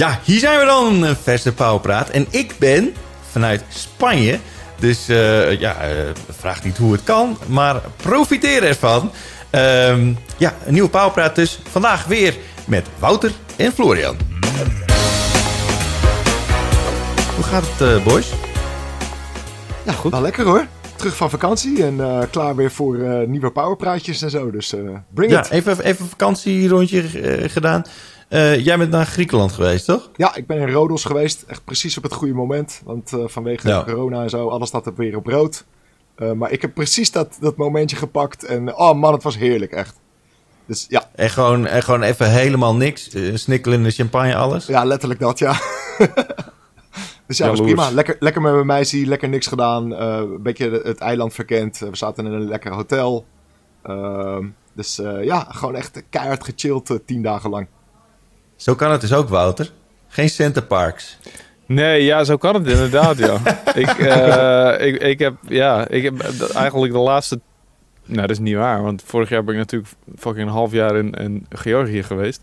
Ja, 0.00 0.18
hier 0.24 0.38
zijn 0.38 0.58
we 0.58 0.64
dan, 0.64 1.02
een 1.02 1.16
verse 1.16 1.52
Pauwpraat. 1.52 2.08
En 2.10 2.26
ik 2.30 2.54
ben 2.58 2.94
vanuit 3.30 3.62
Spanje. 3.68 4.38
Dus 4.78 5.08
eh, 5.08 5.60
ja, 5.60 5.76
eh, 5.80 5.88
vraag 6.38 6.64
niet 6.64 6.76
hoe 6.76 6.92
het 6.92 7.02
kan, 7.04 7.38
maar 7.46 7.80
profiteer 7.96 8.62
ervan. 8.62 9.10
Ehm, 9.50 10.12
ja, 10.36 10.54
een 10.66 10.72
nieuwe 10.72 10.88
Pauwpraat 10.88 11.34
dus. 11.34 11.60
Vandaag 11.70 12.04
weer 12.04 12.34
met 12.64 12.86
Wouter 12.98 13.30
en 13.56 13.72
Florian. 13.72 14.16
Hoe 17.34 17.44
gaat 17.44 17.64
het, 17.76 17.88
eh, 17.88 18.04
boys? 18.04 18.28
Ja, 19.86 19.92
goed. 19.92 20.10
Nou, 20.10 20.22
lekker 20.22 20.44
hoor. 20.44 20.66
Terug 20.96 21.16
van 21.16 21.30
vakantie 21.30 21.84
en 21.84 22.00
eh, 22.00 22.18
klaar 22.30 22.56
weer 22.56 22.70
voor 22.70 22.98
eh, 22.98 23.26
nieuwe 23.26 23.50
powerpraatjes 23.50 24.22
en 24.22 24.30
zo. 24.30 24.50
Dus 24.50 24.72
eh, 24.74 24.80
bring 25.14 25.32
Ja, 25.32 25.40
it. 25.44 25.50
even, 25.50 25.84
even 25.84 26.04
een 26.04 26.10
vakantierondje 26.10 27.02
eh, 27.02 27.50
gedaan. 27.50 27.84
Eh, 28.30 28.64
jij 28.64 28.78
bent 28.78 28.90
naar 28.90 29.06
Griekenland 29.06 29.52
geweest, 29.52 29.84
toch? 29.84 30.10
Ja, 30.16 30.34
ik 30.34 30.46
ben 30.46 30.56
in 30.58 30.70
Rodos 30.70 31.04
geweest. 31.04 31.42
Echt 31.46 31.64
precies 31.64 31.96
op 31.96 32.02
het 32.02 32.12
goede 32.12 32.34
moment. 32.34 32.80
Want 32.84 33.12
eh, 33.12 33.20
vanwege 33.26 33.68
Ja. 33.68 33.84
corona 33.84 34.22
en 34.22 34.30
zo, 34.30 34.48
alles 34.48 34.68
staat 34.68 34.86
er 34.86 34.94
weer 34.94 35.16
op 35.16 35.26
rood. 35.26 35.64
Eh, 36.14 36.32
maar 36.32 36.50
ik 36.50 36.62
heb 36.62 36.74
precies 36.74 37.10
dat, 37.10 37.36
dat 37.40 37.56
momentje 37.56 37.96
gepakt. 37.96 38.44
En 38.44 38.76
oh 38.76 38.94
man, 38.94 39.12
het 39.12 39.22
was 39.22 39.36
heerlijk, 39.36 39.72
echt. 39.72 39.98
Dus 40.66 40.86
ja, 40.88 41.10
En 41.14 41.30
gewoon, 41.30 41.66
en 41.66 41.82
gewoon 41.82 42.02
even 42.02 42.30
helemaal 42.30 42.74
niks. 42.74 43.10
snikkelen 43.34 43.78
in 43.78 43.84
de 43.84 43.90
champagne, 43.90 44.36
alles. 44.36 44.66
ja 44.66 44.84
letterlijk 44.84 45.20
dat, 45.20 45.38
ja. 45.38 45.52
dus 47.26 47.38
ja, 47.38 47.48
was 47.48 47.60
prima. 47.60 47.90
Lekker, 47.90 48.16
lekker 48.18 48.42
met 48.42 48.52
mijn 48.52 48.66
meisje, 48.66 49.06
lekker 49.06 49.28
niks 49.28 49.46
gedaan. 49.46 49.94
eh, 49.94 50.16
een 50.16 50.42
beetje 50.42 50.80
het 50.84 50.98
eiland 50.98 51.34
verkend. 51.34 51.78
we 51.78 51.96
zaten 51.96 52.26
in 52.26 52.32
een 52.32 52.48
lekker 52.48 52.72
hotel. 52.72 53.24
Ehm, 53.82 54.46
dus 54.74 54.98
eh, 54.98 55.24
ja, 55.24 55.46
gewoon 55.50 55.74
echt 55.74 56.02
keihard 56.10 56.44
gechilled 56.44 57.00
tien 57.06 57.22
dagen 57.22 57.50
lang. 57.50 57.66
Zo 58.60 58.74
kan 58.74 58.90
het 58.90 59.00
dus 59.00 59.12
ook, 59.12 59.28
Wouter. 59.28 59.70
Geen 60.08 60.30
centerparks. 60.30 61.18
Nee, 61.66 62.04
ja, 62.04 62.24
zo 62.24 62.36
kan 62.36 62.54
het 62.54 62.66
inderdaad, 62.66 63.18
ja. 63.18 63.36
ik, 63.74 63.88
eh, 63.98 64.86
ik, 64.86 65.02
ik 65.02 65.18
heb, 65.18 65.34
ja, 65.48 65.88
ik 65.88 66.02
heb 66.02 66.20
eigenlijk 66.54 66.92
de 66.92 66.98
laatste... 66.98 67.40
Nou, 68.04 68.20
dat 68.20 68.30
is 68.30 68.38
niet 68.38 68.54
waar, 68.56 68.82
want 68.82 69.02
vorig 69.06 69.28
jaar 69.28 69.44
ben 69.44 69.54
ik 69.54 69.60
natuurlijk 69.60 69.92
fucking 70.18 70.46
een 70.46 70.52
half 70.52 70.72
jaar 70.72 70.96
in, 70.96 71.12
in 71.12 71.46
Georgië 71.48 72.02
geweest. 72.02 72.40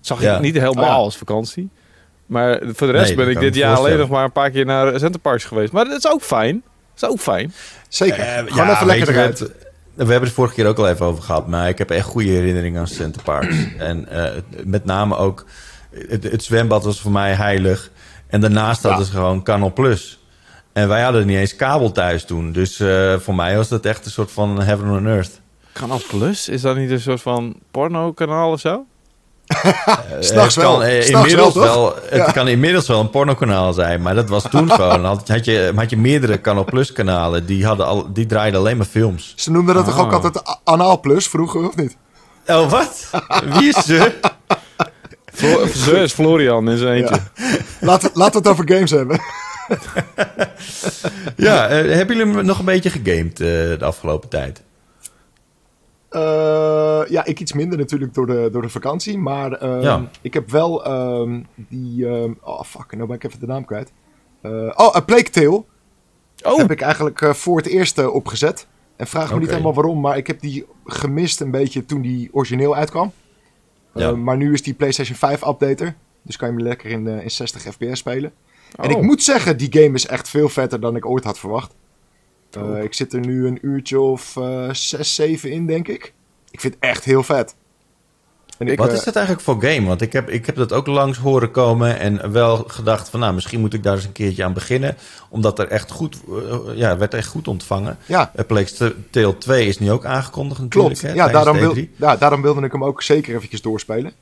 Zag 0.00 0.22
Ja. 0.22 0.34
ik 0.34 0.40
niet 0.40 0.54
helemaal 0.54 0.84
Oh 0.84 0.90
ja. 0.90 0.96
als 0.96 1.16
vakantie. 1.16 1.68
Maar 2.26 2.60
voor 2.62 2.86
de 2.86 2.92
rest 2.92 3.06
Nee, 3.06 3.16
ben 3.16 3.28
ik 3.28 3.40
dit 3.40 3.54
jaar 3.54 3.76
alleen 3.76 3.98
nog 3.98 4.08
maar 4.08 4.24
een 4.24 4.32
paar 4.32 4.50
keer 4.50 4.64
naar 4.64 4.98
Centerparks 4.98 5.44
geweest. 5.44 5.72
Maar 5.72 5.84
dat 5.84 5.98
is 5.98 6.08
ook 6.10 6.22
fijn. 6.22 6.62
Dat 6.94 7.02
is 7.02 7.08
ook 7.16 7.20
fijn. 7.20 7.52
Zeker. 7.88 8.18
Eh, 8.18 8.36
gewoon 8.38 8.66
ja, 8.66 8.74
even 8.74 8.86
lekker 8.86 9.06
je, 9.06 9.12
eruit. 9.18 9.38
het- 9.38 9.52
We 9.94 10.04
hebben 10.10 10.22
het 10.28 10.32
vorige 10.32 10.54
keer 10.54 10.66
ook 10.66 10.78
al 10.78 10.88
even 10.88 11.06
over 11.06 11.22
gehad, 11.22 11.46
maar 11.46 11.68
ik 11.68 11.78
heb 11.78 11.90
echt 11.90 12.06
goede 12.06 12.28
herinneringen 12.30 12.80
aan 12.80 12.86
Centerparks. 12.86 13.56
en 13.78 14.08
eh, 14.08 14.40
met 14.64 14.84
name 14.84 15.16
ook, 15.16 15.44
het, 16.08 16.22
het 16.22 16.42
zwembad 16.44 16.84
was 16.84 17.00
voor 17.00 17.10
mij 17.12 17.32
heilig. 17.32 17.90
En 18.26 18.40
daarnaast 18.40 18.82
hadden 18.82 19.00
Ja. 19.00 19.06
ze 19.06 19.12
gewoon 19.12 19.42
Canal 19.42 19.72
Plus. 19.72 20.18
En 20.72 20.88
wij 20.88 21.02
hadden 21.02 21.26
niet 21.26 21.36
eens 21.36 21.56
kabel 21.56 21.92
thuis 21.92 22.24
toen. 22.24 22.52
Dus 22.52 22.80
eh, 22.80 23.18
voor 23.18 23.34
mij 23.34 23.56
was 23.56 23.68
dat 23.68 23.84
echt 23.84 24.04
een 24.04 24.10
soort 24.10 24.30
van 24.32 24.60
heaven 24.62 24.90
on 24.90 25.06
earth. 25.06 25.40
Kanaal 25.72 26.00
Plus? 26.08 26.48
Is 26.48 26.60
dat 26.60 26.76
niet 26.76 26.90
een 26.90 27.00
soort 27.00 27.22
van 27.22 27.56
porno-kanaal 27.70 28.50
of 28.52 28.60
zo? 28.60 28.86
S'nachts 30.20 30.54
het 30.54 30.64
kan, 30.64 30.78
wel. 30.78 30.88
inmiddels 30.88 31.54
wel, 31.54 31.94
het 31.94 32.26
Ja. 32.26 32.30
kan 32.32 32.48
inmiddels 32.48 32.86
wel 32.88 33.00
een 33.00 33.10
pornokanaal 33.10 33.72
zijn, 33.72 34.02
maar 34.02 34.14
dat 34.14 34.28
was 34.28 34.44
toen 34.50 34.70
gewoon. 34.72 35.04
Had, 35.04 35.28
had, 35.28 35.44
je, 35.44 35.72
had 35.76 35.90
je 35.90 35.96
meerdere 35.96 36.40
Canal 36.40 36.64
Plus 36.64 36.92
kanalen, 36.92 37.46
die, 37.46 37.66
hadden 37.66 37.86
al, 37.86 38.12
die 38.12 38.26
draaiden 38.26 38.60
alleen 38.60 38.76
maar 38.76 38.86
films. 38.86 39.32
Ze 39.36 39.50
noemden 39.50 39.74
dat 39.74 39.84
toch 39.84 39.94
Ah. 39.98 40.00
ook 40.00 40.12
altijd 40.12 40.48
A- 40.48 40.58
Anaal 40.64 41.00
Plus 41.00 41.28
vroeger, 41.28 41.68
of 41.68 41.76
niet? 41.76 41.96
Oh, 42.46 42.70
wat? 42.70 43.10
Wie 43.58 43.68
is 43.68 43.84
ze? 43.84 44.12
Flo 45.32 45.66
Zo 45.66 45.94
is 45.94 46.12
Florian 46.12 46.70
in 46.70 46.76
zijn 46.78 46.94
eentje. 46.94 47.20
Laten 47.80 48.10
laten 48.14 48.42
we 48.42 48.48
het 48.48 48.58
over 48.58 48.72
games 48.74 48.90
hebben. 48.90 49.20
Ja, 51.36 51.66
eh, 51.68 51.94
hebben 51.96 52.16
jullie 52.16 52.42
nog 52.42 52.58
een 52.58 52.64
beetje 52.64 52.90
gegamed 52.90 53.40
eh, 53.40 53.46
de 53.46 53.84
afgelopen 53.84 54.28
tijd? 54.28 54.62
Eh, 56.10 57.02
ja, 57.08 57.24
ik 57.24 57.40
iets 57.40 57.52
minder 57.52 57.78
natuurlijk 57.78 58.14
door 58.14 58.26
de, 58.26 58.48
door 58.52 58.62
de 58.62 58.68
vakantie. 58.68 59.18
Maar 59.18 59.52
ehm, 59.52 59.80
Ja. 59.80 60.08
ik 60.22 60.34
heb 60.34 60.50
wel 60.50 60.84
ehm, 60.84 61.40
die... 61.54 62.06
ehm, 62.08 62.32
oh, 62.40 62.62
fuck. 62.62 62.92
Nou 62.96 63.06
ben 63.06 63.16
ik 63.16 63.24
even 63.24 63.40
de 63.40 63.46
naam 63.46 63.64
kwijt. 63.64 63.92
Eh, 64.42 64.50
oh, 64.74 64.96
A 64.96 65.00
Plague 65.00 65.30
Tale. 65.30 65.64
Oh, 66.42 66.56
Heb 66.56 66.70
ik 66.70 66.80
eigenlijk 66.80 67.20
eh, 67.20 67.32
voor 67.32 67.56
het 67.56 67.66
eerst 67.66 68.06
opgezet. 68.06 68.66
En 68.96 69.06
vraag 69.06 69.32
me 69.32 69.38
niet 69.38 69.50
helemaal 69.50 69.74
waarom. 69.74 70.00
Maar 70.00 70.16
ik 70.16 70.26
heb 70.26 70.40
die 70.40 70.66
gemist 70.84 71.40
een 71.40 71.50
beetje 71.50 71.84
toen 71.86 72.00
die 72.00 72.28
origineel 72.32 72.74
uitkwam. 72.76 73.12
Ja. 73.94 74.12
Maar 74.16 74.36
nu 74.36 74.52
is 74.52 74.62
die 74.62 74.74
PlayStation 74.74 75.16
5 75.16 75.46
updater. 75.46 75.94
Dus 76.22 76.36
kan 76.36 76.48
je 76.48 76.54
hem 76.54 76.62
lekker 76.64 76.90
in, 76.90 77.06
in 77.06 77.30
60 77.30 77.62
fps 77.62 77.98
spelen. 77.98 78.32
En 78.76 78.84
Oh. 78.90 78.96
ik 78.98 79.02
moet 79.02 79.22
zeggen, 79.22 79.56
die 79.56 79.72
game 79.82 79.94
is 79.94 80.06
echt 80.06 80.28
veel 80.28 80.48
vetter 80.48 80.80
dan 80.80 80.96
ik 80.96 81.06
ooit 81.06 81.24
had 81.24 81.38
verwacht. 81.38 81.74
Eh, 82.56 82.62
Oh. 82.62 82.82
Ik 82.82 82.94
zit 82.94 83.12
er 83.12 83.20
nu 83.20 83.46
een 83.46 83.58
uurtje 83.62 84.00
of 84.00 84.36
eh 84.36 84.72
6, 84.72 85.14
7 85.14 85.50
in, 85.50 85.66
denk 85.66 85.88
ik. 85.88 86.12
Ik 86.50 86.60
vind 86.60 86.74
het 86.74 86.82
echt 86.82 87.04
heel 87.04 87.22
vet. 87.22 87.54
Ik, 88.58 88.78
Wat 88.78 88.88
eh, 88.88 88.94
is 88.94 89.04
dat 89.04 89.16
eigenlijk 89.16 89.44
voor 89.44 89.62
game? 89.62 89.86
Want 89.86 90.00
ik 90.00 90.12
heb, 90.12 90.28
ik 90.30 90.46
heb 90.46 90.56
dat 90.56 90.72
ook 90.72 90.86
langs 90.86 91.18
horen 91.18 91.50
komen 91.50 91.98
en 91.98 92.32
wel 92.32 92.64
gedacht 92.66 93.08
van 93.08 93.20
nou, 93.20 93.34
misschien 93.34 93.60
moet 93.60 93.74
ik 93.74 93.82
daar 93.82 93.94
eens 93.94 94.04
een 94.04 94.12
keertje 94.12 94.44
aan 94.44 94.52
beginnen. 94.52 94.96
Omdat 95.28 95.58
er 95.58 95.68
echt 95.68 95.90
goed, 95.90 96.20
eh, 96.28 96.58
ja, 96.74 96.96
werd 96.98 97.14
echt 97.14 97.28
goed 97.28 97.48
ontvangen. 97.48 97.98
Ja, 98.06 98.32
Uh, 98.36 98.44
Plague 98.46 98.94
Tale 99.10 99.38
2 99.38 99.66
is 99.66 99.78
nu 99.78 99.90
ook 99.90 100.04
aangekondigd 100.04 100.60
natuurlijk. 100.60 101.00
klopt. 101.00 101.14
Hè, 101.14 101.22
Ja, 101.22 101.28
daarom, 101.28 101.58
wil, 101.58 101.74
E3. 101.76 101.88
ja, 101.96 102.16
daarom 102.16 102.42
wilde 102.42 102.60
ik 102.62 102.72
hem 102.72 102.84
ook 102.84 103.02
zeker 103.02 103.34
eventjes 103.34 103.62
doorspelen. 103.62 104.12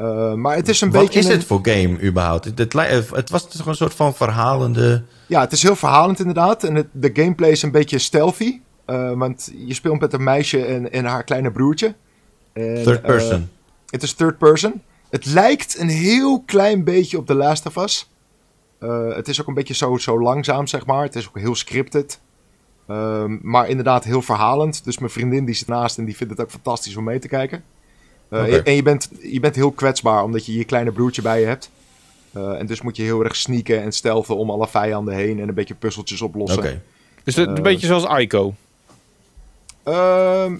Eh, 0.00 0.34
maar 0.34 0.56
het 0.56 0.68
is 0.68 0.80
een 0.80 0.90
Wat 0.90 1.02
beetje... 1.02 1.18
is 1.18 1.24
een- 1.24 1.30
het 1.32 1.44
voor 1.44 1.58
game 1.62 2.02
überhaupt? 2.02 2.44
Het, 2.44 2.74
eh, 2.74 2.98
was 3.26 3.48
toch 3.48 3.66
een 3.66 3.74
soort 3.74 3.94
van 3.94 4.14
verhalende... 4.14 5.02
Ja, 5.26 5.40
het 5.40 5.52
is 5.52 5.62
heel 5.62 5.76
verhalend 5.76 6.18
inderdaad. 6.18 6.64
En 6.64 6.74
het, 6.74 6.86
de 6.92 7.10
gameplay 7.12 7.50
is 7.50 7.62
een 7.62 7.70
beetje 7.70 7.98
stealthy. 7.98 8.60
eh, 8.84 9.12
want 9.12 9.52
je 9.66 9.74
speelt 9.74 10.00
met 10.00 10.12
een 10.12 10.22
meisje 10.24 10.64
en, 10.64 10.92
en 10.92 11.04
haar 11.04 11.24
kleine 11.24 11.50
broertje. 11.50 11.94
En, 12.52 12.82
Third 12.82 13.02
person. 13.02 13.50
het 13.90 14.02
is 14.02 14.12
third 14.12 14.38
person. 14.38 14.82
Het 15.10 15.26
lijkt 15.26 15.78
een 15.78 15.88
heel 15.88 16.42
klein 16.42 16.84
beetje 16.84 17.18
op 17.18 17.26
The 17.26 17.34
Last 17.34 17.66
of 17.66 17.76
Us. 17.76 18.10
Het 19.14 19.28
is 19.28 19.40
ook 19.40 19.46
een 19.46 19.54
beetje 19.54 19.74
zo, 19.74 19.96
zo 19.96 20.20
langzaam, 20.20 20.66
zeg 20.66 20.86
maar. 20.86 21.02
Het 21.02 21.14
is 21.16 21.28
ook 21.28 21.38
heel 21.38 21.54
scripted. 21.54 22.20
Ehm, 22.88 23.38
maar 23.42 23.68
inderdaad 23.68 24.04
heel 24.04 24.22
verhalend. 24.22 24.84
Dus 24.84 24.98
mijn 24.98 25.10
vriendin 25.12 25.44
die 25.44 25.54
zit 25.54 25.66
naast 25.68 25.98
en 25.98 26.04
die 26.04 26.16
vindt 26.16 26.32
het 26.32 26.42
ook 26.42 26.50
fantastisch 26.50 26.96
om 26.96 27.04
mee 27.04 27.18
te 27.18 27.28
kijken. 27.28 27.62
Eh. 28.30 28.66
En 28.66 28.74
je 28.74 28.82
bent, 28.82 29.10
je 29.22 29.40
bent 29.40 29.54
heel 29.54 29.70
kwetsbaar 29.70 30.22
omdat 30.22 30.46
je 30.46 30.56
je 30.56 30.64
kleine 30.64 30.92
broertje 30.92 31.22
bij 31.22 31.40
je 31.40 31.46
hebt. 31.46 31.70
Eh, 32.32 32.58
en 32.58 32.66
dus 32.66 32.80
moet 32.82 32.96
je 32.96 33.02
heel 33.02 33.24
erg 33.24 33.36
sneaken 33.36 33.82
en 33.82 33.92
stelven 33.92 34.36
om 34.36 34.50
alle 34.50 34.68
vijanden 34.68 35.14
heen 35.14 35.40
en 35.40 35.48
een 35.48 35.54
beetje 35.54 35.74
puzzeltjes 35.74 36.22
oplossen. 36.22 36.58
Oké. 36.58 36.82
is 37.24 37.36
het 37.36 37.48
een 37.48 37.56
eh, 37.56 37.62
beetje 37.62 37.86
zoals 37.86 38.20
Ico? 38.20 38.54
Ehm, 39.82 40.56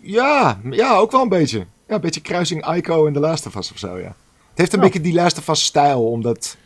ja, 0.00 0.60
ja, 0.70 0.96
ook 0.96 1.10
wel 1.12 1.22
een 1.22 1.28
beetje. 1.28 1.58
Ja, 1.88 1.94
een 1.94 2.00
beetje 2.00 2.20
kruising 2.20 2.74
Ico 2.74 3.06
en 3.06 3.12
The 3.12 3.20
Last 3.20 3.46
of 3.46 3.54
Us 3.54 3.72
of 3.72 3.78
zo, 3.78 3.98
ja. 3.98 4.14
Het 4.50 4.58
heeft 4.58 4.72
een 4.72 4.78
Ja. 4.78 4.84
beetje 4.84 5.00
die 5.00 5.14
Last 5.14 5.38
of 5.38 5.48
Us 5.48 5.64
stijl, 5.64 6.10
omdat 6.10 6.56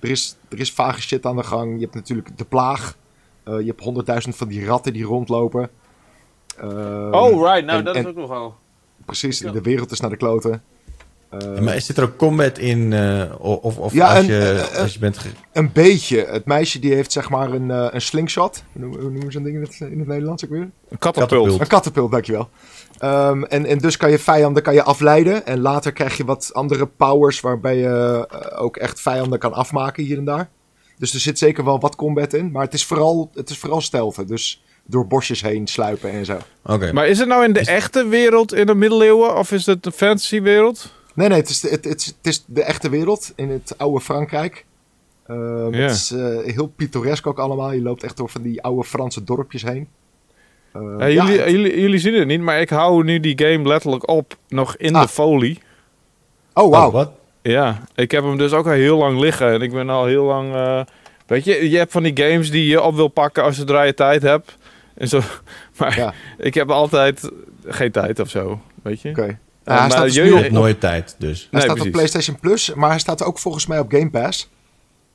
er 0.00 0.10
is, 0.10 0.36
er 0.48 0.60
is 0.60 0.72
vage 0.72 1.00
shit 1.00 1.26
aan 1.26 1.36
de 1.36 1.42
gang. 1.42 1.74
Je 1.74 1.80
hebt 1.80 1.94
natuurlijk 1.94 2.38
de 2.38 2.44
plaag. 2.44 2.96
Eh, 3.44 3.58
je 3.60 3.66
hebt 3.66 3.80
honderdduizend 3.82 4.36
van 4.36 4.48
die 4.48 4.64
ratten 4.64 4.92
die 4.92 5.04
rondlopen. 5.04 5.70
Ehm, 6.58 7.14
oh, 7.14 7.42
right. 7.52 7.64
Nou, 7.64 7.78
en- 7.78 7.84
dat 7.84 7.94
en- 7.94 8.02
is 8.02 8.08
ook 8.08 8.16
nog 8.16 8.28
wel... 8.28 8.54
Precies, 9.10 9.38
Ja. 9.38 9.50
de 9.52 9.60
wereld 9.60 9.90
is 9.90 10.00
naar 10.00 10.10
de 10.10 10.16
kloten. 10.16 10.62
Ehm, 11.30 11.64
Maar 11.64 11.80
zit 11.80 11.96
er 11.96 12.02
ook 12.04 12.16
combat 12.16 12.58
in? 12.58 12.92
eh, 12.92 13.22
of 13.38 13.78
of 13.78 13.92
Ja, 13.92 14.08
als, 14.08 14.18
en, 14.18 14.24
je, 14.26 14.68
als 14.78 14.92
je 14.92 14.98
bent... 14.98 15.18
Een 15.52 15.72
beetje. 15.72 16.26
Het 16.30 16.44
meisje 16.44 16.78
die 16.78 16.94
heeft 16.94 17.12
zeg 17.12 17.30
maar 17.30 17.52
een, 17.52 17.70
eh, 17.70 17.86
een 17.90 18.00
slingshot. 18.00 18.62
Hoe 18.72 18.86
noemen 18.88 19.22
ze 19.22 19.30
zo'n 19.30 19.42
ding 19.42 19.56
in 19.56 19.62
het, 19.62 19.80
in 19.80 19.98
het 19.98 20.08
Nederlands 20.08 20.44
ook 20.44 20.50
weer? 20.50 20.70
Een 20.88 20.98
katapult. 20.98 21.60
Een 21.60 21.66
katapult, 21.66 22.10
dankjewel. 22.10 22.48
Ehm, 22.98 23.42
en, 23.42 23.66
en 23.66 23.78
dus 23.78 23.96
kan 23.96 24.10
je 24.10 24.18
vijanden 24.18 24.62
kan 24.62 24.74
je 24.74 24.82
afleiden. 24.82 25.46
En 25.46 25.60
later 25.60 25.92
krijg 25.92 26.16
je 26.16 26.24
wat 26.24 26.50
andere 26.52 26.86
powers 26.86 27.40
waarbij 27.40 27.76
je 27.76 28.26
eh, 28.30 28.62
ook 28.62 28.76
echt 28.76 29.00
vijanden 29.00 29.38
kan 29.38 29.52
afmaken 29.52 30.04
hier 30.04 30.18
en 30.18 30.24
daar. 30.24 30.48
Dus 30.98 31.14
er 31.14 31.20
zit 31.20 31.38
zeker 31.38 31.64
wel 31.64 31.80
wat 31.80 31.96
combat 31.96 32.32
in. 32.32 32.50
Maar 32.50 32.64
het 32.64 32.74
is 32.74 32.84
vooral, 32.84 33.30
het 33.34 33.50
is 33.50 33.58
vooral 33.58 33.80
stealthen. 33.80 34.26
Dus 34.26 34.62
door 34.90 35.06
bosjes 35.06 35.42
heen 35.42 35.66
sluipen 35.66 36.10
en 36.10 36.24
zo. 36.24 36.36
Oké. 36.64 36.92
Maar 36.92 37.08
is 37.08 37.18
het 37.18 37.28
nou 37.28 37.44
in 37.44 37.52
de 37.52 37.60
echte 37.60 38.06
wereld 38.08 38.54
in 38.54 38.66
de 38.66 38.74
middeleeuwen 38.74 39.36
of 39.36 39.52
is 39.52 39.66
het 39.66 39.86
een 39.86 39.92
fantasywereld? 39.92 40.92
Nee, 41.14 41.28
nee, 41.28 41.38
het 41.38 41.48
is, 41.48 41.60
de, 41.60 41.68
het, 41.68 41.84
het, 41.84 42.00
is- 42.00 42.06
het 42.06 42.26
is 42.26 42.44
de 42.46 42.62
echte 42.62 42.88
wereld 42.90 43.32
in 43.36 43.50
het 43.50 43.74
oude 43.78 44.00
Frankrijk. 44.00 44.64
Ja. 45.26 45.34
Het 45.70 45.90
is 45.90 46.10
eh, 46.10 46.54
heel 46.54 46.66
pittoresk 46.76 47.26
ook 47.26 47.38
allemaal. 47.38 47.72
Je 47.72 47.82
loopt 47.82 48.02
echt 48.02 48.16
door 48.16 48.28
van 48.28 48.42
die 48.42 48.62
oude 48.62 48.84
Franse 48.84 49.24
dorpjes 49.24 49.62
heen. 49.62 49.88
Eh, 50.72 50.80
Ja, 50.98 51.06
ja, 51.06 51.24
jullie, 51.24 51.40
het- 51.40 51.50
jullie, 51.50 51.80
jullie 51.80 51.98
zien 51.98 52.14
het 52.14 52.26
niet, 52.26 52.40
maar 52.40 52.60
ik 52.60 52.70
hou 52.70 53.04
nu 53.04 53.20
die 53.20 53.38
game 53.44 53.68
letterlijk 53.68 54.08
op, 54.08 54.36
nog 54.48 54.76
in 54.76 54.94
Ah. 54.94 55.02
de 55.02 55.08
folie. 55.08 55.58
oh, 56.54 56.70
wauw. 56.70 56.86
Oh, 56.86 56.92
wat? 56.92 57.10
Ja, 57.42 57.82
ik 57.94 58.10
heb 58.10 58.22
hem 58.24 58.36
dus 58.38 58.52
ook 58.52 58.66
al 58.66 58.72
heel 58.72 58.96
lang 58.98 59.18
liggen 59.20 59.52
en 59.52 59.60
ik 59.60 59.72
ben 59.72 59.88
al 59.90 60.04
heel 60.06 60.24
lang... 60.24 60.54
eh, 60.54 60.80
weet 61.26 61.44
je, 61.44 61.70
je 61.70 61.76
hebt 61.76 61.92
van 61.92 62.02
die 62.02 62.16
games 62.24 62.50
die 62.50 62.66
je 62.66 62.82
op 62.82 62.94
wil 62.94 63.08
pakken 63.08 63.42
als 63.42 63.56
zodra 63.56 63.82
je 63.82 63.94
tijd 63.94 64.22
hebt. 64.22 64.56
En 65.00 65.08
zo, 65.08 65.20
maar 65.78 65.96
Ja. 65.98 66.14
ik 66.38 66.54
heb 66.54 66.70
altijd 66.70 67.30
geen 67.66 67.90
tijd 67.90 68.18
of 68.18 68.30
zo, 68.30 68.60
weet 68.82 69.00
je. 69.00 69.08
Oké. 69.08 69.22
hij 69.22 69.38
maar 69.64 69.90
staat 69.90 70.12
dus 70.12 70.32
Op 70.32 70.50
nooit 70.50 70.80
tijd, 70.80 71.14
dus. 71.18 71.38
Hij 71.40 71.48
Nee, 71.50 71.60
staat 71.60 71.64
precies. 71.66 71.84
op 71.86 71.92
PlayStation 71.92 72.38
Plus, 72.40 72.74
maar 72.74 72.90
hij 72.90 72.98
staat 72.98 73.22
ook 73.22 73.38
volgens 73.38 73.66
mij 73.66 73.78
op 73.78 73.92
Game 73.92 74.10
Pass. 74.10 74.50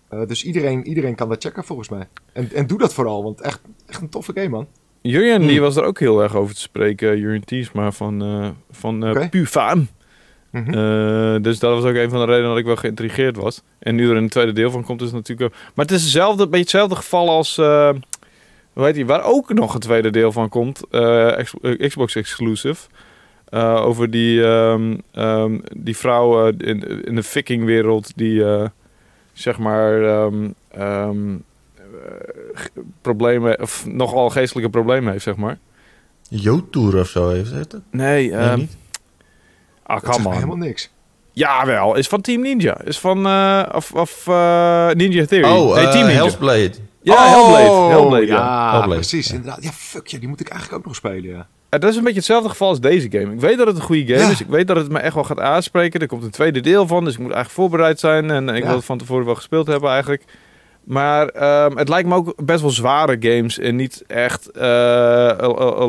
Eh, 0.10 0.20
dus 0.28 0.44
iedereen, 0.44 0.88
iedereen 0.88 1.16
kan 1.16 1.30
dat 1.30 1.44
checken 1.44 1.64
volgens 1.64 1.90
mij. 1.90 2.08
En, 2.34 2.50
en 2.54 2.68
doe 2.68 2.78
dat 2.78 2.94
vooral, 2.94 3.24
want 3.24 3.42
echt, 3.42 3.62
echt 3.88 4.02
een 4.02 4.10
toffe 4.10 4.32
game, 4.36 4.50
man. 4.50 4.68
Jurjen 5.02 5.38
Hmm. 5.38 5.48
die 5.48 5.62
was 5.62 5.76
er 5.76 5.84
ook 5.84 6.00
heel 6.00 6.24
erg 6.24 6.36
over 6.36 6.56
te 6.56 6.62
spreken. 6.62 7.20
Jurjen 7.20 7.46
Tiesma 7.46 7.92
van, 7.92 8.22
eh 8.24 8.50
van 8.72 9.06
eh. 9.06 9.14
Eh, 10.52 11.42
dus 11.42 11.60
dat 11.60 11.82
was 11.82 11.90
ook 11.90 11.96
een 11.96 12.10
van 12.10 12.20
de 12.20 12.26
redenen 12.26 12.50
dat 12.50 12.58
ik 12.58 12.66
wel 12.66 12.76
geïntrigeerd 12.76 13.36
was. 13.36 13.62
En 13.80 13.96
nu 13.96 14.10
er 14.10 14.16
een 14.16 14.30
tweede 14.30 14.52
deel 14.52 14.72
van 14.72 14.84
komt, 14.84 15.00
is 15.02 15.08
het 15.08 15.16
natuurlijk 15.16 15.54
ook... 15.54 15.60
Maar 15.76 15.86
het 15.86 15.94
is 15.96 16.02
hetzelfde, 16.02 16.44
een 16.44 16.50
beetje 16.50 16.64
hetzelfde 16.64 16.96
geval 16.96 17.30
als... 17.30 17.58
hoe 18.76 18.86
heet 18.86 18.94
die? 18.96 19.06
Waar 19.06 19.24
ook 19.24 19.54
nog 19.54 19.74
een 19.74 19.80
tweede 19.80 20.10
deel 20.10 20.32
van 20.32 20.50
komt. 20.50 20.82
eh, 20.92 21.40
eh, 21.40 21.46
Xbox 21.88 22.16
exclusive. 22.16 22.88
Eh, 23.50 23.86
over 23.86 24.10
die, 24.12 24.44
ehm, 24.46 24.98
ehm, 25.12 25.60
die 25.78 25.98
vrouw 25.98 26.48
in, 26.48 27.04
in 27.06 27.16
de 27.16 27.24
vikingwereld 27.24 28.12
die... 28.16 28.46
eh, 28.46 28.66
zeg 29.34 29.58
maar... 29.60 30.04
ehm, 30.04 30.50
ehm, 30.72 31.34
eh, 31.76 31.82
problemen... 33.02 33.62
Of 33.62 33.86
nogal 33.88 34.30
geestelijke 34.30 34.70
problemen 34.70 35.12
heeft, 35.12 35.24
zeg 35.24 35.36
maar. 35.36 35.58
Yo-tour 36.30 37.00
of 37.00 37.08
zo 37.08 37.30
heeft 37.30 37.52
het? 37.52 37.72
Nee, 37.72 38.30
Nee, 38.30 38.32
ehm 38.38 38.58
niet? 38.58 38.78
ah, 39.84 40.02
come 40.04 40.20
me 40.22 40.28
on. 40.28 40.34
helemaal 40.34 40.56
niks. 40.56 40.92
Jawel, 41.32 41.96
is 41.96 42.08
van 42.08 42.22
Team 42.22 42.42
Ninja. 42.42 42.82
Is 42.84 43.00
van 43.00 43.26
eh, 43.26 43.64
of, 43.74 43.92
of 43.94 44.28
eh, 44.28 44.90
Ninja 44.90 45.26
Theory. 45.26 45.50
Oh, 45.50 45.76
nee, 45.76 45.88
Team 45.88 46.06
Ninja. 46.06 46.24
Ja, 47.06 47.14
Oh, 47.14 47.30
Hellblade. 47.30 47.90
Hellblade, 47.94 48.26
ja. 48.26 48.70
Hellblade, 48.72 48.94
precies, 48.96 49.28
ja. 49.28 49.34
inderdaad. 49.36 49.64
Ja, 49.64 49.72
fuck 49.72 50.08
ja, 50.08 50.20
die 50.20 50.28
moet 50.28 50.40
ik 50.40 50.48
eigenlijk 50.50 50.80
ook 50.80 50.86
nog 50.86 50.96
spelen, 50.96 51.24
ja. 51.30 51.48
Dat 51.70 51.84
is 51.90 51.96
een 51.96 52.04
beetje 52.04 52.18
hetzelfde 52.18 52.50
geval 52.50 52.68
als 52.70 52.80
deze 52.80 53.08
game. 53.12 53.34
Ik 53.34 53.40
weet 53.40 53.58
dat 53.58 53.68
het 53.68 53.76
een 53.76 53.82
goede 53.82 54.06
game 54.14 54.26
Ja. 54.26 54.30
is. 54.30 54.42
Ik 54.42 54.48
weet 54.48 54.68
dat 54.68 54.78
het 54.78 54.90
me 54.90 55.00
echt 55.00 55.14
wel 55.14 55.24
gaat 55.24 55.40
aanspreken. 55.40 56.00
Er 56.00 56.08
komt 56.08 56.24
een 56.24 56.30
tweede 56.30 56.60
deel 56.60 56.88
van, 56.88 57.04
dus 57.04 57.14
ik 57.14 57.20
moet 57.20 57.32
eigenlijk 57.32 57.62
voorbereid 57.62 58.00
zijn. 58.00 58.32
En 58.32 58.50
ik 58.50 58.62
Ja. 58.62 58.68
wil 58.68 58.76
het 58.76 58.86
van 58.86 58.98
tevoren 58.98 59.26
wel 59.26 59.36
gespeeld 59.36 59.68
hebben 59.68 59.90
eigenlijk. 59.90 60.24
Maar 60.84 61.28
ehm, 61.28 61.78
het 61.78 61.90
lijkt 61.90 62.08
me 62.10 62.16
ook 62.16 62.34
best 62.46 62.62
wel 62.62 62.70
zware 62.70 63.18
games 63.20 63.60
en 63.60 63.76
niet 63.76 64.04
echt 64.08 64.52
eh 64.52 65.38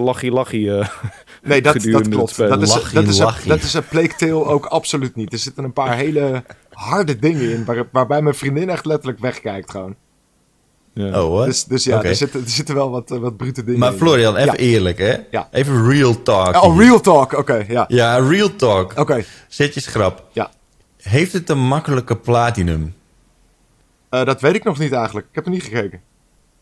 lachie-lachie. 0.02 0.78
eh. 0.78 0.88
Nee, 1.42 1.62
dat, 1.62 1.80
dat 1.82 2.08
klopt. 2.08 2.36
Dat 2.36 2.62
is, 2.62 2.74
Lachie, 2.74 2.94
dat, 2.94 3.06
is 3.08 3.18
een, 3.18 3.24
lachie. 3.24 3.48
dat 3.48 3.62
is 3.62 3.74
een 3.74 3.86
Plague 3.88 4.14
Tale 4.16 4.44
ook 4.44 4.66
absoluut 4.78 5.16
niet. 5.16 5.32
Er 5.32 5.38
zitten 5.38 5.64
een 5.64 5.72
paar 5.72 5.94
hele 5.96 6.42
harde 6.72 7.18
dingen 7.18 7.50
in, 7.50 7.64
waar, 7.64 7.84
waarbij 7.92 8.22
mijn 8.22 8.34
vriendin 8.34 8.70
echt 8.70 8.84
letterlijk 8.86 9.18
wegkijkt 9.20 9.70
gewoon. 9.70 9.94
Ja. 10.98 11.22
Oh, 11.22 11.30
wat? 11.32 11.44
Dus, 11.46 11.64
dus 11.64 11.84
ja, 11.84 12.02
er, 12.02 12.14
zitten, 12.14 12.40
er 12.42 12.48
zitten 12.50 12.74
wel 12.74 12.90
wat, 12.90 13.10
eh, 13.10 13.18
wat 13.18 13.36
brute 13.36 13.64
dingen 13.64 13.80
Maar 13.80 13.92
in. 13.92 13.98
Florian, 13.98 14.36
even 14.36 14.52
Ja. 14.52 14.56
eerlijk, 14.58 14.98
hè? 14.98 15.14
Ja. 15.30 15.48
Even 15.52 15.88
real 15.90 16.22
talk. 16.22 16.54
Oh, 16.62 16.72
hier. 16.76 16.82
real 16.84 17.00
talk, 17.00 17.32
oké, 17.32 17.64
ja. 17.68 17.84
Ja, 17.88 18.18
real 18.18 18.56
talk. 18.56 18.92
Oké, 18.98 19.24
Zet 19.48 19.74
je 19.74 19.80
schrap. 19.80 20.24
ja. 20.32 20.50
Heeft 21.02 21.32
het 21.32 21.50
een 21.50 21.58
makkelijke 21.66 22.16
platinum? 22.16 22.94
Eh, 24.08 24.24
dat 24.24 24.40
weet 24.40 24.54
ik 24.54 24.64
nog 24.64 24.78
niet 24.78 24.92
eigenlijk. 24.92 25.26
Ik 25.28 25.34
heb 25.34 25.44
er 25.44 25.50
niet 25.50 25.62
gekeken. 25.62 26.00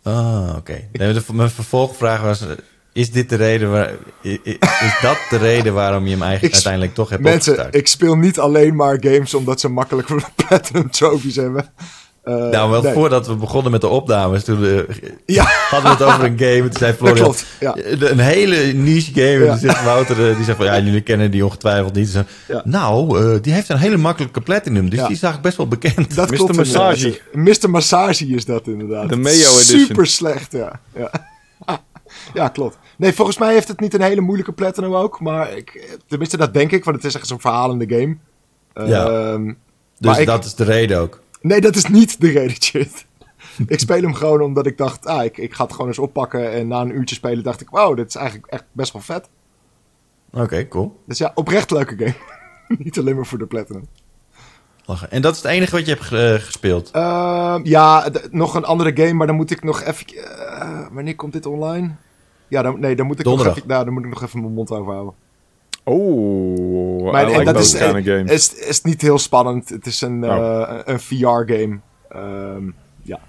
Ah, 0.02 0.52
oké. 0.56 0.88
Mijn 1.32 1.50
vervolgvraag 1.50 2.20
was... 2.20 2.40
eh, 2.40 2.48
Is 2.92 3.10
dit 3.10 3.28
de 3.28 3.36
reden 3.36 3.70
waar, 3.70 3.92
is 4.22 4.98
dat 5.02 5.16
de 5.30 5.36
reden 5.36 5.74
waarom 5.74 6.04
je 6.04 6.10
hem 6.10 6.22
eigenlijk 6.22 6.54
uiteindelijk 6.60 6.94
toch 6.94 7.08
hebt 7.08 7.22
Mensen, 7.22 7.52
opgestart? 7.52 7.74
ik 7.76 7.86
speel 7.88 8.16
niet 8.16 8.38
alleen 8.38 8.76
maar 8.76 8.96
games 9.00 9.34
omdat 9.34 9.60
ze 9.60 9.68
makkelijk 9.68 10.08
platinum 10.36 10.90
trophies 10.90 11.36
hebben. 11.36 11.72
Eh, 12.24 12.34
nou, 12.34 12.70
wel 12.70 12.82
nee. 12.82 12.92
voordat 12.92 13.26
we 13.26 13.34
begonnen 13.34 13.72
met 13.72 13.80
de 13.80 13.88
opnames, 13.88 14.44
toen 14.44 14.86
Ja, 15.26 15.44
hadden 15.70 15.90
we 15.96 16.04
het 16.04 16.12
over 16.14 16.24
een 16.24 16.38
game. 16.38 16.60
Toen 16.68 16.78
zei 16.78 16.92
Florian, 16.92 17.16
klopt. 17.18 17.46
Ja. 17.60 17.74
eh, 17.74 18.00
een 18.10 18.18
hele 18.18 18.56
niche 18.72 19.12
game. 19.14 19.38
En 19.38 19.44
Ja. 19.44 19.56
zegt 19.56 19.84
Wouter, 19.84 20.28
eh, 20.30 20.36
die 20.36 20.44
zegt 20.44 20.56
van, 20.56 20.66
ja, 20.66 20.78
jullie 20.80 21.00
kennen 21.00 21.30
die 21.30 21.44
ongetwijfeld 21.44 21.94
niet. 21.94 22.22
Ja. 22.48 22.62
Nou, 22.64 23.18
eh, 23.34 23.42
die 23.42 23.52
heeft 23.52 23.68
een 23.68 23.76
hele 23.78 23.96
makkelijke 23.96 24.40
platinum, 24.40 24.88
dus 24.90 24.98
Ja. 24.98 25.06
die 25.08 25.16
zag 25.16 25.34
ik 25.34 25.40
best 25.40 25.56
wel 25.56 25.68
bekend. 25.68 26.14
Dat 26.14 26.30
Mr. 26.30 26.36
klopt 26.36 26.56
Massage. 26.56 27.20
Mr. 27.32 27.70
Massage 27.70 28.26
is 28.26 28.44
dat 28.44 28.66
inderdaad. 28.66 29.08
De 29.08 29.16
Mayo 29.16 29.34
edition. 29.36 29.78
Super 29.80 30.06
slecht, 30.06 30.52
ja. 30.52 30.80
Ja. 30.96 31.10
ja, 32.34 32.48
klopt. 32.48 32.78
Nee, 32.96 33.12
volgens 33.12 33.38
mij 33.38 33.52
heeft 33.52 33.68
het 33.68 33.80
niet 33.80 33.94
een 33.94 34.02
hele 34.02 34.20
moeilijke 34.20 34.52
platinum 34.52 34.94
ook. 34.94 35.20
Maar 35.20 35.56
ik, 35.56 35.96
tenminste, 36.08 36.36
dat 36.36 36.54
denk 36.54 36.70
ik, 36.72 36.84
want 36.84 36.96
het 36.96 37.04
is 37.04 37.14
echt 37.14 37.26
zo'n 37.26 37.40
verhalende 37.40 37.86
game. 37.88 38.16
Ja. 38.88 39.06
Ehm, 39.08 39.44
Dus 39.44 39.54
maar 40.10 40.20
ik- 40.20 40.26
dat 40.26 40.44
is 40.44 40.54
de 40.54 40.64
reden 40.64 40.98
ook. 41.00 41.22
Nee, 41.44 41.60
dat 41.60 41.76
is 41.76 41.86
niet 41.86 42.20
de 42.20 42.30
reden, 42.30 42.62
shit. 42.62 43.06
ik 43.66 43.80
speel 43.80 44.02
hem 44.02 44.14
gewoon 44.14 44.40
omdat 44.40 44.66
ik 44.66 44.78
dacht, 44.78 45.06
ah, 45.06 45.24
ik, 45.24 45.38
ik 45.38 45.54
ga 45.54 45.62
het 45.64 45.72
gewoon 45.72 45.86
eens 45.86 45.98
oppakken. 45.98 46.52
En 46.52 46.68
na 46.68 46.80
een 46.80 46.96
uurtje 46.96 47.14
spelen 47.14 47.44
dacht 47.44 47.60
ik, 47.60 47.68
wow, 47.70 47.96
dit 47.96 48.08
is 48.08 48.14
eigenlijk 48.14 48.46
echt 48.46 48.64
best 48.72 48.92
wel 48.92 49.02
vet. 49.02 49.28
Oké, 50.32 50.68
cool. 50.68 51.00
Dus 51.06 51.18
ja, 51.18 51.32
oprecht 51.34 51.70
leuke 51.70 51.96
game. 51.96 52.14
niet 52.84 52.98
alleen 52.98 53.16
maar 53.16 53.26
voor 53.26 53.38
de 53.38 53.46
platinum. 53.46 53.86
Lachen. 54.86 55.10
En 55.10 55.22
dat 55.22 55.34
is 55.34 55.42
het 55.42 55.50
enige 55.50 55.76
wat 55.76 55.86
je 55.86 55.94
hebt 55.94 56.12
eh, 56.12 56.44
gespeeld? 56.44 56.90
Ehm, 56.90 57.60
ja, 57.64 58.08
nog 58.30 58.54
een 58.54 58.64
andere 58.64 58.96
game, 58.96 59.12
maar 59.12 59.26
dan 59.26 59.36
moet 59.36 59.50
ik 59.50 59.64
nog 59.64 59.82
even... 59.82 60.06
eh, 60.06 60.86
wanneer 60.92 61.16
komt 61.16 61.32
dit 61.32 61.46
online? 61.46 61.94
Ja, 62.48 62.62
dan, 62.62 62.80
nee, 62.80 62.96
dan 62.96 63.06
moet 63.06 63.18
ik 63.18 63.24
nog 63.24 63.46
even, 63.46 63.62
nou, 63.66 63.84
dan 63.84 63.94
moet 63.94 64.04
ik 64.04 64.10
nog 64.10 64.22
even 64.22 64.40
mijn 64.40 64.52
mond 64.52 64.70
overhouden. 64.70 65.14
Oh, 65.84 67.12
Maar 67.12 67.22
I 67.22 67.26
like 67.26 67.38
en 67.38 67.44
dat 67.44 67.54
those 67.54 67.76
is, 67.76 67.82
kind 67.82 67.96
of 67.98 68.04
games. 68.14 68.30
is, 68.30 68.54
is 68.54 68.82
niet 68.82 69.00
heel 69.02 69.18
spannend. 69.18 69.68
Het 69.68 69.86
is 69.86 70.00
een, 70.00 70.24
Oh. 70.24 70.62
eh, 70.62 70.78
een 70.84 71.00
VR-game. 71.00 71.78
Ehm, 72.08 72.70
ja. 73.02 73.20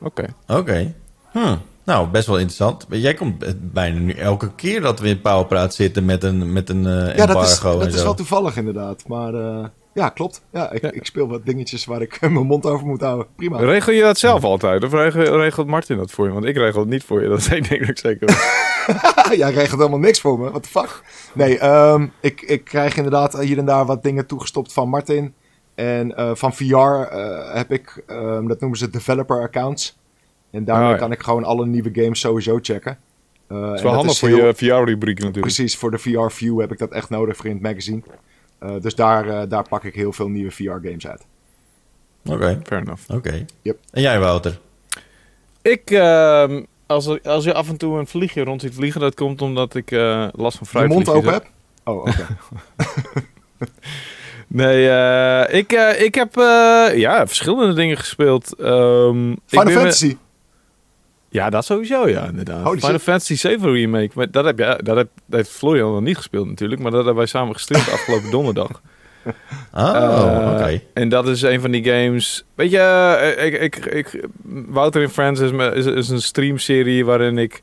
Oké. 0.00 0.24
Oké. 0.46 0.94
Hm. 1.32 1.56
Nou, 1.84 2.08
best 2.08 2.26
wel 2.26 2.36
interessant. 2.38 2.86
Jij 2.88 3.14
komt 3.14 3.42
eh, 3.42 3.52
bijna 3.60 3.98
nu 3.98 4.12
elke 4.12 4.54
keer 4.54 4.80
dat 4.80 5.00
we 5.00 5.08
in 5.08 5.20
Powerpraat 5.20 5.74
zitten 5.74 6.04
met 6.04 6.22
een, 6.24 6.52
met 6.52 6.68
een 6.68 6.86
eh 6.86 7.16
ja, 7.16 7.26
dat 7.26 7.42
is, 7.42 7.52
embargo 7.58 7.72
dat 7.78 7.88
en 7.88 7.94
is 7.94 8.02
wel 8.02 8.14
toevallig 8.14 8.56
inderdaad. 8.56 9.08
Maar 9.08 9.34
eh, 9.34 9.64
ja, 9.94 10.08
klopt. 10.08 10.42
Ja, 10.52 10.70
ik, 10.72 10.82
Ja. 10.82 10.90
ik 10.90 11.06
speel 11.06 11.28
wat 11.28 11.46
dingetjes 11.46 11.84
waar 11.84 12.00
ik 12.02 12.20
mijn 12.20 12.46
mond 12.46 12.66
over 12.66 12.86
moet 12.86 13.00
houden. 13.00 13.26
Prima. 13.36 13.58
Regel 13.58 13.92
je 13.92 14.02
dat 14.02 14.18
zelf 14.18 14.44
altijd? 14.44 14.84
Of 14.84 14.92
regel, 14.92 15.40
regelt 15.40 15.66
Martin 15.66 15.96
dat 15.96 16.10
voor 16.10 16.26
je? 16.26 16.32
Want 16.32 16.44
ik 16.44 16.56
regel 16.56 16.80
het 16.80 16.88
niet 16.88 17.04
voor 17.04 17.22
je. 17.22 17.28
Dat 17.28 17.48
dat 17.48 17.70
ik 17.70 17.98
zeker. 17.98 18.28
Jij 19.36 19.52
regelt 19.52 19.78
helemaal 19.80 19.98
niks 19.98 20.20
voor 20.20 20.38
me. 20.38 20.50
What 20.50 20.62
the 20.62 20.68
fuck? 20.68 21.02
Nee, 21.34 21.58
ehm, 21.58 22.06
ik, 22.20 22.40
ik 22.40 22.64
krijg 22.64 22.96
inderdaad 22.96 23.38
hier 23.40 23.58
en 23.58 23.64
daar 23.64 23.84
wat 23.86 24.02
dingen 24.02 24.26
toegestopt 24.26 24.72
van 24.72 24.88
Martin. 24.88 25.34
En 25.74 26.16
eh, 26.16 26.30
van 26.34 26.54
VR 26.54 26.76
eh, 26.76 27.54
heb 27.54 27.72
ik, 27.72 28.02
ehm, 28.06 28.46
dat 28.46 28.60
noemen 28.60 28.78
ze 28.78 28.90
developer 28.90 29.40
accounts. 29.42 29.98
En 30.50 30.64
daarmee 30.64 30.86
Oh, 30.86 30.92
ja. 30.92 30.98
kan 30.98 31.12
ik 31.12 31.22
gewoon 31.22 31.44
alle 31.44 31.66
nieuwe 31.66 31.90
games 31.92 32.20
sowieso 32.20 32.58
checken. 32.62 32.98
Eh, 33.48 33.62
Het 33.66 33.74
is 33.74 33.82
wel 33.82 33.92
handig 33.94 34.18
voor 34.18 34.28
heel- 34.28 34.46
je 34.46 34.54
VR-rubriek 34.54 35.18
natuurlijk. 35.18 35.40
Precies, 35.54 35.76
voor 35.76 35.90
de 35.90 35.98
VR 35.98 36.28
View 36.30 36.60
heb 36.60 36.72
ik 36.72 36.78
dat 36.78 36.90
echt 36.90 37.08
nodig 37.10 37.36
voor 37.36 37.46
in 37.46 37.52
het 37.52 37.62
magazine. 37.62 38.02
Eh, 38.58 38.70
dus 38.80 38.94
daar, 38.94 39.28
eh, 39.28 39.48
daar 39.48 39.68
pak 39.68 39.84
ik 39.84 39.94
heel 39.94 40.12
veel 40.12 40.28
nieuwe 40.28 40.50
VR-games 40.50 41.06
uit. 41.08 41.26
Oké, 42.26 42.60
Fair 42.64 42.80
enough. 42.82 43.10
oké. 43.10 43.44
Yep. 43.62 43.78
En 43.90 44.02
jij, 44.02 44.18
Wouter? 44.20 44.58
Ik, 45.62 45.90
ehm, 45.90 46.62
als, 46.88 47.06
er- 47.06 47.20
als 47.22 47.44
je 47.44 47.54
af 47.54 47.68
en 47.68 47.76
toe 47.76 47.98
een 47.98 48.06
vliegje 48.06 48.44
rond 48.44 48.60
ziet 48.60 48.74
vliegen, 48.74 49.00
dat 49.00 49.14
komt 49.14 49.42
omdat 49.42 49.74
ik 49.74 49.90
eh, 49.90 50.26
last 50.32 50.56
van 50.58 50.66
Je 50.66 50.70
fruit 50.70 50.88
mond 50.88 51.08
open 51.08 51.32
heb? 51.32 51.46
Oh, 51.84 51.96
oké. 51.96 52.26
Nee, 54.50 54.88
eh, 54.90 55.58
ik, 55.58 55.72
eh, 55.72 56.02
ik 56.02 56.14
heb 56.14 56.34
ja, 56.94 57.26
verschillende 57.26 57.72
dingen 57.74 57.96
gespeeld. 57.96 58.54
Ehm, 58.54 59.30
ik 59.30 59.38
Final 59.46 59.64
me- 59.64 59.72
Fantasy. 59.72 60.16
Ja, 61.28 61.50
dat 61.50 61.64
sowieso, 61.64 62.08
ja, 62.08 62.26
inderdaad. 62.26 62.62
Holy 62.64 62.78
Final 62.78 62.92
shit. 62.94 63.02
Fantasy 63.02 63.34
7 63.36 63.72
Remake. 63.72 64.10
Maar 64.14 64.30
dat, 64.30 64.44
heb 64.44 64.58
je, 64.58 64.80
dat, 64.82 64.96
heb, 64.96 65.08
dat 65.26 65.36
heeft 65.36 65.50
Florian 65.50 65.92
nog 65.92 66.00
niet 66.02 66.16
gespeeld 66.16 66.46
natuurlijk. 66.48 66.80
Maar 66.80 66.90
dat 66.90 66.98
hebben 67.04 67.16
wij 67.18 67.26
samen 67.26 67.54
gestreamd 67.54 67.92
afgelopen 67.96 68.30
donderdag. 68.30 68.82
Oh, 69.74 69.94
Eh, 69.94 70.52
oké. 70.54 70.80
En 70.94 71.08
dat 71.08 71.28
is 71.28 71.42
een 71.42 71.60
van 71.60 71.70
die 71.70 71.84
games. 71.84 72.44
Weet 72.54 72.70
je, 72.70 72.78
eh, 72.78 73.44
ik, 73.46 73.54
ik, 73.54 73.76
ik, 73.86 74.26
Wouter 74.68 75.02
in 75.02 75.08
Friends 75.08 75.40
is, 75.40 75.50
me- 75.50 75.74
is, 75.74 75.86
is 75.86 76.08
een 76.08 76.22
streamserie 76.22 77.04
waarin 77.04 77.38
ik 77.38 77.60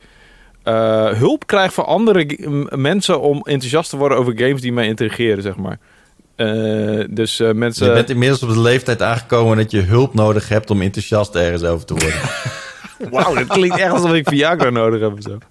eh, 0.63 1.07
hulp 1.09 1.47
krijg 1.47 1.73
van 1.73 1.85
andere 1.85 2.37
mensen 2.75 3.21
om 3.21 3.41
enthousiast 3.43 3.89
te 3.89 3.97
worden 3.97 4.17
over 4.17 4.33
games 4.37 4.61
die 4.61 4.73
mij 4.73 4.87
intrigeren, 4.87 5.43
zeg 5.43 5.55
maar. 5.55 5.77
Dus 7.09 7.37
mensen. 7.53 7.87
Je 7.87 7.93
bent 7.93 8.09
inmiddels 8.09 8.43
op 8.43 8.49
de 8.49 8.59
leeftijd 8.59 9.01
aangekomen 9.01 9.57
dat 9.57 9.71
je 9.71 9.81
hulp 9.81 10.13
nodig 10.13 10.49
hebt 10.49 10.69
om 10.69 10.81
enthousiast 10.81 11.35
ergens 11.35 11.63
over 11.63 11.85
te 11.85 11.93
worden. 11.93 12.19
Wauw, 13.11 13.33
dat 13.35 13.47
klinkt 13.47 13.77
echt 13.79 13.91
alsof 13.91 14.13
ik 14.13 14.27
Viagra 14.27 14.69
nodig 14.69 15.01
heb 15.01 15.11
of 15.13 15.19
zo. 15.21 15.37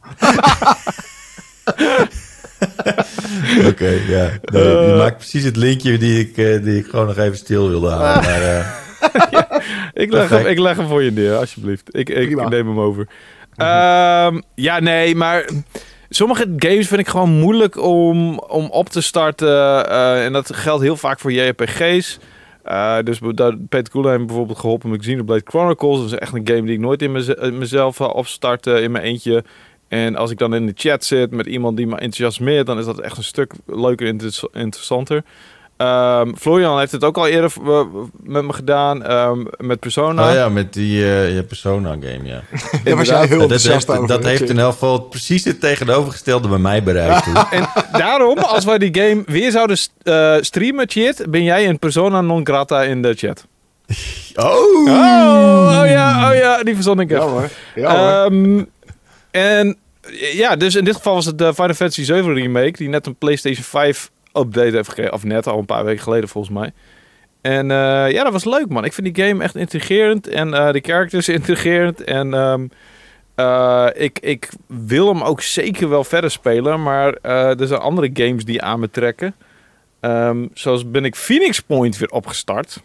Oké, 3.69 3.89
ja. 4.09 4.31
Nee, 4.43 4.63
je 4.87 4.95
maakt 4.99 5.17
precies 5.17 5.45
het 5.45 5.57
linkje 5.57 5.99
die 5.99 6.21
ik, 6.21 6.37
eh, 6.37 6.63
die 6.63 6.79
ik 6.79 6.87
gewoon 6.87 7.07
nog 7.07 7.17
even 7.19 7.37
stil 7.37 7.69
wilde 7.69 7.89
houden. 7.95 8.23
Maar, 8.31 8.43
eh, 8.43 8.67
Ik 9.93 10.13
leg, 10.13 10.29
hem, 10.29 10.47
ik 10.47 10.59
leg 10.59 10.77
hem 10.77 10.87
voor 10.89 11.03
je 11.03 11.11
neer, 11.13 11.37
alsjeblieft. 11.37 11.97
Ik, 11.97 12.09
ik 12.09 12.49
neem 12.49 12.67
hem 12.69 12.81
over. 12.81 13.09
Ehm, 13.57 14.41
ja, 14.55 14.81
nee, 14.81 15.15
maar 15.15 15.49
sommige 16.09 16.53
games 16.57 16.87
vind 16.87 17.01
ik 17.01 17.09
gewoon 17.09 17.31
moeilijk 17.31 17.77
om, 17.83 18.39
om 18.39 18.67
op 18.71 18.89
te 18.89 19.01
starten. 19.01 19.89
eh, 19.91 20.25
en 20.25 20.33
dat 20.33 20.57
geldt 20.57 20.83
heel 20.83 20.97
vaak 20.97 21.21
voor 21.21 21.33
JRPG's. 21.33 22.19
Eh, 22.63 22.97
dus 23.05 23.19
Peter 23.69 23.91
Koelen 23.91 24.11
heeft 24.11 24.21
me 24.23 24.27
bijvoorbeeld 24.27 24.59
geholpen 24.59 24.91
met 24.91 25.01
Xenoblade 25.01 25.43
Chronicles. 25.45 25.97
Dat 25.99 26.07
is 26.07 26.19
echt 26.19 26.33
een 26.35 26.49
game 26.49 26.63
die 26.63 26.73
ik 26.75 26.81
nooit 26.81 27.03
in 27.03 27.13
meze- 27.13 27.39
in 27.41 27.59
mezelf 27.59 27.97
zal 27.97 28.09
opstarten 28.11 28.83
in 28.83 28.91
mijn 28.91 29.05
eentje. 29.05 29.45
En 29.95 30.17
als 30.17 30.31
ik 30.31 30.39
dan 30.39 30.55
in 30.55 30.67
de 30.67 30.73
chat 30.77 31.05
zit 31.05 31.31
met 31.31 31.47
iemand 31.47 31.77
die 31.77 31.87
me 31.87 31.93
enthousiasmeert, 31.93 32.67
dan 32.67 32.79
is 32.79 32.85
dat 32.85 32.99
echt 32.99 33.17
een 33.17 33.25
stuk 33.25 33.53
leuker 33.67 34.07
en 34.07 34.21
interessanter. 34.53 35.23
Ehm, 35.77 36.35
Florian 36.35 36.79
heeft 36.79 36.93
het 36.93 37.05
ook 37.05 37.17
al 37.17 37.27
eerder 37.27 37.53
eh, 37.67 37.81
met 38.23 38.45
me 38.45 38.53
gedaan, 38.53 39.05
ehm, 39.05 39.45
met 39.57 39.81
Persona. 39.81 40.29
Oh 40.29 40.35
ja, 40.35 40.49
met 40.49 40.73
die 40.73 40.99
uh, 41.33 41.41
Persona-game, 41.49 42.21
ja. 42.23 42.43
Daar 42.85 42.97
was 42.97 43.09
jij 43.09 43.27
heel 43.27 43.49
dat 43.49 43.63
heeft, 43.63 43.91
over. 43.91 44.07
dat 44.07 44.25
heeft 44.25 44.51
in 44.51 44.59
elk 44.59 44.73
geval 44.73 45.01
precies 45.01 45.45
het 45.45 45.61
tegenovergestelde 45.61 46.49
bij 46.49 46.59
mij 46.59 46.83
bereikt. 46.83 47.27
En 47.51 47.69
daarom, 47.93 48.39
als 48.39 48.65
wij 48.65 48.79
die 48.79 49.03
game 49.03 49.23
weer 49.27 49.51
zouden 49.51 49.77
uh, 50.03 50.37
streamen, 50.41 50.91
Chit, 50.91 51.25
ben 51.29 51.43
jij 51.43 51.69
een 51.69 51.79
persona 51.79 52.21
non 52.21 52.47
grata 52.47 52.83
in 52.83 53.03
de 53.03 53.15
chat. 53.15 53.47
Oh! 54.37 54.89
Oh, 54.89 55.81
oh 55.81 55.87
ja, 55.87 56.31
oh 56.31 56.37
ja, 56.37 56.63
die 56.63 56.75
verzon 56.75 57.01
ik 57.01 57.11
Ja 57.11 57.21
hoor. 57.21 57.49
Ja 57.75 57.97
hoor. 57.97 58.33
Ehm, 58.33 58.65
en 59.31 59.77
ja, 60.33 60.57
dus 60.57 60.75
in 60.75 60.85
dit 60.85 60.97
geval 60.97 61.15
was 61.15 61.27
het 61.27 61.39
de 61.39 61.55
Final 61.55 61.75
Fantasy 61.75 62.05
7 62.05 62.35
remake, 62.35 62.73
die 62.73 62.89
net 62.89 63.07
een 63.07 63.17
PlayStation 63.17 63.65
5 63.65 64.11
update 64.33 64.77
heeft 64.77 64.89
gekregen. 64.89 65.13
Of 65.13 65.25
net 65.25 65.47
al 65.47 65.59
een 65.59 65.67
paar 65.67 65.85
weken 65.85 66.03
geleden 66.03 66.29
volgens 66.29 66.55
mij. 66.55 66.73
En 67.41 67.71
eh, 67.71 68.11
ja, 68.11 68.23
dat 68.23 68.33
was 68.33 68.45
leuk 68.45 68.69
man. 68.69 68.85
Ik 68.85 68.93
vind 68.93 69.15
die 69.15 69.25
game 69.25 69.43
echt 69.43 69.57
intrigerend 69.57 70.27
en 70.27 70.55
eh, 70.55 70.73
de 70.73 70.81
characters 70.81 71.29
intrigerend. 71.39 72.05
En 72.05 72.35
ehm, 72.35 72.67
eh, 73.35 73.87
ik, 73.95 74.19
ik 74.19 74.49
wil 74.67 75.09
hem 75.09 75.23
ook 75.23 75.41
zeker 75.41 75.89
wel 75.89 76.05
verder 76.05 76.31
spelen, 76.31 76.83
maar 76.83 77.13
eh, 77.13 77.61
er 77.61 77.67
zijn 77.67 77.81
andere 77.81 78.11
games 78.13 78.45
die 78.45 78.63
aan 78.63 78.81
me 78.81 78.91
trekken. 78.91 79.35
Ehm, 80.01 80.47
zoals 80.53 80.91
ben 80.91 81.05
ik 81.05 81.17
Phoenix 81.17 81.61
Point 81.61 81.99
weer 81.99 82.11
opgestart. 82.11 82.83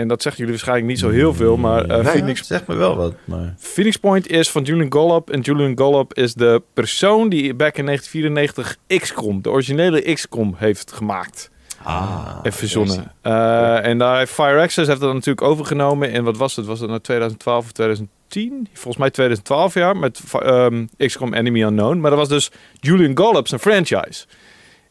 En 0.00 0.08
dat 0.08 0.22
zeggen 0.22 0.40
jullie 0.44 0.54
waarschijnlijk 0.54 0.88
niet 0.88 0.98
zo 0.98 1.08
heel 1.10 1.34
veel, 1.34 1.56
maar 1.56 1.84
eh, 1.84 2.04
Nee. 2.04 2.12
Phoenix 2.12 2.46
Zeg 2.46 2.66
me 2.66 2.74
wel 2.74 2.96
wat, 2.96 3.14
maar... 3.24 3.54
Phoenix 3.58 3.96
Point 3.96 4.28
is 4.28 4.50
van 4.50 4.62
Julian 4.62 4.92
Gollop. 4.92 5.30
En 5.30 5.40
Julian 5.40 5.78
Gollop 5.78 6.14
is 6.14 6.34
de 6.34 6.62
persoon 6.74 7.28
die 7.28 7.54
back 7.54 7.76
in 7.76 7.84
1994 7.84 8.76
XCOM, 8.98 9.42
de 9.42 9.50
originele 9.50 10.12
XCOM, 10.12 10.54
heeft 10.58 10.92
gemaakt 10.92 11.50
Ah, 11.82 12.38
en 12.42 12.52
verzonnen. 12.52 13.12
Eh, 13.20 13.86
en 13.86 13.98
daar 13.98 14.18
heeft 14.18 14.32
Fire 14.32 14.60
Access 14.60 14.88
heeft 14.88 15.00
dat 15.00 15.12
natuurlijk 15.12 15.46
overgenomen. 15.46 16.12
En 16.12 16.24
wat 16.24 16.36
was 16.36 16.56
het? 16.56 16.66
Was 16.66 16.80
het 16.80 16.88
nou 16.88 17.00
2012 17.00 17.64
of 17.64 17.72
2010? 17.72 18.68
Volgens 18.72 18.96
mij 18.96 19.10
2012 19.10 19.74
jaar 19.74 19.96
met 19.96 20.20
ehm, 20.32 20.86
XCOM 20.96 21.34
Enemy 21.34 21.62
Unknown. 21.62 22.00
Maar 22.00 22.10
dat 22.10 22.18
was 22.18 22.28
dus 22.28 22.50
Julian 22.80 23.16
Gollop's 23.16 23.50
een 23.50 23.58
franchise. 23.58 24.26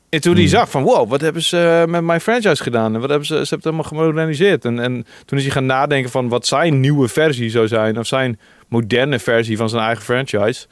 En 0.09 0.21
toen 0.21 0.33
hij 0.33 0.41
Hmm. 0.41 0.51
zag 0.51 0.69
van, 0.69 0.83
wow, 0.83 1.09
wat 1.09 1.21
hebben 1.21 1.43
ze 1.43 1.81
eh, 1.81 1.91
met 1.91 2.03
mijn 2.03 2.21
franchise 2.21 2.63
gedaan? 2.63 2.93
En 2.93 2.99
wat 2.99 3.09
hebben 3.09 3.27
ze, 3.27 3.33
ze 3.33 3.39
hebben 3.39 3.55
het 3.57 3.63
helemaal 3.63 3.83
gemoderniseerd. 4.11 4.65
En, 4.65 4.79
en 4.79 5.05
toen 5.25 5.37
is 5.37 5.43
hij 5.43 5.53
gaan 5.53 5.65
nadenken 5.65 6.11
van 6.11 6.29
wat 6.29 6.47
zijn 6.47 6.79
nieuwe 6.79 7.07
versie 7.07 7.49
zou 7.49 7.67
zijn. 7.67 7.99
Of 7.99 8.07
zijn 8.07 8.39
moderne 8.67 9.19
versie 9.19 9.57
van 9.57 9.69
zijn 9.69 9.83
eigen 9.83 10.03
franchise. 10.03 10.67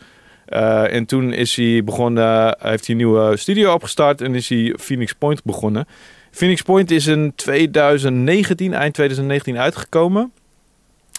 Eh, 0.45 0.93
en 0.93 1.05
toen 1.05 1.33
is 1.33 1.55
hij 1.55 1.83
begonnen, 1.83 2.57
heeft 2.59 2.85
hij 2.87 2.95
een 2.95 2.97
nieuwe 2.97 3.37
studio 3.37 3.73
opgestart 3.73 4.21
en 4.21 4.35
is 4.35 4.49
hij 4.49 4.75
Phoenix 4.79 5.13
Point 5.13 5.43
begonnen. 5.43 5.87
Phoenix 6.31 6.61
Point 6.61 6.91
is 6.91 7.07
in 7.07 7.31
2019, 7.35 8.73
eind 8.73 8.93
2019 8.93 9.57
uitgekomen. 9.57 10.31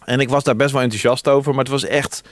En 0.04 0.20
ik 0.20 0.28
was 0.28 0.44
daar 0.44 0.56
best 0.56 0.72
wel 0.72 0.82
enthousiast 0.82 1.28
over, 1.28 1.50
maar 1.50 1.64
het 1.64 1.72
was 1.72 1.84
echt 1.84 2.22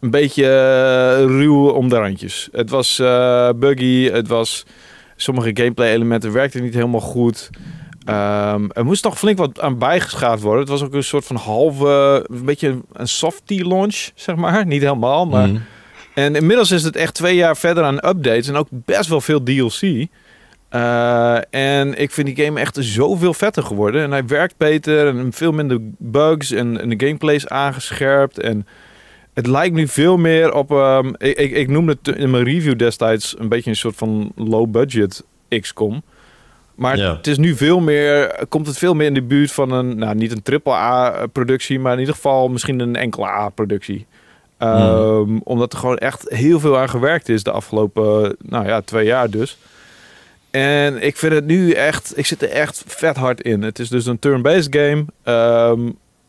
een 0.00 0.10
beetje 0.10 0.44
eh, 0.44 1.24
ruw 1.24 1.68
om 1.68 1.88
de 1.88 1.96
randjes. 1.96 2.48
Het 2.52 2.70
was 2.70 2.98
eh, 2.98 3.48
buggy, 3.56 4.10
het 4.10 4.28
was... 4.28 4.64
Sommige 5.22 5.50
gameplay 5.54 5.92
elementen 5.92 6.32
werkten 6.32 6.62
niet 6.62 6.74
helemaal 6.74 7.00
goed. 7.00 7.50
Ehm, 8.04 8.68
er 8.72 8.84
moest 8.84 9.04
nog 9.04 9.18
flink 9.18 9.38
wat 9.38 9.60
aan 9.60 9.78
bijgeschaafd 9.78 10.42
worden. 10.42 10.60
Het 10.60 10.70
was 10.70 10.82
ook 10.82 10.94
een 10.94 11.04
soort 11.04 11.24
van 11.24 11.36
halve, 11.36 12.24
een 12.30 12.44
beetje 12.44 12.80
een 12.92 13.08
softie 13.08 13.68
launch, 13.68 14.10
zeg 14.14 14.36
maar. 14.36 14.66
Niet 14.66 14.82
helemaal, 14.82 15.26
maar... 15.26 15.48
Mm. 15.48 15.62
En 16.14 16.34
inmiddels 16.34 16.70
is 16.70 16.82
het 16.82 16.96
echt 16.96 17.14
twee 17.14 17.34
jaar 17.36 17.56
verder 17.56 17.84
aan 17.84 18.08
updates 18.08 18.48
en 18.48 18.56
ook 18.56 18.68
best 18.70 19.08
wel 19.08 19.20
veel 19.20 19.42
DLC. 19.42 20.06
Eh, 20.68 21.36
en 21.50 21.98
ik 21.98 22.10
vind 22.10 22.26
die 22.26 22.44
game 22.44 22.60
echt 22.60 22.76
zoveel 22.80 23.34
vetter 23.34 23.62
geworden. 23.62 24.02
En 24.02 24.10
hij 24.10 24.26
werkt 24.26 24.56
beter 24.56 25.06
en 25.06 25.32
veel 25.32 25.52
minder 25.52 25.78
bugs 25.98 26.50
en, 26.50 26.80
en 26.80 26.88
de 26.88 27.06
gameplay 27.06 27.34
is 27.34 27.48
aangescherpt. 27.48 28.40
En 28.40 28.66
het 29.34 29.46
lijkt 29.46 29.74
nu 29.74 29.88
veel 29.88 30.16
meer 30.16 30.52
op... 30.54 30.70
ehm, 30.70 31.08
ik, 31.18 31.36
ik, 31.38 31.52
ik 31.52 31.68
noemde 31.68 31.96
het 32.02 32.16
in 32.16 32.30
mijn 32.30 32.44
review 32.44 32.78
destijds 32.78 33.34
een 33.38 33.48
beetje 33.48 33.70
een 33.70 33.76
soort 33.76 33.96
van 33.96 34.32
low-budget 34.36 35.24
XCOM. 35.60 36.02
Maar 36.74 36.96
Ja. 36.96 37.16
het 37.16 37.26
is 37.26 37.38
nu 37.38 37.54
veel 37.56 37.80
meer, 37.80 38.44
komt 38.48 38.66
het 38.66 38.78
veel 38.78 38.94
meer 38.94 39.06
in 39.06 39.14
de 39.14 39.22
buurt 39.22 39.52
van 39.52 39.70
een, 39.72 39.98
nou 39.98 40.14
niet 40.14 40.32
een 40.32 40.42
triple 40.42 40.72
A 40.72 41.26
productie, 41.32 41.78
maar 41.78 41.92
in 41.92 41.98
ieder 41.98 42.14
geval 42.14 42.48
misschien 42.48 42.80
een 42.80 42.96
enkele 42.96 43.26
A 43.26 43.48
productie. 43.48 44.06
Ehm, 44.58 45.36
Omdat 45.44 45.72
er 45.72 45.78
gewoon 45.78 45.98
echt 45.98 46.24
heel 46.28 46.60
veel 46.60 46.78
aan 46.78 46.88
gewerkt 46.88 47.28
is 47.28 47.42
de 47.42 47.50
afgelopen, 47.50 48.36
nou 48.42 48.66
ja, 48.66 48.80
twee 48.80 49.04
jaar 49.06 49.30
dus. 49.30 49.58
En 50.50 51.02
ik 51.02 51.16
vind 51.16 51.32
het 51.32 51.44
nu 51.46 51.70
echt, 51.72 52.12
ik 52.18 52.26
zit 52.26 52.42
er 52.42 52.48
echt 52.50 52.84
vet 52.86 53.16
hard 53.16 53.40
in. 53.40 53.62
Het 53.62 53.78
is 53.78 53.88
dus 53.88 54.06
een 54.06 54.18
turn-based 54.18 54.76
game. 54.76 55.04
Ehm, 55.22 55.80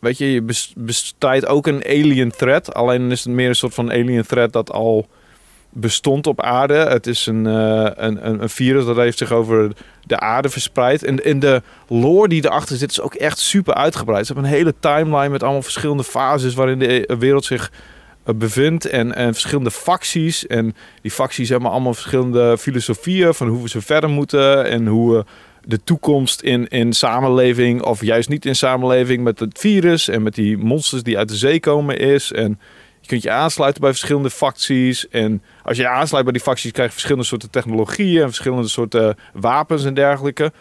weet 0.03 0.17
je, 0.17 0.33
je 0.33 0.41
bes- 0.41 0.73
bestrijdt 0.77 1.45
ook 1.45 1.67
een 1.67 1.85
alien 1.85 2.31
threat. 2.31 2.73
Alleen 2.73 3.11
is 3.11 3.23
het 3.23 3.33
meer 3.33 3.49
een 3.49 3.55
soort 3.55 3.73
van 3.73 3.91
alien 3.91 4.25
threat 4.25 4.53
dat 4.53 4.71
al 4.71 5.07
bestond 5.69 6.27
op 6.27 6.41
aarde. 6.41 6.73
Het 6.73 7.07
is 7.07 7.25
een, 7.25 7.47
eh, 7.47 7.89
een, 7.95 8.27
een, 8.27 8.41
een 8.41 8.49
virus 8.49 8.85
dat 8.85 8.95
heeft 8.95 9.17
zich 9.17 9.31
over 9.31 9.71
de 10.05 10.19
aarde 10.19 10.49
verspreid. 10.49 11.03
En, 11.03 11.23
en 11.23 11.39
de 11.39 11.61
lore 11.87 12.27
die 12.27 12.45
erachter 12.45 12.77
zit 12.77 12.91
is 12.91 13.01
ook 13.01 13.13
echt 13.13 13.39
super 13.39 13.73
uitgebreid. 13.73 14.25
Ze 14.25 14.33
hebben 14.33 14.51
een 14.51 14.57
hele 14.57 14.73
timeline 14.79 15.29
met 15.29 15.43
allemaal 15.43 15.61
verschillende 15.61 16.03
fases 16.03 16.53
waarin 16.53 16.79
de 16.79 17.05
eh, 17.05 17.17
wereld 17.17 17.45
zich 17.45 17.71
eh, 18.23 18.35
bevindt. 18.35 18.85
En, 18.85 19.15
en 19.15 19.33
verschillende 19.33 19.71
facties. 19.71 20.47
En 20.47 20.75
die 21.01 21.11
facties 21.11 21.49
hebben 21.49 21.69
allemaal 21.69 21.93
verschillende 21.93 22.57
filosofieën 22.57 23.33
van 23.33 23.47
hoe 23.47 23.61
we 23.61 23.69
ze 23.69 23.81
verder 23.81 24.09
moeten. 24.09 24.65
En 24.65 24.87
hoe 24.87 25.15
we 25.17 25.25
de 25.65 25.83
toekomst 25.83 26.41
in, 26.41 26.67
in 26.67 26.93
samenleving 26.93 27.81
of 27.81 28.01
juist 28.03 28.29
niet 28.29 28.45
in 28.45 28.55
samenleving 28.55 29.23
met 29.23 29.39
het 29.39 29.59
virus 29.59 30.07
en 30.07 30.23
met 30.23 30.35
die 30.35 30.57
monsters 30.57 31.03
die 31.03 31.17
uit 31.17 31.29
de 31.29 31.35
zee 31.35 31.59
komen 31.59 31.97
is. 31.97 32.31
En 32.31 32.59
je 32.99 33.07
kunt 33.07 33.23
je 33.23 33.31
aansluiten 33.31 33.81
bij 33.81 33.89
verschillende 33.89 34.29
facties. 34.29 35.07
En 35.09 35.41
als 35.63 35.77
je 35.77 35.87
aansluit 35.87 36.23
bij 36.23 36.33
die 36.33 36.41
facties, 36.41 36.71
krijg 36.71 36.87
je 36.87 36.93
verschillende 36.93 37.27
soorten 37.27 37.49
technologieën 37.49 38.21
en 38.21 38.27
verschillende 38.27 38.67
soorten 38.67 39.15
wapens 39.33 39.85
en 39.85 39.93
dergelijke. 39.93 40.51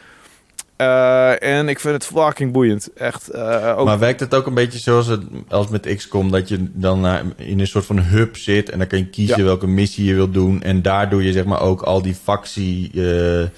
Eh, 0.77 1.43
en 1.43 1.69
ik 1.69 1.81
vind 1.81 1.95
het 1.95 2.05
fucking 2.07 2.53
boeiend. 2.53 2.93
Echt. 2.93 3.29
eh, 3.29 3.75
ook 3.79 3.85
Maar 3.87 3.99
werkt 3.99 4.21
het 4.21 4.35
ook 4.35 4.47
een 4.47 4.55
beetje 4.55 4.79
zoals 4.79 5.07
het, 5.07 5.23
als 5.49 5.69
met 5.69 5.95
XCOM, 5.97 6.31
dat 6.31 6.49
je 6.49 6.67
dan 6.73 7.07
eh, 7.07 7.15
in 7.37 7.61
een 7.61 7.67
soort 7.67 7.85
van 7.87 7.99
hub 8.01 8.37
zit 8.37 8.71
en 8.71 8.79
dan 8.79 8.87
kan 8.87 8.99
je 8.99 9.07
kiezen 9.07 9.39
Ja. 9.39 9.45
welke 9.45 9.67
missie 9.67 10.05
je 10.05 10.15
wilt 10.15 10.35
doen 10.35 10.63
en 10.63 10.83
daar 10.83 11.11
doe 11.11 11.25
je 11.25 11.33
zeg 11.33 11.45
maar 11.45 11.61
ook 11.61 11.83
al 11.83 12.03
die 12.03 12.15
factie 12.15 12.91
eh, 12.95 13.49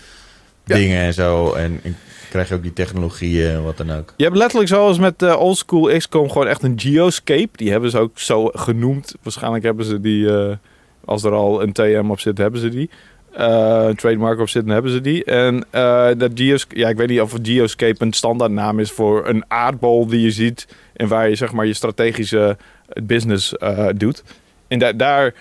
dingen 0.65 0.99
en 0.99 1.15
zo 1.15 1.53
en, 1.53 1.81
en 1.83 1.97
krijg 2.35 2.49
je 2.49 2.55
ook 2.55 2.63
die 2.63 2.73
technologieën 2.73 3.51
en 3.51 3.63
wat 3.63 3.77
dan 3.77 3.91
ook. 3.91 4.15
Je 4.17 4.25
hebt 4.25 4.37
letterlijk 4.37 4.69
zoals 4.69 4.99
met 4.99 5.23
uh, 5.23 5.41
oldschool 5.41 5.97
XCOM 5.99 6.31
gewoon 6.31 6.47
echt 6.47 6.63
een 6.63 6.81
geoscape. 6.81 7.49
Die 7.53 7.71
hebben 7.71 7.91
ze 7.91 7.99
ook 7.99 8.19
zo 8.19 8.51
genoemd. 8.53 9.15
Waarschijnlijk 9.23 9.65
hebben 9.65 9.85
ze 9.85 10.01
die, 10.01 10.37
eh, 10.37 10.57
als 11.05 11.25
er 11.25 11.33
al 11.33 11.63
een 11.63 11.73
TM 11.73 12.07
op 12.09 12.21
zit, 12.21 12.39
hebben 12.39 12.61
ze 12.61 12.69
die. 12.69 12.91
Uh, 13.39 13.85
een 13.87 13.97
trademark 13.97 14.41
op 14.41 14.49
zit, 14.49 14.65
dan 14.65 14.73
hebben 14.73 14.93
ze 14.93 15.01
die. 15.01 15.25
En 15.25 15.65
uh, 15.75 16.09
dat 16.17 16.31
geoscape, 16.35 16.79
ja, 16.79 16.89
ik 16.89 16.97
weet 16.97 17.09
niet 17.09 17.21
of 17.21 17.39
geoscape 17.43 18.05
een 18.05 18.13
standaardnaam 18.13 18.81
is 18.81 18.91
voor 18.91 19.29
een 19.29 19.45
aardbol 19.49 20.07
die 20.07 20.21
je 20.21 20.31
ziet 20.31 20.67
en 20.93 21.09
waar 21.09 21.29
je 21.29 21.35
zeg 21.35 21.53
maar 21.53 21.67
je 21.67 21.75
strategische 21.75 22.57
business 23.03 23.55
uh, 23.59 23.89
doet. 23.97 24.23
En 24.69 24.79
da 24.79 24.93
daar 24.93 25.35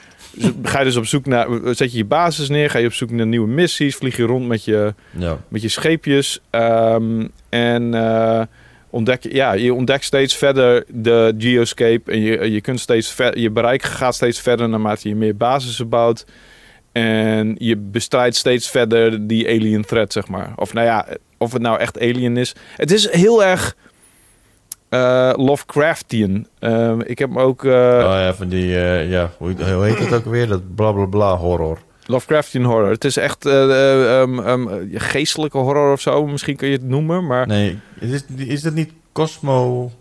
ga 0.63 0.79
je 0.79 0.85
dus 0.85 0.95
op 0.95 1.05
zoek 1.05 1.25
naar, 1.25 1.47
zet 1.63 1.91
je 1.91 1.97
je 1.97 2.05
basis 2.05 2.49
neer, 2.49 2.69
ga 2.69 2.77
je 2.77 2.85
op 2.85 2.93
zoek 2.93 3.11
naar 3.11 3.25
nieuwe 3.25 3.47
missies, 3.47 3.95
vlieg 3.95 4.17
je 4.17 4.23
rond 4.23 4.47
met 4.47 4.65
je, 4.65 4.93
Ja. 5.17 5.37
met 5.47 5.61
je 5.61 5.67
scheepjes. 5.67 6.39
Um, 6.51 7.31
en 7.49 7.93
uh, 7.93 8.41
ontdek, 8.89 9.23
ja, 9.31 9.53
je 9.53 9.73
ontdekt 9.73 10.03
steeds 10.03 10.35
verder 10.35 10.83
de 10.87 11.33
geoscape. 11.37 12.11
En 12.11 12.21
je, 12.21 12.51
je, 12.51 12.61
kunt 12.61 12.79
steeds 12.79 13.11
ver, 13.11 13.39
je 13.39 13.49
bereik 13.49 13.83
gaat 13.83 14.15
steeds 14.15 14.41
verder 14.41 14.69
naarmate 14.69 15.09
je 15.09 15.15
meer 15.15 15.37
basissen 15.37 15.89
bouwt. 15.89 16.25
En 16.91 17.55
je 17.57 17.77
bestrijdt 17.77 18.35
steeds 18.35 18.69
verder 18.69 19.27
die 19.27 19.47
alien 19.47 19.85
threat, 19.85 20.13
zeg 20.13 20.27
maar. 20.27 20.53
Of 20.55 20.73
nou 20.73 20.85
ja, 20.85 21.05
of 21.37 21.53
het 21.53 21.61
nou 21.61 21.79
echt 21.79 21.99
alien 21.99 22.37
is. 22.37 22.55
Het 22.75 22.91
is 22.91 23.11
heel 23.11 23.43
erg 23.43 23.75
uh, 24.93 25.33
Lovecraftian. 25.35 26.47
Uh, 26.59 26.93
ik 27.03 27.19
heb 27.19 27.37
ook... 27.37 27.63
Uh, 27.63 27.73
oh 27.73 27.99
ja, 27.99 28.33
van 28.33 28.47
die... 28.47 28.67
Uh, 28.67 29.09
ja, 29.09 29.31
hoe, 29.37 29.53
hoe, 29.73 29.83
heet 29.83 29.99
het 29.99 30.13
ook 30.13 30.25
weer? 30.25 30.47
Dat 30.47 30.75
bla 30.75 30.91
bla 30.91 31.05
bla 31.05 31.37
horror. 31.37 31.77
Lovecraftian 32.05 32.63
horror. 32.63 32.89
Het 32.89 33.05
is 33.05 33.17
echt 33.17 33.45
um, 33.45 34.39
um, 34.39 34.89
geestelijke 34.93 35.57
horror 35.57 35.91
of 35.91 36.01
zo. 36.01 36.25
Misschien 36.25 36.55
kun 36.55 36.67
je 36.67 36.73
het 36.73 36.83
noemen, 36.83 37.27
maar... 37.27 37.47
Nee, 37.47 37.79
is, 37.99 38.25
is 38.37 38.61
dat 38.61 38.73
niet 38.73 38.91
Cosmo... 39.11 39.91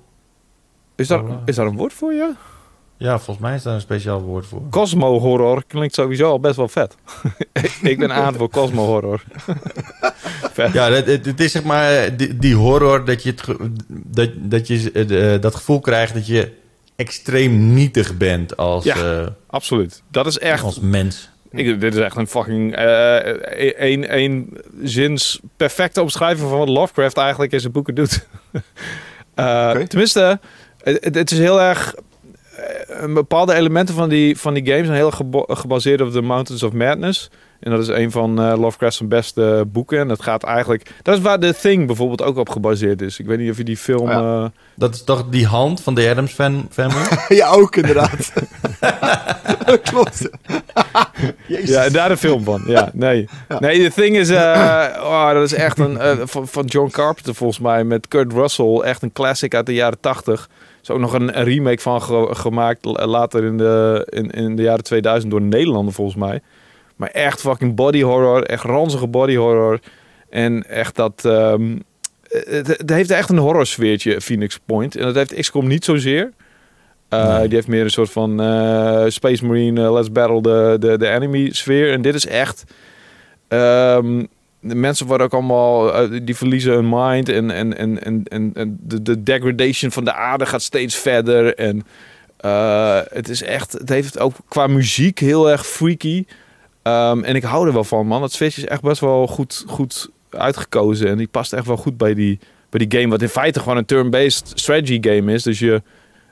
Is 0.96 1.08
daar, 1.08 1.22
is 1.44 1.56
daar 1.56 1.66
een 1.66 1.76
woord 1.76 1.92
voor 1.92 2.12
je? 2.12 2.18
Ja, 2.18 2.36
volgens 3.08 3.38
mij 3.38 3.54
is 3.54 3.62
daar 3.62 3.74
een 3.74 3.80
speciaal 3.80 4.20
woord 4.20 4.46
voor. 4.46 4.62
Cosmo 4.70 5.18
horror 5.18 5.64
klinkt 5.66 5.94
sowieso 5.94 6.30
al 6.30 6.40
best 6.40 6.56
wel 6.56 6.68
vet. 6.68 6.94
ik 7.82 7.98
ben 7.98 8.12
aan 8.12 8.34
voor 8.34 8.50
Cosmo 8.50 8.84
horror. 8.86 9.22
vet. 10.52 10.72
Ja, 10.72 10.90
het, 10.90 11.26
het, 11.26 11.40
is 11.40 11.52
zeg 11.52 11.62
maar 11.64 12.16
die, 12.16 12.38
die, 12.38 12.54
horror 12.54 13.04
dat 13.04 13.22
je, 13.22 13.30
het, 13.30 13.44
dat, 13.88 14.30
dat, 14.36 14.66
je 14.66 14.90
uh, 15.34 15.40
dat 15.40 15.54
gevoel 15.54 15.80
krijgt 15.80 16.14
dat 16.14 16.26
je 16.26 16.52
extreem 16.96 17.74
nietig 17.74 18.16
bent 18.16 18.56
als, 18.56 18.84
Ja. 18.84 18.96
eh, 18.96 19.26
Absoluut. 19.46 20.02
Dat 20.10 20.26
is 20.26 20.38
echt... 20.38 20.62
als 20.62 20.80
mens. 20.80 21.30
Ik, 21.50 21.80
dit 21.80 21.94
is 21.94 22.00
echt 22.00 22.16
een 22.16 22.26
fucking 22.26 22.74
eh 22.76 23.18
een, 23.90 24.18
een 24.18 24.58
zins 24.82 25.40
perfecte 25.56 26.02
omschrijving 26.02 26.48
van 26.48 26.58
wat 26.58 26.68
Lovecraft 26.68 27.16
eigenlijk 27.16 27.52
in 27.52 27.60
zijn 27.60 27.72
boeken 27.72 27.94
doet. 27.94 28.26
Eh. 29.34 29.70
Tenminste, 29.70 30.40
het, 30.82 31.14
het 31.14 31.30
is 31.30 31.38
heel 31.38 31.60
erg 31.60 31.94
een 33.02 33.14
bepaalde 33.14 33.54
elementen 33.54 33.94
van 33.94 34.08
die, 34.08 34.38
van 34.38 34.54
die 34.54 34.66
games 34.66 34.86
zijn 34.86 34.98
heel 34.98 35.34
gebaseerd 35.48 36.00
op 36.00 36.12
The 36.12 36.22
Mountains 36.22 36.62
of 36.62 36.72
Madness. 36.72 37.30
En 37.62 37.70
dat 37.70 37.80
is 37.80 37.88
een 37.88 38.10
van 38.10 38.40
uh, 38.40 38.58
Lovecraft's 38.58 39.06
beste 39.06 39.64
boeken. 39.66 39.98
En 39.98 40.08
dat 40.08 40.22
gaat 40.22 40.44
eigenlijk. 40.44 40.90
Dat 41.02 41.16
is 41.16 41.20
waar 41.22 41.38
The 41.38 41.54
Thing 41.60 41.86
bijvoorbeeld 41.86 42.22
ook 42.22 42.36
op 42.36 42.48
gebaseerd 42.48 43.02
is. 43.02 43.18
Ik 43.18 43.26
weet 43.26 43.38
niet 43.38 43.50
of 43.50 43.56
je 43.56 43.64
die 43.64 43.76
film. 43.76 44.08
Eh, 44.08 44.44
dat 44.74 44.94
is 44.94 45.04
toch 45.04 45.28
die 45.28 45.46
hand 45.46 45.80
van 45.80 45.94
de 45.94 46.08
Adams 46.08 46.32
fan, 46.32 46.66
family? 46.70 47.06
ja, 47.28 47.48
ook 47.48 47.76
inderdaad. 47.76 48.32
dat 49.66 49.80
klopt. 49.80 50.28
Ja, 51.46 51.88
daar 51.88 52.08
de 52.08 52.16
film 52.16 52.44
van. 52.44 52.62
Ja, 52.66 52.90
nee. 52.92 53.28
Nee, 53.58 53.88
The 53.88 53.92
Thing 53.94 54.16
is. 54.16 54.30
Eh, 54.30 54.88
oh, 54.96 55.32
dat 55.32 55.42
is 55.42 55.52
echt 55.52 55.78
een. 55.78 55.98
van, 56.28 56.48
van 56.48 56.64
John 56.64 56.90
Carpenter 56.90 57.34
volgens 57.34 57.58
mij. 57.58 57.84
Met 57.84 58.08
Kurt 58.08 58.32
Russell. 58.32 58.80
Echt 58.80 59.02
een 59.02 59.12
classic 59.12 59.54
uit 59.54 59.66
de 59.66 59.74
jaren 59.74 60.00
80 60.00 60.48
is 60.82 60.90
ook 60.90 60.98
nog 60.98 61.12
een, 61.12 61.38
een 61.38 61.44
remake 61.44 61.80
van 61.82 62.02
ge- 62.02 62.28
gemaakt. 62.30 62.84
Later 62.84 63.44
in 63.44 63.58
de, 63.58 64.06
in, 64.10 64.30
in 64.30 64.56
de 64.56 64.62
jaren 64.62 64.84
2000 64.84 65.30
door 65.30 65.42
Nederlander 65.42 65.94
volgens 65.94 66.16
mij. 66.16 66.40
Maar 66.96 67.08
echt 67.10 67.40
fucking 67.40 67.74
body 67.74 68.02
horror. 68.02 68.42
Echt 68.44 68.64
ranzige 68.64 69.06
body 69.06 69.36
horror. 69.36 69.78
En 70.30 70.62
echt 70.68 70.96
dat... 70.96 71.24
ehm, 71.24 71.76
het, 72.28 72.66
het 72.66 72.90
heeft 72.90 73.10
echt 73.10 73.28
een 73.30 73.38
horror 73.38 73.66
sfeertje, 73.66 74.20
Phoenix 74.20 74.58
Point. 74.64 74.96
En 74.96 75.04
dat 75.04 75.14
heeft 75.14 75.34
XCOM 75.34 75.66
niet 75.66 75.84
zozeer. 75.84 76.32
Uh, 77.10 77.36
Nee. 77.36 77.46
Die 77.46 77.54
heeft 77.54 77.68
meer 77.68 77.84
een 77.84 77.90
soort 77.90 78.10
van 78.10 78.40
eh, 78.40 79.04
Space 79.08 79.44
Marine, 79.46 79.84
eh, 79.84 79.92
let's 79.92 80.12
battle 80.12 80.40
the, 80.40 80.76
the, 80.80 80.96
the 80.98 81.08
enemy 81.08 81.50
sfeer. 81.52 81.92
En 81.92 82.02
dit 82.02 82.14
is 82.14 82.26
echt... 82.26 82.64
ehm, 83.48 84.24
de 84.62 84.74
mensen 84.74 85.06
worden 85.06 85.26
ook 85.26 85.32
allemaal... 85.32 85.94
eh, 85.94 86.20
die 86.22 86.36
verliezen 86.36 86.72
hun 86.72 86.88
mind. 86.88 87.28
En, 87.28 87.50
en, 87.50 87.76
en, 87.76 88.02
en, 88.02 88.50
en, 88.54 88.78
de, 88.80 89.02
de 89.02 89.22
degradation 89.22 89.90
van 89.90 90.04
de 90.04 90.14
aarde 90.14 90.46
gaat 90.46 90.62
steeds 90.62 90.94
verder. 90.96 91.54
En 91.54 91.86
eh, 92.36 93.00
het 93.08 93.28
is 93.28 93.42
echt... 93.42 93.72
Het 93.72 93.88
heeft 93.88 94.18
ook 94.18 94.34
qua 94.48 94.66
muziek 94.66 95.18
heel 95.18 95.50
erg 95.50 95.66
freaky. 95.66 96.24
Ehm, 96.82 97.22
en 97.22 97.34
ik 97.34 97.42
hou 97.42 97.66
er 97.66 97.72
wel 97.72 97.84
van, 97.84 98.06
man. 98.06 98.22
Het 98.22 98.32
sfeertje 98.32 98.62
is 98.62 98.68
echt 98.68 98.82
best 98.82 99.00
wel 99.00 99.26
goed, 99.26 99.64
goed 99.66 100.10
uitgekozen. 100.30 101.08
En 101.08 101.16
die 101.16 101.28
past 101.28 101.52
echt 101.52 101.66
wel 101.66 101.76
goed 101.76 101.96
bij 101.96 102.14
die, 102.14 102.38
bij 102.70 102.86
die 102.86 103.00
game. 103.00 103.10
Wat 103.10 103.22
in 103.22 103.28
feite 103.28 103.60
gewoon 103.60 103.76
een 103.76 103.84
turn-based 103.84 104.52
strategy 104.54 104.98
game 105.00 105.32
is. 105.32 105.42
Dus 105.42 105.58
je... 105.58 105.82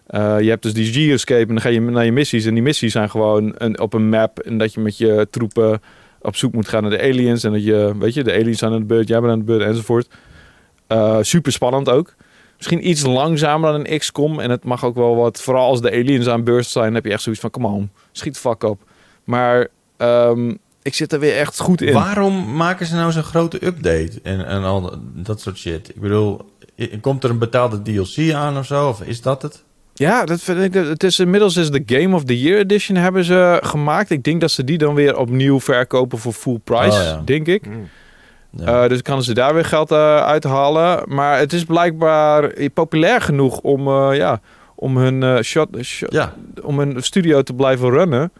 Eh, 0.07 0.41
je 0.41 0.49
hebt 0.49 0.63
dus 0.63 0.75
die 0.75 0.93
G-escape 0.93 1.41
en 1.41 1.47
dan 1.49 1.61
ga 1.61 1.69
je 1.69 1.81
naar 1.81 2.05
je 2.05 2.13
missies. 2.13 2.45
En 2.45 2.55
die 2.55 2.63
missies 2.63 2.93
zijn 2.93 3.11
gewoon 3.11 3.55
een, 3.59 3.81
op 3.81 3.95
een 3.95 4.09
map. 4.09 4.39
En 4.39 4.59
dat 4.59 4.75
je 4.75 4.81
met 4.81 4.99
je 4.99 5.29
troepen 5.31 5.83
op 6.21 6.37
zoek 6.37 6.53
moet 6.53 6.69
gaan 6.69 6.83
naar 6.83 6.91
de 6.91 7.03
aliens. 7.03 7.45
En 7.45 7.53
dat 7.53 7.65
je, 7.65 7.93
weet 7.99 8.15
je, 8.15 8.25
de 8.25 8.33
aliens 8.33 8.59
zijn 8.59 8.73
aan 8.73 8.79
de 8.79 8.85
beurt, 8.85 9.09
jij 9.09 9.21
bent 9.21 9.33
aan 9.33 9.39
de 9.39 9.45
beurt 9.45 9.63
enzovoort. 9.63 10.09
Eh, 10.87 11.19
super 11.21 11.53
spannend 11.53 11.89
ook. 11.89 12.15
Misschien 12.57 12.89
iets 12.89 13.03
langzamer 13.07 13.73
dan 13.73 13.87
een 13.87 13.99
XCOM. 13.99 14.41
En 14.41 14.51
het 14.51 14.65
mag 14.65 14.85
ook 14.85 14.95
wel 14.95 15.17
wat, 15.17 15.43
vooral 15.43 15.69
als 15.69 15.81
de 15.81 15.91
aliens 15.91 16.27
aan 16.27 16.45
burst 16.45 16.71
zijn, 16.71 16.95
heb 16.95 17.05
je 17.05 17.13
echt 17.13 17.23
zoiets 17.23 17.41
van, 17.41 17.51
come 17.51 17.67
on, 17.67 17.91
schiet 18.13 18.39
fuck 18.39 18.63
op. 18.63 18.81
Maar 19.25 19.69
ehm, 19.97 20.55
ik 20.83 20.95
zit 20.95 21.13
er 21.13 21.21
weer 21.21 21.37
echt 21.37 21.61
goed 21.61 21.81
in. 21.83 21.93
Waarom 21.93 22.57
maken 22.57 22.87
ze 22.87 22.95
nou 22.95 23.13
zo'n 23.13 23.23
grote 23.23 23.67
update 23.67 24.21
en, 24.23 24.47
en 24.47 24.63
al 24.63 24.99
dat- 25.15 25.41
soort 25.41 25.57
shit? 25.59 25.89
Ik 25.89 26.01
bedoel, 26.01 26.41
komt 27.01 27.25
er 27.25 27.31
een 27.31 27.39
betaalde 27.39 27.83
DLC 27.83 28.33
aan 28.33 28.59
of 28.59 28.67
zo? 28.67 28.89
Of 28.89 29.03
is 29.03 29.23
dat 29.23 29.43
het? 29.43 29.65
Ja, 30.01 30.25
dat 30.25 30.41
vind 30.41 30.59
ik. 30.61 30.75
Het 30.75 31.03
is 31.03 31.19
inmiddels 31.19 31.57
is 31.57 31.71
de 31.71 31.83
Game 31.87 32.15
of 32.15 32.25
the 32.25 32.41
Year 32.41 32.59
edition 32.59 32.97
hebben 32.97 33.25
ze 33.25 33.59
gemaakt. 33.63 34.11
Ik 34.11 34.23
denk 34.23 34.41
dat 34.41 34.51
ze 34.51 34.65
die 34.65 34.79
dan 34.79 34.95
weer 34.95 35.17
opnieuw 35.17 35.61
verkopen 35.61 36.19
voor 36.19 36.33
full 36.33 36.59
price, 36.65 36.99
Oh, 36.99 37.05
ja. 37.05 37.23
denk 37.25 37.47
ik. 37.47 37.67
Mm. 37.67 37.89
Ja. 38.51 38.83
Eh, 38.83 38.89
dus 38.89 39.03
kunnen 39.03 39.25
ze 39.25 39.35
daar 39.35 39.55
weer 39.55 39.65
geld 39.65 39.93
uh, 39.93 40.17
uithalen. 40.17 41.03
Maar 41.07 41.39
het 41.39 41.53
is 41.53 41.65
blijkbaar 41.65 42.53
populair 42.75 43.21
genoeg 43.21 43.59
om, 43.61 43.89
uh, 43.89 44.09
ja, 44.13 44.41
om, 44.75 44.97
hun, 44.97 45.23
uh, 45.23 45.41
shot, 45.41 45.69
shot, 45.81 46.13
ja. 46.13 46.35
om 46.63 46.79
hun 46.79 47.03
studio 47.03 47.43
te 47.43 47.55
blijven 47.55 47.91
runnen. 47.91 48.33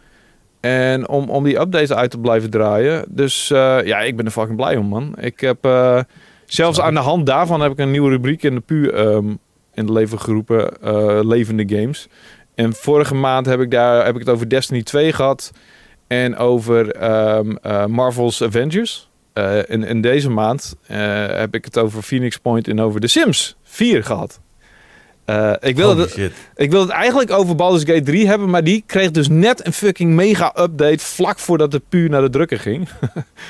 En 0.59 1.09
om, 1.09 1.29
om 1.29 1.43
die 1.43 1.59
updates 1.59 1.93
uit 1.93 2.11
te 2.11 2.19
blijven 2.19 2.49
draaien. 2.49 3.05
Dus 3.07 3.49
uh, 3.49 3.77
ja, 3.83 3.99
ik 3.99 4.15
ben 4.15 4.25
er 4.25 4.31
fucking 4.31 4.57
blij 4.57 4.75
om, 4.75 4.85
man. 4.85 5.15
Ik 5.19 5.39
heb 5.39 5.65
uh, 5.65 5.99
zelfs 6.45 6.81
aan 6.81 6.93
de 6.93 6.99
hand 6.99 7.25
daarvan 7.25 7.61
heb 7.61 7.71
ik 7.71 7.79
een 7.79 7.91
nieuwe 7.91 8.09
rubriek 8.09 8.43
in 8.43 8.55
de 8.55 8.61
pu 8.61 8.91
um, 8.93 9.39
in 9.73 9.83
het 9.83 9.93
leven 9.93 10.19
geroepen. 10.19 10.73
Uh, 10.83 11.19
levende 11.23 11.77
games. 11.77 12.07
En 12.55 12.73
vorige 12.73 13.15
maand 13.15 13.45
heb 13.45 13.59
ik 13.59 13.71
daar 13.71 14.05
heb 14.05 14.13
ik 14.13 14.19
het 14.19 14.29
over 14.29 14.49
Destiny 14.49 14.83
2 14.83 15.13
gehad. 15.13 15.51
En 16.07 16.37
over 16.37 17.03
um, 17.37 17.57
Marvel's 17.91 18.41
Avengers. 18.41 19.09
Uh, 19.33 19.57
in, 19.67 19.83
in, 19.83 20.01
deze 20.01 20.29
maand 20.29 20.75
heb 20.87 21.55
ik 21.55 21.65
het 21.65 21.77
over 21.77 22.01
Phoenix 22.01 22.37
Point 22.37 22.67
en 22.67 22.81
over 22.81 22.99
The 22.99 23.07
Sims 23.07 23.55
4 23.63 24.03
gehad. 24.03 24.39
Ik, 25.59 25.75
wilde 25.75 26.01
het, 26.01 26.31
ik 26.55 26.71
wilde 26.71 26.85
het 26.85 26.95
eigenlijk 26.95 27.31
over 27.31 27.55
Baldur's 27.55 27.83
Gate 27.83 28.01
3 28.01 28.27
hebben, 28.27 28.49
maar 28.49 28.63
die 28.63 28.83
kreeg 28.85 29.11
dus 29.11 29.27
net 29.27 29.65
een 29.65 29.73
fucking 29.73 30.13
mega 30.13 30.53
update 30.59 30.99
vlak 30.99 31.39
voordat 31.39 31.71
de 31.71 31.81
puur 31.89 32.09
naar 32.09 32.21
de 32.21 32.29
drukker 32.29 32.59
ging. 32.59 32.89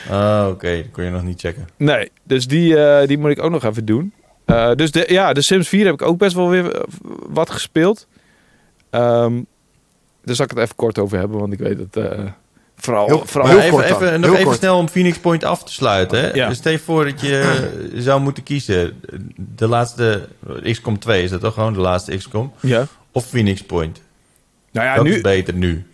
Ah, 0.09 0.41
oké. 0.43 0.51
Okay. 0.51 0.77
Dat 0.77 0.91
kon 0.91 1.03
je 1.03 1.09
nog 1.09 1.23
niet 1.23 1.39
checken. 1.39 1.67
Nee, 1.77 2.11
dus 2.23 2.47
die, 2.47 2.75
die 3.07 3.17
moet 3.17 3.31
ik 3.31 3.43
ook 3.43 3.51
nog 3.51 3.63
even 3.63 3.85
doen. 3.85 4.13
Uh, 4.51 4.71
dus 4.75 4.91
de, 4.91 5.05
ja, 5.07 5.33
de 5.33 5.41
Sims 5.41 5.67
4 5.67 5.85
heb 5.85 5.93
ik 5.93 6.01
ook 6.01 6.17
best 6.17 6.35
wel 6.35 6.49
weer 6.49 6.85
wat 7.29 7.49
gespeeld. 7.49 8.07
Um, 8.91 9.45
daar 10.23 10.35
zal 10.35 10.45
ik 10.45 10.51
het 10.51 10.59
even 10.59 10.75
kort 10.75 10.99
over 10.99 11.17
hebben, 11.17 11.39
want 11.39 11.53
ik 11.53 11.59
weet 11.59 11.77
het... 11.77 11.97
Uh, 11.97 12.19
Vooral, 12.75 13.07
heel, 13.07 13.25
vooral 13.25 13.49
heel 13.49 13.59
even, 13.59 13.71
kort 13.71 13.83
even, 13.85 14.19
nog 14.19 14.29
heel 14.29 14.33
even 14.33 14.45
kort. 14.45 14.57
snel 14.57 14.77
om 14.77 14.89
Phoenix 14.89 15.17
Point 15.17 15.43
af 15.43 15.63
te 15.63 15.71
sluiten. 15.71 16.19
Hè? 16.19 16.31
Ja. 16.33 16.47
Dus 16.47 16.57
stel 16.57 16.71
je 16.71 16.79
voor 16.79 17.05
dat 17.05 17.21
je 17.21 17.69
zou 17.95 18.21
moeten 18.21 18.43
kiezen. 18.43 19.01
De 19.35 19.67
laatste 19.67 20.27
XCOM 20.63 20.99
2 20.99 21.23
is 21.23 21.29
dat 21.29 21.41
toch 21.41 21.53
gewoon 21.53 21.73
de 21.73 21.79
laatste 21.79 22.17
XCOM? 22.17 22.53
Ja. 22.59 22.87
Of 23.11 23.25
Phoenix 23.25 23.63
Point? 23.63 24.01
Nou 24.71 24.87
ja, 24.87 24.95
dat 24.95 25.03
nu... 25.03 25.15
is 25.15 25.21
beter 25.21 25.53
nu. 25.53 25.85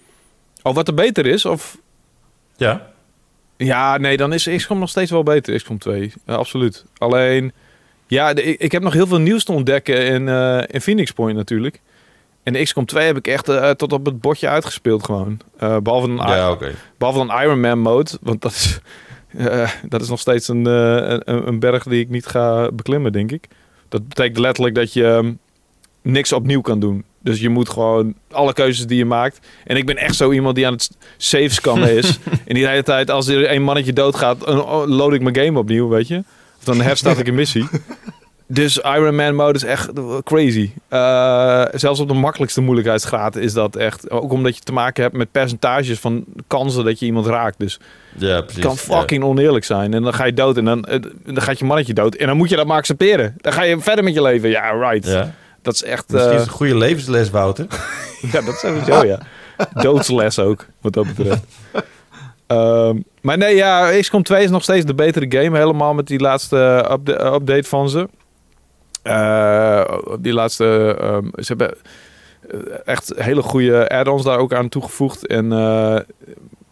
Oh, 0.61 0.75
wat 0.75 0.87
er 0.87 0.93
beter 0.93 1.25
is? 1.25 1.45
Of... 1.45 1.77
Ja. 2.55 2.87
Ja, 3.57 3.97
nee, 3.97 4.17
dan 4.17 4.33
is 4.33 4.49
XCOM 4.55 4.79
nog 4.79 4.89
steeds 4.89 5.11
wel 5.11 5.23
beter, 5.23 5.55
XCOM 5.55 5.77
2. 5.77 6.13
Ja, 6.25 6.33
absoluut. 6.33 6.85
Alleen, 6.97 7.53
ja, 8.07 8.33
de, 8.33 8.43
ik, 8.43 8.59
ik, 8.59 8.71
heb 8.71 8.83
nog 8.83 8.93
heel 8.93 9.07
veel 9.07 9.19
nieuws 9.19 9.43
te 9.43 9.51
ontdekken 9.51 10.05
in, 10.05 10.27
uh, 10.27 10.61
in 10.67 10.81
Phoenix 10.81 11.11
Point 11.11 11.37
natuurlijk. 11.37 11.81
En 12.43 12.53
de 12.53 12.63
XCOM 12.63 12.85
2 12.85 13.05
heb 13.05 13.17
ik 13.17 13.27
echt 13.27 13.49
uh, 13.49 13.69
tot 13.69 13.93
op 13.93 14.05
het 14.05 14.21
bordje 14.21 14.47
uitgespeeld 14.47 15.05
gewoon. 15.05 15.39
Uh, 15.63 15.77
behalve, 15.77 16.07
een, 16.07 16.15
ja, 16.15 16.51
okay. 16.51 16.73
behalve 16.97 17.19
een 17.19 17.41
Iron 17.41 17.59
Man 17.59 17.79
mode. 17.79 18.09
Want 18.21 18.41
dat 18.41 18.51
is, 18.51 18.79
dat 19.89 20.01
is 20.01 20.09
nog 20.09 20.19
steeds 20.19 20.47
een, 20.47 20.65
een, 20.65 21.47
een, 21.47 21.59
berg 21.59 21.83
die 21.83 21.99
ik 21.99 22.09
niet 22.09 22.25
ga 22.25 22.71
beklimmen, 22.71 23.11
denk 23.11 23.31
ik. 23.31 23.47
Dat 23.89 24.07
betekent 24.07 24.37
letterlijk 24.37 24.75
dat 24.75 24.93
je 24.93 25.03
um, 25.03 25.39
niks 26.01 26.33
opnieuw 26.33 26.61
kan 26.61 26.79
doen. 26.79 27.03
Dus 27.19 27.39
je 27.39 27.49
moet 27.49 27.69
gewoon 27.69 28.13
alle 28.31 28.53
keuzes 28.53 28.87
die 28.87 28.97
je 28.97 29.05
maakt. 29.05 29.47
En 29.63 29.77
ik 29.77 29.85
ben 29.85 29.97
echt 29.97 30.15
zo 30.15 30.31
iemand 30.31 30.55
die 30.55 30.67
aan 30.67 30.73
het 30.73 30.89
save 31.17 31.49
scannen 31.49 31.95
is. 31.95 32.19
en 32.47 32.55
die 32.55 32.67
hele 32.67 32.83
tijd, 32.83 33.11
als 33.11 33.27
er 33.27 33.51
een 33.51 33.63
mannetje 33.63 33.93
doodgaat, 33.93 34.47
load 34.85 35.13
ik 35.13 35.21
mijn 35.21 35.35
game 35.35 35.59
opnieuw, 35.59 35.87
weet 35.87 36.07
je. 36.07 36.23
Dan 36.63 36.81
herstart 36.81 37.19
ik 37.19 37.27
een 37.27 37.35
missie. 37.35 37.67
Dus 38.49 38.77
Iron 38.77 39.15
Man 39.15 39.35
mode 39.35 39.57
is 39.57 39.63
echt 39.63 39.89
crazy. 40.23 40.71
Uh, 40.89 41.65
zelfs 41.73 41.99
op 41.99 42.07
de 42.07 42.13
makkelijkste 42.13 42.61
moeilijkheidsgraad 42.61 43.35
is 43.35 43.53
dat 43.53 43.75
echt. 43.75 44.11
Ook 44.11 44.31
omdat 44.31 44.55
je 44.55 44.63
te 44.63 44.71
maken 44.71 45.03
hebt 45.03 45.15
met 45.15 45.31
percentages 45.31 45.99
van 45.99 46.25
kansen 46.47 46.85
dat 46.85 46.99
je 46.99 47.05
iemand 47.05 47.25
raakt. 47.25 47.59
Dus 47.59 47.79
ja, 48.15 48.41
precies. 48.41 48.63
het 48.63 48.65
kan 48.65 48.77
fucking 48.77 49.23
ja. 49.23 49.29
oneerlijk 49.29 49.65
zijn. 49.65 49.93
En 49.93 50.03
dan 50.03 50.13
ga 50.13 50.25
je 50.25 50.33
dood 50.33 50.57
en 50.57 50.65
dan, 50.65 50.83
eh, 50.83 50.99
dan 51.25 51.41
gaat 51.41 51.59
je 51.59 51.65
mannetje 51.65 51.93
dood. 51.93 52.15
En 52.15 52.27
dan 52.27 52.37
moet 52.37 52.49
je 52.49 52.55
dat 52.55 52.67
maar 52.67 52.77
accepteren. 52.77 53.35
Dan 53.37 53.53
ga 53.53 53.63
je 53.63 53.79
verder 53.79 54.03
met 54.03 54.13
je 54.13 54.21
leven. 54.21 54.49
Ja, 54.49 54.71
right. 54.71 55.07
Ja. 55.07 55.33
Dat 55.61 55.73
is 55.73 55.83
echt... 55.83 56.11
Misschien 56.11 56.33
is 56.33 56.39
het 56.39 56.47
een 56.47 56.55
goede 56.55 56.77
levensles, 56.77 57.29
Wouter. 57.29 57.65
ja, 58.31 58.41
dat 58.41 58.57
sowieso, 58.57 59.05
ja. 59.05 59.19
Doodsles 59.83 60.39
ook, 60.39 60.65
wat 60.81 60.93
dat 60.93 61.07
betreft. 61.15 61.43
Um, 62.47 63.03
maar 63.21 63.37
nee, 63.37 63.55
ja, 63.55 63.99
XCOM 63.99 64.23
2 64.23 64.43
is 64.43 64.49
nog 64.49 64.63
steeds 64.63 64.85
de 64.85 64.93
betere 64.93 65.25
game. 65.29 65.57
Helemaal 65.57 65.93
met 65.93 66.07
die 66.07 66.19
laatste 66.19 66.87
upda 66.91 67.33
update 67.33 67.63
van 67.63 67.89
ze. 67.89 68.09
Uh, 69.03 69.97
die 70.19 70.33
laatste, 70.33 70.97
um, 71.01 71.31
ze 71.35 71.45
hebben 71.57 71.77
echt 72.85 73.13
hele 73.15 73.41
goede 73.41 73.89
add-ons 73.89 74.23
daar 74.23 74.37
ook 74.37 74.53
aan 74.53 74.69
toegevoegd. 74.69 75.27
En, 75.27 75.45
uh, 75.45 75.97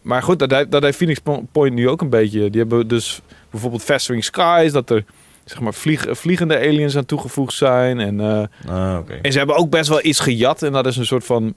maar 0.02 0.22
goed, 0.22 0.38
dat, 0.38 0.50
heeft, 0.50 0.70
dat 0.70 0.82
heeft 0.82 0.96
Phoenix 0.96 1.20
Point 1.52 1.74
nu 1.74 1.88
ook 1.88 2.00
een 2.00 2.10
beetje. 2.10 2.50
Die 2.50 2.60
hebben 2.60 2.88
dus 2.88 3.20
bijvoorbeeld 3.50 3.82
Festering 3.82 4.24
Skies, 4.24 4.72
dat 4.72 4.90
er 4.90 5.04
zeg 5.44 5.60
maar 5.60 5.74
vlieg, 5.74 6.06
vliegende 6.10 6.56
aliens 6.56 6.96
aan 6.96 7.06
toegevoegd 7.06 7.54
zijn. 7.54 8.00
En, 8.00 8.20
uh, 8.20 8.42
ah, 8.68 8.98
okay. 8.98 9.18
en 9.22 9.32
ze 9.32 9.38
hebben 9.38 9.56
ook 9.56 9.70
best 9.70 9.88
wel 9.88 10.04
iets 10.04 10.20
gejat. 10.20 10.62
En 10.62 10.72
dat 10.72 10.86
is 10.86 10.96
een 10.96 11.06
soort 11.06 11.24
van 11.24 11.54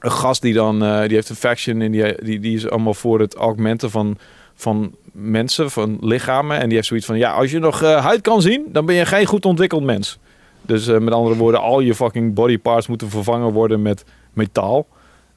een 0.00 0.10
gast 0.10 0.42
die 0.42 0.54
dan, 0.54 0.84
uh, 0.84 1.00
die 1.00 1.14
heeft 1.14 1.28
een 1.28 1.36
faction 1.36 1.80
en 1.80 1.90
die, 1.90 2.14
die, 2.22 2.40
die 2.40 2.56
is 2.56 2.68
allemaal 2.68 2.94
voor 2.94 3.20
het 3.20 3.34
augmenten 3.34 3.90
van, 3.90 4.18
van 4.54 4.94
mensen, 5.12 5.70
van 5.70 5.96
lichamen. 6.00 6.58
En 6.58 6.66
die 6.66 6.74
heeft 6.74 6.88
zoiets 6.88 7.06
van, 7.06 7.18
ja, 7.18 7.32
als 7.32 7.50
je 7.50 7.58
nog 7.58 7.82
uh, 7.82 8.04
huid 8.04 8.20
kan 8.20 8.42
zien, 8.42 8.64
dan 8.72 8.86
ben 8.86 8.94
je 8.94 9.06
geen 9.06 9.26
goed 9.26 9.44
ontwikkeld 9.44 9.84
mens. 9.84 10.18
Dus 10.62 10.86
eh, 10.86 10.98
met 10.98 11.14
andere 11.14 11.36
woorden, 11.36 11.60
al 11.60 11.80
je 11.80 11.94
fucking 11.94 12.34
body 12.34 12.58
parts 12.58 12.86
moeten 12.86 13.10
vervangen 13.10 13.52
worden 13.52 13.82
met 13.82 14.04
metaal. 14.32 14.86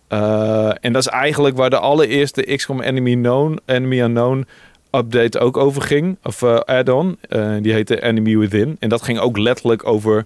Eh, 0.08 0.70
en 0.80 0.94
dat 0.94 1.02
is 1.02 1.08
eigenlijk 1.08 1.58
waar 1.58 1.70
de 1.70 1.80
allereerste 1.80 2.56
XCOM 2.56 2.82
Enemy, 2.82 3.14
Known, 3.14 3.60
Enemy 3.66 4.00
Unknown 4.00 4.48
update 4.92 5.40
ook 5.40 5.58
over 5.58 5.82
ging. 5.82 6.18
Of 6.24 6.42
eh, 6.42 6.56
add-on. 6.56 7.18
Eh, 7.30 7.56
die 7.62 7.74
heette 7.74 8.02
Enemy 8.02 8.38
Within. 8.38 8.76
En 8.80 8.90
dat 8.90 9.02
ging 9.02 9.20
ook 9.20 9.38
letterlijk 9.38 9.88
over... 9.88 10.26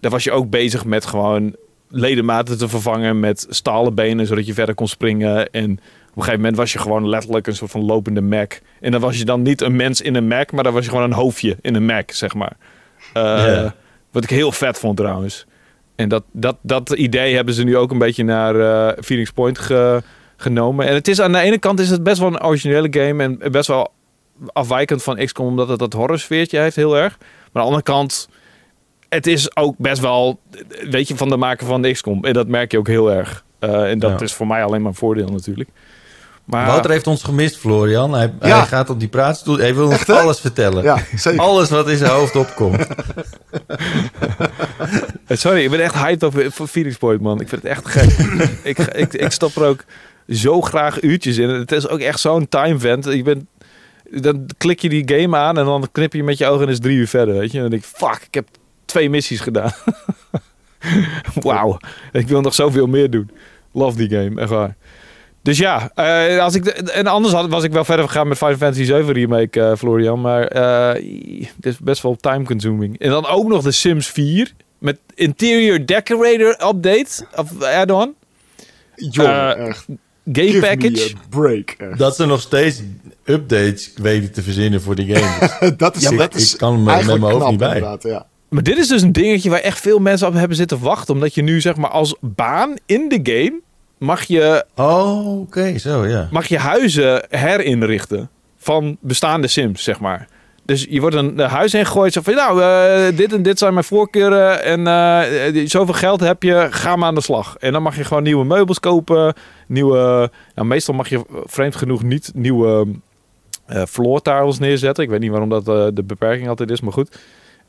Daar 0.00 0.10
was 0.10 0.24
je 0.24 0.32
ook 0.32 0.50
bezig 0.50 0.84
met 0.84 1.06
gewoon 1.06 1.56
ledematen 1.94 2.58
te 2.58 2.68
vervangen 2.68 3.20
met 3.20 3.46
stalen 3.48 3.94
benen... 3.94 4.26
zodat 4.26 4.46
je 4.46 4.54
verder 4.54 4.74
kon 4.74 4.88
springen. 4.88 5.50
En 5.50 5.70
op 5.70 6.16
een 6.16 6.22
gegeven 6.22 6.40
moment 6.40 6.56
was 6.56 6.72
je 6.72 6.78
gewoon 6.78 7.08
letterlijk 7.08 7.46
een 7.46 7.54
soort 7.56 7.70
van 7.70 7.84
lopende 7.84 8.20
Mac. 8.20 8.52
En 8.80 8.90
dan 8.92 9.00
was 9.00 9.18
je 9.18 9.24
dan 9.24 9.42
niet 9.42 9.60
een 9.60 9.76
mens 9.76 10.00
in 10.00 10.14
een 10.14 10.26
Mac... 10.26 10.52
maar 10.52 10.64
dan 10.64 10.72
was 10.72 10.84
je 10.84 10.90
gewoon 10.90 11.04
een 11.04 11.12
hoofdje 11.12 11.56
in 11.60 11.74
een 11.74 11.84
Mac, 11.86 12.10
zeg 12.10 12.34
maar. 12.34 12.56
Eh. 13.12 13.70
Wat 14.12 14.22
ik 14.22 14.30
heel 14.30 14.52
vet 14.52 14.78
vond 14.78 14.96
trouwens. 14.96 15.46
En 15.96 16.08
dat, 16.08 16.22
dat, 16.32 16.56
dat 16.62 16.90
idee 16.90 17.34
hebben 17.34 17.54
ze 17.54 17.64
nu 17.64 17.76
ook 17.76 17.90
een 17.90 17.98
beetje 17.98 18.24
naar 18.24 18.60
eh 18.60 19.02
Phoenix 19.02 19.30
Point 19.30 19.58
ge- 19.58 20.02
genomen. 20.36 20.86
En 20.86 20.94
het 20.94 21.08
is 21.08 21.20
aan 21.20 21.32
de 21.32 21.38
ene 21.38 21.58
kant 21.58 21.80
is 21.80 21.90
het 21.90 22.02
best 22.02 22.18
wel 22.18 22.28
een 22.28 22.44
originele 22.44 22.88
game 22.90 23.22
en 23.22 23.52
best 23.52 23.68
wel 23.68 23.92
afwijkend 24.52 25.02
van 25.02 25.16
XCOM 25.16 25.46
omdat 25.46 25.68
het 25.68 25.78
dat 25.78 25.92
horrorsfeertje 25.92 26.58
heeft 26.58 26.76
heel 26.76 26.96
erg. 26.96 27.16
Maar 27.18 27.28
aan 27.28 27.52
de 27.52 27.60
andere 27.60 27.82
kant, 27.82 28.28
het 29.14 29.26
is 29.26 29.56
ook 29.56 29.74
best 29.78 30.00
wel, 30.00 30.40
weet 30.90 31.08
je, 31.08 31.16
van 31.16 31.28
de 31.28 31.36
maker 31.36 31.66
van 31.66 31.82
de 31.82 31.92
XCOM. 31.92 32.24
En 32.24 32.32
dat 32.32 32.48
merk 32.48 32.72
je 32.72 32.78
ook 32.78 32.86
heel 32.86 33.12
erg. 33.12 33.44
Eh, 33.58 33.90
en 33.90 33.98
dat 33.98 34.10
Ja. 34.18 34.24
is 34.24 34.32
voor 34.32 34.46
mij 34.46 34.64
alleen 34.64 34.80
maar 34.82 34.90
een 34.90 34.96
voordeel 34.96 35.28
natuurlijk. 35.28 35.68
Maar 36.44 36.66
Wouter 36.66 36.90
heeft 36.90 37.06
ons 37.06 37.22
gemist, 37.22 37.56
Florian. 37.56 38.14
Hij, 38.14 38.32
Ja. 38.40 38.56
hij 38.58 38.66
gaat 38.66 38.90
op 38.90 38.98
die 39.00 39.08
praatstoel. 39.08 39.58
Hij 39.58 39.74
wil 39.74 39.84
ons 39.84 39.94
Echt, 39.94 40.06
hè? 40.06 40.14
alles 40.14 40.40
vertellen. 40.40 40.82
Ja, 40.82 40.98
zeker. 41.16 41.40
Alles 41.40 41.70
wat 41.70 41.88
in 41.88 41.96
zijn 41.96 42.10
hoofd 42.10 42.36
opkomt. 42.36 42.86
Eh, 45.26 45.36
Sorry, 45.36 45.62
ik 45.64 45.70
ben 45.70 45.80
echt 45.80 45.94
hyped 45.94 46.24
over 46.24 46.52
voor 46.52 46.66
Phoenix 46.66 46.96
Point, 46.96 47.20
man. 47.20 47.40
Ik 47.40 47.48
vind 47.48 47.62
het 47.62 47.70
echt 47.70 47.88
gek. 47.88 48.10
ik, 48.70 48.78
ik, 48.78 49.12
ik 49.12 49.30
stop 49.30 49.56
er 49.56 49.64
ook 49.66 49.84
zo 50.28 50.60
graag 50.60 51.02
uurtjes 51.02 51.36
in. 51.38 51.48
Het 51.48 51.72
is 51.72 51.88
ook 51.88 51.98
echt 52.00 52.20
zo'n 52.20 52.48
time 52.48 52.78
vent. 52.78 53.06
Ik 53.06 53.24
ben, 53.24 53.48
dan 54.10 54.46
klik 54.58 54.80
je 54.80 54.88
die 54.88 55.18
game 55.18 55.36
aan 55.36 55.58
en 55.58 55.64
dan 55.64 55.88
knip 55.92 56.12
je 56.12 56.22
met 56.24 56.38
je 56.38 56.46
ogen 56.46 56.66
en 56.66 56.72
is 56.72 56.80
drie 56.80 56.96
uur 56.96 57.08
verder. 57.08 57.34
Weet 57.38 57.50
je? 57.50 57.56
En 57.56 57.62
dan 57.62 57.70
denk 57.70 57.82
ik, 57.82 57.88
fuck, 57.94 58.22
ik 58.26 58.34
heb 58.34 58.48
twee 58.84 59.10
missies 59.10 59.40
gedaan. 59.40 59.72
Wauw, 61.42 61.76
ik 62.12 62.28
wil 62.28 62.40
nog 62.40 62.54
zoveel 62.54 62.86
meer 62.86 63.10
doen. 63.10 63.30
Love 63.72 63.96
die 63.96 64.08
game, 64.18 64.40
echt 64.40 64.50
waar. 64.50 64.76
Dus 65.42 65.58
ja, 65.58 65.90
eh, 65.94 66.38
als 66.42 66.54
ik 66.54 66.64
de- 66.64 66.72
en 66.92 67.06
anders 67.06 67.34
had, 67.34 67.48
was 67.48 67.64
ik 67.64 67.72
wel 67.72 67.84
verder 67.84 68.06
gegaan 68.08 68.28
met 68.28 68.38
Final 68.38 68.56
Fantasy 68.56 68.84
7 68.84 69.12
remake, 69.14 69.60
eh, 69.60 69.76
Florian. 69.76 70.20
Maar 70.20 70.46
eh, 70.46 71.02
het 71.56 71.66
is 71.66 71.78
best 71.78 72.02
wel 72.02 72.16
time 72.16 72.44
consuming. 72.44 72.98
En 72.98 73.10
dan 73.10 73.26
ook 73.26 73.48
nog 73.48 73.62
de 73.62 73.72
Sims 73.72 74.06
4 74.06 74.52
met 74.78 74.98
Interior 75.14 75.86
Decorator 75.86 76.48
Update 76.68 77.26
of 77.36 77.62
add-on. 77.62 78.14
Eh, 78.96 79.66
echt. 79.68 79.84
Game 80.32 80.48
Give 80.48 80.60
package. 80.60 80.90
me 80.90 81.14
a 81.24 81.28
break. 81.28 81.70
Echt. 81.78 81.98
Dat 81.98 82.16
ze 82.16 82.26
nog 82.26 82.40
steeds 82.40 82.82
updates 83.24 83.92
weten 83.96 84.32
te 84.32 84.42
verzinnen 84.42 84.82
voor 84.82 84.94
die 84.94 85.14
game. 85.16 85.76
dat 85.76 85.96
is, 85.96 86.02
Ja, 86.02 86.10
maar 86.10 86.18
dat 86.18 86.34
is 86.34 86.52
ik 86.52 86.58
kan 86.58 86.82
me 86.82 86.94
met 86.96 87.06
mijn 87.06 87.20
hoofd 87.20 87.36
knap, 87.36 87.50
niet 87.50 87.58
bij. 87.58 87.98
Ja. 88.00 88.26
Maar 88.54 88.62
dit 88.62 88.78
is 88.78 88.88
dus 88.88 89.02
een 89.02 89.12
dingetje 89.12 89.50
waar 89.50 89.60
echt 89.60 89.80
veel 89.80 89.98
mensen 89.98 90.26
op 90.28 90.34
hebben 90.34 90.56
zitten 90.56 90.78
wachten. 90.80 91.14
Omdat 91.14 91.34
je 91.34 91.42
nu 91.42 91.60
zeg 91.60 91.76
maar 91.76 91.90
als 91.90 92.14
baan 92.20 92.74
in 92.86 93.08
de 93.08 93.20
game 93.22 93.60
mag 93.98 94.22
je, 94.22 94.64
Oh, 94.74 95.40
oké, 95.40 95.78
zo 95.78 96.06
ja. 96.06 96.28
mag 96.30 96.46
je 96.46 96.58
huizen 96.58 97.24
herinrichten 97.28 98.30
van 98.56 98.96
bestaande 99.00 99.46
sims, 99.46 99.82
zeg 99.82 100.00
maar. 100.00 100.26
Dus 100.64 100.86
je 100.88 101.00
wordt 101.00 101.16
een, 101.16 101.38
huis 101.38 101.74
ingegooid. 101.74 102.12
Zo 102.12 102.20
van, 102.20 102.34
nou, 102.34 102.62
eh, 102.62 103.16
dit 103.16 103.32
en 103.32 103.42
dit 103.42 103.58
zijn 103.58 103.72
mijn 103.72 103.84
voorkeuren. 103.84 104.64
En 104.64 104.86
eh, 104.86 105.66
zoveel 105.66 105.94
geld 105.94 106.20
heb 106.20 106.42
je, 106.42 106.66
ga 106.70 106.96
maar 106.96 107.08
aan 107.08 107.14
de 107.14 107.20
slag. 107.20 107.56
En 107.58 107.72
dan 107.72 107.82
mag 107.82 107.96
je 107.96 108.04
gewoon 108.04 108.22
nieuwe 108.22 108.44
meubels 108.44 108.80
kopen. 108.80 109.34
Nieuwe, 109.66 110.30
nou, 110.54 110.68
meestal 110.68 110.94
mag 110.94 111.08
je 111.08 111.16
eh, 111.16 111.22
vreemd 111.44 111.76
genoeg 111.76 112.02
niet 112.02 112.30
nieuwe 112.34 112.86
eh 113.66 113.82
floor 113.84 114.22
tiles 114.22 114.58
neerzetten. 114.58 115.04
Ik 115.04 115.10
weet 115.10 115.20
niet 115.20 115.30
waarom 115.30 115.48
dat 115.48 115.68
eh, 115.68 115.86
de 115.94 116.02
beperking 116.02 116.48
altijd 116.48 116.70
is, 116.70 116.80
maar 116.80 116.92
goed. 116.92 117.18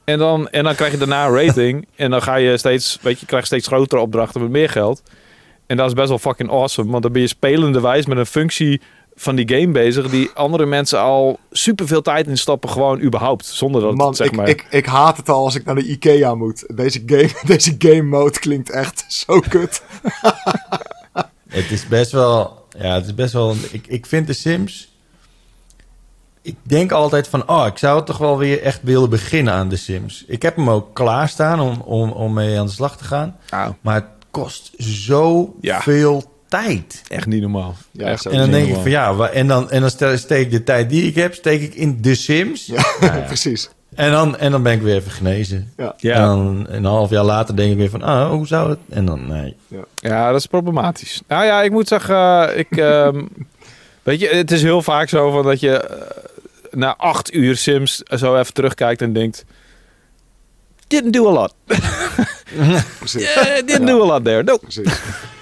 En 0.05 0.17
dan, 0.17 0.49
en 0.49 0.63
dan 0.63 0.75
krijg 0.75 0.91
je 0.91 0.97
daarna 0.97 1.27
een 1.27 1.45
rating. 1.45 1.87
en 1.95 2.09
dan 2.09 2.21
ga 2.21 2.35
je 2.35 2.57
steeds, 2.57 2.97
weet 3.01 3.13
je, 3.13 3.19
je 3.19 3.25
krijgt 3.25 3.47
steeds 3.47 3.67
grotere 3.67 4.01
opdrachten 4.01 4.41
met 4.41 4.49
meer 4.49 4.69
geld. 4.69 5.01
En 5.67 5.77
dat 5.77 5.87
is 5.87 5.93
best 5.93 6.09
wel 6.09 6.17
fucking 6.17 6.49
awesome. 6.49 6.91
Want 6.91 7.03
dan 7.03 7.11
ben 7.11 7.21
je 7.21 7.27
spelende 7.27 7.81
wijs 7.81 8.05
met 8.05 8.17
een 8.17 8.25
functie 8.25 8.81
van 9.15 9.35
die 9.35 9.49
game 9.49 9.71
bezig. 9.71 10.09
Die 10.09 10.29
andere 10.33 10.65
mensen 10.65 10.99
al 10.99 11.39
superveel 11.51 12.01
tijd 12.01 12.27
in 12.27 12.37
stappen. 12.37 12.69
Gewoon 12.69 13.01
überhaupt. 13.01 13.45
Zonder 13.45 13.81
dat 13.81 13.95
Man, 13.95 14.07
het, 14.07 14.15
zeg 14.15 14.27
ik, 14.27 14.35
maar... 14.35 14.49
ik, 14.49 14.65
ik 14.69 14.85
haat 14.85 15.17
het 15.17 15.29
al 15.29 15.43
als 15.43 15.55
ik 15.55 15.65
naar 15.65 15.75
de 15.75 15.87
Ikea 15.87 16.35
moet. 16.35 16.77
Deze 16.77 17.03
game, 17.05 17.31
deze 17.55 17.75
game 17.77 18.03
mode 18.03 18.39
klinkt 18.39 18.69
echt 18.69 19.05
zo 19.07 19.39
kut. 19.49 19.81
Het 21.49 21.71
is 21.71 21.87
best 21.87 22.11
wel... 22.11 22.65
Ja, 22.77 22.93
het 22.93 23.05
is 23.05 23.15
best 23.15 23.33
wel... 23.33 23.55
Ik, 23.71 23.87
ik 23.87 24.05
vind 24.05 24.27
de 24.27 24.33
Sims... 24.33 24.94
Ik 26.45 26.55
denk 26.63 26.91
altijd 26.91 27.27
van... 27.27 27.49
Oh, 27.49 27.65
ik 27.67 27.77
zou 27.77 28.05
toch 28.05 28.17
wel 28.17 28.37
weer 28.37 28.61
echt 28.61 28.79
willen 28.83 29.09
beginnen 29.09 29.53
aan 29.53 29.69
de 29.69 29.75
Sims. 29.75 30.23
Ik 30.27 30.41
heb 30.41 30.55
hem 30.55 30.69
ook 30.69 30.93
klaarstaan 30.93 31.59
om, 31.59 31.81
om, 31.81 32.11
om 32.11 32.33
mee 32.33 32.59
aan 32.59 32.65
de 32.65 32.71
slag 32.71 32.97
te 32.97 33.03
gaan. 33.03 33.35
Maar 33.81 33.95
het 33.95 34.05
kost 34.31 34.71
zo 34.77 35.55
Ja. 35.61 35.81
veel 35.81 36.23
tijd. 36.47 37.01
echt 37.07 37.25
niet 37.25 37.41
normaal. 37.41 37.75
Ja, 37.91 38.05
echt 38.07 38.25
En 38.25 38.37
dan 38.37 38.51
denk 38.51 38.67
ik 38.67 38.75
van 38.75 38.89
ja, 38.89 39.29
en 39.29 39.47
dan, 39.47 39.69
en 39.71 39.81
dan 39.81 39.89
stel- 39.89 40.17
steek 40.17 40.45
ik 40.45 40.51
de 40.51 40.63
tijd 40.63 40.89
die 40.89 41.03
ik 41.07 41.15
heb, 41.15 41.33
steek 41.33 41.61
ik 41.61 41.73
in 41.75 42.01
de 42.01 42.15
Sims. 42.15 42.65
Ja, 42.65 42.85
Nou 42.99 43.13
ja. 43.15 43.19
precies. 43.33 43.69
En, 43.95 44.11
dan, 44.11 44.37
en 44.37 44.51
dan 44.51 44.63
ben 44.63 44.73
ik 44.73 44.81
weer 44.81 44.95
even 44.95 45.11
genezen. 45.11 45.71
Ja. 45.77 45.93
Ja. 45.97 46.13
En 46.15 46.21
dan 46.21 46.65
een 46.69 46.85
half 46.85 47.09
jaar 47.09 47.23
later 47.23 47.55
denk 47.55 47.71
ik 47.71 47.77
weer 47.77 47.89
van, 47.89 48.01
ah, 48.03 48.29
hoe 48.29 48.47
zou 48.47 48.69
het? 48.69 48.79
En 48.89 49.05
dan, 49.05 49.27
nee. 49.27 49.55
Ja, 49.95 50.31
dat 50.31 50.39
is 50.39 50.45
problematisch. 50.45 51.21
Nou 51.27 51.45
ja, 51.45 51.61
ik 51.61 51.71
moet 51.71 51.87
zeggen, 51.87 52.15
eh, 52.49 52.57
ik, 52.59 52.77
ehm, 52.91 53.25
weet 54.03 54.19
je, 54.19 54.27
het 54.27 54.51
is 54.51 54.61
heel 54.63 54.81
vaak 54.81 55.09
zo 55.09 55.31
van 55.31 55.43
dat 55.43 55.59
je 55.59 55.77
eh, 55.77 56.23
na 56.75 56.95
acht 56.97 57.33
uur 57.33 57.57
Sims 57.57 57.97
zo 57.97 58.37
even 58.39 58.53
terugkijkt 58.53 59.01
en 59.01 59.13
denkt, 59.13 59.45
didn't 60.87 61.13
do 61.13 61.27
a 61.27 61.31
lot. 61.31 61.53
Eh, 63.15 63.55
didn't 63.65 63.87
do 63.87 64.03
a 64.03 64.05
lot 64.05 64.23
there. 64.23 64.43
No, 64.43 64.57
precies. 64.57 64.99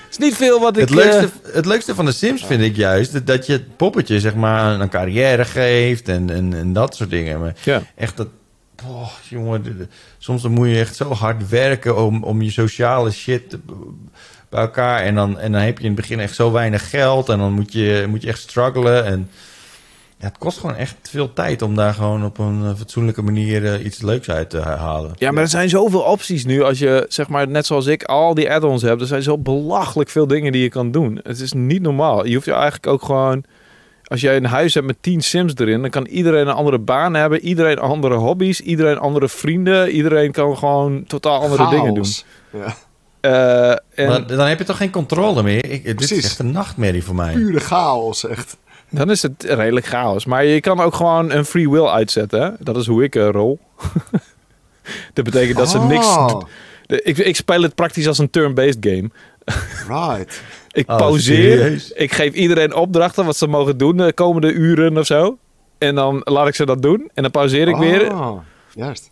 is 0.10 0.18
niet 0.18 0.36
veel 0.36 0.60
wat 0.60 0.78
ik... 0.78 0.90
Het 0.90 0.90
eh, 0.90 0.96
leukste, 1.06 1.30
het 1.54 1.66
leukste 1.66 1.96
van 1.96 2.06
de 2.06 2.12
Sims 2.12 2.46
vind 2.46 2.62
ik 2.62 2.76
juist 2.76 3.28
dat- 3.28 3.46
je 3.46 3.54
het 3.54 3.78
poppetje 3.78 4.20
zeg 4.20 4.36
maar 4.36 4.80
een 4.80 4.90
carrière 4.90 5.46
geeft 5.46 6.08
en, 6.10 6.30
en, 6.30 6.54
en 6.54 6.74
dat 6.74 6.96
soort 6.96 7.10
dingen. 7.10 7.40
Maar 7.40 7.56
ja. 7.64 7.82
echt 7.96 8.18
dat, 8.18 8.28
oh, 8.88 9.10
jongen, 9.30 9.90
soms 10.18 10.42
dan 10.42 10.52
moet 10.52 10.68
je 10.70 10.80
echt 10.80 10.96
zo 10.96 11.14
hard 11.14 11.50
werken 11.50 11.98
om, 12.06 12.24
om 12.24 12.42
je 12.42 12.52
sociale 12.52 13.12
shit 13.12 13.50
te- 13.50 13.60
bij 14.50 14.62
elkaar. 14.62 15.00
En 15.02 15.16
dan, 15.16 15.40
en 15.40 15.52
dan 15.52 15.62
heb 15.62 15.78
je 15.78 15.84
in 15.84 15.92
het 15.92 16.00
begin 16.02 16.20
echt 16.20 16.36
zo 16.36 16.52
weinig 16.52 16.90
geld 16.90 17.30
en 17.30 17.38
dan 17.38 17.52
moet 17.54 17.74
je, 17.74 18.06
moet 18.10 18.22
je 18.22 18.28
echt 18.28 18.40
struggelen. 18.42 19.06
En 19.06 19.30
ja, 20.24 20.30
het 20.30 20.38
kost 20.38 20.60
gewoon 20.60 20.76
echt 20.76 20.96
veel 21.02 21.34
tijd 21.34 21.62
om 21.62 21.76
daar 21.76 21.94
gewoon 21.94 22.26
op 22.26 22.38
een 22.38 22.62
eh, 22.64 22.76
fatsoenlijke 22.78 23.22
manier 23.22 23.74
eh, 23.74 23.86
iets 23.86 24.02
leuks 24.02 24.30
uit 24.30 24.50
te 24.50 24.60
halen. 24.60 25.12
Ja, 25.18 25.32
maar 25.32 25.44
er 25.44 25.50
zijn 25.50 25.70
zoveel 25.70 26.02
opties 26.02 26.46
nu. 26.46 26.62
Als 26.64 26.80
je, 26.80 27.06
zeg 27.10 27.28
maar, 27.28 27.48
net 27.48 27.66
zoals 27.66 27.86
ik, 27.86 28.04
al 28.04 28.34
die 28.34 28.52
add-ons 28.52 28.82
hebt. 28.82 29.02
Er 29.02 29.08
zijn 29.08 29.22
zo 29.22 29.38
belachelijk 29.38 30.10
veel 30.10 30.28
dingen 30.28 30.52
die 30.52 30.62
je 30.62 30.70
kan 30.70 30.92
doen. 30.92 31.20
Het 31.24 31.40
is 31.40 31.54
niet 31.54 31.82
normaal. 31.82 32.26
Je 32.26 32.34
hoeft 32.34 32.46
je 32.46 32.54
eigenlijk 32.54 32.88
ook 32.88 33.04
gewoon... 33.04 33.44
Als 34.04 34.22
jij 34.22 34.36
een 34.36 34.46
huis 34.46 34.74
hebt 34.74 34.86
met 34.86 34.98
10 35.02 35.22
sims 35.22 35.54
erin... 35.56 35.82
dan 35.82 35.90
kan 35.90 36.06
iedereen 36.06 36.48
een 36.48 36.54
andere 36.54 36.80
baan 36.80 37.14
hebben. 37.14 37.40
Iedereen 37.40 37.80
andere 37.80 38.16
hobby's. 38.16 38.60
Iedereen 38.60 38.98
andere 38.98 39.30
vrienden. 39.30 39.90
Iedereen 39.90 40.32
kan 40.32 40.58
gewoon 40.58 41.04
totaal 41.08 41.42
andere 41.42 41.70
dingen 41.70 41.94
doen. 41.94 42.08
Ja, 42.52 42.76
Eh, 43.22 43.70
en 43.70 44.08
Maar 44.08 44.28
dan 44.28 44.48
heb 44.48 44.58
je 44.58 44.66
toch 44.66 44.78
geen 44.78 44.90
controle 44.90 45.44
meer? 45.44 45.72
Ik, 45.72 45.84
dit 45.84 46.12
is 46.12 46.24
echt 46.24 46.40
een 46.40 46.52
nachtmerrie 46.52 47.04
voor 47.04 47.16
mij. 47.16 47.34
pure 47.34 47.60
chaos, 47.60 48.28
echt. 48.28 48.58
Dan 48.94 49.12
is 49.12 49.22
het 49.22 49.44
redelijk 49.48 49.86
chaos. 49.86 50.26
Maar 50.26 50.46
je 50.46 50.60
kan 50.60 50.80
ook 50.80 50.94
gewoon 50.96 51.32
een 51.32 51.46
free 51.46 51.70
will 51.70 51.86
uitzetten. 51.88 52.42
Hè? 52.42 52.50
Dat 52.60 52.78
is 52.78 52.86
hoe 52.88 53.04
ik 53.04 53.16
eh, 53.16 53.30
rol. 53.30 53.60
dat 55.14 55.24
betekent 55.26 55.58
dat 55.58 55.70
ze 55.70 55.80
niks... 55.80 56.06
Oh, 56.08 56.42
de- 56.86 57.02
Ik, 57.02 57.18
ik 57.18 57.36
speel 57.36 57.62
het 57.62 57.76
praktisch 57.76 58.08
als 58.08 58.18
een 58.18 58.30
turn-based 58.30 58.78
game. 58.80 59.10
right. 59.88 60.42
Ik 60.72 60.90
Oh, 60.90 60.98
pauzeer. 60.98 61.58
serieus? 61.58 61.92
Ik 61.92 62.14
geef 62.14 62.34
iedereen 62.34 62.74
opdrachten 62.76 63.26
wat 63.26 63.38
ze 63.38 63.48
mogen 63.48 63.78
doen 63.78 63.98
de 63.98 64.14
komende 64.14 64.52
uren 64.52 64.98
of 64.98 65.06
zo. 65.06 65.38
En 65.78 65.96
dan 65.96 66.22
laat 66.24 66.48
ik 66.48 66.56
ze 66.56 66.66
dat 66.66 66.82
doen. 66.82 67.10
En 67.14 67.22
dan 67.24 67.32
pauzeer 67.32 67.68
ik 67.68 67.76
weer. 67.76 68.12
Oh, 68.12 68.38
juist. 68.74 69.10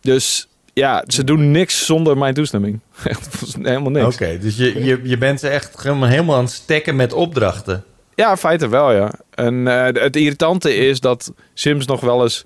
Dus 0.00 0.48
ja, 0.72 1.04
ze 1.06 1.24
doen 1.24 1.50
niks 1.50 1.86
zonder 1.86 2.18
mijn 2.18 2.34
toestemming. 2.34 2.80
Echt 3.04 3.28
helemaal 3.62 3.90
niks. 3.90 4.14
Oké, 4.14 4.38
dus 4.38 4.56
je, 4.56 4.84
je, 4.84 5.00
je 5.02 5.18
bent 5.18 5.40
ze 5.40 5.48
echt 5.48 5.82
helemaal, 5.82 6.08
helemaal 6.08 6.36
aan 6.36 6.44
het 6.44 6.52
stekken 6.52 6.96
met 6.96 7.12
opdrachten. 7.12 7.84
Ja, 8.14 8.30
in 8.30 8.36
feite 8.36 8.68
wel, 8.68 8.92
ja. 8.92 9.12
En 9.34 9.66
eh, 9.68 10.02
het 10.02 10.16
irritante 10.16 10.74
is 10.76 11.00
dat 11.00 11.32
Sims 11.54 11.86
nog 11.86 12.00
wel 12.00 12.22
eens 12.22 12.44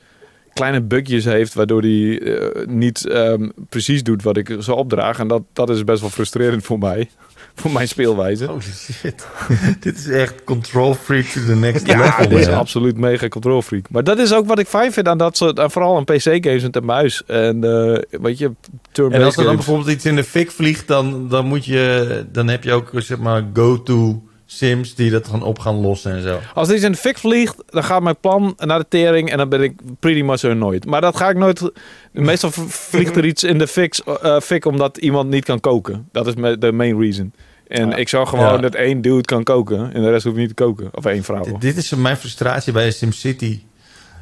kleine 0.52 0.82
bugjes 0.82 1.24
heeft, 1.24 1.54
waardoor 1.54 1.80
hij 1.80 2.20
eh, 2.20 2.66
niet 2.66 3.06
ehm, 3.06 3.48
precies 3.68 4.02
doet 4.02 4.22
wat 4.22 4.36
ik 4.36 4.56
zo 4.60 4.72
opdraag. 4.72 5.18
En 5.18 5.28
dat, 5.28 5.42
dat 5.52 5.70
is 5.70 5.84
best 5.84 6.00
wel 6.00 6.10
frustrerend 6.10 6.64
voor 6.64 6.78
mij, 6.78 7.10
voor 7.54 7.70
mijn 7.70 7.88
speelwijze. 7.88 8.50
Oh 8.50 8.60
shit. 8.60 9.26
dit 9.80 9.96
is 9.96 10.08
echt 10.08 10.44
control 10.44 10.94
freak 10.94 11.24
to 11.24 11.40
the 11.44 11.54
next 11.54 11.86
Ja, 11.86 11.98
level. 11.98 12.28
dit 12.28 12.38
is 12.38 12.48
absoluut 12.48 12.96
mega 12.98 13.28
control 13.28 13.62
freak. 13.62 13.90
Maar 13.90 14.04
dat 14.04 14.18
is 14.18 14.34
ook 14.34 14.46
wat 14.46 14.58
ik 14.58 14.66
fijn 14.66 14.92
vind 14.92 15.08
aan 15.08 15.18
dat 15.18 15.36
soort, 15.36 15.60
aan 15.60 15.70
vooral 15.70 15.96
aan 15.96 16.04
PC-games 16.04 16.62
met 16.62 16.76
een 16.76 16.84
muis. 16.84 17.22
En 17.26 17.64
eh, 17.64 18.20
weet 18.20 18.38
je, 18.38 18.52
turn-based 18.92 19.20
En 19.20 19.26
als 19.26 19.36
er 19.36 19.44
dan 19.44 19.54
bijvoorbeeld 19.54 19.90
iets 19.90 20.04
in 20.04 20.16
de 20.16 20.24
fik 20.24 20.50
vliegt, 20.50 20.88
dan, 20.88 21.28
dan 21.28 21.46
moet 21.46 21.64
je, 21.64 22.24
dan 22.32 22.48
heb 22.48 22.64
je 22.64 22.72
ook 22.72 22.90
zeg 22.94 23.18
maar 23.18 23.44
go-to 23.54 24.22
sims 24.56 24.94
die 24.94 25.10
dat 25.10 25.28
gaan 25.28 25.42
op 25.42 25.58
gaan 25.58 25.74
lossen 25.74 26.12
en 26.12 26.22
zo. 26.22 26.38
Als 26.54 26.70
iets 26.70 26.82
in 26.82 26.92
de 26.92 26.98
fik 26.98 27.18
vliegt, 27.18 27.56
dan 27.66 27.84
gaat 27.84 28.02
mijn 28.02 28.16
plan 28.20 28.54
naar 28.56 28.78
de 28.78 28.86
tering 28.88 29.30
en 29.30 29.38
dan 29.38 29.48
ben 29.48 29.62
ik 29.62 29.72
pretty 30.00 30.22
much 30.22 30.42
er 30.42 30.56
nooit. 30.56 30.84
Maar 30.86 31.00
dat 31.00 31.16
ga 31.16 31.28
ik 31.30 31.36
nooit. 31.36 31.70
Meestal 32.12 32.50
vliegt 32.52 33.16
er 33.16 33.24
iets 33.24 33.44
in 33.44 33.58
de 33.58 33.66
fik, 33.66 33.94
eh, 34.22 34.40
fik 34.40 34.64
omdat 34.64 34.96
iemand 34.96 35.30
niet 35.30 35.44
kan 35.44 35.60
koken. 35.60 36.08
Dat 36.12 36.26
is 36.26 36.34
de 36.58 36.72
main 36.72 36.98
reason. 37.00 37.32
En 37.68 37.88
Ja. 37.88 37.96
ik 37.96 38.08
zou 38.08 38.26
gewoon 38.26 38.44
Ja. 38.52 38.56
dat 38.58 38.74
één 38.74 39.00
dude 39.00 39.20
kan 39.22 39.42
koken 39.42 39.92
en 39.92 40.02
de 40.02 40.10
rest 40.10 40.24
hoeft 40.24 40.36
niet 40.36 40.48
te 40.48 40.54
koken. 40.54 40.88
Of 40.92 41.04
één 41.04 41.24
vrouw. 41.24 41.42
D- 41.42 41.60
Dit 41.60 41.76
is 41.76 41.94
mijn 41.94 42.16
frustratie 42.16 42.72
bij 42.72 42.90
SimCity. 42.90 43.60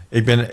Ik, 0.08 0.24
ben, 0.24 0.48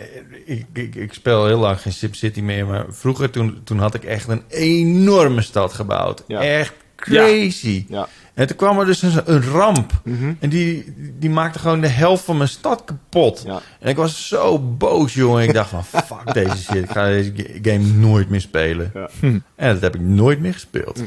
ik, 0.45 0.65
ik, 0.73 0.95
ik 0.95 1.13
speel 1.13 1.45
heel 1.45 1.57
lang 1.59 1.81
geen 1.81 1.93
SimCity 1.93 2.41
meer, 2.41 2.65
maar 2.67 2.85
vroeger 2.89 3.29
toen, 3.29 3.61
toen 3.63 3.77
had 3.79 3.93
ik 3.93 4.03
echt 4.03 4.27
een 4.27 4.41
enorme 4.47 5.41
stad 5.41 5.73
gebouwd. 5.73 6.23
Ja. 6.27 6.41
Echt 6.41 6.73
crazy. 7.01 7.85
Ja. 7.89 8.07
En 8.33 8.47
toen 8.47 8.55
kwam 8.57 8.79
er 8.79 8.85
dus 8.85 9.01
een, 9.01 9.21
een 9.25 9.43
ramp. 9.43 9.91
Mhm. 10.03 10.33
En 10.39 10.49
die, 10.49 10.93
die 11.19 11.29
maakte 11.29 11.59
gewoon 11.59 11.81
de 11.81 11.87
helft 11.87 12.23
van 12.23 12.37
mijn 12.37 12.49
stad 12.49 12.83
kapot. 12.85 13.43
Ja. 13.45 13.61
En 13.79 13.89
ik 13.89 13.95
was 13.95 14.27
zo 14.27 14.59
boos, 14.59 15.13
jongen. 15.13 15.43
Ik 15.43 15.53
dacht 15.53 15.69
van, 15.69 15.83
fuck 16.05 16.33
deze 16.33 16.57
shit. 16.57 16.83
Ik 16.83 16.89
ga 16.91 17.05
deze 17.05 17.31
ga- 17.35 17.59
game 17.71 17.85
nooit 17.85 18.29
meer 18.29 18.41
spelen. 18.41 18.91
Ja. 18.93 19.09
Hm. 19.19 19.39
En 19.55 19.73
dat 19.73 19.81
heb 19.81 19.95
ik 19.95 20.01
nooit 20.01 20.39
meer 20.39 20.53
gespeeld. 20.53 21.03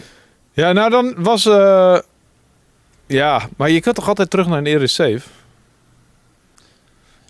Ja, 0.53 0.73
nou 0.73 0.91
dan 0.91 1.15
was. 1.17 1.47
eh, 1.47 1.99
ja, 3.07 3.49
maar 3.57 3.71
je 3.71 3.81
kunt 3.81 3.95
toch 3.95 4.09
altijd 4.09 4.31
terug 4.31 4.47
naar 4.47 4.59
een 4.59 4.67
eerder 4.67 4.89
save? 4.89 5.21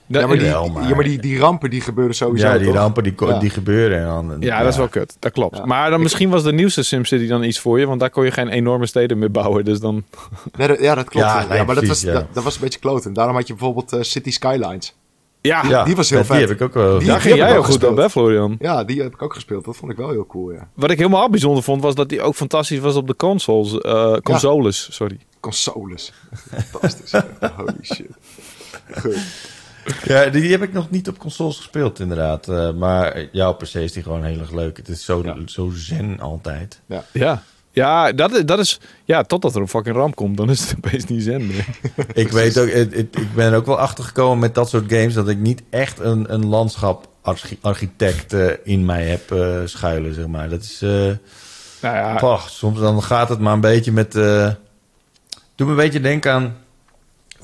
Ja, 0.07 0.27
maar, 0.27 0.39
die, 0.39 0.51
maar- 0.51 0.89
ja, 0.89 0.95
maar 0.95 1.05
die, 1.05 1.19
die 1.21 1.39
rampen 1.39 1.71
die 1.71 1.81
gebeuren 1.81 2.15
sowieso. 2.15 2.47
Ja, 2.47 2.59
die 2.59 2.67
toch? 2.67 2.75
rampen 2.77 3.03
die, 3.03 3.13
Ja. 3.17 3.39
die 3.39 3.51
gebeuren. 3.51 3.99
En 3.99 4.05
dan, 4.29 4.37
Ja, 4.41 4.59
dat 4.63 4.73
is 4.73 4.77
wel 4.77 4.89
kut. 4.89 5.17
Dat 5.19 5.33
klopt. 5.33 5.57
Ja. 5.57 5.65
Maar 5.67 5.91
dan 5.91 6.03
misschien 6.03 6.31
was 6.31 6.43
de 6.43 6.53
nieuwste 6.53 6.83
SimCity 6.83 7.27
dan 7.27 7.43
iets 7.43 7.59
voor 7.61 7.79
je, 7.81 7.87
want 7.87 8.01
daar 8.01 8.11
kon 8.11 8.25
je 8.25 8.31
geen 8.31 8.49
enorme 8.49 8.87
steden 8.87 9.19
meer 9.19 9.31
bouwen. 9.31 9.65
Dus 9.65 9.81
dan. 9.81 10.05
Nee, 10.59 10.69
dat- 10.69 10.81
ja, 10.81 10.95
dat 10.95 11.09
klopt. 11.09 11.27
Ja, 11.27 11.47
nee, 11.49 11.65
maar 11.65 11.75
dat, 11.75 11.85
was, 11.87 12.01
ja. 12.01 12.13
dat, 12.13 12.27
dat 12.33 12.45
was 12.45 12.55
een 12.55 12.61
beetje 12.61 12.79
kloten. 12.79 13.13
Daarom 13.13 13.35
had 13.37 13.47
je 13.47 13.55
bijvoorbeeld 13.55 13.93
eh, 13.93 14.01
City 14.03 14.31
Skylines. 14.31 14.95
Ja, 15.41 15.63
Ja, 15.69 15.85
die 15.85 15.97
was 15.97 16.11
heel 16.11 16.19
ja, 16.19 16.25
vet. 16.25 16.37
Die 16.39 16.47
heb 16.47 16.57
ik 16.57 16.63
ook 16.63 16.75
wel. 16.75 16.99
Die- 16.99 17.07
daar 17.09 17.21
ging 17.21 17.37
jij 17.37 17.51
ook 17.53 17.59
ook 17.59 17.65
goed 17.65 17.85
op, 17.85 17.97
hè, 17.97 18.11
Florian? 18.11 18.57
Ja, 18.61 18.85
die 18.85 19.03
heb 19.03 19.13
ik 19.15 19.23
ook 19.23 19.35
gespeeld. 19.35 19.65
Dat 19.65 19.77
vond 19.77 19.91
ik 19.93 19.97
wel 19.97 20.11
heel 20.11 20.27
cool, 20.27 20.53
ja. 20.53 20.69
Wat 20.75 20.91
ik 20.91 20.99
helemaal 20.99 21.31
bijzonder 21.31 21.63
vond, 21.63 21.83
was 21.83 21.95
dat 21.95 22.09
die 22.09 22.23
ook 22.23 22.35
fantastisch 22.35 22.79
was 22.79 22.95
op 22.97 23.07
de 23.07 23.17
consoles. 23.17 23.79
eh, 23.81 24.17
consoles, 24.17 24.89
sorry. 24.91 25.19
Consoles. 25.41 26.13
Fantastisch. 26.71 27.13
Holy 27.57 27.75
shit. 27.83 28.07
Goed. 29.01 29.17
Ja, 30.05 30.27
die 30.27 30.51
heb 30.51 30.63
ik 30.63 30.73
nog 30.73 30.91
niet 30.91 31.09
op 31.09 31.19
consoles 31.19 31.57
gespeeld, 31.57 32.01
inderdaad. 32.01 32.49
Eh, 32.49 32.71
maar 32.73 33.27
ja, 33.33 33.53
per 33.53 33.67
se 33.67 33.83
is 33.85 33.93
die 33.93 34.03
gewoon 34.03 34.25
heel 34.25 34.39
erg 34.41 34.51
leuk. 34.53 34.77
Het 34.77 34.89
is 34.89 35.05
zo, 35.05 35.21
Ja. 35.25 35.37
zo 35.47 35.71
zen 35.75 36.21
altijd. 36.21 36.81
Ja. 37.13 37.43
Ja, 37.71 38.13
dat 38.13 38.33
is, 38.33 38.45
dat 38.45 38.59
is... 38.59 38.81
Ja, 39.05 39.23
totdat 39.23 39.55
er 39.55 39.61
een 39.61 39.69
fucking 39.69 39.97
ramp 39.97 40.15
komt, 40.15 40.37
dan 40.37 40.51
is 40.51 40.61
het 40.61 40.75
opeens 40.85 41.05
niet 41.05 41.23
zen 41.23 41.47
meer. 41.47 41.67
ik 42.25 42.29
weet 42.33 42.59
ook, 42.59 42.71
het- 42.71 42.95
het- 42.95 43.17
ik 43.19 43.35
ben 43.35 43.51
er 43.53 43.57
ook 43.59 43.67
wel 43.67 43.79
achtergekomen 43.79 44.39
met 44.39 44.55
dat 44.55 44.69
soort 44.69 44.93
games 44.93 45.15
dat 45.15 45.29
ik 45.29 45.39
niet 45.39 45.63
echt 45.71 45.99
een, 45.99 46.33
een 46.33 46.47
landschaparchitect 46.47 48.33
eh, 48.33 48.47
in 48.65 48.85
mij 48.85 49.05
heb 49.05 49.31
eh, 49.31 49.57
schuilen, 49.65 50.15
zeg 50.15 50.27
maar. 50.27 50.49
Dat 50.49 50.63
is. 50.63 50.83
eh, 50.83 50.89
Nou 51.83 51.97
ja, 51.97 52.15
Pach, 52.15 52.51
soms 52.51 52.81
dan 52.81 53.03
gaat 53.03 53.29
het 53.29 53.39
maar 53.39 53.53
een 53.53 53.61
beetje 53.61 53.93
met. 53.93 54.15
eh 54.17 54.51
doe 55.55 55.67
me 55.67 55.73
een 55.73 55.79
beetje 55.79 56.01
denken 56.01 56.33
aan. 56.33 56.57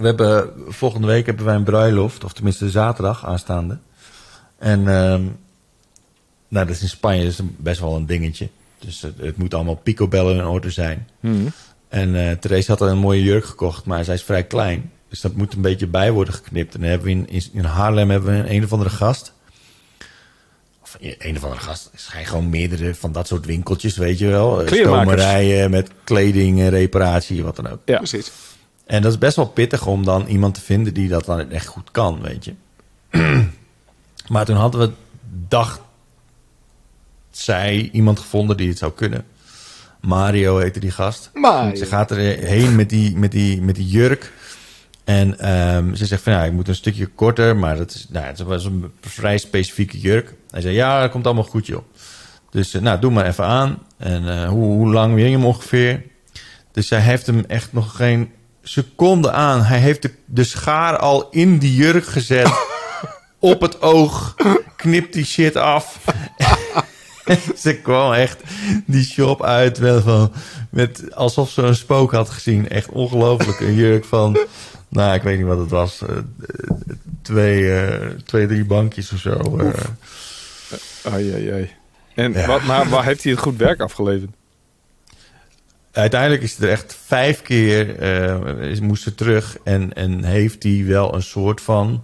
We 0.01 0.07
hebben 0.07 0.51
volgende 0.69 1.07
week 1.07 1.27
hebben 1.27 1.45
wij 1.45 1.55
een 1.55 1.63
bruiloft, 1.65 2.25
of 2.25 2.33
tenminste 2.33 2.71
zaterdag 2.71 3.27
aanstaande. 3.27 3.79
En 4.59 4.79
ehm, 4.89 5.23
nou, 6.49 6.67
dat 6.67 6.69
is 6.69 6.83
in 6.83 6.89
Spanje 6.89 7.23
dat 7.23 7.33
is 7.33 7.41
best 7.57 7.81
wel 7.81 7.97
een 7.97 8.07
dingetje. 8.07 8.49
Dus 8.79 9.03
het, 9.03 9.15
het 9.19 9.37
moet 9.37 9.55
allemaal 9.55 9.75
picobellen 9.75 10.37
in 10.37 10.45
orde 10.45 10.71
zijn. 10.71 11.09
hm. 11.21 11.49
En 11.89 12.15
eh 12.15 12.37
Therese 12.37 12.71
had 12.71 12.81
een 12.81 12.99
mooie 12.99 13.23
jurk 13.23 13.45
gekocht, 13.45 13.85
maar 13.85 14.05
zij 14.05 14.15
is 14.15 14.23
vrij 14.23 14.45
klein. 14.45 14.91
Dus 15.09 15.21
dat 15.21 15.35
moet 15.35 15.55
een 15.55 15.61
beetje 15.61 15.87
bij 15.87 16.11
worden 16.11 16.35
geknipt. 16.35 16.75
En 16.75 16.81
dan 16.81 16.89
hebben 16.91 17.07
we 17.07 17.13
in, 17.13 17.29
in, 17.29 17.43
in 17.53 17.65
Haarlem 17.65 18.11
hebben 18.11 18.33
we 18.33 18.39
een, 18.39 18.55
een 18.55 18.65
of 18.65 18.73
andere 18.73 18.91
gast. 18.91 19.33
Of 20.83 20.97
een 21.01 21.37
of 21.37 21.45
andere 21.45 21.61
gast. 21.61 21.91
Er 21.93 21.99
zijn 22.13 22.27
gewoon 22.27 22.49
meerdere 22.49 22.95
van 22.95 23.13
dat 23.13 23.27
soort 23.27 23.47
winkeltjes, 23.47 23.97
weet 23.97 24.19
je 24.19 24.27
wel. 24.27 24.63
Stomerijen 24.67 25.71
met 25.71 25.91
kleding, 26.05 26.69
reparatie, 26.69 27.43
wat 27.45 27.57
dan 27.57 27.69
ook. 27.69 27.79
Ja. 27.85 27.97
Precies. 27.97 28.31
En 28.91 29.03
dat 29.03 29.13
is 29.13 29.19
best 29.19 29.37
wel 29.37 29.47
pittig 29.47 29.87
om 29.87 30.05
dan 30.05 30.27
iemand 30.27 30.55
te 30.55 30.61
vinden 30.61 30.95
die 30.95 31.09
dat 31.09 31.25
dan 31.25 31.51
echt 31.51 31.67
goed 31.67 31.91
kan, 31.91 32.21
weet 32.21 32.45
je. 32.45 32.55
maar 34.33 34.45
toen 34.45 34.57
hadden 34.57 34.81
we, 34.81 34.91
dacht 35.49 35.81
zij, 37.31 37.89
iemand 37.93 38.19
gevonden 38.19 38.57
die 38.57 38.69
het 38.69 38.79
zou 38.79 38.93
kunnen. 38.93 39.25
Mario 40.01 40.59
heette 40.59 40.81
die 40.81 40.91
gast. 40.91 41.31
Maar 41.35 41.77
Ze 41.77 41.87
gaat 41.87 42.11
erheen 42.11 42.77
met 42.77 42.89
die, 42.89 43.17
met 43.17 43.33
die, 43.33 43.63
met 43.63 43.75
die 43.75 43.87
jurk. 43.87 44.33
En 45.05 45.39
ehm, 45.39 45.95
ze 45.95 46.07
zegt 46.07 46.23
van 46.23 46.33
ja, 46.33 46.45
ik 46.45 46.53
moet 46.53 46.69
een 46.69 46.75
stukje 46.75 47.07
korter, 47.07 47.57
maar 47.57 47.77
dat 47.77 47.91
is, 47.95 48.07
nou, 48.09 48.27
het 48.27 48.41
was 48.41 48.65
een 48.65 48.93
vrij 49.01 49.39
specifieke 49.39 50.01
jurk. 50.01 50.35
Hij 50.51 50.61
zei 50.61 50.75
ja, 50.75 51.01
dat 51.01 51.11
komt 51.11 51.27
allemaal 51.27 51.45
goed 51.45 51.67
joh. 51.67 51.85
Dus 52.51 52.75
eh, 52.75 52.83
nou, 52.83 53.01
doe 53.01 53.11
maar 53.11 53.27
even 53.27 53.45
aan. 53.45 53.79
En 53.97 54.29
eh, 54.29 54.49
hoe, 54.49 54.65
hoe 54.65 54.93
lang 54.93 55.15
wil 55.15 55.25
je 55.25 55.31
hem 55.31 55.45
ongeveer? 55.45 56.03
Dus 56.73 56.91
hij 56.91 57.01
heeft 57.01 57.27
hem 57.27 57.45
echt 57.47 57.73
nog 57.73 57.97
geen 57.97 58.31
seconde 58.71 59.31
aan. 59.33 59.63
Hij 59.63 59.79
heeft 59.79 60.03
de, 60.03 60.11
de 60.27 60.45
schaar 60.45 60.97
al 60.97 61.29
in 61.31 61.59
die 61.59 61.75
jurk 61.75 62.05
gezet. 62.07 62.51
op 63.39 63.61
het 63.61 63.83
oog. 63.83 64.35
Knipt 64.77 65.13
die 65.13 65.25
shit 65.25 65.57
af. 65.57 65.99
ze 67.63 67.75
kwam 67.75 68.13
echt 68.13 68.43
die 68.87 69.05
shop 69.05 69.43
uit 69.43 69.81
met, 69.81 70.03
van, 70.03 70.33
met 70.71 71.15
alsof 71.15 71.51
ze 71.51 71.63
een 71.63 71.75
spook 71.75 72.13
had 72.13 72.31
gezien. 72.31 72.69
Echt 72.69 72.89
ongelooflijk. 72.89 73.61
Een 73.61 73.75
jurk 73.75 74.05
van, 74.05 74.39
nou, 74.89 75.15
ik 75.15 75.23
weet 75.23 75.37
niet 75.39 75.47
wat 75.47 75.59
het 75.59 75.71
was. 75.71 76.03
eh, 76.03 76.17
eh, 76.17 76.23
twee, 77.23 77.81
eh, 77.81 78.09
twee, 78.25 78.47
drie 78.47 78.65
bankjes 78.65 79.13
of 79.13 79.19
zo. 79.19 79.59
eh. 79.59 79.69
Ai, 81.13 81.33
ai, 81.35 81.51
ai. 81.53 81.71
En 82.15 82.33
Ja. 82.33 82.47
wat, 82.47 82.63
maar 82.63 82.89
waar 82.89 83.05
heeft 83.05 83.23
hij 83.23 83.33
het 83.33 83.41
goed 83.41 83.57
werk 83.57 83.81
afgeleverd? 83.81 84.31
Uiteindelijk 85.93 86.43
is 86.43 86.53
het 86.53 86.63
er 86.63 86.69
echt 86.71 86.97
vijf 87.07 87.43
keer 87.43 87.99
eh, 87.99 88.71
is- 88.71 88.81
moest 88.81 89.03
ze 89.03 89.15
terug 89.15 89.57
en, 89.65 89.93
en 89.93 90.25
heeft 90.25 90.63
hij 90.63 90.85
wel 90.87 91.15
een 91.15 91.23
soort 91.23 91.61
van. 91.61 92.03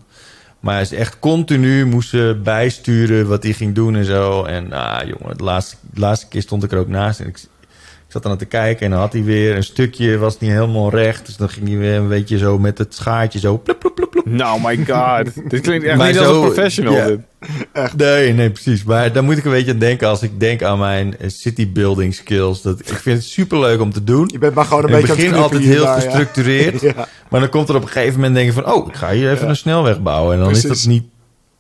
Maar 0.61 0.75
hij 0.75 0.83
is 0.83 0.93
echt 0.93 1.19
continu 1.19 1.87
moest 1.87 2.09
ze 2.09 2.41
bijsturen 2.45 3.29
wat 3.29 3.43
hij 3.43 3.53
ging 3.53 3.75
doen 3.75 3.97
en 3.97 4.05
zo. 4.05 4.45
En 4.45 4.73
ah, 4.73 5.09
jongen, 5.09 5.37
de 5.37 5.45
laatste, 5.45 5.77
laatste 5.95 6.29
keer 6.29 6.43
stond 6.43 6.65
ik 6.65 6.73
er 6.73 6.79
ook 6.79 6.89
naast. 6.89 7.21
En 7.21 7.27
ik, 7.27 7.37
ik 7.37 8.13
zat 8.13 8.27
aan 8.27 8.37
te 8.39 8.45
kijken 8.45 8.85
en 8.85 8.91
dan 8.91 9.01
had 9.01 9.13
hij 9.13 9.23
weer 9.25 9.57
een 9.57 9.65
stukje, 9.65 10.19
was 10.19 10.39
niet 10.39 10.51
helemaal 10.51 10.91
recht. 10.91 11.27
Dus 11.27 11.37
dan 11.37 11.49
ging 11.49 11.69
hij 11.69 11.77
weer 11.77 11.95
een 11.97 12.09
beetje 12.09 12.39
zo 12.39 12.59
met 12.59 12.79
het 12.79 12.95
schaartje 12.95 13.39
zo. 13.39 13.57
Plup, 13.59 13.79
plup, 13.79 13.95
plup. 13.95 14.06
Nou, 14.29 14.61
my 14.63 14.77
god. 14.87 15.25
dit 15.51 15.61
klinkt 15.61 15.87
echt 15.87 15.97
Maar 15.97 16.07
niet 16.09 16.19
als 16.19 16.27
zo- 16.27 16.35
een 16.35 16.41
professional. 16.53 16.93
ja. 16.95 17.07
dit. 17.07 17.97
Nee, 17.97 18.33
nee, 18.33 18.51
precies. 18.51 18.85
Maar 18.85 19.13
daar 19.13 19.25
moet 19.25 19.37
ik 19.37 19.45
een 19.45 19.51
beetje 19.51 19.73
aan 19.73 19.79
denken 19.79 20.09
als 20.09 20.23
ik 20.23 20.41
denk 20.41 20.63
aan 20.63 20.79
mijn 20.79 21.19
eh, 21.19 21.29
city 21.29 21.73
building 21.73 22.15
skills. 22.15 22.63
Dat, 22.63 22.81
ik 22.81 22.87
vind 22.97 23.17
het 23.19 23.27
super 23.27 23.59
leuk 23.59 23.81
om 23.81 23.93
te 23.93 24.05
doen. 24.05 24.29
je 24.33 24.39
bent 24.39 24.55
maar 24.55 24.65
gewoon 24.65 24.83
een 24.83 24.89
In 24.89 24.95
het 24.95 25.07
beetje 25.07 25.13
aan 25.27 25.31
begin 25.31 25.33
het 25.35 25.43
altijd 25.43 25.61
knippen 25.63 25.85
heel 25.85 25.93
daar, 25.93 26.01
gestructureerd. 26.03 26.81
Ja. 26.97 27.09
Maar 27.29 27.41
dan 27.41 27.49
komt 27.49 27.69
er 27.69 27.75
op 27.77 27.83
een 27.83 27.89
gegeven 27.89 28.15
moment 28.15 28.35
denk 28.35 28.47
je 28.47 28.53
van... 28.53 28.73
oh, 28.73 28.89
ik 28.89 28.95
ga 28.95 29.11
hier 29.11 29.31
even 29.31 29.43
Ja. 29.45 29.49
een 29.51 29.57
snelweg 29.57 30.01
bouwen. 30.03 30.35
En 30.35 30.41
dan 30.41 30.51
is 30.51 30.63
dat 30.63 30.85
niet, 30.87 31.05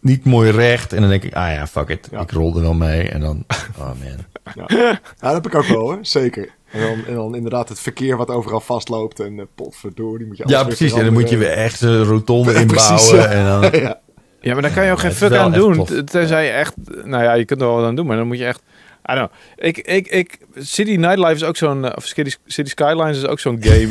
niet 0.00 0.24
mooi 0.24 0.50
recht. 0.50 0.92
En 0.92 1.00
dan 1.00 1.10
denk 1.10 1.22
ik, 1.22 1.34
ah 1.34 1.52
ja, 1.52 1.66
fuck 1.66 1.88
it. 1.88 2.08
Ja. 2.10 2.20
Ik 2.20 2.30
rol 2.30 2.56
er 2.56 2.62
wel 2.62 2.74
mee. 2.74 3.08
En 3.08 3.20
dan, 3.20 3.44
oh 3.78 3.86
man. 3.86 4.24
Ja. 4.54 4.64
ja, 4.76 5.00
dat 5.20 5.32
heb 5.32 5.46
ik 5.46 5.54
ook 5.54 5.66
wel 5.66 5.78
hoor, 5.80 5.98
zeker. 6.00 6.48
En 6.72 6.80
dan, 6.80 7.04
en 7.06 7.14
dan 7.14 7.34
inderdaad 7.34 7.68
het 7.68 7.78
verkeer 7.80 8.16
wat 8.16 8.28
overal 8.30 8.60
vastloopt 8.60 9.20
en 9.20 9.32
uh, 9.36 9.42
potverdorie 9.54 10.26
moet 10.26 10.36
je 10.36 10.44
Ja, 10.46 10.64
precies. 10.64 10.92
En 10.92 11.04
dan 11.04 11.12
moet 11.12 11.28
je 11.28 11.36
weer 11.36 11.50
echt 11.52 11.80
een 11.80 12.04
rotonde 12.04 12.52
Ja, 12.52 12.58
inbouwen. 12.60 13.16
ja. 13.16 13.26
En 13.26 13.44
dan, 13.44 13.70
ja. 13.80 14.00
Ja, 14.40 14.52
maar 14.52 14.62
daar 14.62 14.70
kan 14.72 14.84
je 14.84 14.90
ook 14.90 14.96
Ja, 15.00 15.02
geen 15.02 15.12
fuck 15.12 15.32
aan 15.32 15.52
doen. 15.52 15.74
tof. 15.74 15.90
Tenzij 16.04 16.44
je 16.44 16.50
echt... 16.50 16.74
Nou 17.04 17.22
ja, 17.22 17.32
je 17.34 17.44
kunt 17.44 17.60
er 17.60 17.66
wel 17.66 17.76
wat 17.76 17.84
aan 17.84 17.94
doen, 17.96 18.06
maar 18.06 18.16
dan 18.16 18.26
moet 18.26 18.38
je 18.38 18.44
echt... 18.44 18.62
I 19.10 19.14
don't 19.14 19.30
know. 19.30 19.66
Ik, 19.66 19.78
ik, 19.78 20.06
ik, 20.06 20.38
City 20.56 20.94
Nightlife 20.96 21.34
is 21.34 21.42
ook 21.44 21.56
zo'n... 21.56 21.84
eh, 21.84 21.92
Of 21.96 22.04
City, 22.06 22.34
City 22.46 22.70
Skylines 22.70 23.16
is 23.16 23.26
ook 23.26 23.40
zo'n 23.40 23.56
game. 23.60 23.88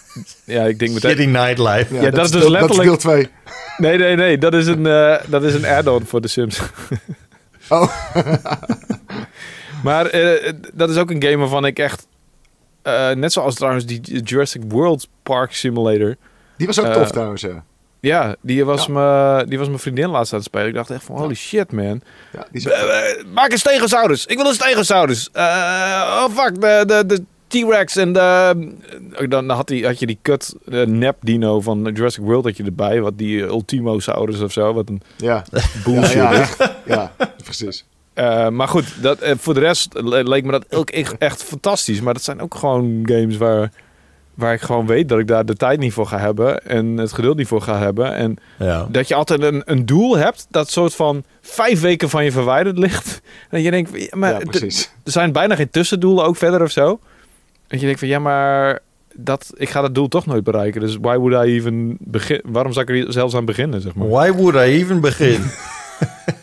ja, 0.56 0.64
ik 0.64 0.78
denk 0.78 0.92
meteen... 0.92 1.10
City 1.10 1.24
Nightlife. 1.24 1.94
Ja, 1.94 2.02
Ja, 2.02 2.10
dat 2.10 2.24
is 2.24 2.30
dus 2.30 2.48
letterlijk- 2.48 2.88
Dat 2.88 2.96
is 2.96 3.02
deel 3.02 3.12
2. 3.12 3.28
Nee, 3.76 3.98
nee, 3.98 4.16
nee. 4.16 4.38
Dat 4.38 4.54
is 4.54 4.66
een, 4.66 4.86
eh, 4.86 5.16
dat 5.26 5.42
is 5.42 5.54
een 5.54 5.66
add-on 5.66 6.04
voor 6.06 6.20
The 6.20 6.28
Sims. 6.28 6.60
Oh, 7.68 7.88
maar 9.82 10.06
eh, 10.06 10.52
dat 10.74 10.90
is 10.90 10.96
ook 10.96 11.10
een 11.10 11.22
game 11.22 11.36
waarvan 11.36 11.64
ik 11.66 11.78
echt... 11.78 12.06
eh, 12.82 13.10
net 13.10 13.32
zoals 13.32 13.54
trouwens 13.54 13.86
die 13.86 14.22
Jurassic 14.22 14.62
World 14.68 15.08
Park 15.22 15.52
Simulator... 15.52 16.16
die 16.56 16.66
was 16.66 16.80
ook 16.80 16.86
Eh, 16.86 16.92
tof 16.92 17.10
trouwens. 17.10 17.42
Ja. 17.42 17.64
Ja, 18.00 18.36
die 18.40 18.64
was, 18.64 18.86
Ja. 18.86 18.92
Me, 18.92 19.44
die 19.48 19.58
was 19.58 19.66
mijn 19.66 19.78
vriendin 19.78 20.08
laatst 20.08 20.32
aan 20.32 20.38
het 20.38 20.48
spelen. 20.48 20.68
Ik 20.68 20.74
dacht 20.74 20.90
echt 20.90 21.04
van, 21.04 21.16
holy 21.16 21.34
shit, 21.34 21.72
man. 21.72 22.00
Ja, 22.32 22.46
die 22.50 22.70
is 22.70 23.24
maak 23.32 23.52
een 23.52 23.58
stegosaurus. 23.58 24.26
Ik 24.26 24.36
wil 24.36 24.46
een 24.46 24.54
stegosaurus. 24.54 25.30
Oh, 25.32 26.24
fuck, 26.34 26.60
de, 26.60 26.82
de, 26.86 27.06
de 27.06 27.22
T-Rex 27.46 27.96
en 27.96 28.12
de... 28.12 28.68
Dan 29.28 29.48
had, 29.50 29.66
die, 29.68 29.86
had 29.86 29.98
je 29.98 30.06
die 30.06 30.18
kut 30.22 30.54
eh, 30.70 30.82
nep 30.86 31.16
dino 31.20 31.60
van 31.60 31.90
Jurassic 31.94 32.22
World 32.24 32.44
had 32.44 32.56
je 32.56 32.64
erbij. 32.64 33.00
Wat 33.00 33.18
die 33.18 33.40
Ultimosaurus 33.42 34.40
of 34.40 34.52
zo. 34.52 34.72
Wat 34.72 34.88
een 34.88 35.02
ja. 35.16 35.44
bullshit. 35.84 36.56
ja, 36.86 37.12
precies. 37.44 37.84
Eh, 38.18 38.48
maar 38.48 38.68
goed, 38.68 39.02
dat, 39.02 39.18
eh, 39.18 39.34
voor 39.38 39.54
de 39.54 39.60
rest 39.60 39.88
le- 39.94 40.22
leek 40.22 40.44
me 40.44 40.50
dat 40.50 40.64
ook 40.74 40.90
echt, 41.18 41.42
fantastisch. 41.44 42.00
Maar 42.00 42.14
dat 42.14 42.22
zijn 42.22 42.40
ook 42.40 42.54
gewoon 42.54 43.00
games 43.04 43.36
waar, 43.36 43.70
waar 44.34 44.52
ik 44.52 44.60
gewoon 44.60 44.86
weet 44.86 45.08
dat 45.08 45.18
ik 45.18 45.26
daar 45.26 45.44
de 45.46 45.54
tijd 45.54 45.78
niet 45.78 45.92
voor 45.92 46.06
ga 46.06 46.18
hebben. 46.18 46.64
En 46.66 46.86
het 46.96 47.12
geduld 47.12 47.36
niet 47.36 47.46
voor 47.46 47.62
ga 47.62 47.78
hebben. 47.78 48.14
En 48.14 48.36
Ja. 48.58 48.86
dat 48.90 49.08
je 49.08 49.14
altijd 49.14 49.42
een, 49.42 49.62
een 49.64 49.86
doel 49.86 50.16
hebt 50.16 50.46
dat 50.50 50.70
soort 50.70 50.94
van 50.94 51.24
vijf 51.40 51.80
weken 51.80 52.08
van 52.10 52.24
je 52.24 52.32
verwijderd 52.32 52.78
ligt. 52.78 53.20
En 53.50 53.62
je 53.62 53.70
denkt, 53.70 54.14
maar 54.14 54.30
ja, 54.32 54.40
er 55.04 55.12
zijn 55.12 55.32
bijna 55.32 55.54
geen 55.54 55.70
tussendoelen 55.70 56.24
ook 56.24 56.36
verder 56.36 56.62
of 56.62 56.70
zo. 56.70 57.00
Dat 57.66 57.80
je 57.80 57.84
denkt 57.86 58.00
van 58.00 58.08
ja, 58.08 58.18
maar 58.18 58.78
dat, 59.14 59.52
ik 59.56 59.68
ga 59.68 59.80
dat 59.80 59.94
doel 59.94 60.08
toch 60.08 60.26
nooit 60.26 60.44
bereiken. 60.44 60.80
Dus 60.80 60.96
why 61.00 61.16
would 61.16 61.46
I 61.46 61.50
even 61.52 61.96
begin? 62.00 62.40
Waarom 62.44 62.72
zou 62.72 62.92
ik 62.94 63.06
er 63.06 63.12
zelfs 63.12 63.34
aan 63.34 63.44
beginnen, 63.44 63.80
zeg 63.80 63.94
maar? 63.94 64.08
Why 64.08 64.30
would 64.32 64.54
I 64.54 64.58
even 64.58 65.00
begin? 65.00 65.40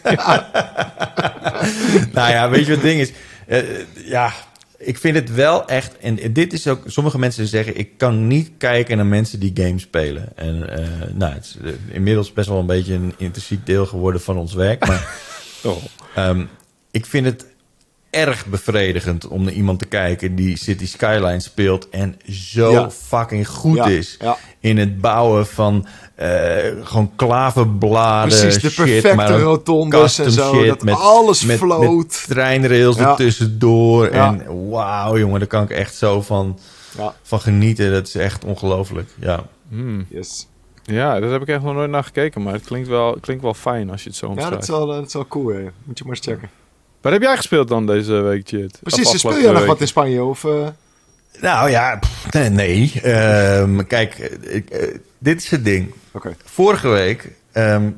nou 2.13 2.31
ja, 2.31 2.49
weet 2.49 2.65
je 2.65 2.73
wat 2.73 2.81
het 2.81 2.91
ding 2.91 2.99
is? 2.99 3.11
Eh, 3.47 3.59
ja, 4.05 4.33
ik 4.77 4.97
vind 4.97 5.15
het 5.15 5.33
wel 5.33 5.67
echt... 5.67 5.97
En 5.97 6.33
dit 6.33 6.53
is 6.53 6.67
ook... 6.67 6.83
Sommige 6.85 7.19
mensen 7.19 7.47
zeggen... 7.47 7.77
Ik 7.77 7.89
kan 7.97 8.27
niet 8.27 8.51
kijken 8.57 8.97
naar 8.97 9.05
mensen 9.05 9.39
die 9.39 9.51
games 9.53 9.81
spelen. 9.81 10.37
En 10.37 10.69
eh, 10.77 10.87
nou, 11.13 11.33
het 11.33 11.43
is 11.45 11.57
eh, 11.63 11.95
inmiddels 11.95 12.33
best 12.33 12.49
wel 12.49 12.59
een 12.59 12.65
beetje 12.65 12.93
een 12.93 13.13
intrinsiek 13.17 13.65
deel 13.65 13.85
geworden 13.85 14.21
van 14.21 14.37
ons 14.37 14.53
werk. 14.53 14.87
Maar 14.87 15.07
Oh. 15.65 15.83
Ehm, 16.15 16.45
ik 16.91 17.05
vind 17.05 17.25
het 17.25 17.45
erg 18.09 18.45
bevredigend 18.45 19.27
om 19.27 19.43
naar 19.43 19.53
iemand 19.53 19.79
te 19.79 19.85
kijken 19.85 20.35
die 20.35 20.57
City 20.57 20.87
Skyline 20.87 21.39
speelt 21.39 21.89
en 21.89 22.15
zo 22.29 22.71
Ja. 22.71 22.89
fucking 22.91 23.47
goed 23.47 23.75
Ja, 23.77 23.85
is 23.85 24.17
ja. 24.19 24.37
in 24.59 24.77
het 24.77 25.01
bouwen 25.01 25.47
van 25.47 25.87
gewoon 26.83 27.11
klaverbladen. 27.15 28.37
Precies, 28.39 28.61
de 28.61 28.69
shit, 28.69 28.75
perfecte 28.85 29.15
maar 29.15 29.33
ook 29.33 29.41
rotondes 29.41 30.19
en 30.19 30.31
zo. 30.31 30.53
shit 30.53 30.67
dat 30.67 30.83
met- 30.83 30.95
alles 30.95 31.43
met, 31.43 31.57
floot. 31.57 31.97
met 31.97 32.25
treinrails 32.27 32.95
Ja. 32.97 33.09
er 33.09 33.15
tussendoor. 33.15 34.13
Ja. 34.13 34.27
En 34.27 34.69
wauw, 34.69 35.17
jongen, 35.17 35.39
daar 35.39 35.47
kan 35.47 35.63
ik 35.63 35.69
echt 35.69 35.95
zo 35.95 36.21
van, 36.21 36.59
Ja, 36.97 37.13
van 37.23 37.39
genieten. 37.39 37.91
Dat 37.91 38.07
is 38.07 38.15
echt 38.15 38.43
ongelooflijk. 38.45 39.09
Ja. 39.19 39.43
Hmm. 39.69 40.05
yes. 40.09 40.47
Ja, 40.83 41.19
daar 41.19 41.29
heb 41.31 41.41
ik 41.41 41.47
echt 41.47 41.61
nog 41.63 41.73
nooit 41.73 41.89
naar 41.89 42.03
gekeken. 42.03 42.43
Maar 42.43 42.53
het 42.53 42.63
klinkt 42.63 42.87
wel, 42.87 43.17
klinkt 43.21 43.43
wel 43.43 43.53
fijn 43.53 43.89
als 43.89 44.03
je 44.03 44.09
het 44.09 44.17
zo 44.17 44.25
ja 44.25 44.31
omschrijft. 44.31 44.55
dat, 44.55 44.63
is 44.63 44.69
wel, 44.85 44.89
eh, 44.91 44.97
dat 44.97 45.07
is 45.07 45.13
wel 45.13 45.27
cool. 45.27 45.47
Hè. 45.47 45.61
Moet 45.83 45.97
je 45.97 46.03
maar 46.05 46.15
eens 46.15 46.25
checken. 46.25 46.49
Wat 47.01 47.11
heb 47.13 47.21
jij 47.21 47.35
gespeeld 47.35 47.67
dan 47.67 47.85
deze 47.85 48.13
week, 48.13 48.47
Chit? 48.47 48.79
Precies, 48.83 49.19
speel 49.19 49.39
jij 49.41 49.51
nog 49.51 49.65
wat 49.65 49.81
in 49.81 49.87
Spanje? 49.87 50.23
Of, 50.23 50.43
eh, 50.45 50.67
Nou 51.41 51.69
ja, 51.69 51.97
pff, 51.97 52.31
nee. 52.33 52.49
nee. 52.49 52.91
Ehm, 53.01 53.83
kijk, 53.87 54.13
eh, 54.19 54.55
ik, 54.55 54.69
eh, 54.69 54.95
dit 55.17 55.41
is 55.43 55.49
het 55.49 55.65
ding. 55.65 55.93
Vorige 56.43 56.87
week, 56.87 57.31
ehm, 57.51 57.91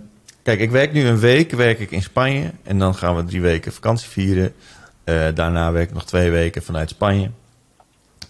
kijk, 0.43 0.59
ik 0.59 0.71
werk 0.71 0.93
nu 0.93 1.05
een 1.05 1.19
week 1.19 1.51
werk 1.51 1.79
ik 1.79 1.91
in 1.91 2.01
Spanje 2.01 2.51
en 2.63 2.79
dan 2.79 2.95
gaan 2.95 3.15
we 3.15 3.23
drie 3.23 3.41
weken 3.41 3.73
vakantie 3.73 4.09
vieren. 4.09 4.53
Eh, 5.03 5.25
daarna 5.33 5.71
werk 5.71 5.87
ik 5.87 5.93
nog 5.93 6.05
twee 6.05 6.29
weken 6.29 6.63
vanuit 6.63 6.89
Spanje 6.89 7.29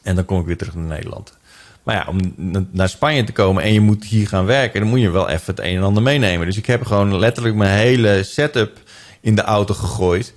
en 0.04 0.16
dan 0.16 0.26
kom 0.26 0.40
ik 0.40 0.46
weer 0.46 0.58
terug 0.58 0.76
naar 0.76 0.86
Nederland. 0.86 1.38
Maar 1.84 1.96
ja, 1.96 2.06
om 2.08 2.34
naar 2.72 2.90
Spanje 2.90 3.24
te 3.24 3.32
komen 3.32 3.64
en 3.64 3.74
je 3.74 3.82
moet 3.82 4.06
hier 4.06 4.28
gaan 4.28 4.46
werken, 4.46 4.80
dan 4.80 4.90
moet 4.90 5.02
je 5.02 5.10
wel 5.10 5.30
even 5.30 5.56
het 5.56 5.60
een 5.60 5.78
en 5.78 5.84
ander 5.84 6.04
meenemen. 6.04 6.46
Dus 6.46 6.58
ik 6.58 6.66
heb 6.66 6.86
gewoon 6.86 7.20
letterlijk 7.20 7.56
mijn 7.56 7.78
hele 7.78 8.24
setup 8.24 8.80
in 9.22 9.36
de 9.36 9.42
auto 9.42 9.74
gegooid. 9.74 10.34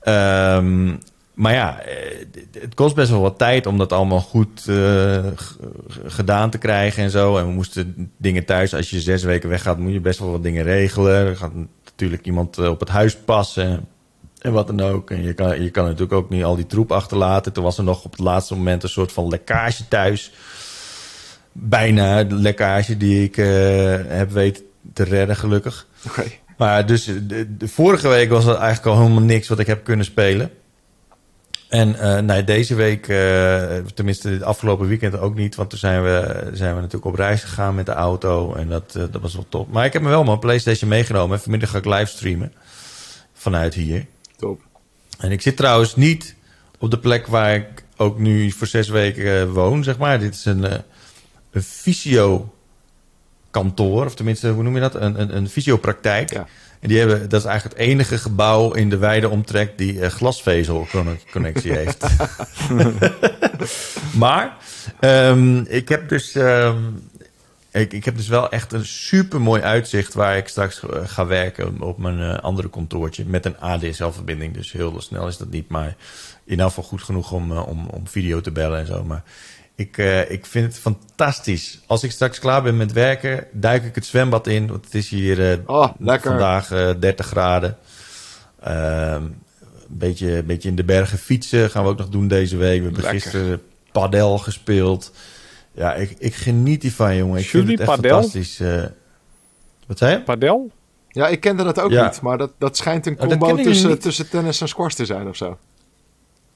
Ehm, 0.00 0.94
maar 1.34 1.52
ja, 1.52 1.80
eh, 1.80 2.26
het 2.60 2.74
kost 2.74 2.94
best 2.94 3.10
wel 3.10 3.20
wat 3.20 3.38
tijd 3.38 3.66
om 3.66 3.78
dat 3.78 3.92
allemaal 3.92 4.20
goed 4.20 4.68
eh, 4.68 5.26
gedaan 6.06 6.50
te 6.50 6.58
krijgen 6.58 7.02
en 7.02 7.10
zo. 7.10 7.36
En 7.36 7.46
we 7.46 7.52
moesten 7.52 8.12
dingen 8.16 8.44
thuis, 8.44 8.74
als 8.74 8.90
je 8.90 9.00
zes 9.00 9.22
weken 9.22 9.48
weggaat, 9.48 9.78
moet 9.78 9.92
je 9.92 10.00
best 10.00 10.18
wel 10.18 10.30
wat 10.30 10.42
dingen 10.42 10.64
regelen. 10.64 11.26
Er 11.26 11.36
gaat 11.36 11.52
natuurlijk 11.84 12.26
iemand 12.26 12.58
eh, 12.58 12.68
op 12.68 12.80
het 12.80 12.88
huis 12.88 13.16
passen 13.16 13.86
en 14.38 14.52
wat 14.52 14.66
dan 14.66 14.80
ook. 14.80 15.10
En 15.10 15.22
je 15.22 15.32
kan, 15.32 15.62
je 15.62 15.70
kan 15.70 15.84
natuurlijk 15.84 16.12
ook 16.12 16.30
niet 16.30 16.44
al 16.44 16.56
die 16.56 16.66
troep 16.66 16.92
achterlaten. 16.92 17.52
Toen 17.52 17.64
was 17.64 17.78
er 17.78 17.84
nog 17.84 18.04
op 18.04 18.10
het 18.10 18.20
laatste 18.20 18.54
moment 18.54 18.82
een 18.82 18.88
soort 18.88 19.12
van 19.12 19.28
lekkage 19.28 19.88
thuis. 19.88 20.32
Bijna 21.52 22.24
de 22.24 22.34
lekkage 22.34 22.96
die 22.96 23.24
ik 23.24 23.36
heb 24.08 24.30
weten 24.30 24.64
te 24.92 25.02
redden, 25.02 25.36
gelukkig. 25.36 25.86
Oké. 26.06 26.24
Maar 26.56 26.86
dus 26.86 27.04
de, 27.04 27.56
de 27.56 27.68
vorige 27.68 28.08
week 28.08 28.30
was 28.30 28.46
er 28.46 28.54
eigenlijk 28.54 28.86
al 28.86 29.02
helemaal 29.02 29.22
niks 29.22 29.48
wat 29.48 29.58
ik 29.58 29.66
heb 29.66 29.84
kunnen 29.84 30.04
spelen. 30.04 30.50
En 31.72 32.26
nee, 32.26 32.44
deze 32.44 32.74
week, 32.74 33.08
eh, 33.08 33.76
tenminste 33.94 34.28
het 34.28 34.42
afgelopen 34.42 34.88
weekend 34.88 35.18
ook 35.18 35.34
niet. 35.34 35.54
Want 35.54 35.70
toen 35.70 35.78
zijn 35.78 36.02
we, 36.02 36.50
zijn 36.52 36.74
we 36.74 36.80
natuurlijk 36.80 37.12
op 37.12 37.14
reis 37.14 37.42
gegaan 37.42 37.74
met 37.74 37.86
de 37.86 37.92
auto. 37.92 38.54
En 38.54 38.68
dat, 38.68 38.94
eh, 38.94 39.02
dat 39.10 39.22
was 39.22 39.34
wel 39.34 39.46
top. 39.48 39.72
Maar 39.72 39.84
ik 39.84 39.92
heb 39.92 40.02
me 40.02 40.08
wel 40.08 40.24
mijn 40.24 40.38
PlayStation 40.38 40.88
meegenomen. 40.88 41.36
En 41.36 41.42
vanmiddag 41.42 41.70
ga 41.70 41.78
ik 41.78 41.84
livestreamen. 41.84 42.52
Vanuit 43.32 43.74
hier. 43.74 44.06
Top. 44.36 44.60
En 45.18 45.30
ik 45.30 45.40
zit 45.40 45.56
trouwens 45.56 45.96
niet 45.96 46.34
op 46.78 46.90
de 46.90 46.98
plek 46.98 47.26
waar 47.26 47.54
ik 47.54 47.84
ook 47.96 48.18
nu 48.18 48.50
voor 48.50 48.66
zes 48.66 48.88
weken 48.88 49.52
woon, 49.52 49.84
zeg 49.84 49.98
maar. 49.98 50.18
Dit 50.18 50.34
is 50.34 50.44
een, 50.44 50.64
een 51.50 51.62
fysio-kantoor, 51.62 54.04
of 54.04 54.14
tenminste, 54.14 54.48
hoe 54.48 54.62
noem 54.62 54.74
je 54.74 54.80
dat? 54.80 54.94
Een, 54.94 55.20
een, 55.20 55.36
een 55.36 55.48
fysiopraktijk. 55.48 56.32
Ja. 56.32 56.46
En 56.82 56.88
die 56.88 56.98
hebben, 56.98 57.28
dat 57.28 57.40
is 57.40 57.46
eigenlijk 57.46 57.78
het 57.78 57.88
enige 57.88 58.18
gebouw 58.18 58.72
in 58.72 58.88
de 58.88 58.96
wijde 58.96 59.28
omtrek 59.28 59.78
die 59.78 60.00
eh, 60.00 60.10
glasvezelconnectie 60.10 61.72
heeft. 61.82 62.06
maar 64.22 64.56
ehm, 65.00 65.58
ik 65.58 65.88
heb 65.88 66.08
dus. 66.08 66.34
ehm, 66.34 66.78
ik, 67.70 67.92
ik 67.92 68.04
heb 68.04 68.16
dus 68.16 68.28
wel 68.28 68.50
echt 68.50 68.72
een 68.72 68.86
super 68.86 69.40
mooi 69.40 69.62
uitzicht 69.62 70.14
waar 70.14 70.36
ik 70.36 70.48
straks 70.48 70.82
eh, 70.82 71.00
ga 71.04 71.26
werken 71.26 71.80
op 71.80 71.98
mijn 71.98 72.20
eh, 72.20 72.38
andere 72.38 72.70
kantoortje 72.70 73.24
met 73.26 73.46
een 73.46 73.58
ADSL-verbinding. 73.58 74.54
Dus 74.54 74.72
heel 74.72 75.00
snel 75.00 75.26
is 75.26 75.36
dat 75.36 75.50
niet, 75.50 75.68
maar 75.68 75.96
in 76.44 76.60
elk 76.60 76.68
geval 76.68 76.84
goed 76.84 77.02
genoeg 77.02 77.32
om, 77.32 77.52
om, 77.52 77.86
om 77.86 78.08
video 78.08 78.40
te 78.40 78.50
bellen 78.50 78.78
en 78.78 78.86
zo. 78.86 79.04
Maar 79.04 79.22
ik, 79.86 79.98
eh, 79.98 80.30
ik 80.30 80.46
vind 80.46 80.66
het 80.66 80.78
fantastisch. 80.78 81.80
Als 81.86 82.02
ik 82.02 82.10
straks 82.10 82.38
klaar 82.38 82.62
ben 82.62 82.76
met 82.76 82.92
werken, 82.92 83.46
duik 83.52 83.84
ik 83.84 83.94
het 83.94 84.06
zwembad 84.06 84.46
in. 84.46 84.66
Want 84.66 84.84
het 84.84 84.94
is 84.94 85.08
hier 85.08 85.50
eh, 85.52 85.58
Oh, 85.66 85.88
lekker. 85.98 86.30
vandaag 86.30 86.70
eh 86.70 86.90
30 86.98 87.26
graden. 87.26 87.76
Ehm, 88.60 89.22
een 89.22 89.98
beetje, 89.98 90.36
een 90.36 90.46
beetje 90.46 90.68
in 90.68 90.76
de 90.76 90.84
bergen 90.84 91.18
fietsen 91.18 91.70
gaan 91.70 91.82
we 91.84 91.88
ook 91.90 91.98
nog 91.98 92.08
doen 92.08 92.28
deze 92.28 92.56
week. 92.56 92.78
We 92.78 92.84
hebben 92.84 93.02
Lekker. 93.02 93.20
gisteren 93.20 93.62
padel 93.92 94.38
gespeeld. 94.38 95.12
Ja, 95.72 95.94
ik, 95.94 96.14
ik 96.18 96.34
geniet 96.34 96.82
hiervan, 96.82 97.16
jongen. 97.16 97.38
Ik 97.40 97.48
vind 97.48 97.62
Jullie 97.62 97.78
het 97.80 97.88
echt 97.88 98.00
padel? 98.00 98.10
fantastisch. 98.12 98.60
eh. 98.60 98.82
wat 99.86 99.98
zei 99.98 100.12
je? 100.12 100.22
Padel? 100.22 100.70
Ja, 101.08 101.28
ik 101.28 101.40
kende 101.40 101.64
dat 101.64 101.80
ook 101.80 101.90
Ja. 101.90 102.04
niet. 102.04 102.20
Maar 102.20 102.38
dat, 102.38 102.52
dat 102.58 102.76
schijnt 102.76 103.06
een 103.06 103.16
dat 103.16 103.26
combo 103.28 103.56
tussen, 103.56 103.98
tussen 103.98 104.28
tennis 104.28 104.60
en 104.60 104.68
squash 104.68 104.94
te 104.94 105.04
zijn 105.06 105.28
of 105.28 105.36
zo. 105.36 105.58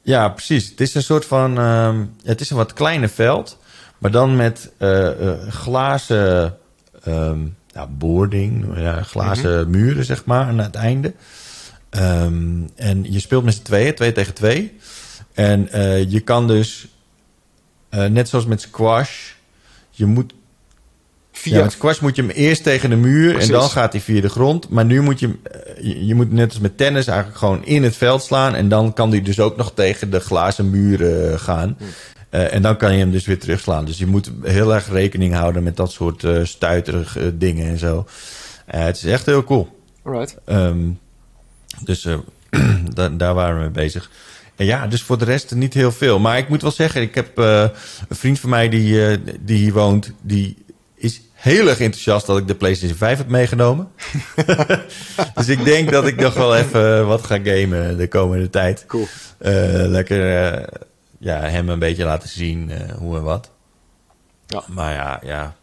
Ja, 0.06 0.28
precies. 0.28 0.68
Het 0.68 0.80
is 0.80 0.94
een 0.94 1.02
soort 1.02 1.24
van... 1.24 1.58
ehm, 1.58 2.04
het 2.22 2.40
is 2.40 2.50
een 2.50 2.56
wat 2.56 2.72
kleiner 2.72 3.08
veld. 3.08 3.58
Maar 3.98 4.10
dan 4.10 4.36
met 4.36 4.72
eh, 4.78 5.30
eh, 5.30 5.48
glazen 5.48 6.56
ehm, 7.02 7.38
ja, 7.66 7.86
boarding. 7.86 8.78
Ja, 8.78 9.02
glazen 9.02 9.70
muren, 9.70 10.04
zeg 10.04 10.24
maar, 10.24 10.46
aan 10.46 10.58
het 10.58 10.74
einde. 10.74 11.14
Ehm, 11.90 12.60
en 12.74 13.12
je 13.12 13.20
speelt 13.20 13.44
met 13.44 13.54
z'n 13.54 13.62
tweeën, 13.62 13.94
twee 13.94 14.12
tegen 14.12 14.34
twee. 14.34 14.78
En 15.32 15.68
eh, 15.72 16.10
je 16.10 16.20
kan 16.20 16.46
dus... 16.46 16.88
net 17.90 18.28
zoals 18.28 18.46
met 18.46 18.60
squash... 18.60 19.32
Je 19.90 20.06
moet 20.06 20.34
Via. 21.38 21.56
Ja, 21.56 21.62
met 21.62 21.72
squash 21.72 22.00
moet 22.00 22.16
je 22.16 22.22
hem 22.22 22.30
eerst 22.30 22.62
tegen 22.62 22.90
de 22.90 22.96
muur 22.96 23.32
Precies. 23.32 23.48
en 23.50 23.58
dan 23.58 23.68
gaat 23.70 23.92
hij 23.92 24.00
via 24.00 24.20
de 24.20 24.28
grond. 24.28 24.68
Maar 24.68 24.84
nu 24.84 25.00
moet 25.02 25.20
je 25.20 25.26
eh, 25.42 25.84
je, 25.84 26.06
je 26.06 26.14
moet 26.14 26.32
net 26.32 26.48
als 26.48 26.58
met 26.58 26.76
tennis 26.76 27.06
eigenlijk 27.06 27.38
gewoon 27.38 27.64
in 27.64 27.82
het 27.82 27.96
veld 27.96 28.22
slaan. 28.22 28.54
En 28.54 28.68
dan 28.68 28.92
kan 28.92 29.10
hij 29.10 29.22
dus 29.22 29.40
ook 29.40 29.56
nog 29.56 29.72
tegen 29.74 30.10
de 30.10 30.20
glazen 30.20 30.70
muren 30.70 31.32
eh, 31.32 31.38
gaan. 31.38 31.76
Eh, 32.30 32.54
en 32.54 32.62
dan 32.62 32.76
kan 32.76 32.92
je 32.92 32.98
hem 32.98 33.10
dus 33.10 33.26
weer 33.26 33.38
terugslaan. 33.38 33.84
Dus 33.84 33.98
je 33.98 34.06
moet 34.06 34.30
heel 34.42 34.74
erg 34.74 34.88
rekening 34.90 35.34
houden 35.34 35.62
met 35.62 35.76
dat 35.76 35.92
soort 35.92 36.26
stuiterige 36.42 37.20
eh, 37.20 37.26
dingen 37.34 37.66
en 37.68 37.78
zo. 37.78 38.06
Het 38.66 38.96
is 38.96 39.04
echt 39.04 39.26
heel 39.26 39.44
cool. 39.44 39.80
Alright. 40.04 40.36
Ehm, 40.44 40.78
dus 41.84 42.06
da- 42.94 43.08
daar 43.08 43.34
waren 43.34 43.54
we 43.54 43.60
mee 43.60 43.70
bezig. 43.70 44.10
En 44.56 44.66
ja, 44.66 44.86
dus 44.86 45.02
voor 45.02 45.18
de 45.18 45.24
rest 45.24 45.54
niet 45.54 45.74
heel 45.74 45.92
veel. 45.92 46.18
Maar 46.18 46.38
ik 46.38 46.48
moet 46.48 46.62
wel 46.62 46.70
zeggen, 46.70 47.00
ik 47.02 47.14
heb 47.14 47.36
een 47.38 47.70
vriend 48.10 48.40
van 48.40 48.50
mij 48.50 48.68
die, 48.68 49.18
die 49.40 49.58
hier 49.58 49.72
woont, 49.72 50.12
die 50.22 50.64
heel 51.46 51.68
erg 51.68 51.80
enthousiast 51.80 52.26
dat 52.26 52.38
ik 52.38 52.46
de 52.46 52.54
PlayStation 52.54 52.98
5 52.98 53.18
heb 53.18 53.28
meegenomen. 53.28 53.88
dus 55.34 55.48
ik 55.48 55.64
denk 55.64 55.90
dat 55.90 56.06
ik 56.06 56.20
nog 56.20 56.34
wel 56.34 56.56
even 56.56 57.06
wat 57.06 57.24
ga 57.24 57.38
gamen 57.42 57.96
de 57.96 58.08
komende 58.08 58.50
tijd. 58.50 58.84
Cool. 58.86 59.06
Eh, 59.38 59.52
lekker 59.86 60.44
eh, 60.44 60.62
ja, 61.18 61.40
hem 61.40 61.68
een 61.68 61.78
beetje 61.78 62.04
laten 62.04 62.28
zien 62.28 62.70
eh, 62.70 62.94
hoe 62.94 63.16
en 63.16 63.22
wat. 63.22 63.50
Ja. 64.46 64.62
Maar 64.68 64.92
ja, 64.92 65.20
ja, 65.22 65.56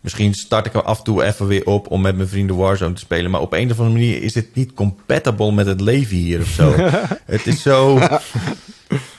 Misschien 0.00 0.34
start 0.34 0.66
ik 0.66 0.72
hem 0.72 0.82
af 0.82 0.98
en 0.98 1.04
toe 1.04 1.24
even 1.24 1.46
weer 1.46 1.64
op 1.64 1.90
om 1.90 2.00
met 2.00 2.16
mijn 2.16 2.28
vrienden 2.28 2.56
Warzone 2.56 2.94
te 2.94 3.00
spelen. 3.00 3.30
Maar 3.30 3.40
op 3.40 3.52
een 3.52 3.70
of 3.70 3.78
andere 3.78 3.98
manier 3.98 4.22
is 4.22 4.34
het 4.34 4.54
niet 4.54 4.74
compatible 4.74 5.52
met 5.52 5.66
het 5.66 5.80
leven 5.80 6.16
hier 6.16 6.40
of 6.40 6.48
zo. 6.48 6.74
het 7.24 7.46
is 7.46 7.62
zo... 7.62 7.98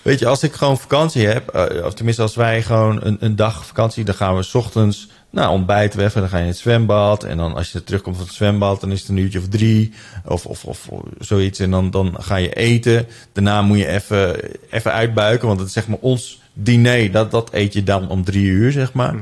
Weet 0.02 0.20
je, 0.20 0.28
als 0.28 0.43
ik 0.43 0.54
gewoon 0.54 0.78
vakantie 0.78 1.28
heb, 1.28 1.50
eh, 1.50 1.86
of 1.86 1.93
tenminste 1.93 2.22
als 2.22 2.36
wij 2.36 2.62
gewoon 2.62 3.00
een, 3.04 3.18
een 3.20 3.36
dag 3.36 3.66
vakantie, 3.66 4.04
dan 4.04 4.16
gaan 4.16 4.36
we 4.36 4.43
's 4.43 4.56
ochtends, 4.56 5.08
nou 5.30 5.52
ontbijten 5.52 6.00
we 6.00 6.06
even, 6.06 6.22
dan 6.22 6.30
ga 6.30 6.38
je 6.38 6.44
in 6.44 6.50
het 6.50 6.58
zwembad. 6.58 7.24
En 7.24 7.38
dan 7.38 7.56
als 7.56 7.72
je 7.72 7.84
terugkomt 7.84 8.16
van 8.18 8.26
het 8.26 8.34
zwembad, 8.36 8.82
dan 8.82 8.92
is 8.92 9.00
het 9.00 9.10
een 9.10 9.18
uurtje 9.18 9.40
of 9.40 9.48
drie 9.48 9.94
of, 10.26 10.46
of, 10.46 10.66
of 10.66 10.90
zoiets. 11.20 11.60
En 11.60 11.72
dan, 11.72 11.92
dan 11.92 12.16
ga 12.20 12.36
je 12.36 12.54
eten. 12.54 13.08
Daarna 13.34 13.62
moet 13.62 13.78
je 13.78 13.88
even, 13.88 14.36
even 14.70 14.92
uitbuiken, 14.92 15.48
want 15.48 15.60
het 15.60 15.68
is 15.68 15.74
zeg 15.74 15.88
maar 15.88 15.98
ons 16.02 16.42
diner, 16.54 17.12
dat, 17.12 17.32
dat 17.32 17.50
eet 17.54 17.74
je 17.74 17.84
dan 17.84 18.10
om 18.10 18.24
drie 18.24 18.44
uur, 18.46 18.72
zeg 18.72 18.94
maar. 18.94 19.16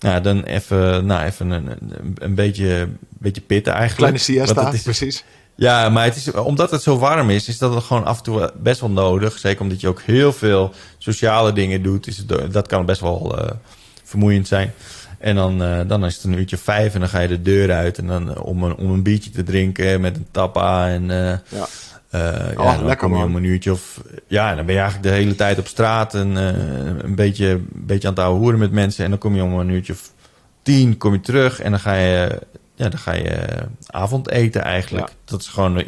Nou, 0.00 0.20
dan 0.20 0.42
even, 0.42 1.06
nou, 1.06 1.24
even 1.26 1.50
een, 1.50 1.68
een, 2.14 2.34
beetje, 2.34 2.68
een 2.74 2.98
beetje 3.18 3.40
pitten 3.40 3.72
eigenlijk. 3.72 4.16
Kleine 4.16 4.44
siesta, 4.46 4.72
is- 4.72 4.82
precies. 4.82 5.24
ja, 5.54 5.88
maar 5.88 6.04
het 6.04 6.16
is, 6.16 6.30
omdat 6.32 6.70
het 6.70 6.82
zo 6.82 6.98
warm 6.98 7.30
is, 7.30 7.48
is 7.48 7.58
dat 7.58 7.74
het 7.74 7.84
gewoon 7.84 8.04
af 8.04 8.16
en 8.16 8.22
toe 8.22 8.52
best 8.62 8.80
wel 8.80 8.90
nodig. 8.90 9.38
Zeker 9.38 9.60
omdat 9.62 9.80
je 9.80 9.88
ook 9.88 10.00
heel 10.02 10.32
veel 10.32 10.72
sociale 10.98 11.52
dingen 11.52 11.82
doet. 11.82 12.06
Is 12.06 12.16
het, 12.16 12.52
dat 12.52 12.66
kan 12.66 12.86
best 12.86 13.00
wel 13.00 13.38
eh, 13.38 13.50
vermoeiend 14.04 14.48
zijn. 14.48 14.72
En 15.18 15.34
dan, 15.34 15.62
eh, 15.62 15.80
dan 15.86 16.04
is 16.04 16.14
het 16.14 16.24
een 16.24 16.38
uurtje 16.38 16.56
vijf 16.56 16.94
en 16.94 17.00
dan 17.00 17.08
ga 17.08 17.20
je 17.20 17.28
de 17.28 17.42
deur 17.42 17.72
uit. 17.72 17.98
En 17.98 18.06
dan 18.06 18.34
eh, 18.34 18.44
om, 18.44 18.62
een, 18.62 18.76
om 18.76 18.90
een 18.90 19.02
biertje 19.02 19.30
te 19.30 19.42
drinken 19.42 20.00
met 20.00 20.16
een 20.16 20.26
tappa. 20.30 20.88
En 20.88 21.10
eh, 21.10 21.38
Ja. 21.48 21.66
eh, 22.10 22.58
Oh, 22.58 22.64
ja, 22.64 22.74
dan 22.76 22.84
lekker, 22.86 23.08
kom 23.08 23.18
je 23.18 23.24
om 23.24 23.36
een 23.36 23.44
uurtje 23.44 23.72
of... 23.72 24.00
Ja, 24.26 24.54
dan 24.54 24.64
ben 24.66 24.74
je 24.74 24.80
eigenlijk 24.80 25.10
de 25.10 25.14
hele 25.14 25.34
tijd 25.34 25.58
op 25.58 25.66
straat. 25.66 26.14
En 26.14 26.36
eh, 26.36 26.46
een, 27.04 27.14
beetje, 27.14 27.46
een 27.48 27.68
beetje 27.72 28.08
aan 28.08 28.14
het 28.14 28.22
ouwe 28.22 28.38
hoeren 28.38 28.58
met 28.58 28.72
mensen. 28.72 29.04
En 29.04 29.10
dan 29.10 29.18
kom 29.18 29.34
je 29.34 29.42
om 29.42 29.58
een 29.58 29.68
uurtje 29.68 29.92
of 29.92 30.12
tien 30.62 30.96
kom 30.96 31.12
je 31.12 31.20
terug. 31.20 31.60
En 31.60 31.70
dan 31.70 31.80
ga 31.80 31.94
je, 31.94 32.38
ja, 32.74 32.88
dan 32.88 32.98
ga 32.98 33.12
je 33.14 33.38
avondeten 33.86 34.62
eigenlijk. 34.62 35.08
Ja. 35.08 35.14
Dat 35.24 35.40
is 35.40 35.48
gewoon 35.48 35.84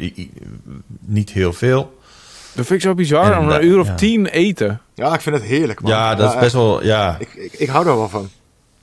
niet 0.99 1.29
heel 1.31 1.53
veel. 1.53 1.99
Dat 2.53 2.65
vind 2.65 2.79
ik 2.79 2.85
zo 2.87 2.93
bizar, 2.95 3.37
om 3.39 3.49
een 3.49 3.65
uur 3.65 3.79
of 3.79 3.87
ja. 3.87 3.95
tien 3.95 4.25
eten. 4.25 4.81
Ja, 4.95 5.13
ik 5.13 5.21
vind 5.21 5.35
het 5.35 5.45
heerlijk, 5.45 5.81
man. 5.81 5.91
Ja, 5.91 6.15
dat 6.15 6.33
is 6.33 6.39
best 6.39 6.53
wel... 6.53 6.83
Ja, 6.83 7.15
Ik, 7.19 7.33
ik, 7.33 7.53
ik 7.53 7.69
hou 7.69 7.87
er 7.87 7.95
wel 7.95 8.09
van. 8.09 8.29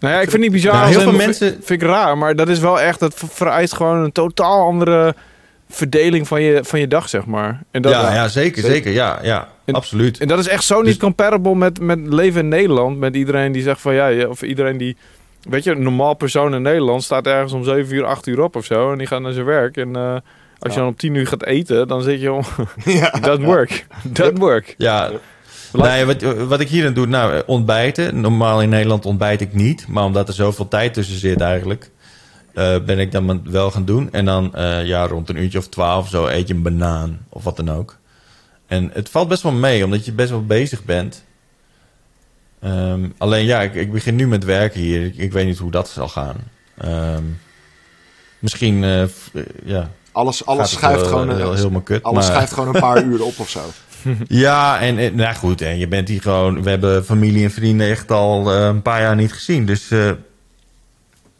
Nou 0.00 0.14
ja, 0.14 0.20
ik 0.20 0.30
vind 0.30 0.32
het 0.32 0.52
niet 0.52 0.62
bizar. 0.62 0.72
Nou, 0.74 0.88
heel 0.88 1.00
veel 1.00 1.12
mensen- 1.12 1.58
Vind 1.62 1.82
ik 1.82 1.88
raar, 1.88 2.18
maar 2.18 2.36
dat 2.36 2.48
is 2.48 2.58
wel 2.58 2.80
echt... 2.80 3.00
Dat 3.00 3.14
vereist 3.28 3.74
gewoon 3.74 3.96
een 4.04 4.12
totaal 4.12 4.66
andere 4.66 5.14
verdeling 5.68 6.28
van 6.28 6.42
je, 6.42 6.60
van 6.64 6.80
je 6.80 6.88
dag, 6.88 7.08
zeg 7.08 7.26
maar. 7.26 7.62
En 7.70 7.82
dat, 7.82 7.92
ja, 7.92 8.14
ja, 8.14 8.28
zeker, 8.28 8.62
Zeker. 8.62 8.70
zeker. 8.76 8.92
Ja, 8.92 9.18
ja 9.22 9.48
En- 9.64 9.74
absoluut. 9.74 10.18
En 10.18 10.28
dat 10.28 10.38
is 10.38 10.48
echt 10.48 10.64
zo 10.64 10.76
niet 10.76 10.84
Dus- 10.84 10.96
comparable 10.96 11.54
met, 11.54 11.80
met 11.80 11.98
leven 12.02 12.40
in 12.40 12.48
Nederland. 12.48 12.98
Met 12.98 13.16
iedereen 13.16 13.52
die 13.52 13.62
zegt 13.62 13.80
van 13.80 13.94
ja, 13.94 14.26
of 14.26 14.42
iedereen 14.42 14.76
die. 14.76 14.96
Weet 15.42 15.64
je, 15.64 15.70
een 15.70 15.82
normaal 15.82 16.14
persoon 16.14 16.54
in 16.54 16.62
Nederland 16.62 17.02
staat 17.02 17.26
ergens 17.26 17.52
om 17.52 17.64
7 17.64 17.94
uur, 17.94 18.04
8 18.04 18.26
uur 18.26 18.40
op 18.42 18.56
of 18.56 18.64
zo. 18.64 18.92
En 18.92 18.98
die 18.98 19.06
gaat 19.06 19.20
naar 19.20 19.32
zijn 19.32 19.46
werk. 19.46 19.76
En 19.76 19.96
eh, 19.96 20.16
als 20.58 20.72
je 20.72 20.78
dan 20.78 20.88
om 20.88 20.96
10 20.96 21.14
uur 21.14 21.26
gaat 21.26 21.44
eten, 21.44 21.88
dan 21.88 22.02
zit 22.02 22.20
je 22.20 22.32
om. 22.32 22.42
ja. 22.84 23.10
That 23.10 23.42
work. 23.42 23.86
That 24.12 24.38
work. 24.38 24.74
Ja, 24.78 25.10
nee, 25.72 26.04
wat, 26.04 26.22
wat 26.22 26.60
ik 26.60 26.68
hier 26.68 26.86
aan 26.86 26.92
doe, 26.92 27.06
nou, 27.06 27.34
eh, 27.34 27.40
ontbijten. 27.46 28.20
Normaal 28.20 28.62
in 28.62 28.68
Nederland 28.68 29.06
ontbijt 29.06 29.40
ik 29.40 29.54
niet. 29.54 29.88
Maar 29.88 30.04
omdat 30.04 30.28
er 30.28 30.34
zoveel 30.34 30.68
tijd 30.68 30.94
tussen 30.94 31.18
zit 31.18 31.40
eigenlijk, 31.40 31.90
eh, 32.54 32.78
ben 32.80 32.98
ik 32.98 33.12
dan 33.12 33.50
wel 33.50 33.70
gaan 33.70 33.84
doen. 33.84 34.12
En 34.12 34.24
dan, 34.24 34.54
eh, 34.54 34.86
ja, 34.86 35.06
rond 35.06 35.28
een 35.28 35.36
uurtje 35.36 35.58
of 35.58 35.68
twaalf 35.68 36.08
zo 36.08 36.26
eet 36.26 36.48
je 36.48 36.54
een 36.54 36.62
banaan 36.62 37.18
of 37.28 37.44
wat 37.44 37.56
dan 37.56 37.70
ook. 37.70 37.96
En 38.66 38.90
het 38.92 39.08
valt 39.08 39.28
best 39.28 39.42
wel 39.42 39.52
mee, 39.52 39.84
omdat 39.84 40.04
je 40.04 40.12
best 40.12 40.30
wel 40.30 40.44
bezig 40.44 40.84
bent. 40.84 41.24
Ehm, 42.60 43.08
alleen 43.18 43.44
ja, 43.44 43.60
ik, 43.60 43.74
ik 43.74 43.92
begin 43.92 44.16
nu 44.16 44.28
met 44.28 44.44
werken 44.44 44.80
hier. 44.80 45.04
Ik, 45.04 45.16
ik 45.16 45.32
weet 45.32 45.46
niet 45.46 45.58
hoe 45.58 45.70
dat 45.70 45.88
zal 45.88 46.08
gaan. 46.08 46.36
Ehm, 46.78 47.22
misschien, 48.38 48.80
ja. 49.64 49.90
Alles, 50.12 50.46
alles 50.46 50.70
schuift 50.70 51.00
wel, 51.00 51.08
gewoon, 51.08 51.56
heel, 51.56 51.80
kut. 51.80 52.02
alles 52.02 52.24
maar- 52.24 52.34
schuift 52.34 52.52
gewoon 52.52 52.74
een 52.74 52.80
paar 52.80 53.04
uur 53.08 53.22
op 53.22 53.38
of 53.38 53.48
zo. 53.48 53.60
ja, 54.28 54.80
en, 54.80 54.98
en 54.98 55.14
nou 55.14 55.34
goed, 55.34 55.60
en 55.60 55.78
je 55.78 55.88
bent 55.88 56.08
hier 56.08 56.20
gewoon... 56.22 56.62
We 56.62 56.70
hebben 56.70 57.04
familie 57.04 57.44
en 57.44 57.50
vrienden 57.50 57.88
echt 57.88 58.10
al 58.10 58.52
eh, 58.52 58.66
een 58.66 58.82
paar 58.82 59.00
jaar 59.00 59.16
niet 59.16 59.32
gezien. 59.32 59.66
Dus 59.66 59.90
eh, 59.90 60.10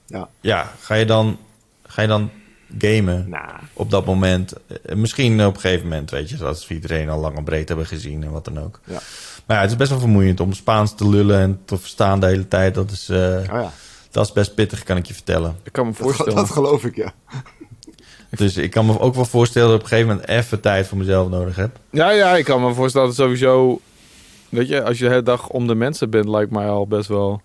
Ja. 0.06 0.28
ja, 0.40 0.72
ga 0.80 0.94
je 0.94 1.04
dan, 1.04 1.38
ga 1.86 2.02
je 2.02 2.08
dan 2.08 2.30
gamen 2.78 3.28
Nou, 3.28 3.44
op 3.72 3.90
dat 3.90 4.06
moment? 4.06 4.52
Eh, 4.52 4.94
misschien 4.96 5.44
op 5.44 5.54
een 5.54 5.60
gegeven 5.60 5.88
moment, 5.88 6.10
weet 6.10 6.30
je, 6.30 6.36
zoals 6.36 6.68
we 6.68 6.74
iedereen 6.74 7.08
al 7.08 7.20
lang 7.20 7.36
en 7.36 7.44
breed 7.44 7.68
hebben 7.68 7.86
gezien 7.86 8.22
en 8.22 8.30
wat 8.30 8.44
dan 8.44 8.60
ook. 8.60 8.80
Ja. 8.84 8.98
Maar 9.46 9.56
ja, 9.56 9.62
het 9.62 9.70
is 9.72 9.76
best 9.78 9.90
wel 9.90 9.98
vermoeiend 10.00 10.40
om 10.40 10.52
Spaans 10.52 10.94
te 10.94 11.08
lullen 11.08 11.40
en 11.40 11.60
te 11.64 11.78
verstaan 11.78 12.20
de 12.20 12.26
hele 12.26 12.48
tijd. 12.48 12.74
Dat 12.74 12.90
is, 12.90 13.08
eh, 13.08 13.18
oh 13.18 13.44
ja. 13.44 13.72
dat 14.10 14.26
is 14.26 14.32
best 14.32 14.54
pittig, 14.54 14.82
kan 14.82 14.96
ik 14.96 15.06
je 15.06 15.14
vertellen. 15.14 15.56
Ik 15.62 15.72
kan 15.72 15.86
me 15.86 15.92
Dat, 15.92 16.00
voorstellen. 16.00 16.34
dat 16.34 16.50
geloof 16.50 16.84
ik, 16.84 16.96
ja. 16.96 17.12
Dus 18.36 18.56
ik 18.56 18.70
kan 18.70 18.86
me 18.86 19.00
ook 19.00 19.14
wel 19.14 19.24
voorstellen 19.24 19.68
dat 19.68 19.78
ik 19.78 19.84
op 19.84 19.90
een 19.90 19.96
gegeven 19.96 20.16
moment 20.16 20.38
even 20.38 20.60
tijd 20.60 20.86
voor 20.86 20.98
mezelf 20.98 21.28
nodig 21.28 21.56
heb. 21.56 21.78
Ja, 21.90 22.10
ja, 22.10 22.36
ik 22.36 22.44
kan 22.44 22.62
me 22.62 22.74
voorstellen 22.74 23.06
dat 23.06 23.16
het 23.16 23.26
sowieso... 23.26 23.80
Weet 24.48 24.68
je, 24.68 24.82
als 24.82 24.98
je 24.98 25.04
de 25.04 25.10
hele 25.10 25.22
dag 25.22 25.48
om 25.48 25.66
de 25.66 25.74
mensen 25.74 26.10
bent, 26.10 26.28
lijkt 26.28 26.50
mij 26.50 26.68
al 26.68 26.86
best 26.86 27.08
wel 27.08 27.42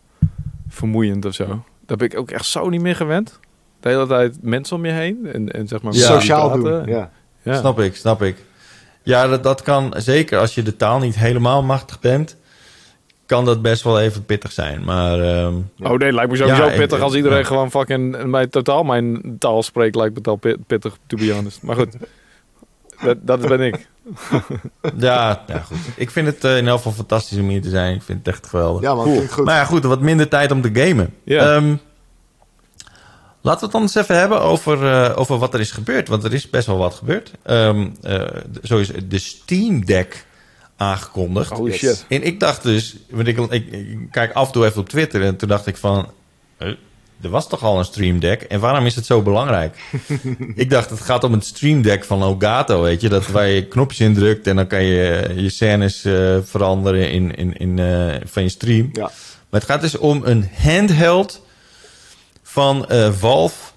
vermoeiend 0.69 1.25
of 1.25 1.34
zo. 1.34 1.63
Daar 1.86 1.97
ben 1.97 2.07
ik 2.11 2.17
ook 2.17 2.31
echt 2.31 2.45
zo 2.45 2.69
niet 2.69 2.81
meer 2.81 2.95
gewend. 2.95 3.39
De 3.79 3.89
hele 3.89 4.07
tijd 4.07 4.38
mensen 4.41 4.75
om 4.75 4.86
je 4.86 4.91
heen 4.91 5.27
en, 5.34 5.51
en 5.51 5.67
zeg 5.67 5.81
maar... 5.81 5.93
Ja. 5.93 6.05
Sociaal 6.05 6.49
praten. 6.49 6.63
doen. 6.86 6.95
Ja. 6.95 7.11
Ja. 7.41 7.59
Snap 7.59 7.79
ik, 7.79 7.95
snap 7.95 8.21
ik. 8.21 8.38
Ja, 9.03 9.27
dat, 9.27 9.43
dat 9.43 9.61
kan 9.61 9.93
zeker 9.97 10.39
als 10.39 10.55
je 10.55 10.63
de 10.63 10.75
taal 10.75 10.99
niet 10.99 11.15
helemaal 11.15 11.63
machtig 11.63 11.99
bent, 11.99 12.36
kan 13.34 13.45
dat 13.45 13.61
best 13.61 13.84
wel 13.84 13.99
even 13.99 14.25
pittig 14.25 14.51
zijn. 14.51 14.84
Maar 14.84 15.19
ehm, 15.19 15.53
Oh 15.81 15.97
nee, 15.97 16.13
lijkt 16.13 16.31
me 16.31 16.38
sowieso 16.38 16.63
Ja, 16.63 16.71
ik- 16.71 16.77
pittig 16.79 16.99
als 17.01 17.13
iedereen 17.15 17.38
ja. 17.38 17.43
gewoon 17.43 17.71
fucking 17.71 18.23
mij 18.23 18.47
totaal 18.47 18.84
mijn 18.84 19.36
taal 19.39 19.63
spreekt. 19.63 19.95
Lijkt 19.95 20.11
me 20.13 20.17
het 20.17 20.27
al 20.27 20.57
pittig, 20.67 20.97
to 21.07 21.17
be 21.17 21.34
honest. 21.34 21.61
Maar 21.61 21.75
goed, 21.75 21.95
dat, 23.03 23.17
dat 23.21 23.47
ben 23.47 23.59
ik. 23.61 23.88
ja, 24.97 25.43
ja, 25.47 25.59
goed. 25.59 25.77
Ik 25.95 26.11
vind 26.11 26.27
het 26.27 26.43
eh, 26.43 26.57
in 26.57 26.67
elk 26.67 26.77
geval 26.77 26.91
fantastisch 26.91 27.38
om 27.39 27.47
hier 27.49 27.61
te 27.61 27.69
zijn. 27.69 27.95
Ik 27.95 28.01
vind 28.01 28.17
het 28.25 28.27
echt 28.36 28.47
geweldig. 28.47 28.81
Ja, 28.81 28.93
man, 28.95 29.03
Cool. 29.03 29.15
klinkt 29.15 29.34
goed. 29.34 29.45
Maar 29.45 29.55
ja, 29.55 29.65
goed, 29.65 29.84
wat 29.84 30.01
minder 30.01 30.27
tijd 30.27 30.51
om 30.51 30.61
te 30.61 30.69
gamen. 30.73 31.13
Ja. 31.23 31.55
Ehm, 31.55 31.75
laten 33.41 33.59
we 33.59 33.65
het 33.65 33.71
dan 33.71 33.81
eens 33.81 33.95
even 33.95 34.17
hebben 34.19 34.41
over, 34.41 34.91
eh, 34.91 35.17
over 35.19 35.38
wat 35.38 35.53
er 35.53 35.59
is 35.59 35.71
gebeurd. 35.71 36.07
Want 36.07 36.23
er 36.23 36.34
is 36.34 36.49
best 36.49 36.67
wel 36.67 36.77
wat 36.77 36.93
gebeurd. 36.93 37.31
Ehm 37.43 37.88
eh, 38.01 38.21
zo 38.63 38.77
is 38.77 38.91
de 39.07 39.19
Steam 39.19 39.86
Deck 39.86 40.25
aangekondigd. 40.84 41.57
Yes. 41.57 41.77
shit. 41.77 42.05
En 42.09 42.23
ik 42.23 42.39
dacht 42.39 42.63
dus, 42.63 42.95
want 43.09 43.27
ik, 43.27 43.38
ik, 43.38 43.71
ik 43.71 43.97
kijk 44.11 44.34
af 44.34 44.47
en 44.47 44.53
toe 44.53 44.65
even 44.65 44.81
op 44.81 44.89
Twitter 44.89 45.23
en 45.23 45.36
toen 45.36 45.49
dacht 45.49 45.67
ik 45.67 45.77
van, 45.77 46.11
er 47.21 47.29
was 47.29 47.49
toch 47.49 47.63
al 47.63 47.79
een 47.79 47.86
Stream 47.86 48.19
Deck 48.19 48.41
en 48.41 48.59
waarom 48.59 48.86
is 48.86 48.95
het 48.95 49.05
zo 49.05 49.21
belangrijk? 49.21 49.77
ik 50.55 50.69
dacht, 50.69 50.89
het 50.89 51.01
gaat 51.01 51.23
om 51.23 51.31
het 51.31 51.45
Stream 51.45 51.81
Deck 51.81 52.03
van 52.03 52.21
Elgato, 52.21 52.81
weet 52.81 53.01
je, 53.01 53.09
dat 53.09 53.27
waar 53.27 53.47
je 53.47 53.67
knopjes 53.67 53.99
indrukt 53.99 54.47
en 54.47 54.55
dan 54.55 54.67
kan 54.67 54.84
je 54.84 55.31
je 55.36 55.49
scènes 55.49 56.05
eh, 56.05 56.38
veranderen 56.43 57.11
in, 57.11 57.36
in, 57.36 57.57
in, 57.57 57.79
eh, 57.79 58.15
van 58.25 58.43
je 58.43 58.49
stream. 58.49 58.89
Ja. 58.93 59.11
Maar 59.49 59.61
het 59.61 59.69
gaat 59.69 59.81
dus 59.81 59.97
om 59.97 60.21
een 60.23 60.49
handheld 60.61 61.41
van 62.53 62.88
eh, 62.88 63.11
Valve. 63.11 63.71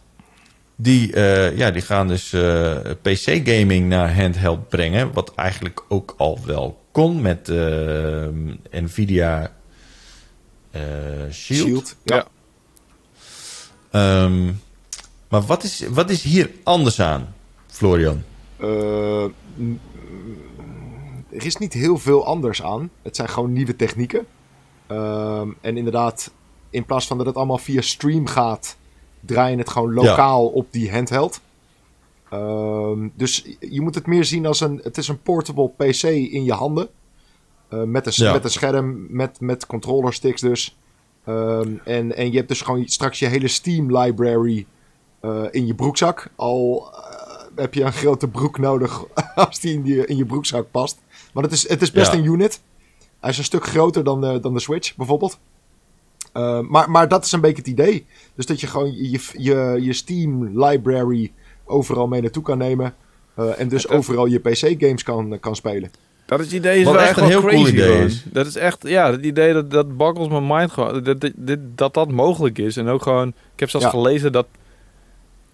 Die, 0.76 1.12
eh, 1.12 1.56
ja, 1.56 1.70
die 1.70 1.82
gaan 1.82 2.08
dus 2.08 2.32
eh, 2.32 2.76
PC-gaming 3.02 3.88
naar 3.88 4.16
handheld 4.16 4.68
brengen. 4.68 5.12
Wat 5.12 5.34
eigenlijk 5.34 5.82
ook 5.88 6.14
al 6.16 6.38
wel 6.44 6.80
kon 6.96 7.20
met 7.20 7.48
eh, 7.48 8.28
Nvidia 8.70 9.52
eh, 10.70 10.82
Shield. 11.30 11.66
Shield. 11.66 11.96
Ja. 12.02 12.16
Ja. 12.16 12.26
Ehm, 13.90 14.52
maar 15.28 15.42
wat 15.42 15.62
is, 15.62 15.86
wat 15.90 16.10
is 16.10 16.22
hier 16.22 16.50
anders 16.62 17.00
aan, 17.00 17.34
Florian? 17.66 18.22
Eh, 18.56 19.24
er 21.30 21.44
is 21.44 21.56
niet 21.56 21.72
heel 21.72 21.98
veel 21.98 22.26
anders 22.26 22.62
aan. 22.62 22.90
Het 23.02 23.16
zijn 23.16 23.28
gewoon 23.28 23.52
nieuwe 23.52 23.76
technieken. 23.76 24.26
Ehm, 24.86 25.48
en 25.60 25.76
inderdaad, 25.76 26.30
in 26.70 26.84
plaats 26.84 27.06
van 27.06 27.16
dat 27.16 27.26
het 27.26 27.36
allemaal 27.36 27.58
via 27.58 27.80
stream 27.80 28.26
gaat, 28.26 28.76
draai 29.20 29.50
je 29.50 29.58
het 29.58 29.70
gewoon 29.70 29.94
lokaal 29.94 30.46
op 30.46 30.66
die 30.70 30.92
handheld. 30.92 31.40
Ehm, 32.30 33.08
dus 33.14 33.44
je 33.60 33.80
moet 33.80 33.94
het 33.94 34.06
meer 34.06 34.24
zien 34.24 34.46
als 34.46 34.60
een, 34.60 34.80
het 34.82 34.98
is 34.98 35.08
een 35.08 35.22
portable 35.22 35.68
PC 35.76 36.02
in 36.02 36.44
je 36.44 36.52
handen. 36.52 36.88
Eh, 37.68 37.82
met, 37.82 38.06
een, 38.06 38.12
Ja. 38.14 38.32
met 38.32 38.44
een 38.44 38.50
scherm, 38.50 39.06
met, 39.10 39.40
met 39.40 39.66
controllersticks 39.66 40.40
dus. 40.40 40.78
Ehm, 41.24 41.70
en, 41.84 42.16
en 42.16 42.30
je 42.30 42.36
hebt 42.36 42.48
dus 42.48 42.60
gewoon 42.60 42.88
straks 42.88 43.18
je 43.18 43.26
hele 43.26 43.48
Steam 43.48 43.96
library 43.98 44.66
eh, 45.20 45.42
in 45.50 45.66
je 45.66 45.74
broekzak. 45.74 46.30
Al 46.36 46.88
eh, 46.92 47.44
heb 47.56 47.74
je 47.74 47.82
een 47.82 47.92
grote 47.92 48.28
broek 48.28 48.58
nodig 48.58 49.04
als 49.34 49.60
die 49.60 49.74
in, 49.74 49.84
je 49.84 50.06
in 50.06 50.16
je 50.16 50.26
broekzak 50.26 50.70
past. 50.70 50.98
Maar 51.32 51.42
het 51.42 51.52
is, 51.52 51.68
het 51.68 51.82
is 51.82 51.90
best 51.90 52.12
Ja. 52.12 52.18
een 52.18 52.24
unit. 52.24 52.60
Hij 53.20 53.30
is 53.30 53.38
een 53.38 53.44
stuk 53.44 53.66
groter 53.66 54.04
dan 54.04 54.20
de, 54.20 54.40
dan 54.40 54.54
de 54.54 54.60
Switch 54.60 54.96
bijvoorbeeld. 54.96 55.38
Eh, 56.32 56.60
maar, 56.60 56.90
maar 56.90 57.08
dat 57.08 57.24
is 57.24 57.32
een 57.32 57.40
beetje 57.40 57.56
het 57.56 57.66
idee. 57.66 58.06
Dus 58.34 58.46
dat 58.46 58.60
je 58.60 58.66
gewoon 58.66 58.92
je, 58.92 59.20
je, 59.32 59.78
je 59.80 59.92
Steam 59.92 60.60
library 60.64 61.32
overal 61.66 62.06
mee 62.06 62.20
naartoe 62.20 62.42
kan 62.42 62.58
nemen. 62.58 62.94
eh, 63.34 63.60
en 63.60 63.68
dus 63.68 63.88
overal 63.88 64.26
je 64.26 64.38
PC-games 64.38 65.02
kan, 65.02 65.38
kan 65.40 65.56
spelen. 65.56 65.90
Dat 66.26 66.38
is 66.40 66.44
het 66.46 66.54
idee 66.54 66.78
is 66.78 66.84
wel 66.84 67.00
echt 67.00 67.16
een 67.16 67.24
heel 67.24 67.40
cool 67.40 67.50
crazy 67.52 67.72
idee 67.72 67.86
gewoon. 67.86 68.02
is. 68.06 68.24
Dat 68.32 68.46
is 68.46 68.56
echt, 68.56 68.88
ja, 68.88 69.10
het 69.10 69.24
idee 69.24 69.52
dat, 69.52 69.70
dat 69.70 69.96
bakkels 69.96 70.28
mijn 70.28 70.46
mind 70.46 70.70
gewoon, 70.70 71.02
dat, 71.02 71.20
dat, 71.20 71.32
dit- 71.36 71.58
dat 71.74 71.94
dat 71.94 72.10
mogelijk 72.10 72.58
is. 72.58 72.76
En 72.76 72.88
ook 72.88 73.02
gewoon, 73.02 73.28
ik 73.28 73.60
heb 73.60 73.70
zelfs 73.70 73.86
Ja. 73.86 73.92
gelezen 73.92 74.32
dat, 74.32 74.46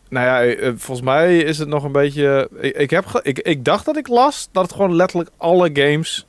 nou 0.09 0.27
ja, 0.27 0.43
eh, 0.55 0.73
volgens 0.77 1.07
mij 1.07 1.39
is 1.39 1.59
het 1.59 1.69
nog 1.69 1.85
een 1.85 1.93
beetje, 1.93 2.49
ik, 2.61 2.77
ik, 2.77 2.91
heb 2.91 3.07
ge- 3.07 3.21
ik, 3.23 3.39
ik 3.39 3.65
dacht 3.65 3.85
dat 3.85 3.97
ik 3.97 4.09
las 4.09 4.49
dat 4.53 4.63
het 4.63 4.73
gewoon 4.73 4.95
letterlijk 4.95 5.31
alle 5.37 5.71
games 5.73 6.27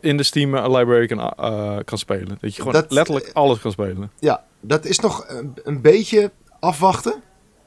in 0.00 0.16
de 0.16 0.22
Steam 0.22 0.56
library 0.76 1.06
kan, 1.06 1.18
eh, 1.20 1.76
kan 1.84 1.98
spelen. 1.98 2.38
Dat 2.40 2.54
je 2.54 2.58
gewoon 2.62 2.72
Dat- 2.72 2.90
letterlijk 2.92 3.30
alles 3.32 3.58
kan 3.60 3.70
spelen. 3.72 4.10
Ja, 4.18 4.44
dat 4.60 4.84
is 4.84 4.98
nog 4.98 5.24
een, 5.28 5.54
een 5.64 5.80
beetje 5.80 6.30
afwachten. 6.60 7.14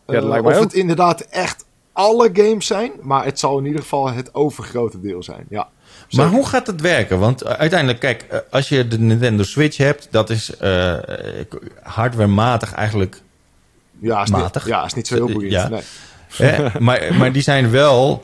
Ja, 0.08 0.14
dat 0.14 0.24
Eh, 0.24 0.30
lijkt 0.30 0.44
mij 0.46 0.54
of 0.54 0.60
ook. 0.60 0.64
het 0.66 0.74
inderdaad 0.74 1.22
echt 1.22 1.66
alle 1.94 2.30
games 2.34 2.66
zijn. 2.68 2.92
Maar 3.02 3.26
het 3.26 3.40
zal 3.40 3.58
in 3.58 3.66
ieder 3.66 3.82
geval 3.82 4.12
het 4.12 4.34
overgrote 4.36 5.02
deel 5.02 5.24
zijn. 5.24 5.46
Ja. 5.50 5.68
Maar 6.12 6.28
hoe 6.28 6.46
gaat 6.46 6.68
het 6.68 6.82
werken? 6.82 7.20
Want 7.20 7.42
eh, 7.42 7.54
uiteindelijk, 7.54 8.00
kijk, 8.00 8.22
eh, 8.30 8.40
als 8.52 8.70
je 8.70 8.88
de 8.88 9.00
Nintendo 9.00 9.44
Switch 9.44 9.78
hebt, 9.78 10.08
dat 10.12 10.30
is 10.30 10.58
eh, 10.58 11.40
eh, 11.40 11.46
hardwarematig 11.84 12.74
eigenlijk. 12.74 13.22
Ja, 14.00 14.22
is 14.22 14.30
matig. 14.30 14.64
Niet, 14.66 14.74
ja, 14.74 14.86
is 14.86 14.94
niet 14.94 15.08
zo 15.08 15.16
heel 15.16 15.32
boeiend. 15.32 15.52
Ja. 15.52 15.68
Nee. 15.70 15.82
Hè? 16.38 16.80
maar, 16.80 17.14
maar 17.18 17.32
die 17.32 17.42
zijn 17.42 17.72
wel 17.72 18.24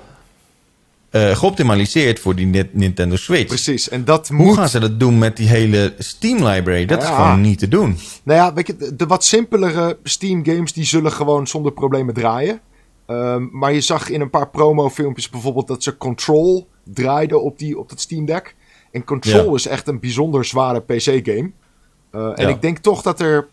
eh, 1.14 1.36
geoptimaliseerd 1.36 2.20
voor 2.20 2.36
die 2.36 2.46
Ni- 2.46 2.70
Nintendo 2.72 3.16
Switch. 3.16 3.46
Precies. 3.48 3.90
En 3.90 4.06
dat 4.06 4.28
Hoe 4.28 4.38
moet... 4.38 4.56
gaan 4.56 4.70
ze 4.70 4.80
dat 4.80 5.00
doen 5.00 5.18
met 5.18 5.38
die 5.38 5.48
hele 5.48 5.94
Steam 5.98 6.46
library? 6.46 6.86
Dat 6.86 7.04
is 7.04 7.10
gewoon 7.10 7.42
niet 7.42 7.60
te 7.60 7.68
doen. 7.68 7.98
Nou 8.24 8.40
ja, 8.40 8.54
weet 8.54 8.68
je, 8.68 8.96
de, 8.96 9.06
wat 9.06 9.24
simpelere 9.24 9.98
Steam 10.04 10.46
games 10.46 10.74
die 10.74 10.86
zullen 10.86 11.12
gewoon 11.12 11.48
zonder 11.48 11.72
problemen 11.72 12.14
draaien. 12.14 12.60
Ehm, 13.06 13.48
maar 13.52 13.74
je 13.74 13.82
zag 13.82 14.10
in 14.10 14.22
een 14.22 14.30
paar 14.30 14.50
promo-filmpjes 14.50 15.30
bijvoorbeeld 15.30 15.68
dat 15.68 15.84
ze 15.84 15.98
Control 15.98 16.68
draaiden 16.84 17.42
op, 17.44 17.58
die, 17.60 17.80
op 17.80 17.90
dat 17.90 18.00
Steam 18.02 18.26
Deck. 18.26 18.56
En 18.92 19.04
Control 19.04 19.46
Ja. 19.50 19.54
is 19.56 19.68
echt 19.68 19.88
een 19.88 20.00
bijzonder 20.00 20.46
zware 20.46 20.80
PC-game. 20.80 21.52
Eh, 22.12 22.22
en 22.36 22.42
Ja. 22.44 22.48
ik 22.48 22.62
denk 22.62 22.78
toch 22.78 23.02
dat 23.02 23.20
er... 23.20 23.48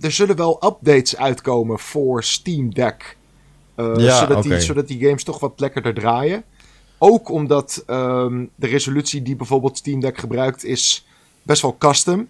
Er 0.00 0.12
zullen 0.12 0.36
wel 0.36 0.62
updates 0.64 1.16
uitkomen 1.16 1.78
voor 1.78 2.22
Steam 2.24 2.74
Deck. 2.74 3.16
Eh, 3.74 3.92
Ja, 3.96 4.18
zodat, 4.18 4.42
die, 4.42 4.60
zodat 4.60 4.88
die 4.88 5.00
games 5.04 5.24
toch 5.24 5.40
wat 5.40 5.52
lekkerder 5.60 5.94
draaien. 5.94 6.44
Ook 6.98 7.28
omdat 7.28 7.82
ehm, 7.86 8.44
de 8.54 8.66
resolutie 8.66 9.22
die 9.22 9.36
bijvoorbeeld 9.36 9.76
Steam 9.76 10.00
Deck 10.00 10.18
gebruikt 10.18 10.64
is 10.64 11.06
best 11.42 11.62
wel 11.62 11.76
custom. 11.78 12.28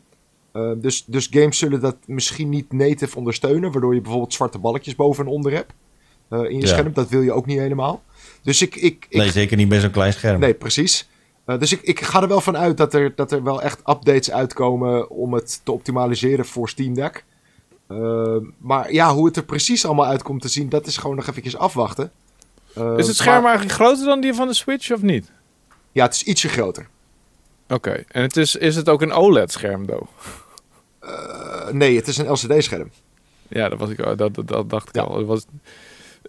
Uh, 0.52 0.70
dus, 0.76 1.04
dus 1.06 1.28
games 1.30 1.58
zullen 1.58 1.80
dat 1.80 1.96
misschien 2.06 2.48
niet 2.48 2.72
native 2.72 3.16
ondersteunen, 3.16 3.72
waardoor 3.72 3.94
je 3.94 4.00
bijvoorbeeld 4.00 4.32
zwarte 4.32 4.58
balkjes 4.58 4.94
boven 4.94 5.24
en 5.26 5.30
onder 5.30 5.52
hebt 5.52 5.72
uh, 6.30 6.38
in 6.50 6.56
je 6.56 6.60
Ja. 6.60 6.66
scherm. 6.66 6.92
Dat 6.92 7.08
wil 7.08 7.22
je 7.22 7.32
ook 7.32 7.46
niet 7.46 7.58
helemaal. 7.58 8.02
Dus 8.42 8.62
ik. 8.62 8.76
ik, 8.76 9.06
ik 9.08 9.18
Nee, 9.18 9.30
zeker 9.30 9.56
niet 9.56 9.68
bij 9.68 9.80
zo'n 9.80 9.90
klein 9.90 10.12
scherm. 10.12 10.40
nee, 10.40 10.54
precies. 10.54 11.08
Uh, 11.46 11.58
dus 11.58 11.72
ik, 11.72 11.80
ik 11.82 12.00
ga 12.00 12.22
er 12.22 12.28
wel 12.28 12.40
van 12.40 12.56
uit 12.56 12.76
dat 12.76 12.94
er, 12.94 13.12
dat 13.14 13.32
er 13.32 13.42
wel 13.42 13.62
echt 13.62 13.78
updates 13.78 14.30
uitkomen 14.30 15.10
om 15.10 15.32
het 15.34 15.60
te 15.64 15.72
optimaliseren 15.72 16.44
voor 16.44 16.68
Steam 16.68 16.94
Deck. 16.94 17.24
Uh, 17.88 18.36
maar 18.58 18.92
ja, 18.92 19.14
hoe 19.14 19.26
het 19.26 19.36
er 19.36 19.44
precies 19.44 19.86
allemaal 19.86 20.06
uitkomt 20.06 20.42
te 20.42 20.48
zien, 20.48 20.68
dat 20.68 20.86
is 20.86 20.96
gewoon 20.96 21.16
nog 21.16 21.26
eventjes 21.28 21.56
afwachten. 21.56 22.12
Uh, 22.78 22.98
is 22.98 23.06
het 23.06 23.16
scherm 23.16 23.42
maar- 23.42 23.50
eigenlijk 23.50 23.74
groter 23.80 24.04
dan 24.04 24.20
die 24.20 24.34
van 24.34 24.48
de 24.48 24.54
Switch 24.54 24.92
of 24.92 25.02
niet? 25.02 25.30
Ja, 25.92 26.04
het 26.04 26.14
is 26.14 26.22
ietsje 26.22 26.48
groter. 26.48 26.86
Oké, 27.68 28.04
en 28.08 28.22
het 28.22 28.36
is, 28.36 28.56
is 28.56 28.76
het 28.76 28.88
ook 28.88 29.02
een 29.02 29.12
OLED-scherm, 29.12 29.86
though? 29.86 30.08
Uh, 31.04 31.68
nee, 31.68 31.96
het 31.96 32.08
is 32.08 32.16
een 32.18 32.30
LCD-scherm. 32.30 32.90
Ja, 33.48 33.68
dat, 33.68 33.78
was 33.78 33.88
ik, 33.90 33.96
dat, 34.16 34.18
dat, 34.34 34.48
dat 34.48 34.70
dacht 34.70 34.88
ik 34.88 34.94
Ja. 34.94 35.02
al. 35.02 35.14
Dat 35.16 35.26
was, 35.26 35.44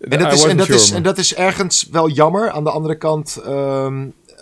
En 0.01 0.19
dat, 0.19 0.33
is, 0.33 0.43
en, 0.43 0.57
dat 0.57 0.69
is, 0.69 0.91
en 0.91 1.03
dat 1.03 1.17
is 1.17 1.35
ergens 1.35 1.87
wel 1.91 2.09
jammer. 2.09 2.49
Aan 2.51 2.63
de 2.63 2.69
andere 2.69 2.97
kant 2.97 3.37
ehm, 3.45 4.01
eh, 4.27 4.35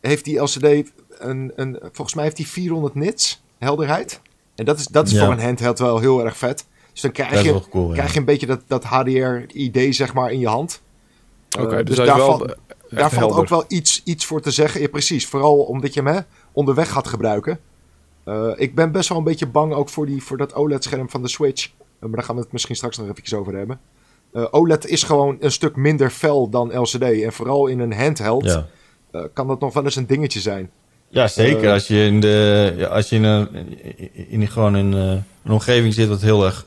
heeft 0.00 0.24
die 0.24 0.38
LCD 0.40 0.92
een, 1.08 1.52
een, 1.56 1.78
volgens 1.80 2.14
mij 2.14 2.24
heeft 2.24 2.36
die 2.36 2.48
400 2.48 2.94
nits 2.94 3.42
helderheid. 3.58 4.20
En 4.54 4.64
dat 4.64 4.78
is, 4.78 4.86
dat 4.86 5.06
is 5.06 5.12
Ja. 5.12 5.24
voor 5.24 5.32
een 5.32 5.42
handheld 5.42 5.78
wel 5.78 5.98
heel 5.98 6.24
erg 6.24 6.36
vet. 6.36 6.66
Dus 6.94 7.02
dan 7.02 7.12
krijg 7.12 7.42
je, 7.42 7.60
cool. 7.70 7.88
krijg 7.92 8.12
je 8.12 8.18
een 8.18 8.24
beetje 8.24 8.46
dat, 8.46 8.60
dat 8.66 8.84
HDR-idee 8.84 9.92
zeg 9.92 10.14
maar 10.14 10.32
in 10.32 10.38
je 10.38 10.48
hand. 10.48 10.82
Oké, 11.58 11.76
Eh, 11.76 11.84
dus, 11.86 11.96
dus 11.96 12.06
daar 12.06 12.16
wel 12.16 12.26
valt- 12.26 12.54
Daar 12.90 13.10
valt 13.10 13.34
ook 13.36 13.48
wel 13.48 13.64
iets, 13.68 14.00
iets 14.04 14.24
voor 14.26 14.40
te 14.40 14.50
zeggen. 14.50 14.80
Ja, 14.80 14.88
precies. 14.88 15.26
Vooral 15.26 15.56
omdat 15.58 15.94
je 15.94 16.02
hem 16.02 16.14
hè, 16.14 16.20
onderweg 16.52 16.90
gaat 16.90 17.08
gebruiken. 17.08 17.60
Eh, 18.24 18.48
ik 18.56 18.74
ben 18.74 18.92
best 18.92 19.08
wel 19.08 19.18
een 19.18 19.24
beetje 19.24 19.46
bang 19.46 19.72
ook 19.72 19.88
voor, 19.88 20.06
die, 20.06 20.22
voor 20.22 20.36
dat 20.36 20.54
OLED-scherm 20.54 21.10
van 21.10 21.22
de 21.22 21.28
Switch. 21.28 21.64
Eh, 21.66 21.72
maar 22.00 22.10
daar 22.10 22.22
gaan 22.24 22.34
we 22.36 22.42
het 22.42 22.52
misschien 22.52 22.76
straks 22.76 22.98
nog 22.98 23.08
eventjes 23.08 23.34
over 23.38 23.56
hebben. 23.56 23.80
Eh, 24.32 24.46
OLED 24.50 24.86
is 24.86 25.02
gewoon 25.02 25.36
een 25.40 25.52
stuk 25.52 25.76
minder 25.76 26.10
fel 26.10 26.48
dan 26.48 26.78
LCD. 26.80 27.02
En 27.02 27.32
vooral 27.32 27.66
in 27.66 27.78
een 27.80 27.92
handheld 27.92 28.44
Ja. 28.44 28.66
eh, 29.10 29.22
kan 29.32 29.46
dat 29.46 29.60
nog 29.60 29.74
wel 29.74 29.84
eens 29.84 29.96
een 29.96 30.06
dingetje 30.06 30.40
zijn. 30.40 30.70
Ja, 31.08 31.28
zeker. 31.28 31.70
Als 31.72 31.86
je 31.86 32.04
in, 32.04 32.20
de, 32.20 32.86
als 32.90 33.08
je 33.08 33.16
in, 33.16 33.22
een, 33.24 33.48
in 34.30 34.46
gewoon 34.48 34.74
een, 34.74 34.92
een 34.92 35.50
omgeving 35.50 35.94
zit 35.94 36.08
wat 36.08 36.20
heel 36.20 36.44
erg 36.44 36.66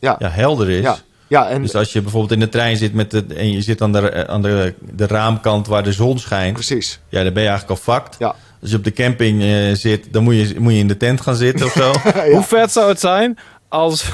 Ja, 0.00 0.16
ja, 0.18 0.28
helder 0.28 0.70
is. 0.70 0.82
ja, 0.82 0.96
ja 1.26 1.48
en 1.48 1.62
Dus 1.62 1.74
als 1.74 1.92
je 1.92 2.00
bijvoorbeeld 2.02 2.32
in 2.32 2.40
de 2.40 2.48
trein 2.48 2.76
zit 2.76 2.94
met 2.94 3.10
de, 3.10 3.24
en 3.36 3.52
je 3.52 3.62
zit 3.62 3.82
aan, 3.82 3.92
de, 3.92 4.26
aan 4.28 4.42
de, 4.42 4.74
de 4.80 5.06
raamkant 5.06 5.66
waar 5.66 5.82
de 5.82 5.92
zon 5.92 6.18
schijnt, 6.18 6.54
precies. 6.54 7.00
ja, 7.08 7.22
dan 7.24 7.32
ben 7.32 7.42
je 7.42 7.48
eigenlijk 7.48 7.80
al 7.86 7.94
fucked. 7.94 8.16
Ja. 8.18 8.34
Als 8.60 8.70
je 8.70 8.76
op 8.76 8.84
de 8.84 8.92
camping 8.92 9.42
eh, 9.42 9.72
zit, 9.72 10.12
dan 10.12 10.22
moet 10.22 10.34
je, 10.34 10.60
moet 10.60 10.72
je 10.72 10.78
in 10.78 10.88
de 10.88 10.96
tent 10.96 11.20
gaan 11.20 11.34
zitten 11.36 11.66
of 11.66 11.72
zo. 11.72 11.92
Ja. 12.14 12.30
Hoe 12.30 12.42
vet 12.42 12.72
zou 12.72 12.88
het 12.88 13.00
zijn 13.00 13.38
als 13.68 14.10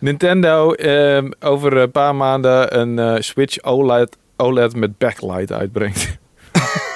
Nintendo 0.00 0.72
ehm, 0.72 1.30
over 1.40 1.76
een 1.76 1.90
paar 1.90 2.14
maanden 2.14 2.78
een 2.80 2.98
eh, 2.98 3.20
Switch 3.20 3.62
OLED, 3.62 4.16
OLED 4.36 4.76
met 4.76 4.98
backlight 4.98 5.52
uitbrengt? 5.52 6.08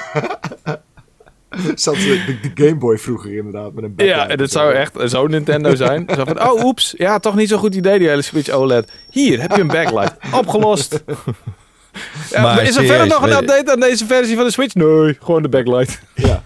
Zat 1.75 1.95
de, 1.95 2.37
de 2.43 2.65
Game 2.65 2.77
Boy 2.77 2.99
vroeger 2.99 3.37
inderdaad 3.37 3.73
met 3.73 3.85
een 3.85 3.93
ja, 3.97 4.05
backlight 4.07 4.31
en 4.31 4.37
dat 4.37 4.51
zou 4.51 4.75
echt 4.75 4.93
zo 5.07 5.27
Nintendo 5.27 5.75
zijn. 5.75 6.09
Zo 6.15 6.25
van, 6.25 6.43
oh 6.43 6.65
oeps, 6.65 6.95
ja, 6.97 7.19
toch 7.19 7.35
niet 7.35 7.49
zo'n 7.49 7.59
goed 7.59 7.75
idee 7.75 7.99
die 7.99 8.09
hele 8.09 8.23
Switch 8.23 8.51
OLED. 8.51 8.91
Hier, 9.11 9.41
heb 9.41 9.55
je 9.55 9.61
een 9.61 9.67
backlight. 9.67 10.17
Opgelost. 10.35 11.01
Ja, 12.31 12.43
Maar 12.43 12.63
is 12.63 12.69
er 12.69 12.73
serieus, 12.73 12.91
verder 12.91 13.07
nog 13.07 13.23
een 13.23 13.37
update 13.37 13.73
aan 13.73 13.81
deze 13.81 14.07
versie 14.07 14.37
van 14.37 14.45
de 14.45 14.51
Switch? 14.51 14.75
Nee, 14.75 15.17
gewoon 15.21 15.43
de 15.43 15.49
backlight. 15.49 16.01
Ja, 16.15 16.43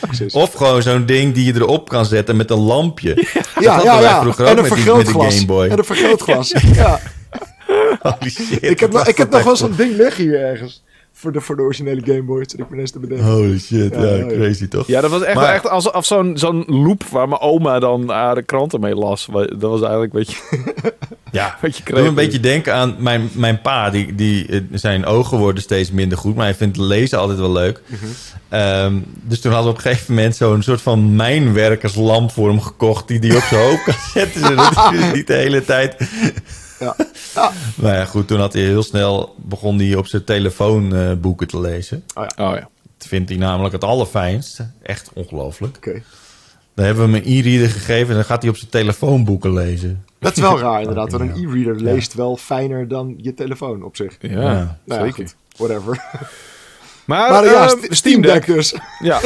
precies. 0.00 0.34
Of 0.42 0.52
gewoon 0.52 0.82
zo'n 0.82 1.06
ding 1.06 1.34
die 1.34 1.44
je 1.44 1.54
erop 1.54 1.88
kan 1.88 2.06
zetten 2.06 2.36
met 2.36 2.50
een 2.50 2.58
lampje. 2.58 3.14
ja, 3.60 3.72
hadden 3.72 3.92
ja, 3.92 4.00
wij 4.00 4.08
ja. 4.08 4.20
vroeger 4.20 4.46
En 4.46 4.52
ook 4.52 4.58
een 4.58 4.66
vergrootglas. 4.66 5.44
En 5.46 5.78
een 5.78 5.84
vergrootglas. 5.84 6.54
ja. 6.74 7.00
Holy 8.00 8.30
shit. 8.30 8.62
Ik 8.62 8.80
heb, 8.80 8.92
nog, 8.92 9.06
ik 9.06 9.16
heb 9.16 9.30
nog 9.30 9.42
wel 9.42 9.56
zo'n 9.56 9.74
ding 9.76 9.96
liggen 9.96 10.24
hier 10.24 10.40
ergens. 10.40 10.82
Voor 11.18 11.32
de, 11.32 11.40
voor 11.40 11.56
de 11.56 11.62
originele 11.62 12.00
Game 12.04 12.22
Boy. 12.22 12.44
Zit 12.46 12.58
ik 12.60 12.70
me 12.70 12.80
eens 12.80 12.90
te 12.90 12.98
bedenken. 12.98 13.26
Holy 13.26 13.58
shit, 13.58 13.94
Ja, 13.94 14.00
ja, 14.02 14.06
ja, 14.08 14.14
ja. 14.16 14.26
crazy 14.26 14.68
toch? 14.68 14.86
Ja, 14.86 15.00
dat 15.00 15.10
was 15.10 15.22
echt, 15.22 15.34
Maar- 15.34 15.54
echt 15.54 15.68
alsof 15.68 16.04
zo'n 16.06 16.38
zo'n 16.38 16.64
loop 16.66 17.04
waar 17.04 17.28
mijn 17.28 17.40
oma 17.40 17.78
dan 17.78 18.08
haar 18.10 18.34
de 18.34 18.42
kranten 18.42 18.80
mee 18.80 18.94
las. 18.94 19.28
Dat 19.32 19.60
was 19.60 19.80
eigenlijk 19.82 20.14
een 20.14 20.18
beetje, 20.26 20.36
Ja, 21.32 21.46
een 21.46 21.54
beetje 21.60 21.82
Doe 21.84 22.02
me 22.02 22.08
een 22.08 22.14
beetje 22.14 22.40
denken 22.40 22.74
aan 22.74 22.96
mijn, 22.98 23.28
mijn 23.32 23.60
pa. 23.60 23.90
Die, 23.90 24.14
die, 24.14 24.46
eh, 24.48 24.60
zijn 24.72 25.04
ogen 25.06 25.38
worden 25.38 25.62
steeds 25.62 25.90
minder 25.90 26.18
goed. 26.18 26.34
Maar 26.34 26.44
hij 26.44 26.54
vindt 26.54 26.76
lezen 26.76 27.18
altijd 27.18 27.38
wel 27.38 27.52
leuk. 27.52 27.80
Mhm. 27.86 28.04
Ehm, 28.48 28.94
dus 29.22 29.40
toen 29.40 29.52
hadden 29.52 29.72
we 29.72 29.78
op 29.78 29.84
een 29.84 29.90
gegeven 29.90 30.14
moment 30.14 30.36
zo'n 30.36 30.62
soort 30.62 30.80
van 30.82 31.16
mijnwerkerslamp 31.16 32.30
voor 32.30 32.48
hem 32.48 32.60
gekocht. 32.60 33.08
Die 33.08 33.18
die 33.18 33.36
op 33.36 33.42
zijn 33.42 33.60
hoofd 33.62 33.84
kan 33.84 33.94
zetten. 34.14 34.40
Zodat 34.40 34.74
hij 34.74 34.90
dus 34.90 35.12
niet 35.12 35.26
de 35.26 35.34
hele 35.34 35.64
tijd... 35.64 35.96
Ja. 36.80 36.96
Ja. 37.36 37.52
Maar 37.76 37.94
ja, 37.94 38.04
goed. 38.04 38.28
Toen 38.28 38.38
had 38.40 38.52
hij 38.52 38.62
heel 38.62 38.82
snel... 38.82 39.34
begon 39.38 39.78
hij 39.78 39.94
op 39.94 40.06
zijn 40.06 40.24
telefoon 40.24 40.94
eh, 40.94 41.12
boeken 41.12 41.46
te 41.46 41.60
lezen. 41.60 42.04
Oh 42.14 42.24
ja. 42.36 42.68
Dat 42.98 43.08
vindt 43.08 43.28
hij 43.28 43.38
namelijk 43.38 43.74
het 43.74 43.84
allerfijnst. 43.84 44.60
Echt 44.82 45.10
ongelooflijk. 45.14 45.76
Oké. 45.76 46.02
Dan 46.74 46.84
hebben 46.84 47.10
we 47.10 47.16
hem 47.16 47.26
een 47.26 47.32
e-reader 47.38 47.68
gegeven... 47.70 48.08
en 48.08 48.14
dan 48.14 48.24
gaat 48.24 48.40
hij 48.42 48.50
op 48.50 48.56
zijn 48.56 48.70
telefoon 48.70 49.24
boeken 49.24 49.52
lezen. 49.52 50.04
Dat 50.18 50.36
is 50.36 50.42
wel 50.42 50.58
raar 50.58 50.80
inderdaad. 50.80 51.10
Want 51.12 51.30
een 51.30 51.40
Ja. 51.40 51.48
e-reader 51.48 51.82
leest 51.82 52.14
wel 52.14 52.36
fijner 52.36 52.88
dan 52.88 53.14
je 53.16 53.34
telefoon 53.34 53.82
op 53.82 53.96
zich. 53.96 54.16
Ja, 54.20 54.28
Ja. 54.30 54.78
Nou 54.84 55.00
ja, 55.00 55.06
zeker. 55.06 55.12
goed. 55.14 55.36
Whatever. 55.56 56.04
Maar, 57.04 57.30
Maar 57.30 57.44
ja, 57.44 57.62
eh, 57.64 57.68
St- 57.68 57.86
Steam 57.96 58.22
Deck 58.22 58.46
dus. 58.46 58.74
Ja. 58.98 59.20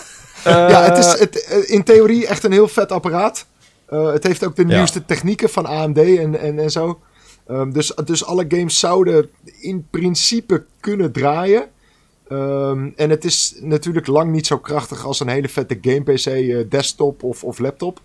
ja, 0.44 0.82
het 0.82 0.98
is 0.98 1.12
Eh, 1.14 1.20
het, 1.20 1.44
eh, 1.44 1.70
in 1.74 1.82
theorie 1.84 2.26
echt 2.26 2.44
een 2.44 2.52
heel 2.52 2.68
vet 2.68 2.92
apparaat. 2.92 3.46
Eh, 3.86 4.12
het 4.12 4.24
heeft 4.24 4.44
ook 4.44 4.56
de 4.56 4.66
Ja. 4.66 4.76
nieuwste 4.76 5.04
technieken 5.04 5.50
van 5.50 5.66
AMD 5.66 5.98
en, 5.98 6.40
en, 6.40 6.58
en 6.58 6.70
zo. 6.70 7.00
Ehm, 7.46 7.70
dus, 7.70 7.94
dus 8.04 8.24
alle 8.24 8.44
games 8.48 8.78
zouden 8.78 9.30
in 9.60 9.86
principe 9.90 10.64
kunnen 10.80 11.12
draaien. 11.12 11.68
Ehm, 12.28 12.90
en 12.96 13.10
het 13.10 13.24
is 13.24 13.58
natuurlijk 13.60 14.06
lang 14.06 14.32
niet 14.32 14.46
zo 14.46 14.58
krachtig 14.58 15.04
als 15.04 15.20
een 15.20 15.28
hele 15.28 15.48
vette 15.48 15.78
game 15.80 16.02
PC, 16.02 16.26
eh, 16.26 16.58
desktop 16.68 17.22
of, 17.22 17.44
of 17.44 17.58
laptop. 17.58 18.00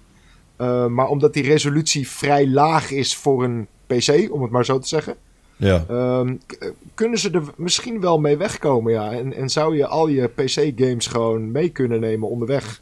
Ehm, 0.56 0.94
maar 0.94 1.08
omdat 1.08 1.34
die 1.34 1.44
resolutie 1.44 2.08
vrij 2.08 2.48
laag 2.48 2.92
is 2.92 3.16
voor 3.16 3.44
een 3.44 3.68
PC, 3.88 4.28
om 4.32 4.42
het 4.42 4.52
maar 4.52 4.66
zo 4.66 4.80
te 4.80 4.88
zeggen. 4.88 5.16
Ja. 5.56 5.86
Eh, 5.90 6.30
kunnen 6.94 7.20
ze 7.20 7.32
er 7.32 7.44
misschien 7.56 8.02
wel 8.02 8.20
mee 8.20 8.38
wegkomen, 8.38 8.92
ja. 8.92 9.12
En, 9.12 9.34
en 9.34 9.50
zou 9.50 9.76
je 9.76 9.88
al 9.88 10.08
je 10.08 10.28
PC-games 10.28 11.08
gewoon 11.08 11.52
mee 11.52 11.70
kunnen 11.70 12.00
nemen 12.00 12.30
onderweg. 12.30 12.82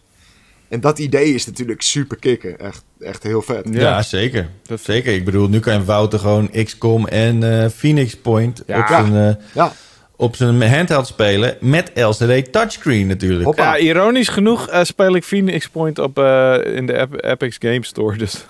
En 0.70 0.80
dat 0.80 1.00
idee 1.00 1.34
is 1.34 1.46
natuurlijk 1.46 1.82
super 1.82 2.18
kicken. 2.18 2.60
Echt, 2.60 2.84
echt 3.00 3.24
heel 3.24 3.42
vet. 3.42 3.68
Ja. 3.72 3.80
Ja, 3.80 4.02
zeker. 4.02 4.50
Dat- 4.64 4.80
Zeker. 4.82 5.14
Ik 5.14 5.26
bedoel, 5.26 5.48
nu 5.50 5.60
kan 5.60 5.86
Wouter 5.86 6.20
gewoon 6.20 6.50
XCOM 6.64 7.08
en 7.08 7.62
eh, 7.64 7.70
Phoenix 7.70 8.16
Point 8.18 8.64
Ja. 8.68 8.80
op, 8.80 8.88
zijn, 8.88 9.16
eh, 9.16 9.44
Ja, 9.54 9.72
op 10.16 10.36
zijn 10.36 10.62
handheld 10.62 11.08
spelen 11.08 11.58
met 11.60 11.92
LCD 11.96 12.52
touchscreen 12.52 13.08
natuurlijk. 13.08 13.44
Hoppa. 13.46 13.76
Ja, 13.76 13.78
ironisch 13.84 14.28
genoeg 14.28 14.68
eh, 14.68 14.84
speel 14.84 15.16
ik 15.16 15.24
Phoenix 15.24 15.70
Point 15.70 16.00
op 16.00 16.18
eh, 16.20 16.58
in 16.76 16.86
de 16.86 16.94
Ep- 16.94 17.24
Epic 17.24 17.56
Game 17.60 17.86
Store. 17.86 18.18
Dus 18.18 18.46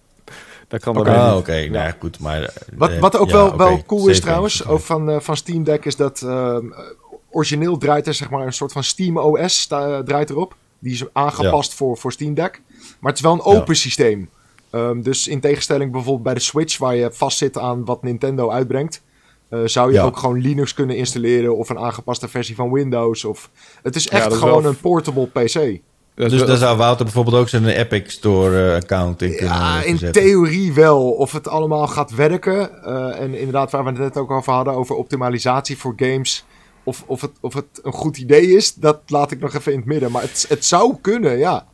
daar 0.68 0.80
kan 0.80 0.94
dat 0.94 1.06
Ah, 1.06 1.28
weer 1.28 1.36
oké. 1.36 1.68
Nou 1.70 1.92
goed. 1.98 2.18
Maar, 2.18 2.52
Wat, 2.76 2.98
wat 2.98 3.16
ook 3.16 3.28
ja, 3.28 3.34
wel, 3.34 3.56
wel 3.56 3.82
cool 3.86 4.08
is 4.08 4.20
trouwens, 4.20 4.66
ook 4.66 4.80
van, 4.80 5.10
eh, 5.10 5.20
van 5.20 5.36
Steam 5.36 5.64
Deck, 5.64 5.84
is 5.84 5.96
dat 5.96 6.22
ehm, 6.22 6.64
origineel 7.30 7.78
draait 7.78 8.06
er 8.06 8.14
zeg 8.14 8.30
maar 8.30 8.46
een 8.46 8.52
soort 8.52 8.72
van 8.72 8.84
Steam 8.84 9.16
OS 9.18 9.66
draait 10.04 10.30
erop. 10.30 10.54
Die 10.82 10.92
is 10.92 11.04
aangepast 11.12 11.74
voor, 11.74 11.96
voor 11.96 12.12
Steam 12.12 12.34
Deck. 12.34 12.60
Maar 13.00 13.10
het 13.10 13.16
is 13.20 13.24
wel 13.24 13.32
een 13.32 13.42
open 13.42 13.76
systeem. 13.76 14.28
Ehm, 14.70 15.00
dus 15.02 15.28
in 15.28 15.40
tegenstelling 15.40 15.92
bijvoorbeeld 15.92 16.22
bij 16.24 16.34
de 16.34 16.40
Switch, 16.40 16.78
waar 16.78 16.94
je 16.96 17.12
vastzit 17.12 17.58
aan 17.58 17.84
wat 17.84 18.02
Nintendo 18.02 18.50
uitbrengt, 18.50 19.02
eh, 19.48 19.58
zou 19.64 19.88
je 19.90 19.96
Ja. 19.98 20.04
ook 20.04 20.16
gewoon 20.16 20.40
Linux 20.40 20.74
kunnen 20.74 20.96
installeren 20.96 21.56
of 21.56 21.68
een 21.68 21.78
aangepaste 21.78 22.28
versie 22.28 22.54
van 22.54 22.72
Windows. 22.72 23.24
Of... 23.24 23.50
Het 23.82 23.96
is 23.96 24.08
echt 24.08 24.32
is 24.32 24.38
gewoon 24.38 24.62
wel- 24.62 24.70
een 24.70 24.80
portable 24.80 25.26
PC. 25.26 25.80
Dus 26.14 26.46
daar 26.46 26.56
zou 26.56 26.76
Wouter 26.76 27.04
bijvoorbeeld 27.04 27.36
ook 27.36 27.48
zijn 27.48 27.66
Epic 27.66 28.02
Store 28.12 28.68
eh, 28.68 28.74
account 28.74 29.22
in 29.22 29.36
kunnen 29.36 29.54
Ja, 29.54 29.82
in 29.82 29.98
zetten. 29.98 30.22
theorie 30.22 30.72
wel. 30.72 31.10
Of 31.10 31.32
het 31.32 31.48
allemaal 31.48 31.86
gaat 31.86 32.14
werken. 32.14 32.82
eh, 32.84 33.20
en 33.20 33.34
inderdaad, 33.34 33.70
waar 33.70 33.82
we 33.84 33.90
het 33.90 33.98
net 33.98 34.16
ook 34.16 34.30
over 34.30 34.52
hadden, 34.52 34.74
over 34.74 34.94
optimalisatie 34.94 35.78
voor 35.78 35.92
games. 35.96 36.44
Of, 36.84 37.04
of, 37.06 37.20
het, 37.20 37.30
of 37.40 37.54
het 37.54 37.80
een 37.82 37.92
goed 37.92 38.18
idee 38.18 38.56
is, 38.56 38.74
dat 38.74 39.00
laat 39.06 39.30
ik 39.30 39.40
nog 39.40 39.54
even 39.54 39.72
in 39.72 39.78
het 39.78 39.86
midden. 39.86 40.10
Maar 40.10 40.22
het, 40.22 40.46
het 40.48 40.64
zou 40.64 40.96
kunnen, 41.00 41.38
ja. 41.38 41.66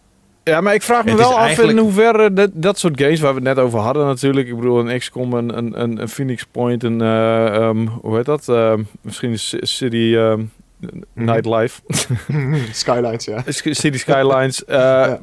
Ja, 0.44 0.61
maar 0.61 0.74
ik 0.74 0.82
vraag 0.82 1.04
me 1.04 1.11
Het 1.11 1.18
wel 1.20 1.32
af 1.38 1.44
eigenlijk- 1.46 1.78
in 1.78 1.84
hoeverre 1.84 2.32
dat, 2.32 2.50
dat 2.52 2.78
soort 2.78 3.00
games 3.00 3.20
waar 3.20 3.34
we 3.34 3.40
het 3.40 3.54
net 3.56 3.64
over 3.64 3.78
hadden 3.78 4.06
natuurlijk. 4.06 4.48
Ik 4.48 4.56
bedoel, 4.56 4.88
een 4.88 4.98
XCOM, 4.98 5.32
een, 5.32 5.59
een, 5.59 5.80
een, 5.82 6.00
een 6.00 6.09
Phoenix 6.09 6.44
Point, 6.50 6.82
een, 6.84 7.00
eh, 7.00 7.46
ehm, 7.54 7.86
hoe 7.86 8.16
heet 8.16 8.24
dat? 8.24 8.48
Ehm, 8.48 8.82
misschien 9.00 9.38
City 9.66 10.14
ehm, 10.16 10.42
Nightlife, 11.14 11.80
Skylines, 12.72 13.24
ja. 13.24 13.42
City 13.46 13.98
Skylines. 13.98 14.64
eh, 14.64 15.12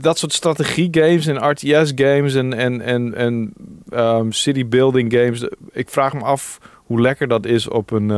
Dat 0.00 0.18
soort 0.18 0.32
strategiegames 0.32 1.26
en 1.26 1.50
RTS 1.50 1.92
games 1.94 2.34
en, 2.34 2.52
en, 2.52 2.80
en, 2.80 3.14
en 3.14 3.52
ehm, 3.90 4.30
city 4.30 4.66
building 4.66 5.12
games. 5.12 5.48
Ik 5.72 5.88
vraag 5.88 6.14
me 6.14 6.20
af 6.20 6.58
hoe 6.74 7.00
lekker 7.00 7.28
dat 7.28 7.46
is 7.46 7.68
op 7.68 7.90
een, 7.90 8.10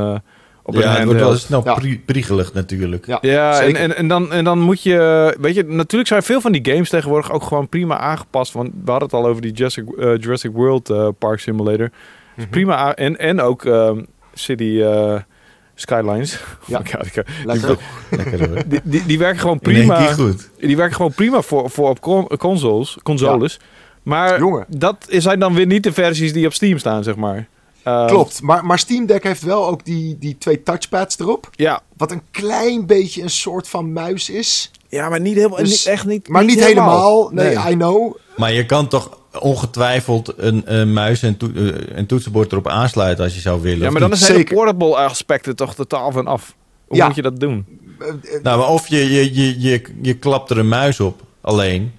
op 0.62 0.74
een 0.74 0.80
Ja, 0.80 0.94
het 0.94 1.04
wordt 1.04 1.20
wel 1.20 1.34
snel 1.36 1.62
Ja. 1.64 1.74
pri- 1.74 2.00
priegelig 2.04 2.52
natuurlijk. 2.52 3.06
Ja, 3.06 3.18
Ja, 3.20 3.60
en, 3.60 3.76
en, 3.76 3.96
en, 3.96 4.08
dan, 4.08 4.32
en 4.32 4.44
dan 4.44 4.58
moet 4.60 4.82
je... 4.82 5.36
Weet 5.40 5.54
je, 5.54 5.64
natuurlijk 5.64 6.08
zijn 6.08 6.22
veel 6.22 6.40
van 6.40 6.52
die 6.52 6.72
games 6.72 6.88
tegenwoordig 6.88 7.32
ook 7.32 7.42
gewoon 7.42 7.68
prima 7.68 7.98
aangepast. 7.98 8.52
Want 8.52 8.70
we 8.84 8.90
hadden 8.90 9.08
het 9.08 9.16
al 9.18 9.26
over 9.26 9.42
die 9.42 9.52
Jurassic, 9.52 9.84
eh, 9.98 10.16
Jurassic 10.16 10.50
World 10.52 10.90
eh, 10.90 11.08
Park 11.18 11.38
Simulator. 11.40 11.90
Mhm. 12.36 12.48
Prima 12.48 12.94
en, 12.94 13.18
en 13.18 13.40
ook 13.40 13.64
ehm, 13.64 14.00
City 14.34 14.80
eh, 14.82 15.14
Skylines. 15.74 16.40
Ja. 16.66 16.78
Oh 16.78 16.84
my 16.84 16.90
God, 16.90 17.06
ik- 17.06 17.24
Lekker. 17.44 17.76
Lekker 18.10 18.48
hoor. 18.48 18.62
die, 18.66 18.80
die, 18.84 19.06
die 19.06 19.18
werken 19.18 19.40
gewoon 19.40 19.58
prima. 19.60 20.00
goed. 20.12 20.50
Die 20.58 20.76
werken 20.76 20.96
gewoon 20.96 21.12
prima 21.12 21.40
voor, 21.42 21.70
voor 21.70 21.88
op 21.88 22.00
con- 22.00 22.28
consoles. 22.38 22.98
consoles. 23.02 23.58
Maar 24.02 24.38
Jongen. 24.38 24.64
dat 24.68 25.06
zijn 25.08 25.38
dan 25.38 25.54
weer 25.54 25.66
niet 25.66 25.82
de 25.82 25.92
versies 25.92 26.32
die 26.32 26.46
op 26.46 26.52
Steam 26.52 26.78
staan, 26.78 27.02
zeg 27.02 27.16
maar. 27.16 27.46
Ehm, 27.82 28.06
Klopt. 28.06 28.42
Maar, 28.42 28.64
maar 28.66 28.78
Steam 28.78 29.06
Deck 29.06 29.22
heeft 29.22 29.42
wel 29.42 29.66
ook 29.68 29.84
die, 29.84 30.16
die 30.18 30.38
twee 30.38 30.62
touchpads 30.62 31.18
erop. 31.18 31.48
Ja, 31.52 31.80
Wat 31.96 32.10
een 32.10 32.22
klein 32.30 32.86
beetje 32.86 33.22
een 33.22 33.30
soort 33.30 33.68
van 33.68 33.92
muis 33.92 34.30
is. 34.30 34.70
ja 34.88 35.08
maar 35.08 35.20
niet 35.20 35.34
helemaal, 35.36 35.58
Dus- 35.58 35.68
niet, 35.70 35.86
echt 35.86 36.06
niet. 36.06 36.28
Maar 36.28 36.44
niet, 36.44 36.64
helemaal. 36.64 37.30
Nee, 37.32 37.56
Nee. 37.56 37.72
I 37.72 37.74
know. 37.76 38.16
Maar 38.36 38.52
je 38.52 38.66
kan 38.66 38.88
toch 38.88 39.18
ongetwijfeld 39.38 40.32
een, 40.36 40.62
een 40.78 40.92
muis 40.92 41.22
en, 41.22 41.36
toe- 41.36 41.52
eh, 41.52 41.96
en 41.98 42.06
toetsenbord 42.06 42.52
erop 42.52 42.68
aansluiten 42.68 43.24
als 43.24 43.34
je 43.34 43.40
zou 43.40 43.60
willen. 43.62 43.78
Ja, 43.84 43.90
maar 43.90 44.00
dan 44.00 44.12
is 44.12 44.20
het 44.20 44.28
hele 44.28 44.44
portable 44.44 44.96
aspect 44.96 45.46
er 45.46 45.54
toch 45.54 45.74
totaal 45.74 46.12
van 46.12 46.26
af. 46.26 46.54
Hoe 46.86 46.96
Ja. 46.96 47.06
moet 47.06 47.14
je 47.16 47.22
dat 47.22 47.40
doen? 47.40 47.66
Eh, 47.98 48.08
eh, 48.08 48.42
Nou, 48.42 48.58
maar 48.58 48.68
of 48.68 48.86
je, 48.88 49.12
je, 49.12 49.34
je, 49.34 49.60
je, 49.60 49.82
je 50.02 50.14
klapt 50.14 50.50
er 50.50 50.58
een 50.58 50.68
muis 50.68 51.00
op 51.00 51.20
alleen. 51.40 51.92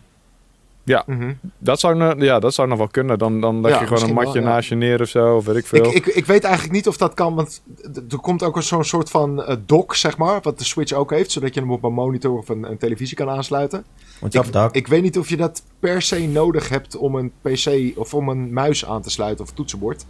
Ja, 0.83 1.03
mhm. 1.07 1.33
dat 1.57 1.79
zou, 1.79 1.95
nou- 1.95 2.23
ja, 2.23 2.39
dat 2.39 2.53
zou 2.53 2.67
nog 2.67 2.77
wel 2.77 2.87
kunnen. 2.87 3.19
Dan, 3.19 3.41
dan 3.41 3.61
leg 3.61 3.71
Ja, 3.73 3.79
je 3.79 3.87
gewoon 3.87 4.03
een 4.03 4.13
matje 4.13 4.33
wel, 4.33 4.43
ja. 4.43 4.47
naast 4.49 4.69
je 4.69 4.75
neer 4.75 5.01
of 5.01 5.07
zo, 5.07 5.35
of 5.35 5.45
weet 5.45 5.55
ik 5.55 5.65
veel. 5.67 5.85
Ik, 5.85 5.93
ik, 5.93 6.05
ik 6.05 6.25
weet 6.25 6.43
eigenlijk 6.43 6.73
niet 6.73 6.87
of 6.87 6.97
dat 6.97 7.13
kan, 7.13 7.35
want 7.35 7.61
er 8.09 8.19
komt 8.21 8.43
ook 8.43 8.55
een 8.55 8.63
zo'n 8.63 8.83
soort 8.83 9.09
van 9.09 9.43
eh, 9.43 9.55
dock, 9.65 9.95
zeg 9.95 10.17
maar, 10.17 10.39
wat 10.41 10.57
de 10.57 10.63
Switch 10.65 10.93
ook 10.93 11.09
heeft, 11.11 11.31
zodat 11.31 11.53
je 11.53 11.59
hem 11.59 11.71
op 11.71 11.83
een 11.83 11.93
monitor 11.93 12.37
of 12.37 12.49
een, 12.49 12.63
een 12.71 12.77
televisie 12.77 13.17
kan 13.17 13.29
aansluiten. 13.29 13.83
Want 14.19 14.33
Ik, 14.33 14.45
ik 14.71 14.87
weet 14.87 15.01
niet 15.01 15.17
of 15.17 15.29
je 15.29 15.37
dat 15.37 15.63
per 15.79 16.01
se 16.01 16.19
nodig 16.27 16.69
hebt 16.69 16.97
om 16.97 17.15
een 17.15 17.31
PC 17.41 17.91
of 17.97 18.13
om 18.13 18.29
een 18.29 18.53
muis 18.53 18.85
aan 18.85 19.01
te 19.01 19.09
sluiten 19.09 19.45
of 19.45 19.51
toetsenbord. 19.51 20.05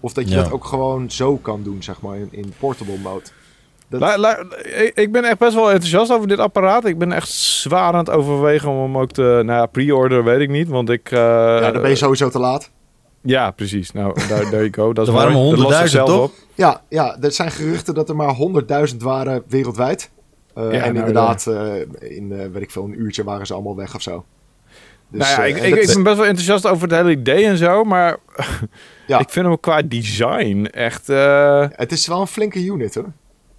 Of 0.00 0.12
dat 0.12 0.28
je 0.28 0.34
Ja. 0.34 0.42
dat 0.42 0.52
ook 0.52 0.64
gewoon 0.64 1.10
zo 1.10 1.36
kan 1.36 1.62
doen, 1.62 1.82
zeg 1.82 2.00
maar, 2.00 2.16
in, 2.16 2.28
in 2.30 2.52
portable 2.58 2.98
mode. 2.98 3.24
Dat, 3.92 4.00
La- 4.00 4.18
la- 4.18 4.44
ik- 4.62 4.92
ik 4.94 5.12
ben 5.12 5.24
echt 5.24 5.38
best 5.38 5.54
wel 5.54 5.70
enthousiast 5.70 6.12
over 6.12 6.28
dit 6.28 6.38
apparaat. 6.38 6.84
Ik 6.84 6.98
ben 6.98 7.12
echt 7.12 7.28
zwaar 7.28 7.92
aan 7.92 7.98
het 7.98 8.10
overwegen 8.10 8.68
om 8.70 8.82
hem 8.82 8.98
ook 8.98 9.10
te... 9.12 9.22
Nou 9.22 9.58
ja, 9.58 9.66
pre-order 9.66 10.24
weet 10.24 10.40
ik 10.40 10.48
niet, 10.48 10.68
want 10.68 10.90
ik... 10.90 11.10
eh, 11.10 11.18
ja, 11.18 11.70
dan 11.70 11.80
ben 11.82 11.90
je 11.90 11.96
sowieso 11.96 12.28
te 12.28 12.38
laat. 12.38 12.70
Ja, 13.22 13.50
precies. 13.50 13.92
Nou, 13.92 14.14
daar 14.28 14.40
there 14.48 14.70
you 14.70 14.72
go. 14.72 14.92
Dat 14.92 15.06
is 15.08 15.12
Er 15.12 15.18
waren 15.18 15.32
mooi. 15.32 15.48
maar 15.48 15.56
Dat 15.56 15.66
lost 15.66 15.76
100.000 15.78 15.82
zichzelf 15.82 16.08
toch? 16.08 16.24
op. 16.24 16.32
Ja, 16.54 16.80
ja, 16.88 17.16
er 17.20 17.32
zijn 17.32 17.50
geruchten 17.50 17.94
dat 17.94 18.08
er 18.08 18.16
maar 18.16 18.34
100.000 18.90 18.96
waren 18.98 19.42
wereldwijd. 19.48 20.10
Eh, 20.54 20.62
Ja, 20.64 20.70
en 20.70 20.78
nou, 20.94 20.96
inderdaad, 20.96 21.46
eh, 21.46 22.16
in 22.16 22.32
eh, 22.32 22.46
weet 22.52 22.62
ik 22.62 22.70
veel, 22.70 22.84
een 22.84 23.00
uurtje 23.00 23.24
waren 23.24 23.46
ze 23.46 23.54
allemaal 23.54 23.76
weg 23.76 23.94
of 23.94 24.02
zo. 24.02 24.24
Dus, 25.08 25.20
nou 25.28 25.40
ja, 25.40 25.46
ik, 25.56 25.56
ik, 25.64 25.70
dat- 25.74 25.78
ik 25.88 25.94
ben 25.94 26.02
best 26.02 26.16
wel 26.16 26.26
enthousiast 26.26 26.66
over 26.66 26.82
het 26.88 26.96
hele 26.96 27.10
idee 27.10 27.44
en 27.44 27.56
zo, 27.56 27.84
maar 27.84 28.16
Ja. 29.06 29.18
ik 29.24 29.28
vind 29.30 29.46
hem 29.46 29.60
qua 29.60 29.82
design 29.82 30.64
echt... 30.70 31.08
eh, 31.08 31.64
Het 31.70 31.92
is 31.92 32.06
wel 32.06 32.20
een 32.20 32.26
flinke 32.26 32.64
unit 32.64 32.94
hoor. 32.94 33.12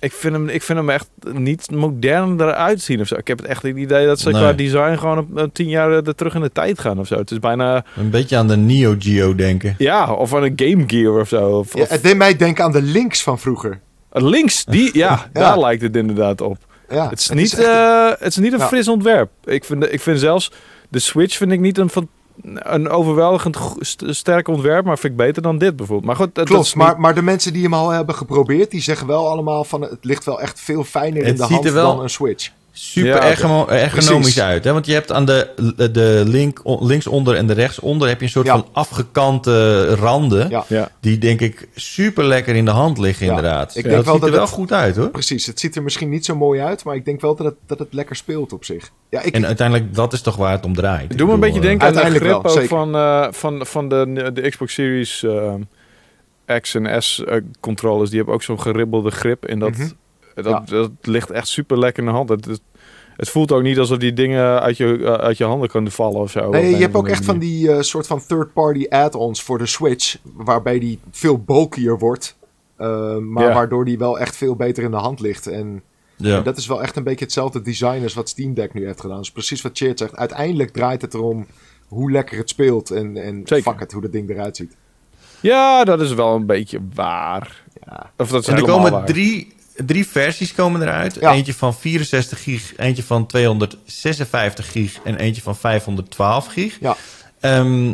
Ik, 0.03 0.11
vind 0.13 0.33
hem, 0.33 0.49
ik 0.49 0.61
vind 0.63 0.77
hem 0.79 0.89
echt 0.89 1.09
niet 1.33 1.71
modern 1.71 2.41
eruit 2.41 2.81
zien 2.81 3.01
of 3.01 3.07
zo. 3.07 3.15
Ik 3.15 3.27
heb 3.27 3.37
het 3.37 3.47
echt 3.47 3.61
het 3.63 3.77
idee 3.77 4.05
dat 4.05 4.19
ze 4.19 4.29
Nee. 4.29 4.41
qua 4.41 4.53
design 4.53 4.95
gewoon 4.97 5.17
een, 5.17 5.27
een 5.35 5.51
tien 5.51 5.69
jaar 5.69 5.91
er 5.91 6.15
terug 6.15 6.35
in 6.35 6.41
de 6.41 6.51
tijd 6.51 6.79
gaan 6.79 6.99
of 6.99 7.07
zo. 7.07 7.17
Het 7.17 7.31
is 7.31 7.39
bijna... 7.39 7.85
Een 7.97 8.09
beetje 8.09 8.37
aan 8.37 8.47
de 8.47 8.57
Neo 8.57 8.95
Geo 8.99 9.35
denken. 9.35 9.75
Ja, 9.77 10.13
of 10.13 10.33
aan 10.35 10.43
een 10.43 10.53
Game 10.55 10.83
Gear 10.87 11.19
of 11.19 11.27
zo. 11.27 11.49
Of, 11.49 11.77
Ja, 11.77 11.85
het 11.87 12.03
deed 12.03 12.17
mij 12.17 12.35
denken 12.35 12.63
aan 12.63 12.71
de 12.71 12.81
links 12.81 13.23
van 13.23 13.39
vroeger. 13.39 13.79
links, 14.11 14.65
die, 14.65 14.97
ja, 15.03 15.29
daar 15.33 15.59
lijkt 15.59 15.81
het 15.81 15.95
inderdaad 15.95 16.41
op. 16.41 16.57
Ja, 16.89 17.09
het, 17.09 17.19
is 17.19 17.29
niet, 17.29 17.53
echt- 17.53 17.67
eh, 17.67 18.09
het 18.09 18.27
is 18.27 18.37
niet 18.37 18.53
een 18.53 18.59
Ja. 18.59 18.67
fris 18.67 18.87
ontwerp. 18.87 19.29
Ik 19.45 19.63
vind, 19.63 19.93
ik 19.93 20.01
vind 20.01 20.19
zelfs 20.19 20.51
de 20.89 20.99
Switch 20.99 21.37
vind 21.37 21.51
ik 21.51 21.59
niet 21.59 21.77
een, 21.77 21.89
van, 21.89 22.07
een 22.43 22.89
overweldigend 22.89 23.57
sterk 23.99 24.47
ontwerp, 24.47 24.85
maar 24.85 24.97
vind 24.99 25.11
ik 25.13 25.19
beter 25.19 25.41
dan 25.41 25.57
dit 25.57 25.75
bijvoorbeeld. 25.75 26.07
Maar 26.07 26.15
goed, 26.15 26.35
dat, 26.35 26.45
Klopt, 26.45 26.63
niet- 26.65 26.75
maar, 26.75 26.99
maar 26.99 27.15
de 27.15 27.21
mensen 27.21 27.53
die 27.53 27.63
hem 27.63 27.73
al 27.73 27.89
hebben 27.89 28.15
geprobeerd, 28.15 28.71
die 28.71 28.81
zeggen 28.81 29.07
wel 29.07 29.29
allemaal 29.29 29.63
van 29.63 29.81
het 29.81 29.97
ligt 30.01 30.25
wel 30.25 30.41
echt 30.41 30.59
veel 30.59 30.83
fijner 30.83 31.23
in 31.23 31.35
de 31.35 31.43
hand 31.43 31.69
wel- 31.69 31.95
dan 31.95 32.03
een 32.03 32.09
Switch. 32.09 32.51
Super 32.75 33.09
Ja, 33.09 33.21
ergono- 33.23 33.67
ergonomisch 33.67 34.07
Precies. 34.19 34.39
uit. 34.41 34.63
Hè? 34.63 34.73
Want 34.73 34.85
je 34.85 34.93
hebt 34.93 35.11
aan 35.11 35.25
de, 35.25 35.47
de 35.91 36.23
link, 36.25 36.61
linksonder 36.79 37.35
en 37.35 37.47
de 37.47 37.53
rechtsonder 37.53 38.07
heb 38.07 38.19
je 38.19 38.25
een 38.25 38.31
soort 38.31 38.45
Ja. 38.45 38.53
van 38.53 38.67
afgekante 38.71 39.85
randen. 39.95 40.49
Ja. 40.49 40.65
ja. 40.67 40.89
Die 40.99 41.17
denk 41.17 41.41
ik 41.41 41.67
super 41.75 42.23
lekker 42.25 42.55
in 42.55 42.65
de 42.65 42.71
hand 42.71 42.97
liggen 42.97 43.25
Ja. 43.25 43.31
inderdaad. 43.35 43.69
Ik 43.69 43.75
Ja, 43.75 43.81
denk 43.81 43.95
dat 43.95 44.05
wel 44.05 44.13
ziet 44.13 44.23
er 44.23 44.29
dat 44.29 44.37
wel 44.39 44.45
het- 44.47 44.55
goed 44.55 44.71
uit 44.71 44.95
hoor. 44.95 45.09
Precies, 45.09 45.45
het 45.45 45.59
ziet 45.59 45.75
er 45.75 45.83
misschien 45.83 46.09
niet 46.09 46.25
zo 46.25 46.35
mooi 46.35 46.61
uit, 46.61 46.83
maar 46.83 46.95
ik 46.95 47.05
denk 47.05 47.21
wel 47.21 47.35
dat 47.35 47.45
het, 47.45 47.55
dat 47.67 47.79
het 47.79 47.93
lekker 47.93 48.15
speelt 48.15 48.53
op 48.53 48.65
zich. 48.65 48.89
Ja, 49.09 49.21
ik, 49.21 49.33
En 49.35 49.45
uiteindelijk, 49.45 49.95
dat 49.95 50.13
is 50.13 50.21
toch 50.21 50.35
waar 50.35 50.51
het 50.51 50.65
om 50.65 50.73
draait. 50.75 51.11
Ik 51.11 51.17
Doe 51.17 51.27
me 51.27 51.33
een 51.33 51.39
beetje 51.39 51.59
eh, 51.59 51.65
denken 51.65 51.87
aan 51.87 51.93
de 51.93 51.99
grip 52.19 52.21
wel, 52.21 52.45
ook 52.45 52.63
van, 52.67 52.95
eh, 52.95 53.27
van, 53.31 53.65
van 53.65 53.89
de, 53.89 54.29
de 54.33 54.49
Xbox 54.49 54.73
Series 54.73 55.23
eh, 55.23 55.53
X 56.61 56.75
en 56.75 57.03
S 57.03 57.23
controllers. 57.59 58.09
Die 58.09 58.17
hebben 58.17 58.35
ook 58.35 58.43
zo'n 58.43 58.61
geribbelde 58.61 59.11
grip. 59.11 59.45
En 59.45 59.59
dat, 59.59 59.69
Mhm. 59.71 59.87
Dat, 60.35 60.45
Ja. 60.45 60.63
dat 60.65 60.91
ligt 61.01 61.31
echt 61.31 61.47
super 61.47 61.79
lekker 61.79 62.03
in 62.03 62.09
de 62.09 62.15
hand. 62.15 62.29
Het, 62.29 62.45
het, 62.45 62.61
het 63.17 63.29
voelt 63.29 63.51
ook 63.51 63.61
niet 63.61 63.79
alsof 63.79 63.97
die 63.97 64.13
dingen 64.13 64.61
uit 64.61 64.77
je, 64.77 64.97
eh, 65.03 65.13
uit 65.13 65.37
je 65.37 65.43
handen 65.43 65.69
kunnen 65.69 65.91
vallen 65.91 66.19
of 66.21 66.31
zo. 66.31 66.49
Nee, 66.49 66.69
je 66.69 66.75
hebt 66.81 66.95
ook 66.95 67.07
echt 67.07 67.25
van 67.25 67.39
die 67.39 67.71
eh, 67.71 67.81
soort 67.81 68.07
van 68.07 68.21
third-party 68.27 68.85
add-ons 68.89 69.43
voor 69.43 69.57
de 69.57 69.65
Switch, 69.65 70.17
waarbij 70.33 70.79
die 70.79 70.99
veel 71.11 71.37
bulkier 71.39 71.97
wordt, 71.97 72.35
eh, 72.77 73.17
maar 73.17 73.43
Ja. 73.47 73.53
waardoor 73.53 73.85
die 73.85 73.97
wel 73.97 74.19
echt 74.19 74.35
veel 74.35 74.55
beter 74.55 74.83
in 74.83 74.91
de 74.91 74.97
hand 74.97 75.19
ligt. 75.19 75.47
En 75.47 75.81
ja. 76.15 76.37
En 76.37 76.43
dat 76.43 76.57
is 76.57 76.67
wel 76.67 76.81
echt 76.81 76.95
een 76.95 77.03
beetje 77.03 77.25
hetzelfde 77.25 77.61
design 77.61 78.03
als 78.03 78.13
wat 78.13 78.29
Steam 78.29 78.53
Deck 78.53 78.73
nu 78.73 78.85
heeft 78.85 79.01
gedaan. 79.01 79.17
Dus 79.17 79.31
precies 79.31 79.61
wat 79.61 79.77
Cheert 79.77 79.99
zegt. 79.99 80.15
Uiteindelijk 80.15 80.69
draait 80.71 81.01
het 81.01 81.13
erom 81.13 81.45
hoe 81.87 82.11
lekker 82.11 82.37
het 82.37 82.49
speelt. 82.49 82.91
En, 82.91 83.17
en 83.17 83.41
Zeker. 83.45 83.71
fuck 83.71 83.79
het, 83.79 83.91
hoe 83.91 84.01
dat 84.01 84.11
ding 84.11 84.29
eruit 84.29 84.55
ziet. 84.57 84.75
Ja, 85.39 85.83
dat 85.83 86.01
is 86.01 86.13
wel 86.13 86.35
een 86.35 86.45
beetje 86.45 86.79
waar. 86.93 87.63
Ja. 87.85 88.11
Of 88.17 88.29
dat 88.29 88.41
is 88.41 88.47
En 88.47 88.55
er 88.55 88.63
komen 88.63 88.91
waar. 88.91 89.05
drie, 89.05 89.53
drie 89.75 90.07
versies 90.07 90.53
komen 90.53 90.81
eruit. 90.81 91.17
Ja. 91.19 91.33
Eentje 91.33 91.53
van 91.53 91.73
64 91.75 92.43
gig, 92.43 92.73
eentje 92.77 93.03
van 93.03 93.25
256 93.25 94.71
gig 94.71 94.99
en 95.03 95.15
eentje 95.15 95.41
van 95.41 95.55
512 95.55 96.47
gig. 96.47 96.77
Ja. 96.79 96.95
Ehm, 97.39 97.93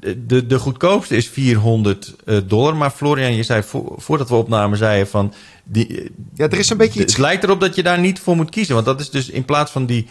de, 0.00 0.26
de, 0.26 0.46
de 0.46 0.58
goedkoopste 0.58 1.16
is 1.16 1.28
400 1.28 2.14
eh, 2.24 2.36
dollar. 2.44 2.76
Maar 2.76 2.90
Florian, 2.90 3.34
je 3.34 3.42
zei 3.42 3.62
vo- 3.62 3.94
voordat 3.96 4.28
we 4.28 4.34
opnamen, 4.34 4.78
zei 4.78 4.98
je 4.98 5.06
van... 5.06 5.34
Die, 5.64 6.10
ja, 6.34 6.48
er 6.48 6.58
is 6.58 6.70
een 6.70 6.76
beetje 6.76 7.00
iets... 7.02 7.12
het 7.12 7.22
lijkt 7.22 7.44
erop 7.44 7.60
dat 7.60 7.74
je 7.74 7.82
daar 7.82 7.98
niet 7.98 8.18
voor 8.20 8.36
moet 8.36 8.50
kiezen. 8.50 8.74
Want 8.74 8.86
dat 8.86 9.00
is 9.00 9.10
dus 9.10 9.30
in 9.30 9.44
plaats 9.44 9.70
van 9.70 9.86
die 9.86 10.06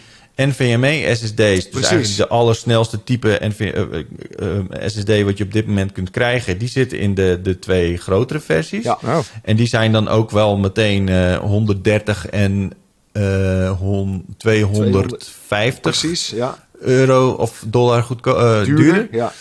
NVMe 0.46 1.14
SSD's. 1.14 1.70
Dus 1.70 1.82
eigenlijk 1.86 2.16
de 2.16 2.28
allersnelste 2.28 3.04
type 3.04 3.38
NV, 3.42 3.60
eh, 3.60 3.82
eh, 3.82 4.56
eh, 4.58 4.88
SSD 4.90 5.22
wat 5.22 5.38
je 5.38 5.44
op 5.44 5.52
dit 5.52 5.66
moment 5.66 5.92
kunt 5.92 6.10
krijgen. 6.10 6.58
Die 6.58 6.68
zitten 6.68 6.98
in 6.98 7.14
de, 7.14 7.40
de 7.42 7.58
twee 7.58 7.96
grotere 7.96 8.40
versies. 8.40 8.84
Ja. 8.84 8.98
Oh. 9.04 9.18
En 9.42 9.56
die 9.56 9.66
zijn 9.66 9.92
dan 9.92 10.08
ook 10.08 10.30
wel 10.30 10.56
meteen 10.56 11.08
eh 11.08 11.36
130 11.36 12.26
en 12.26 12.72
eh, 13.12 13.78
hon- 13.78 14.24
250 14.36 15.80
Precies, 15.80 16.30
ja. 16.30 16.66
euro 16.80 17.30
of 17.30 17.64
dollar 17.66 18.02
goedko- 18.02 18.64
duurder. 18.64 18.76
Duurder. 18.76 19.08
Ja. 19.10 19.32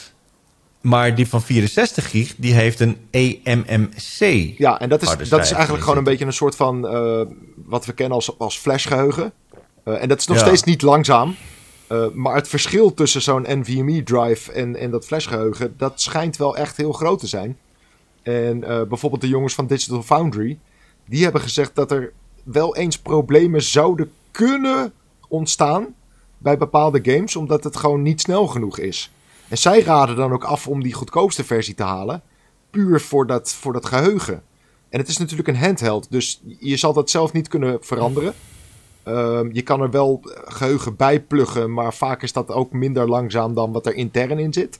Maar 0.81 1.15
die 1.15 1.27
van 1.27 1.41
64 1.41 2.09
gig, 2.09 2.33
die 2.37 2.53
heeft 2.53 2.79
een 2.79 2.97
eMMC. 3.11 4.53
ja, 4.57 4.79
en 4.79 4.89
dat 4.89 5.01
is, 5.01 5.29
dat 5.29 5.43
is 5.43 5.51
eigenlijk 5.51 5.83
gewoon 5.83 5.97
een 5.97 6.03
beetje 6.03 6.25
een 6.25 6.33
soort 6.33 6.55
van 6.55 6.81
wat 7.65 7.85
we 7.85 7.93
kennen 7.93 8.15
als, 8.15 8.39
als 8.39 8.57
flashgeheugen. 8.57 9.31
Eh, 9.87 10.01
en 10.01 10.07
dat 10.07 10.19
is 10.19 10.27
nog 10.27 10.37
Ja. 10.37 10.45
steeds 10.45 10.63
niet 10.63 10.81
langzaam. 10.81 11.35
Eh, 11.87 12.05
maar 12.13 12.35
het 12.35 12.47
verschil 12.47 12.93
tussen 12.93 13.21
zo'n 13.21 13.45
NVMe-drive 13.47 14.51
en, 14.51 14.75
en 14.75 14.91
dat 14.91 15.05
flashgeheugen, 15.05 15.73
dat 15.77 16.01
schijnt 16.01 16.37
wel 16.37 16.57
echt 16.57 16.77
heel 16.77 16.91
groot 16.91 17.19
te 17.19 17.27
zijn. 17.27 17.57
En 18.23 18.63
eh, 18.63 18.81
bijvoorbeeld 18.83 19.21
de 19.21 19.27
jongens 19.27 19.53
van 19.53 19.67
Digital 19.67 20.03
Foundry, 20.03 20.59
die 21.05 21.23
hebben 21.23 21.41
gezegd 21.41 21.75
dat 21.75 21.91
er 21.91 22.13
wel 22.43 22.75
eens 22.75 22.97
problemen 22.97 23.61
zouden 23.61 24.11
kunnen 24.31 24.93
ontstaan 25.27 25.85
bij 26.37 26.57
bepaalde 26.57 26.99
games, 27.03 27.35
omdat 27.35 27.63
het 27.63 27.75
gewoon 27.77 28.01
niet 28.01 28.21
snel 28.21 28.47
genoeg 28.47 28.77
is. 28.79 29.11
En 29.47 29.57
zij 29.57 29.81
raden 29.81 30.15
dan 30.15 30.33
ook 30.33 30.43
af 30.43 30.67
om 30.67 30.83
die 30.83 30.93
goedkoopste 30.93 31.43
versie 31.43 31.75
te 31.75 31.83
halen, 31.83 32.21
puur 32.69 33.01
voor 33.01 33.27
dat, 33.27 33.53
voor 33.53 33.73
dat 33.73 33.85
geheugen. 33.85 34.43
En 34.89 34.99
het 34.99 35.07
is 35.07 35.17
natuurlijk 35.17 35.47
een 35.47 35.57
handheld, 35.57 36.07
dus 36.09 36.41
je 36.59 36.77
zal 36.77 36.93
dat 36.93 37.09
zelf 37.09 37.33
niet 37.33 37.47
kunnen 37.47 37.77
veranderen. 37.81 38.33
Ehm, 39.07 39.49
je 39.51 39.61
kan 39.61 39.81
er 39.81 39.89
wel 39.91 40.21
geheugen 40.45 40.95
bij 40.95 41.19
pluggen, 41.19 41.73
maar 41.73 41.93
vaak 41.93 42.23
is 42.23 42.33
dat 42.33 42.51
ook 42.51 42.71
minder 42.71 43.07
langzaam 43.09 43.53
dan 43.53 43.71
wat 43.71 43.85
er 43.85 43.93
intern 43.93 44.39
in 44.39 44.53
zit. 44.53 44.79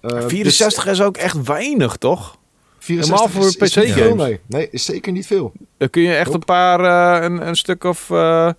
Ehm, 0.00 0.14
dus 0.20 0.24
64 0.24 0.86
is 0.86 1.02
ook 1.02 1.16
echt 1.16 1.42
weinig, 1.42 1.96
toch? 1.96 2.36
64 2.78 3.18
Helemaal 3.18 3.42
voor 3.42 3.62
is- 3.66 3.76
is 3.76 3.92
veel, 3.92 4.14
Nee. 4.14 4.40
nee, 4.46 4.68
is 4.70 4.84
zeker 4.84 5.12
niet 5.12 5.26
veel. 5.26 5.52
Dan 5.78 5.90
kun 5.90 6.02
je 6.02 6.14
echt 6.14 6.34
een 6.34 6.44
paar, 6.44 6.80
eh, 7.18 7.24
een, 7.24 7.46
een 7.48 7.56
stuk 7.56 7.84
of, 7.84 8.10
eh, 8.10 8.50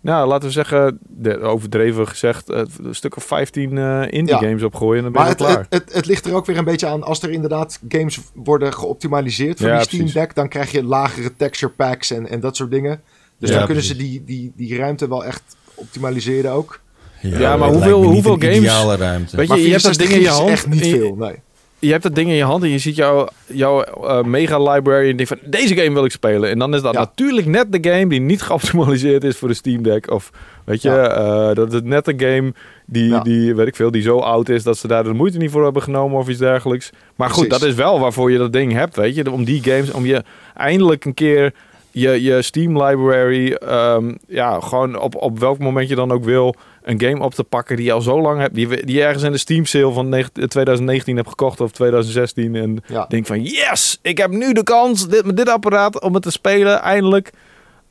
nou 0.00 0.28
laten 0.28 0.46
we 0.48 0.52
zeggen, 0.54 0.98
overdreven 1.42 2.08
gezegd, 2.08 2.50
eh, 2.50 2.62
een 2.82 2.94
stuk 2.94 3.16
of 3.16 3.24
15 3.24 3.78
eh, 3.78 4.02
indie 4.10 4.34
Ja. 4.34 4.38
games 4.40 4.62
opgooien 4.62 4.96
en 4.96 5.02
dan 5.02 5.12
ben 5.12 5.22
Maar 5.22 5.30
je 5.30 5.36
het, 5.44 5.46
klaar. 5.54 5.66
het, 5.68 5.84
het, 5.84 5.94
het 5.94 6.06
ligt 6.06 6.26
er 6.26 6.34
ook 6.34 6.46
weer 6.46 6.58
een 6.58 6.64
beetje 6.64 6.86
aan. 6.86 7.02
Als 7.02 7.22
er 7.22 7.30
inderdaad 7.30 7.80
games 7.88 8.20
worden 8.34 8.72
geoptimaliseerd 8.72 9.58
voor 9.58 9.68
Ja, 9.68 9.76
die 9.78 9.84
Steam. 9.86 10.10
Deck, 10.12 10.34
dan 10.34 10.48
krijg 10.48 10.70
je 10.70 10.84
lagere 10.84 11.36
texture 11.36 11.72
packs 11.72 12.10
en, 12.10 12.28
en 12.28 12.40
dat 12.40 12.56
soort 12.56 12.70
dingen. 12.70 13.00
Dus 13.40 13.50
Ja, 13.50 13.56
dan 13.56 13.66
kunnen 13.66 13.84
ze 13.84 13.96
die, 13.96 14.22
die, 14.26 14.52
die 14.56 14.76
ruimte 14.76 15.08
wel 15.08 15.24
echt 15.24 15.42
optimaliseren 15.74 16.50
ook. 16.52 16.80
Ja, 17.20 17.56
maar 17.56 17.68
hoeveel- 17.68 17.88
lijkt 18.00 18.06
me 18.08 18.14
niet 18.14 18.24
hoeveel 18.24 18.32
een 18.32 18.40
games- 18.40 18.56
ideale 18.56 18.96
ruimte. 18.96 19.36
Weet 19.36 19.46
je, 19.46 19.52
Maar 19.52 19.62
je 19.62 19.70
hebt 19.70 19.82
dat 19.82 19.96
64 19.96 20.06
ding 20.06 20.10
in 20.10 20.20
je 20.20 20.26
is 20.26 20.34
hand. 20.34 20.50
echt 20.50 20.66
niet 20.66 20.86
veel, 20.86 21.14
nee. 21.14 21.34
je 21.78 21.90
hebt 21.90 22.02
dat 22.02 22.14
ding 22.14 22.28
in 22.28 22.34
je 22.34 22.44
hand 22.44 22.62
en 22.62 22.68
je 22.68 22.78
ziet 22.78 22.96
jouw, 22.96 23.28
jouw 23.46 23.82
eh, 23.82 24.22
mega 24.22 24.58
library 24.72 25.00
en 25.02 25.06
je 25.06 25.14
denkt 25.14 25.28
van 25.40 25.50
deze 25.50 25.74
game 25.76 25.92
wil 25.92 26.04
ik 26.04 26.10
spelen. 26.10 26.50
En 26.50 26.58
dan 26.58 26.74
is 26.74 26.82
dat 26.82 26.92
Ja. 26.94 27.00
natuurlijk 27.00 27.46
net 27.46 27.72
de 27.72 27.90
game 27.90 28.06
die 28.06 28.20
niet 28.20 28.42
geoptimaliseerd 28.48 29.24
is 29.24 29.36
voor 29.36 29.48
de 29.48 29.54
Steam 29.54 29.82
Deck. 29.82 30.10
Of 30.10 30.30
weet 30.64 30.82
je, 30.82 30.88
Ja. 30.88 31.08
eh, 31.48 31.54
dat 31.54 31.72
is 31.72 31.80
net 31.84 32.08
een 32.08 32.20
game 32.20 32.52
die, 32.86 33.08
Ja. 33.08 33.20
die, 33.20 33.54
weet 33.54 33.66
ik 33.66 33.76
veel, 33.76 33.90
die 33.90 34.02
zo 34.02 34.18
oud 34.18 34.48
is 34.48 34.62
dat 34.62 34.78
ze 34.78 34.86
daar 34.86 35.04
de 35.04 35.12
moeite 35.12 35.38
niet 35.38 35.50
voor 35.50 35.64
hebben 35.64 35.82
genomen 35.82 36.18
of 36.18 36.28
iets 36.28 36.38
dergelijks. 36.38 36.90
Maar 37.16 37.28
goed, 37.30 37.46
Precies. 37.48 37.60
dat 37.62 37.70
is 37.70 37.74
wel 37.74 38.00
waarvoor 38.00 38.30
je 38.32 38.38
dat 38.38 38.52
ding 38.52 38.72
hebt, 38.72 38.96
weet 38.96 39.14
je. 39.14 39.32
Om 39.32 39.44
die 39.44 39.62
games, 39.62 39.90
om 39.90 40.06
je 40.06 40.24
eindelijk 40.56 41.04
een 41.04 41.14
keer 41.14 41.54
je, 41.90 42.22
je 42.22 42.42
Steam 42.42 42.82
library, 42.82 43.52
ehm, 43.52 44.14
ja, 44.28 44.60
gewoon 44.60 44.98
op, 44.98 45.14
op 45.14 45.38
welk 45.38 45.58
moment 45.58 45.88
je 45.88 45.94
dan 45.94 46.12
ook 46.12 46.24
wil, 46.24 46.54
een 46.82 47.00
game 47.00 47.24
op 47.24 47.34
te 47.34 47.44
pakken 47.44 47.76
die 47.76 47.84
je 47.84 47.92
al 47.92 48.00
zo 48.00 48.20
lang 48.20 48.40
hebt, 48.40 48.54
die, 48.54 48.68
die 48.68 48.96
je 48.96 49.02
ergens 49.02 49.22
in 49.22 49.32
de 49.32 49.38
Steam 49.38 49.64
sale 49.66 49.92
van 49.92 50.08
negen- 50.08 50.48
2019 50.48 51.16
hebt 51.16 51.28
gekocht 51.28 51.60
of 51.60 51.70
2016 51.72 52.54
en 52.54 52.82
Ja. 52.86 53.06
denk 53.08 53.26
van 53.26 53.42
yes, 53.42 53.98
ik 54.02 54.18
heb 54.18 54.30
nu 54.30 54.52
de 54.52 54.62
kans 54.62 55.08
dit, 55.08 55.24
met 55.24 55.36
dit 55.36 55.48
apparaat 55.48 56.00
om 56.00 56.14
het 56.14 56.22
te 56.22 56.30
spelen, 56.30 56.80
eindelijk. 56.80 57.30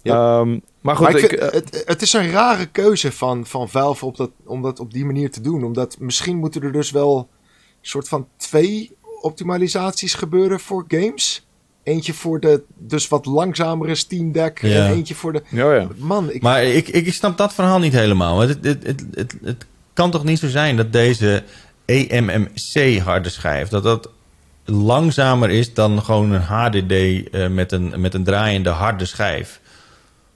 Ja. 0.02 0.40
Ehm, 0.40 0.60
maar 0.82 0.96
goed, 0.96 1.08
Maar 1.08 1.16
ik 1.18 1.24
ik, 1.24 1.30
vind, 1.30 1.42
eh, 1.42 1.52
het, 1.52 1.84
het 1.86 2.02
is 2.02 2.14
een 2.14 2.32
rare 2.32 2.66
keuze 2.66 3.12
van, 3.12 3.46
van 3.46 3.70
Valve 3.70 4.06
op 4.06 4.18
dat, 4.18 4.30
om 4.46 4.62
dat 4.62 4.80
op 4.80 4.94
die 4.94 5.06
manier 5.06 5.32
te 5.32 5.42
doen. 5.42 5.64
Omdat 5.64 5.96
misschien 6.00 6.38
moeten 6.38 6.62
er 6.62 6.72
dus 6.72 6.92
wel 6.92 7.18
een 7.18 7.26
soort 7.82 8.08
van 8.08 8.28
twee 8.38 8.92
optimalisaties 9.22 10.14
gebeuren 10.14 10.60
voor 10.60 10.86
games. 10.88 11.48
Eentje 11.90 12.14
voor 12.14 12.40
de 12.40 12.62
dus 12.78 13.08
wat 13.08 13.26
langzamere 13.26 13.96
Steam 13.96 14.32
Deck 14.32 14.62
Ja. 14.62 14.86
en 14.86 14.94
eentje 14.94 15.16
voor 15.16 15.34
de... 15.34 15.42
ja, 15.50 15.74
ja. 15.74 15.88
Man, 15.98 16.32
ik, 16.32 16.42
Maar 16.42 16.64
ik, 16.64 16.88
ik 16.88 17.14
snap 17.14 17.38
dat 17.38 17.54
verhaal 17.54 17.80
niet 17.80 17.94
helemaal. 17.94 18.38
Want 18.38 18.50
Het, 18.50 18.64
het, 18.66 18.84
het, 18.86 19.06
het, 19.14 19.36
het 19.44 19.66
kan 19.94 20.12
toch 20.12 20.24
niet 20.24 20.40
zo 20.40 20.48
zijn 20.48 20.76
dat 20.76 20.94
deze 20.94 21.44
eMMC 21.86 23.00
harde 23.00 23.30
schijf... 23.30 23.70
dat 23.70 23.84
dat 23.84 24.10
langzamer 24.66 25.50
is 25.50 25.74
dan 25.74 26.04
gewoon 26.04 26.32
een 26.32 26.42
HDD 26.42 26.92
eh, 26.92 27.48
met, 27.48 27.72
een, 27.72 27.94
met 27.98 28.14
een 28.14 28.24
draaiende 28.24 28.70
harde 28.70 29.06
schijf. 29.06 29.60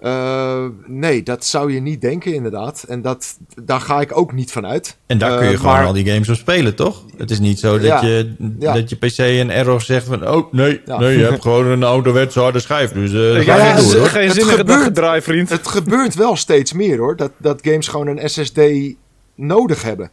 Eh, 0.04 0.66
nee, 0.86 1.24
dat 1.24 1.45
zou 1.45 1.74
je 1.74 1.80
niet 1.82 2.01
denken 2.01 2.34
inderdaad. 2.34 2.84
En 2.88 3.01
dat, 3.01 3.38
daar 3.64 3.80
ga 3.82 4.01
ik 4.01 4.18
ook 4.18 4.34
niet 4.34 4.51
van 4.51 4.66
uit. 4.66 4.97
En 5.06 5.18
daar 5.18 5.38
kun 5.38 5.45
je 5.47 5.54
Eh, 5.54 5.60
gewoon 5.60 5.74
maar- 5.76 5.86
al 5.86 5.93
die 5.93 6.06
games 6.12 6.30
op 6.30 6.36
spelen, 6.36 6.76
toch? 6.76 7.04
Het 7.18 7.32
is 7.32 7.39
niet 7.39 7.60
zo 7.60 7.72
dat, 7.72 7.86
Ja, 7.88 8.01
je, 8.01 8.34
ja. 8.60 8.74
dat 8.74 8.89
je 8.89 8.95
PC 8.95 9.18
een 9.18 9.51
error 9.51 9.82
zegt 9.82 10.06
van... 10.06 10.28
oh, 10.30 10.54
nee, 10.54 10.82
Ja. 10.86 10.99
nee 10.99 11.18
je 11.18 11.24
hebt 11.24 11.41
gewoon 11.47 11.66
een 11.66 11.84
ouderwetse 11.84 12.39
harde 12.39 12.60
schijf. 12.60 12.91
Dus 12.91 13.14
eh 13.14 13.39
Ik 13.39 13.43
ga 13.47 13.56
ja, 13.56 13.64
heb 13.64 13.78
geen 13.84 13.97
hoor. 13.99 14.08
geen 14.08 14.28
Het 14.28 14.72
gedraaid, 14.84 15.24
vriend. 15.24 15.49
Het 15.49 15.68
gebeurt 15.68 16.16
wel 16.16 16.36
steeds 16.36 16.74
meer 16.74 16.97
hoor. 16.97 17.16
Dat, 17.16 17.32
dat 17.38 17.60
games 17.64 17.88
gewoon 17.88 18.08
een 18.08 18.30
SSD 18.30 18.60
nodig 19.36 19.82
hebben. 19.84 20.10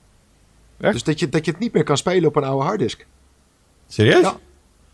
Echt? 0.80 0.92
Dus 0.92 1.02
dat 1.04 1.20
je, 1.20 1.28
dat 1.28 1.44
je 1.44 1.50
het 1.50 1.60
niet 1.60 1.72
meer 1.72 1.84
kan 1.84 1.96
spelen 1.96 2.28
op 2.28 2.36
een 2.36 2.44
oude 2.44 2.64
harddisk. 2.64 3.06
Serieus? 3.88 4.20
Ja. 4.20 4.36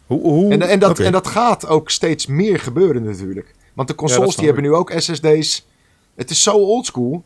Hoe, 0.07 0.21
hoe, 0.21 0.53
En, 0.53 0.63
en, 0.63 0.79
dat, 0.79 0.99
en 0.99 1.13
dat 1.13 1.27
gaat 1.27 1.67
ook 1.67 1.91
steeds 1.91 2.27
meer 2.27 2.59
gebeuren 2.59 3.03
natuurlijk. 3.03 3.55
Want 3.77 3.89
de 3.89 3.95
consoles 3.95 4.37
die 4.37 4.45
hebben 4.45 4.63
nu 4.63 4.73
ook 4.73 4.93
SSD's. 4.97 5.67
Het 6.15 6.31
is 6.31 6.43
zo 6.43 6.57
oldschool. 6.57 7.25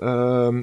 Ehm 0.00 0.62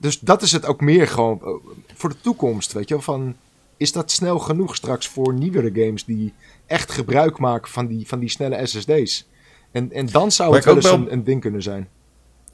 dus 0.00 0.18
dat 0.18 0.42
is 0.42 0.52
het 0.52 0.66
ook 0.66 0.80
meer 0.80 1.08
gewoon 1.08 1.40
eh, 1.42 1.48
voor 1.94 2.08
de 2.08 2.20
toekomst. 2.20 2.72
Weet 2.72 2.88
je 2.88 2.94
wel, 2.94 3.02
van 3.02 3.36
is 3.76 3.92
dat 3.92 4.10
snel 4.10 4.38
genoeg 4.38 4.76
straks 4.76 5.08
voor 5.08 5.34
nieuwere 5.34 5.84
games 5.84 6.04
die 6.04 6.32
echt 6.66 6.92
gebruik 6.92 7.38
maken 7.38 7.70
van 7.70 7.86
die, 7.86 8.06
van 8.06 8.18
die 8.18 8.28
snelle 8.28 8.66
SSD's? 8.66 9.26
En, 9.70 9.92
en 9.92 10.06
dan 10.06 10.32
zou 10.32 10.54
het 10.54 10.64
wel 10.64 10.74
eens 10.74 10.84
wel- 10.84 10.94
een, 10.94 11.12
een 11.12 11.24
ding 11.24 11.40
kunnen 11.40 11.62
zijn. 11.62 11.88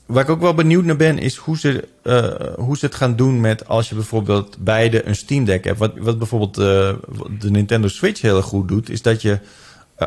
Waar 0.07 0.23
ik 0.23 0.31
ook 0.31 0.41
wel 0.41 0.55
benieuwd 0.55 0.85
naar 0.85 0.97
ben, 0.97 1.19
is 1.19 1.37
hoe 1.37 1.59
ze, 1.59 1.89
eh, 2.03 2.65
hoe 2.65 2.77
ze 2.77 2.87
het 2.87 2.95
gaan 2.95 3.17
doen 3.17 3.41
met 3.41 3.69
als 3.69 3.89
je 3.89 3.95
bijvoorbeeld 3.95 4.57
beide 4.59 5.07
een 5.07 5.17
Steam 5.17 5.45
Deck 5.45 5.65
hebt. 5.65 5.79
Wat, 5.79 5.93
wat 5.99 6.19
bijvoorbeeld 6.19 6.59
eh, 6.59 6.95
de 7.39 7.51
Nintendo 7.51 7.89
Switch 7.89 8.21
heel 8.21 8.43
goed 8.43 8.69
doet, 8.69 8.91
is 8.91 9.03
dat 9.03 9.23
je 9.23 9.39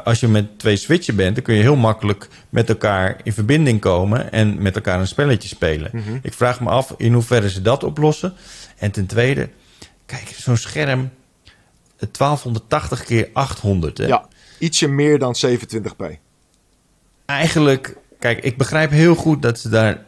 als 0.03 0.19
je 0.19 0.27
met 0.27 0.59
twee 0.59 0.75
Switchen 0.75 1.15
bent, 1.15 1.35
dan 1.35 1.43
kun 1.43 1.55
je 1.55 1.61
heel 1.61 1.75
makkelijk 1.75 2.27
met 2.49 2.69
elkaar 2.69 3.19
in 3.23 3.33
verbinding 3.33 3.79
komen 3.79 4.31
en 4.31 4.61
met 4.61 4.75
elkaar 4.75 4.99
een 4.99 5.07
spelletje 5.07 5.47
spelen. 5.47 5.89
Mhm. 5.93 6.17
Ik 6.21 6.33
vraag 6.33 6.61
me 6.61 6.69
af 6.69 6.93
in 6.97 7.13
hoeverre 7.13 7.49
ze 7.49 7.61
dat 7.61 7.83
oplossen. 7.83 8.33
En 8.77 8.91
ten 8.91 9.05
tweede, 9.05 9.49
kijk, 10.05 10.35
zo'n 10.37 10.57
scherm 10.57 11.11
eh, 11.97 12.07
1280 12.11 13.03
keer 13.03 13.29
800. 13.33 13.97
Hè? 13.97 14.05
Ja, 14.05 14.27
ietsje 14.59 14.87
meer 14.87 15.19
dan 15.19 15.35
27p. 15.45 16.05
eigenlijk, 17.25 17.97
kijk, 18.19 18.43
ik 18.43 18.57
begrijp 18.57 18.89
heel 18.89 19.15
goed 19.15 19.41
dat 19.41 19.59
ze 19.59 19.69
daar. 19.69 20.05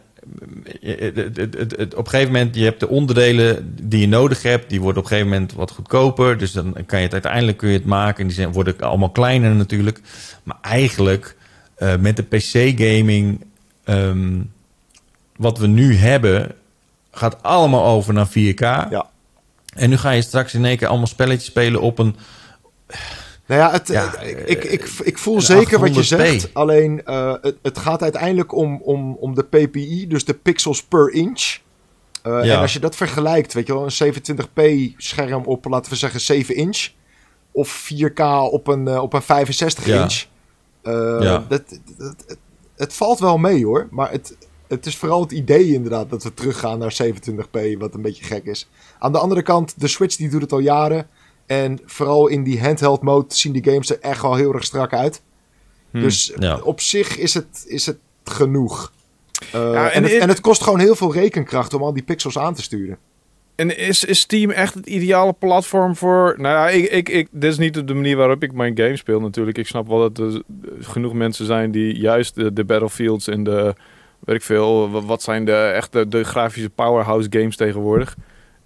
Op 1.95 2.05
een 2.05 2.09
gegeven 2.09 2.31
moment, 2.31 2.55
je 2.55 2.63
hebt 2.63 2.79
de 2.79 2.87
onderdelen 2.87 3.75
die 3.81 3.99
je 3.99 4.07
nodig 4.07 4.41
hebt, 4.41 4.69
die 4.69 4.81
worden 4.81 5.03
op 5.03 5.03
een 5.03 5.15
gegeven 5.15 5.31
moment 5.31 5.53
wat 5.53 5.71
goedkoper. 5.71 6.37
Dus 6.37 6.51
dan 6.51 6.73
kan 6.85 6.99
je 6.99 7.05
het 7.05 7.13
uiteindelijk 7.13 7.57
kun 7.57 7.69
je 7.69 7.77
het 7.77 7.85
maken. 7.85 8.21
En 8.21 8.27
die 8.27 8.35
zijn, 8.35 8.51
worden 8.51 8.79
allemaal 8.79 9.09
kleiner 9.09 9.55
natuurlijk. 9.55 10.01
Maar 10.43 10.57
eigenlijk, 10.61 11.35
eh, 11.75 11.95
met 11.95 12.15
de 12.15 12.23
PC-gaming, 12.23 13.45
ehm, 13.83 14.41
wat 15.35 15.57
we 15.57 15.67
nu 15.67 15.95
hebben, 15.95 16.51
gaat 17.11 17.43
allemaal 17.43 17.85
over 17.85 18.13
naar 18.13 18.27
4K. 18.27 18.61
Ja. 18.61 19.09
En 19.73 19.89
nu 19.89 19.97
ga 19.97 20.11
je 20.11 20.21
straks 20.21 20.53
in 20.53 20.65
één 20.65 20.77
keer 20.77 20.87
allemaal 20.87 21.07
spelletjes 21.07 21.45
spelen 21.45 21.81
op 21.81 21.99
een 21.99 22.15
Nou 23.47 23.61
ja, 23.61 23.71
het, 23.71 23.87
Ja, 23.87 24.13
eh, 24.15 24.49
ik, 24.49 24.63
ik, 24.63 24.89
ik 25.03 25.17
voel 25.17 25.35
een 25.35 25.41
zeker 25.41 25.79
wat 25.79 25.95
je 25.95 26.01
800p. 26.03 26.05
zegt. 26.07 26.53
Alleen 26.53 27.05
eh, 27.05 27.33
het, 27.41 27.55
het 27.61 27.77
gaat 27.77 28.01
uiteindelijk 28.01 28.55
om, 28.55 28.81
om, 28.81 29.13
om 29.19 29.35
de 29.35 29.43
PPI, 29.43 30.07
dus 30.07 30.25
de 30.25 30.33
pixels 30.33 30.83
per 30.83 31.11
inch. 31.13 31.57
Eh, 32.21 32.43
Ja. 32.43 32.53
En 32.55 32.59
als 32.59 32.73
je 32.73 32.79
dat 32.79 32.95
vergelijkt, 32.95 33.53
weet 33.53 33.67
je 33.67 33.73
wel, 33.73 33.83
een 33.89 34.13
27p 34.13 34.95
scherm 34.97 35.43
op, 35.45 35.65
laten 35.65 35.91
we 35.91 35.97
zeggen, 35.97 36.19
7 36.21 36.55
inch. 36.55 36.89
Of 37.51 37.89
4K 37.93 38.19
op 38.51 38.67
een, 38.67 38.87
eh, 38.87 39.01
op 39.01 39.13
een 39.13 39.21
65 39.21 39.85
Ja. 39.85 40.01
inch. 40.01 40.23
Eh, 40.81 41.19
dat, 41.21 41.49
dat, 41.49 41.63
het, 41.97 42.37
het 42.75 42.93
valt 42.93 43.19
wel 43.19 43.37
mee 43.37 43.65
hoor, 43.65 43.87
maar 43.91 44.11
het, 44.11 44.37
het 44.67 44.85
is 44.85 44.97
vooral 44.97 45.21
het 45.21 45.31
idee 45.31 45.73
inderdaad 45.73 46.09
dat 46.09 46.23
we 46.23 46.33
teruggaan 46.33 46.79
naar 46.79 46.97
27p, 47.03 47.77
wat 47.77 47.93
een 47.93 48.01
beetje 48.01 48.23
gek 48.23 48.45
is. 48.45 48.69
Aan 48.99 49.11
de 49.11 49.17
andere 49.17 49.41
kant, 49.41 49.73
de 49.79 49.87
Switch 49.87 50.15
die 50.15 50.29
doet 50.29 50.41
het 50.41 50.51
al 50.51 50.59
jaren. 50.59 51.07
En 51.47 51.79
vooral 51.85 52.27
in 52.27 52.43
die 52.43 52.61
handheld 52.61 53.01
mode 53.01 53.25
zien 53.35 53.53
die 53.53 53.63
games 53.63 53.89
er 53.89 53.99
echt 53.99 54.21
wel 54.21 54.35
heel 54.35 54.53
erg 54.53 54.63
strak 54.63 54.93
uit. 54.93 55.21
Hmm. 55.91 56.01
Dus 56.01 56.33
Ja. 56.39 56.57
op 56.63 56.81
zich 56.81 57.17
is 57.17 57.33
het, 57.33 57.63
is 57.67 57.85
het 57.85 57.97
genoeg. 58.23 58.91
Uh, 59.55 59.61
Ja, 59.73 59.85
en, 59.89 59.91
en 59.91 60.03
het, 60.03 60.11
in- 60.11 60.19
en 60.21 60.29
het 60.29 60.41
kost 60.41 60.63
gewoon 60.63 60.79
heel 60.79 60.95
veel 60.95 61.13
rekenkracht 61.13 61.73
om 61.73 61.81
al 61.81 61.93
die 61.93 62.03
pixels 62.03 62.37
aan 62.37 62.53
te 62.53 62.61
sturen. 62.61 62.97
En 63.55 63.77
is, 63.77 64.03
is 64.03 64.19
Steam 64.19 64.49
echt 64.51 64.73
het 64.73 64.85
ideale 64.85 65.33
platform 65.33 65.95
voor... 65.95 66.35
Nou 66.37 66.55
ja, 66.55 66.69
ik, 66.69 66.89
ik, 66.91 67.09
ik, 67.09 67.27
dit 67.31 67.51
is 67.51 67.57
niet 67.57 67.87
de 67.87 67.93
manier 67.93 68.17
waarop 68.17 68.43
ik 68.43 68.53
mijn 68.53 68.77
game 68.77 68.95
speel 68.97 69.19
natuurlijk. 69.19 69.57
Ik 69.57 69.67
snap 69.67 69.87
wel 69.87 69.99
dat 69.99 70.17
er 70.17 70.41
genoeg 70.79 71.13
mensen 71.13 71.45
zijn 71.45 71.71
die 71.71 71.95
juist 71.97 72.35
de, 72.35 72.53
de 72.53 72.63
Battlefields 72.65 73.27
en 73.27 73.43
de... 73.43 73.75
Weet 74.19 74.35
ik 74.35 74.41
veel, 74.41 74.89
wa- 74.91 75.01
wat 75.01 75.21
zijn 75.21 75.45
de 75.45 75.55
echte 75.55 76.07
de 76.07 76.23
grafische 76.23 76.69
powerhouse 76.69 77.27
games 77.31 77.55
tegenwoordig. 77.55 78.15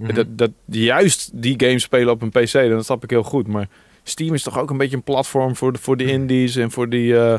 Mhm. 0.02 0.14
Dat, 0.14 0.26
dat 0.30 0.52
juist 0.66 1.30
die 1.34 1.54
games 1.58 1.84
spelen 1.84 2.14
op 2.14 2.22
een 2.22 2.30
PC, 2.30 2.52
dan 2.52 2.70
dat 2.70 2.86
snap 2.86 3.04
ik 3.04 3.10
heel 3.10 3.24
goed. 3.24 3.48
Maar 3.48 3.68
Steam 4.04 4.34
is 4.34 4.44
toch 4.44 4.60
ook 4.60 4.70
een 4.70 4.78
beetje 4.78 4.96
een 4.96 5.04
platform 5.04 5.56
voor 5.56 5.74
de, 5.74 5.80
voor 5.80 5.98
de 5.98 6.04
indies 6.06 6.56
en 6.56 6.72
voor 6.72 6.90
die... 6.90 7.16
eh, 7.18 7.34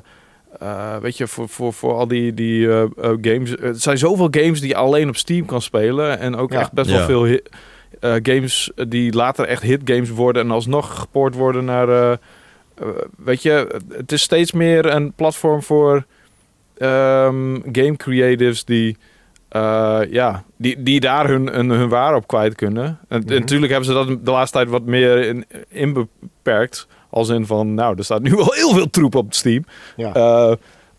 eh, 0.61 0.97
weet 0.97 1.17
je, 1.17 1.27
voor, 1.27 1.49
voor, 1.49 1.73
voor 1.73 1.93
al 1.95 2.09
die, 2.09 2.35
die 2.35 2.69
eh, 2.73 2.85
games. 3.21 3.57
Er 3.57 3.75
zijn 3.75 3.99
zoveel 3.99 4.29
games 4.31 4.61
die 4.61 4.69
je 4.69 4.77
alleen 4.77 5.09
op 5.09 5.17
Steam 5.17 5.47
kan 5.47 5.63
spelen. 5.63 6.19
En 6.19 6.37
ook 6.37 6.53
Ja. 6.53 6.61
echt 6.61 6.73
best 6.73 6.91
Ja. 6.91 6.97
wel 6.97 7.07
veel 7.07 7.39
eh, 8.01 8.15
games 8.23 8.71
die 8.89 9.13
later 9.13 9.45
echt 9.47 9.63
hitgames 9.63 10.11
worden 10.11 10.43
en 10.43 10.51
alsnog 10.51 10.99
gepoord 11.01 11.35
worden 11.35 11.65
naar. 11.65 12.19
weet 13.17 13.43
je, 13.43 13.81
het 13.93 14.13
is 14.13 14.23
steeds 14.23 14.53
meer 14.53 14.87
een 14.87 15.13
platform 15.13 15.63
voor 15.63 16.05
ehm, 16.77 17.59
game 17.73 17.97
creatives 17.97 18.65
die. 18.65 18.97
Eh, 19.53 20.00
ja, 20.11 20.44
die, 20.57 20.82
die 20.82 21.00
daar 21.00 21.28
hun, 21.28 21.46
hun, 21.48 21.70
hun 21.70 21.88
waar 21.88 22.14
op 22.14 22.26
kwijt 22.26 22.55
kunnen. 22.55 22.98
En, 23.09 23.20
Mhm. 23.20 23.32
en 23.32 23.40
natuurlijk 23.40 23.70
hebben 23.72 23.88
ze 23.88 23.94
dat 23.94 24.24
de 24.24 24.30
laatste 24.30 24.57
tijd 24.57 24.68
wat 24.70 24.84
meer 24.84 25.24
in, 25.26 25.44
inbeperkt. 25.68 26.86
Als 27.11 27.28
in 27.28 27.46
van, 27.46 27.74
nou, 27.74 27.94
er 27.98 28.05
staat 28.05 28.22
nu 28.22 28.30
wel 28.30 28.53
heel 28.53 28.72
veel 28.74 28.90
troep 28.90 29.14
op 29.14 29.34
Steam. 29.34 29.64
Ja. 29.96 30.14
Eh, 30.14 30.53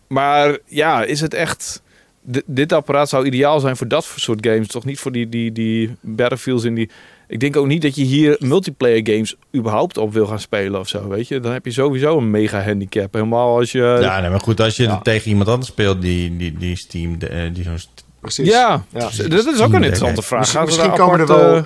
maar 0.08 0.58
ja, 0.66 1.02
is 1.04 1.20
het 1.20 1.34
echt... 1.34 1.82
di- 2.22 2.42
dit 2.46 2.72
apparaat 2.72 3.08
zou 3.08 3.26
ideaal 3.26 3.60
zijn 3.60 3.76
voor 3.76 3.88
dat 3.88 4.04
soort 4.16 4.46
games. 4.46 4.66
Toch 4.68 4.84
niet 4.84 4.98
voor 4.98 5.12
die, 5.12 5.28
die, 5.28 5.52
die 5.52 5.96
Battlefields 6.00 6.64
in 6.64 6.74
die... 6.74 6.90
Ik 7.28 7.40
denk 7.40 7.56
ook 7.56 7.66
niet 7.66 7.82
dat 7.82 7.94
je 7.96 8.04
hier 8.04 8.36
multiplayer 8.38 9.00
games 9.04 9.36
überhaupt 9.54 9.96
op 9.98 10.12
wil 10.12 10.26
gaan 10.26 10.38
spelen 10.40 10.80
of 10.80 10.88
zo, 10.88 11.08
weet 11.08 11.28
je. 11.28 11.40
Dan 11.40 11.52
heb 11.52 11.64
je 11.64 11.70
sowieso 11.70 12.18
een 12.18 12.30
mega 12.30 12.62
handicap. 12.62 13.14
Helemaal 13.14 13.56
als 13.56 13.72
je... 13.72 13.98
ja, 14.00 14.20
nee, 14.20 14.30
maar 14.30 14.40
goed, 14.40 14.60
als 14.60 14.76
je 14.76 14.82
Ja. 14.82 14.98
tegen 14.98 15.28
iemand 15.30 15.48
anders 15.48 15.70
speelt 15.70 16.02
die, 16.02 16.36
die, 16.36 16.52
die 16.58 16.76
Steam, 16.76 17.16
eh, 17.20 17.40
die 17.52 17.64
zo'n 17.64 17.78
Precies. 18.24 18.48
Ja, 18.48 18.82
Ja. 18.92 19.00
dat 19.28 19.46
is 19.46 19.60
ook 19.60 19.72
een 19.72 19.74
interessante 19.74 20.22
vraag. 20.22 20.40
Misschien, 20.64 20.86
daar 20.88 20.96
komen 20.98 21.20
er 21.20 21.22
apart, 21.30 21.40
wel 21.40 21.56
eh, 21.56 21.62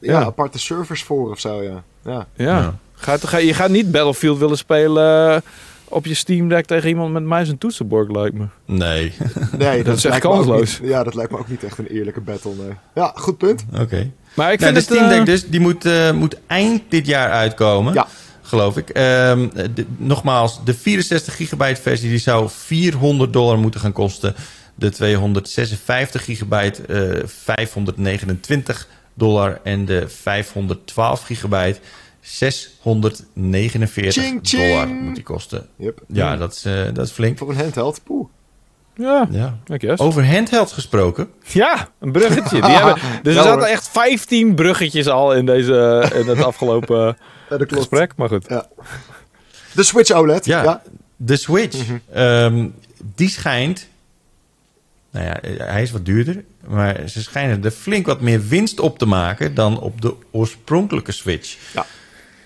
ja, 0.00 0.20
ja. 0.20 0.24
aparte 0.24 0.58
servers 0.58 1.02
voor 1.02 1.30
of 1.30 1.40
zo, 1.40 1.62
ja. 1.62 1.82
ja. 2.04 2.26
ja. 2.36 2.46
Ja. 2.58 2.74
Gaat, 2.94 3.26
ga, 3.26 3.36
je 3.36 3.54
gaat 3.54 3.70
niet 3.70 3.90
Battlefield 3.90 4.38
willen 4.38 4.56
spelen 4.56 5.34
eh, 5.34 5.40
op 5.84 6.06
je 6.06 6.14
Steam 6.14 6.48
Deck 6.48 6.66
tegen 6.66 6.88
iemand 6.88 7.12
met 7.12 7.22
muis 7.22 7.48
en 7.48 7.58
toetsenbord, 7.58 8.10
lijkt 8.12 8.34
me. 8.38 8.44
Nee, 8.66 9.12
Nee, 9.58 9.82
Dat 9.82 9.96
is 9.96 10.04
echt 10.04 10.18
kansloos. 10.20 10.80
niet- 10.80 10.90
ja, 10.90 11.02
dat 11.04 11.14
lijkt 11.14 11.30
me 11.32 11.38
ook 11.38 11.48
niet 11.48 11.64
echt 11.64 11.78
een 11.78 11.86
eerlijke 11.86 12.20
battle, 12.20 12.52
nee. 12.58 12.72
Ja, 12.94 13.12
goed 13.16 13.38
punt. 13.38 13.64
oké. 13.80 14.10
Maar 14.34 14.52
ik 14.52 14.60
Nou, 14.60 14.72
vind 14.72 14.86
de 14.88 14.94
het... 14.94 15.00
Steam 15.00 15.08
Deck 15.08 15.18
eh, 15.18 15.24
dus, 15.24 15.48
die 15.48 15.60
moet, 15.60 15.84
eh, 15.84 16.12
moet 16.12 16.36
eind 16.46 16.82
dit 16.88 17.06
jaar 17.06 17.30
uitkomen. 17.30 17.94
Ja. 17.94 18.06
Geloof 18.42 18.76
ik. 18.76 18.88
Ehm, 18.90 19.48
de- 19.74 19.86
nogmaals, 19.96 20.64
de 20.64 20.74
64 20.74 21.36
gigabyte 21.36 21.80
versie 21.82 22.08
die 22.08 22.18
zou 22.18 22.48
400 22.50 23.32
dollar 23.32 23.58
moeten 23.58 23.80
gaan 23.80 23.92
kosten. 23.92 24.34
De 24.82 24.90
256 24.90 26.24
gigabyte 26.24 26.82
eh 26.86 27.22
529 27.26 28.88
dollar. 29.14 29.60
En 29.62 29.84
de 29.84 30.08
512 30.08 31.22
gigabyte 31.22 31.78
649 32.20 34.12
Ching, 34.24 34.40
ching. 34.42 34.62
dollar 34.72 34.86
moet 34.88 35.14
die 35.14 35.24
kosten. 35.24 35.66
Yep. 35.76 36.00
Ja, 36.08 36.36
dat 36.36 36.52
is, 36.52 36.64
eh, 36.64 36.82
dat 36.92 37.06
is 37.06 37.12
flink. 37.12 37.38
Voor 37.38 37.50
een 37.50 37.56
handheld, 37.56 38.00
poeh. 38.04 38.26
ja, 38.96 39.28
Ja. 39.30 39.58
Over 39.96 40.26
handheld 40.34 40.72
gesproken. 40.72 41.28
Ja, 41.46 41.88
een 42.00 42.12
bruggetje. 42.12 42.60
Die 42.60 42.70
hebben, 42.78 42.94
dus 43.22 43.34
Ja, 43.34 43.40
er 43.40 43.46
zaten 43.46 43.68
echt 43.68 43.88
15 43.88 44.54
bruggetjes 44.54 45.08
al 45.08 45.34
in, 45.34 45.46
deze, 45.46 46.10
in 46.14 46.26
het 46.28 46.42
afgelopen 46.42 47.16
Ja, 47.50 47.58
gesprek. 47.68 48.12
Maar 48.16 48.28
goed. 48.28 48.48
De 49.74 49.82
Switch 49.82 50.10
OLED. 50.10 50.44
Ja, 50.44 50.62
Ja. 50.62 50.82
de 51.16 51.36
Switch, 51.36 51.86
Mhm. 51.86 51.98
ehm, 52.12 52.68
die 53.14 53.28
schijnt... 53.28 53.90
Nou 55.12 55.26
ja, 55.26 55.40
eh, 55.40 55.52
hij 55.58 55.82
is 55.82 55.90
wat 55.90 56.04
duurder. 56.04 56.44
Maar 56.66 57.08
ze 57.08 57.22
schijnen 57.22 57.64
er 57.64 57.70
flink 57.70 58.06
wat 58.06 58.20
meer 58.20 58.46
winst 58.48 58.80
op 58.80 58.98
te 58.98 59.06
maken... 59.06 59.54
dan 59.54 59.80
op 59.80 60.00
de 60.00 60.14
oorspronkelijke 60.30 61.12
Switch. 61.12 61.56
Ja. 61.74 61.86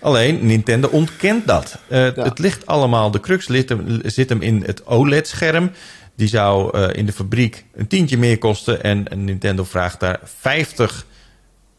Alleen, 0.00 0.46
Nintendo 0.46 0.88
ontkent 0.88 1.46
dat. 1.46 1.78
Eh, 1.88 2.14
Ja. 2.16 2.22
Het 2.22 2.38
ligt 2.38 2.66
allemaal... 2.66 3.10
De 3.10 3.20
crux 3.20 3.48
ligt 3.48 3.68
hem, 3.68 4.00
zit 4.04 4.28
hem 4.28 4.42
in 4.42 4.62
het 4.66 4.86
OLED-scherm. 4.86 5.70
Die 6.14 6.28
zou 6.28 6.78
eh, 6.78 6.98
in 6.98 7.06
de 7.06 7.12
fabriek 7.12 7.64
een 7.74 7.86
tientje 7.86 8.18
meer 8.18 8.38
kosten... 8.38 8.82
en 8.82 9.08
en 9.08 9.24
Nintendo 9.24 9.64
vraagt 9.64 10.00
daar 10.00 10.20
50 10.24 11.06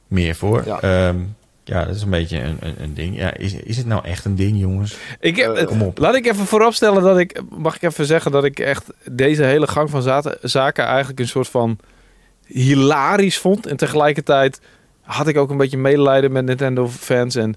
meer 0.07 0.35
voor. 0.35 0.65
Ja. 0.65 0.79
Ja, 0.81 1.15
ja 1.67 1.85
dat 1.85 1.95
is 1.95 2.01
een 2.01 2.09
beetje 2.09 2.39
een, 2.41 2.57
een, 2.59 2.75
een 2.77 2.93
ding. 2.93 3.17
Ja, 3.17 3.33
is, 3.33 3.53
is 3.53 3.77
het 3.77 3.85
nou 3.85 4.05
echt 4.05 4.25
een 4.25 4.35
ding, 4.35 4.59
jongens? 4.59 4.97
Ik 5.19 5.35
heb, 5.35 5.55
Eh, 5.55 5.65
kom 5.65 5.81
op. 5.81 5.97
Laat 5.97 6.15
ik 6.15 6.25
even 6.25 6.45
vooropstellen 6.45 7.03
dat 7.03 7.17
ik... 7.17 7.41
Mag 7.57 7.75
ik 7.75 7.81
even 7.81 8.05
zeggen 8.05 8.31
dat 8.31 8.43
ik 8.43 8.59
echt 8.59 8.85
deze 9.11 9.43
hele 9.43 9.67
gang 9.67 9.89
van 9.89 10.01
zaten- 10.01 10.37
zaken 10.41 10.85
eigenlijk 10.85 11.19
een 11.19 11.27
soort 11.27 11.47
van 11.47 11.79
hilarisch 12.45 13.37
vond. 13.37 13.65
En 13.65 13.77
tegelijkertijd 13.77 14.59
had 15.01 15.27
ik 15.27 15.37
ook 15.37 15.49
een 15.49 15.57
beetje 15.57 15.77
medelijden 15.77 16.31
met 16.31 16.45
Nintendo-fans. 16.45 17.35
En 17.35 17.55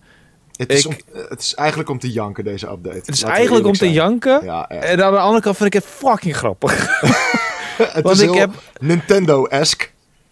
Het, 0.56 0.72
is 0.72 0.84
Ik- 0.86 1.02
om- 1.12 1.20
het 1.28 1.40
is 1.40 1.54
eigenlijk 1.54 1.90
om 1.90 1.98
te 1.98 2.10
janken, 2.12 2.44
deze 2.44 2.66
update. 2.70 2.96
het 2.96 3.08
is 3.08 3.20
Laten 3.20 3.36
eigenlijk 3.36 3.66
om 3.66 3.72
te 3.72 3.92
janken. 3.92 4.44
Ja. 4.44 4.68
En 4.68 5.04
aan 5.04 5.12
de 5.12 5.18
andere 5.18 5.42
kant 5.42 5.56
vind 5.56 5.74
ik 5.74 5.82
het 5.82 5.90
fucking 5.92 6.36
grappig. 6.36 7.00
het 7.76 8.02
Want 8.02 8.16
is 8.16 8.22
ik 8.22 8.30
heel 8.30 8.38
heb... 8.38 8.50
Nintendo-esque. 8.80 9.86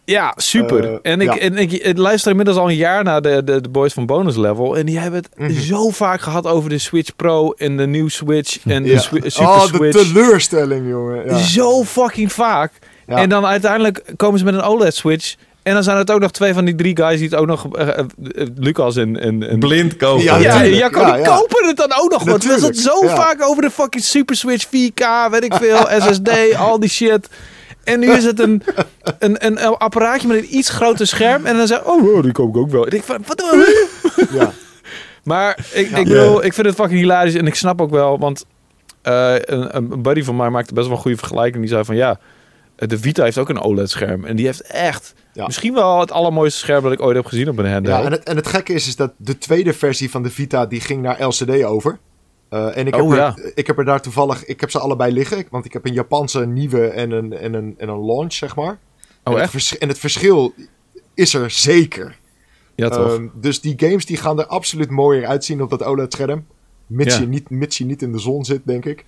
Ja, 0.08 0.32
super. 0.36 0.84
Eh, 1.02 1.12
en 1.12 1.20
ik, 1.20 1.34
ja. 1.34 1.38
en 1.38 1.56
ik, 1.56 1.72
ik 1.72 1.98
luister 1.98 2.30
inmiddels 2.30 2.56
al 2.58 2.68
een 2.68 2.76
jaar 2.76 3.04
naar 3.04 3.22
de, 3.22 3.44
de, 3.44 3.60
de 3.60 3.68
boys 3.68 3.92
van 3.92 4.06
Bonus 4.06 4.36
Level. 4.36 4.76
En 4.76 4.86
die 4.86 4.98
hebben 4.98 5.22
het 5.22 5.38
Mhm. 5.48 5.60
zo 5.60 5.90
vaak 5.90 6.20
gehad 6.20 6.46
over 6.46 6.70
de 6.70 6.78
Switch 6.78 7.16
Pro 7.16 7.50
en 7.52 7.76
de 7.76 7.86
nieuwe 7.86 8.10
Switch 8.10 8.58
en 8.66 8.82
de. 8.82 8.98
Swi- 8.98 9.20
Super 9.30 9.48
oh, 9.48 9.62
de 9.62 9.68
Switch. 9.76 9.98
teleurstelling, 10.12 10.88
jongen. 10.88 11.24
Ja. 11.26 11.36
Zo 11.38 11.84
fucking 11.84 12.32
vaak. 12.32 12.72
Ja. 13.06 13.16
En 13.16 13.28
dan 13.28 13.46
uiteindelijk 13.46 14.02
komen 14.16 14.38
ze 14.38 14.44
met 14.44 14.54
een 14.54 14.62
OLED-switch. 14.62 15.34
En 15.62 15.74
dan 15.74 15.82
zijn 15.82 15.96
het 15.96 16.10
ook 16.10 16.20
nog 16.20 16.30
twee 16.30 16.52
van 16.54 16.64
die 16.64 16.74
drie 16.74 16.96
guys 16.96 17.18
die 17.18 17.28
het 17.28 17.38
ook 17.38 17.46
nog... 17.46 17.66
eh, 17.76 17.98
eh, 17.98 18.04
Lucas 18.56 18.96
en... 18.96 19.20
en, 19.20 19.48
en 19.48 19.58
Blind 19.58 19.96
kopen. 19.96 20.24
Ja, 20.24 20.36
ja, 20.36 20.54
Ja, 20.54 20.62
die 20.62 20.74
ja. 20.74 20.88
kopen 20.88 21.66
het 21.66 21.76
dan 21.76 21.92
ook 22.00 22.10
nog. 22.10 22.22
Want 22.24 22.44
we 22.44 22.66
het 22.66 22.78
zo 22.78 23.04
ja. 23.04 23.14
vaak 23.16 23.42
over 23.42 23.62
de 23.62 23.70
fucking 23.70 24.04
Super 24.04 24.36
Switch 24.36 24.66
4K, 24.66 25.30
weet 25.30 25.44
ik 25.44 25.54
veel, 25.54 25.76
SSD, 26.00 26.56
al 26.58 26.80
die 26.80 26.88
shit. 26.88 27.28
En 27.88 28.00
nu 28.00 28.10
is 28.10 28.24
het 28.24 28.40
een, 28.40 28.62
een, 29.18 29.46
een, 29.46 29.58
apparaatje 29.58 30.28
met 30.28 30.36
een 30.36 30.56
iets 30.56 30.68
groter 30.70 31.06
scherm. 31.06 31.46
En 31.46 31.56
dan 31.56 31.66
zeg 31.66 31.84
oh, 31.84 32.14
oh, 32.14 32.22
die 32.22 32.32
koop 32.32 32.48
ik 32.48 32.56
ook 32.56 32.70
wel. 32.70 32.86
En 32.86 32.96
ik 32.96 33.02
van, 33.02 33.22
wat 33.26 33.38
doen 33.38 33.48
we? 33.50 33.86
Ja. 34.38 34.52
Maar 35.24 35.58
ik, 35.72 35.90
ik 35.90 36.04
bedoel, 36.04 36.44
ik 36.44 36.52
vind 36.52 36.66
het 36.66 36.76
fucking 36.76 37.00
hilarisch. 37.00 37.34
En 37.34 37.46
ik 37.46 37.54
snap 37.54 37.80
ook 37.80 37.90
wel, 37.90 38.18
want 38.18 38.44
eh, 39.02 39.34
een, 39.38 39.76
een 39.76 40.02
buddy 40.02 40.22
van 40.22 40.36
mij 40.36 40.50
maakte 40.50 40.74
best 40.74 40.86
wel 40.86 40.96
een 40.96 41.02
goede 41.02 41.16
vergelijking. 41.16 41.62
Die 41.62 41.72
zei 41.72 41.84
van, 41.84 41.96
ja, 41.96 42.18
de 42.76 42.98
Vita 42.98 43.24
heeft 43.24 43.38
ook 43.38 43.48
een 43.48 43.60
OLED-scherm. 43.60 44.24
En 44.24 44.36
die 44.36 44.46
heeft 44.46 44.60
echt 44.60 45.14
Ja. 45.32 45.46
misschien 45.46 45.74
wel 45.74 46.00
het 46.00 46.12
allermooiste 46.12 46.58
scherm 46.58 46.82
dat 46.82 46.92
ik 46.92 47.02
ooit 47.02 47.16
heb 47.16 47.26
gezien 47.26 47.48
op 47.48 47.58
een 47.58 47.72
handheld. 47.72 48.00
Ja, 48.00 48.06
en 48.06 48.12
het, 48.12 48.22
en 48.22 48.36
het 48.36 48.46
gekke 48.46 48.72
is, 48.72 48.86
is 48.86 48.96
dat 48.96 49.12
de 49.16 49.38
tweede 49.38 49.72
versie 49.72 50.10
van 50.10 50.22
de 50.22 50.30
Vita 50.30 50.66
die 50.66 50.80
ging 50.80 51.02
naar 51.02 51.24
LCD 51.26 51.64
over. 51.64 51.98
Eh, 52.48 52.76
en 52.76 52.86
ik 52.86 52.94
heb, 52.94 53.04
Oh, 53.04 53.10
er, 53.12 53.16
ja. 53.16 53.36
ik 53.54 53.66
heb 53.66 53.78
er 53.78 53.84
daar 53.84 54.00
toevallig, 54.00 54.44
ik 54.44 54.60
heb 54.60 54.70
ze 54.70 54.78
allebei 54.78 55.12
liggen. 55.12 55.44
Want 55.50 55.64
ik 55.64 55.72
heb 55.72 55.86
een 55.86 55.92
Japanse 55.92 56.46
nieuwe 56.46 56.86
en 56.86 57.10
een, 57.10 57.32
en 57.32 57.54
een, 57.54 57.74
en 57.78 57.88
een 57.88 58.04
launch, 58.04 58.32
zeg 58.32 58.56
maar. 58.56 58.68
en, 58.68 58.78
oh, 59.24 59.32
het 59.32 59.42
echt? 59.42 59.50
vers- 59.50 59.78
en 59.78 59.88
het 59.88 59.98
verschil 59.98 60.54
is 61.14 61.34
er 61.34 61.50
zeker. 61.50 62.18
Ja, 62.74 62.88
toch? 62.88 63.12
Ehm, 63.14 63.26
dus 63.34 63.60
die 63.60 63.74
games 63.76 64.06
die 64.06 64.16
gaan 64.16 64.38
er 64.38 64.46
absoluut 64.46 64.90
mooier 64.90 65.26
uitzien 65.26 65.62
op 65.62 65.70
dat 65.70 65.82
OLED-scherm. 65.82 66.46
Mits, 66.86 67.14
Ja. 67.14 67.20
je 67.20 67.26
niet, 67.28 67.50
mits 67.50 67.78
je 67.78 67.84
niet 67.84 68.02
in 68.02 68.12
de 68.12 68.18
zon 68.18 68.44
zit, 68.44 68.60
denk 68.64 68.84
ik. 68.84 69.04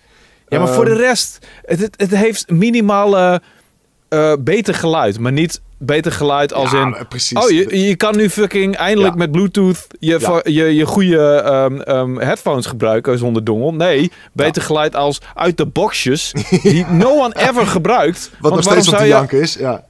ja, 0.49 0.59
maar 0.59 0.69
voor 0.69 0.85
de 0.85 0.91
Ehm, 0.91 1.01
rest, 1.01 1.47
het, 1.63 1.81
het, 1.81 2.01
het 2.01 2.11
heeft 2.11 2.51
minimale 2.51 3.43
eh, 4.11 4.33
beter 4.41 4.75
geluid. 4.75 5.19
Maar 5.19 5.33
niet 5.33 5.61
beter 5.79 6.13
geluid 6.13 6.53
als 6.53 6.71
ja, 6.71 6.83
in... 6.83 6.97
precies. 7.09 7.39
Oh, 7.39 7.51
je, 7.51 7.87
je 7.87 7.97
kan 7.97 8.17
nu 8.17 8.31
fucking 8.31 8.77
eindelijk 8.77 9.13
Ja. 9.13 9.19
met 9.19 9.31
Bluetooth 9.31 9.87
je, 9.99 10.19
Ja. 10.21 10.41
je, 10.45 10.75
je 10.75 10.87
goede 10.87 11.35
ehm, 11.35 11.81
ehm, 11.81 12.17
headphones 12.17 12.67
gebruiken 12.67 13.19
zonder 13.19 13.45
dongel. 13.45 13.75
Nee, 13.75 14.11
beter 14.33 14.63
geluid 14.63 14.97
als 14.97 15.21
uit 15.35 15.57
de 15.57 15.67
boxjes 15.67 16.33
die 16.63 16.87
no 17.03 17.11
one 17.11 17.35
ever 17.37 17.67
gebruikt. 17.67 18.31
Wat 18.41 18.53
nog 18.55 18.63
steeds 18.63 18.89
op 18.89 18.95
zou 18.95 19.01
de 19.01 19.09
je 19.09 19.15
janken 19.15 19.41
is. 19.41 19.55
Ja. 19.55 19.85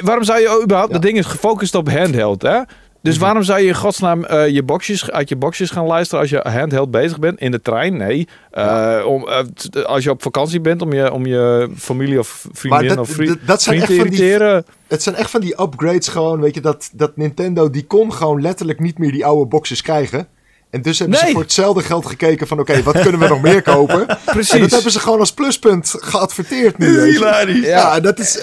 waarom 0.00 0.24
zou 0.24 0.40
je 0.40 0.60
überhaupt... 0.62 0.92
Ja. 0.92 0.98
De 0.98 1.06
ding 1.06 1.18
is 1.18 1.26
gefocust 1.26 1.74
op 1.74 1.90
handheld, 1.90 2.42
hè? 2.42 2.60
Dus 3.04 3.14
Mhm. 3.14 3.24
waarom 3.24 3.42
zou 3.42 3.60
je 3.60 3.66
in 3.66 3.74
godsnaam 3.74 4.24
eh, 4.24 4.48
je 4.48 4.62
boxjes, 4.62 5.10
uit 5.10 5.28
je 5.28 5.36
boxjes 5.36 5.70
gaan 5.70 5.86
luisteren 5.86 6.20
als 6.20 6.30
je 6.30 6.40
handheld 6.42 6.90
bezig 6.90 7.18
bent? 7.18 7.40
In 7.40 7.50
de 7.50 7.62
trein? 7.62 7.96
Nee. 7.96 8.28
Eh, 8.50 9.02
om, 9.06 9.28
eh, 9.28 9.84
als 9.84 10.04
je 10.04 10.10
op 10.10 10.22
vakantie 10.22 10.60
bent 10.60 10.82
om 10.82 10.92
je, 10.92 11.12
om 11.12 11.26
je 11.26 11.68
familie 11.76 12.18
of 12.18 12.46
vriendin 12.52 12.88
dat- 12.88 12.98
of 12.98 13.08
vriend, 13.08 13.28
dat- 13.28 13.38
dat 13.46 13.62
zijn 13.62 13.76
vriend 13.82 13.90
echt 14.00 14.02
te 14.02 14.08
die- 14.10 14.20
irriteren. 14.24 14.64
Het 14.88 15.02
zijn 15.02 15.14
echt 15.14 15.30
van 15.30 15.40
die 15.40 15.60
upgrades 15.62 16.08
gewoon, 16.08 16.40
weet 16.40 16.54
je, 16.54 16.60
dat, 16.60 16.90
dat 16.92 17.16
Nintendo, 17.16 17.70
die 17.70 17.84
kon 17.86 18.12
gewoon 18.12 18.40
letterlijk 18.40 18.80
niet 18.80 18.98
meer 18.98 19.12
die 19.12 19.24
oude 19.26 19.46
boxes 19.48 19.82
krijgen. 19.82 20.26
En 20.70 20.82
dus 20.82 20.98
hebben 20.98 21.18
ze 21.18 21.26
voor 21.26 21.40
hetzelfde 21.42 21.82
geld 21.82 22.06
gekeken 22.06 22.46
van... 22.46 22.58
oké, 22.60 22.82
wat 22.82 23.00
kunnen 23.00 23.20
we 23.20 23.28
nog 23.28 23.42
meer 23.42 23.62
kopen? 23.74 24.00
En 24.00 24.06
dat 24.06 24.24
Precies. 24.24 24.70
hebben 24.72 24.92
ze 24.92 25.00
gewoon 25.00 25.18
als 25.18 25.32
pluspunt 25.32 25.94
geadverteerd 25.98 26.78
nu. 26.78 27.00
Hilarisch. 27.10 27.66
Ja, 27.66 28.00
dat 28.00 28.18
is, 28.18 28.34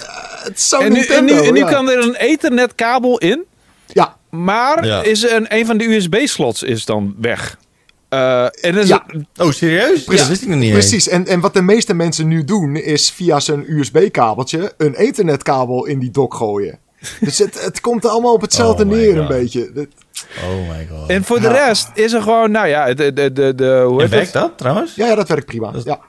het 0.44 0.58
is 0.58 0.70
zo 0.70 0.80
En 0.80 0.92
nu, 0.94 1.00
en 1.00 1.26
Nintendo. 1.26 1.42
nu, 1.42 1.48
en 1.48 1.54
nu 1.54 1.60
ja. 1.60 1.70
kan 1.70 1.90
er 1.90 1.98
een 2.04 2.16
ethernet 2.16 2.76
kabel 2.76 3.18
in. 3.18 3.44
Maar 4.32 4.86
Ja. 4.86 5.04
is 5.04 5.30
een, 5.32 5.46
een 5.56 5.66
van 5.66 5.78
de 5.78 5.84
USB-slots 5.96 6.64
is 6.64 6.86
dan 6.86 7.16
weg. 7.20 7.58
Eh, 8.10 8.44
en 8.44 8.78
is 8.78 8.88
Ja. 8.88 9.04
het- 9.08 9.26
Oh, 9.38 9.52
serieus? 9.52 10.04
Precies. 10.04 10.20
Dat 10.20 10.28
wist 10.28 10.42
ik 10.42 10.48
nog 10.48 10.60
niet 10.60 10.72
precies. 10.72 11.08
En, 11.08 11.28
en 11.28 11.40
wat 11.40 11.54
de 11.54 11.62
meeste 11.62 11.94
mensen 11.94 12.28
nu 12.28 12.44
doen... 12.44 12.76
is 12.76 13.12
via 13.12 13.40
zijn 13.40 13.66
USB-kabeltje... 13.68 14.74
een 14.78 14.96
ethernetkabel 14.96 15.86
in 15.86 16.00
die 16.00 16.12
dock 16.12 16.34
gooien. 16.34 16.80
Dus 17.20 17.38
het, 17.38 17.64
het 17.64 17.82
komt 17.82 18.06
allemaal 18.06 18.34
op 18.34 18.42
hetzelfde 18.42 18.84
Oh 18.84 18.90
neer 18.90 19.18
een 19.18 19.28
beetje. 19.28 19.72
Dat- 19.74 19.88
Oh 20.44 20.70
my 20.70 20.88
god. 20.92 21.10
en 21.10 21.24
voor 21.24 21.40
de 21.40 21.48
Ja. 21.48 21.66
rest 21.68 21.90
is 21.94 22.14
er 22.14 22.22
gewoon, 22.22 22.52
nou 22.52 22.68
ja, 22.68 22.94
de, 22.94 23.14
de, 23.14 23.32
de, 23.34 23.56
de, 23.56 23.84
hoe 23.88 24.02
heet 24.02 24.10
werkt 24.10 24.34
dat 24.34 24.58
trouwens? 24.58 24.96
ja, 24.96 25.08
ja, 25.08 25.16
dat 25.16 25.28
werkt 25.28 25.46
prima. 25.46 25.72
Dat- 25.72 25.84
ja. 25.84 26.00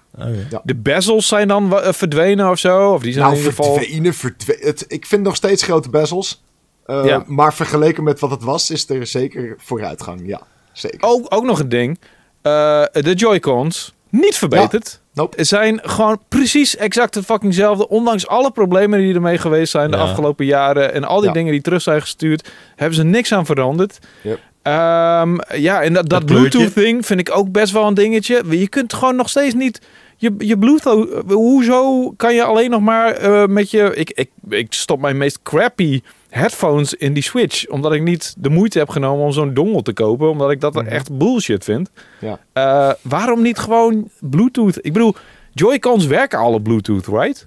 De 0.64 0.74
bezels 0.76 1.26
zijn 1.28 1.48
dan 1.48 1.80
eh, 1.80 1.92
verdwenen 1.92 2.50
of 2.50 2.58
zo? 2.58 2.92
Of 2.92 3.02
die 3.02 3.12
zijn 3.12 3.24
Nou, 3.24 3.36
in 3.36 3.42
ieder 3.44 3.56
geval... 3.56 3.74
verdwenen, 3.74 4.66
het, 4.66 4.84
ik 4.88 5.06
vind 5.06 5.22
nog 5.22 5.36
steeds 5.36 5.62
grote 5.62 5.90
bezels. 5.90 6.42
Eh, 6.86 7.04
Ja. 7.04 7.24
Maar 7.26 7.54
vergeleken 7.54 8.04
met 8.04 8.20
wat 8.20 8.30
het 8.30 8.42
was, 8.42 8.70
is 8.70 8.88
er 8.88 9.06
zeker 9.06 9.54
vooruitgang. 9.58 10.20
Ja, 10.24 10.40
zeker. 10.72 10.98
Ook, 11.00 11.26
ook 11.28 11.44
nog 11.44 11.58
een 11.60 11.68
ding. 11.68 11.98
Eh, 12.42 12.82
de 12.92 13.14
Joy-Cons, 13.14 13.92
niet 14.08 14.36
verbeterd. 14.36 15.00
Nope. 15.14 15.44
Zijn 15.44 15.80
gewoon 15.82 16.20
precies 16.28 16.76
exact 16.76 17.14
het 17.14 17.24
fuckingzelfde. 17.24 17.88
Ondanks 17.88 18.26
alle 18.26 18.50
problemen 18.50 18.98
die 18.98 19.14
ermee 19.14 19.38
geweest 19.38 19.70
zijn 19.70 19.90
de 19.90 19.96
Ja. 19.96 20.02
afgelopen 20.02 20.44
jaren. 20.46 20.92
En 20.94 21.04
al 21.04 21.18
die 21.18 21.28
Ja. 21.28 21.32
dingen 21.34 21.52
die 21.52 21.60
terug 21.60 21.82
zijn 21.82 22.00
gestuurd. 22.00 22.50
Hebben 22.76 22.96
ze 22.96 23.02
niks 23.04 23.32
aan 23.32 23.46
veranderd. 23.46 23.98
Yep. 24.22 24.38
Ehm, 24.62 25.36
ja, 25.54 25.82
en 25.82 25.92
dat, 25.92 26.08
dat. 26.08 26.26
Bluetooth-ding 26.26 27.06
vind 27.06 27.20
ik 27.20 27.36
ook 27.36 27.50
best 27.52 27.72
wel 27.72 27.86
een 27.86 27.94
dingetje. 27.94 28.42
Je 28.58 28.68
kunt 28.68 28.92
gewoon 28.92 29.16
nog 29.16 29.28
steeds 29.28 29.54
niet... 29.54 29.80
Je, 30.16 30.34
je 30.38 30.58
Bluetooth... 30.58 31.08
Hoezo 31.28 32.10
kan 32.16 32.34
je 32.34 32.42
alleen 32.44 32.70
nog 32.70 32.80
maar 32.80 33.12
eh, 33.12 33.46
met 33.46 33.70
je... 33.70 33.94
Ik, 33.94 34.10
ik, 34.10 34.30
ik 34.48 34.72
stop 34.72 35.00
mijn 35.00 35.16
meest 35.16 35.38
crappy 35.42 36.00
headphones 36.32 36.94
in 36.94 37.12
die 37.12 37.22
Switch. 37.22 37.66
Omdat 37.68 37.92
ik 37.92 38.02
niet 38.02 38.34
de 38.38 38.48
moeite 38.48 38.78
heb 38.78 38.88
genomen 38.88 39.24
om 39.24 39.32
zo'n 39.32 39.54
dongle 39.54 39.82
te 39.82 39.92
kopen. 39.92 40.30
Omdat 40.30 40.50
ik 40.50 40.60
dat 40.60 40.74
Mhm. 40.74 40.86
echt 40.86 41.18
bullshit 41.18 41.64
vind. 41.64 41.90
Ja. 42.20 42.38
Eh, 42.52 42.92
waarom 43.02 43.42
niet 43.42 43.58
gewoon 43.58 44.10
Bluetooth? 44.20 44.78
Ik 44.80 44.92
bedoel, 44.92 45.14
Joy-Cons 45.52 46.06
werken 46.06 46.38
alle 46.38 46.60
Bluetooth, 46.60 47.06
right? 47.06 47.46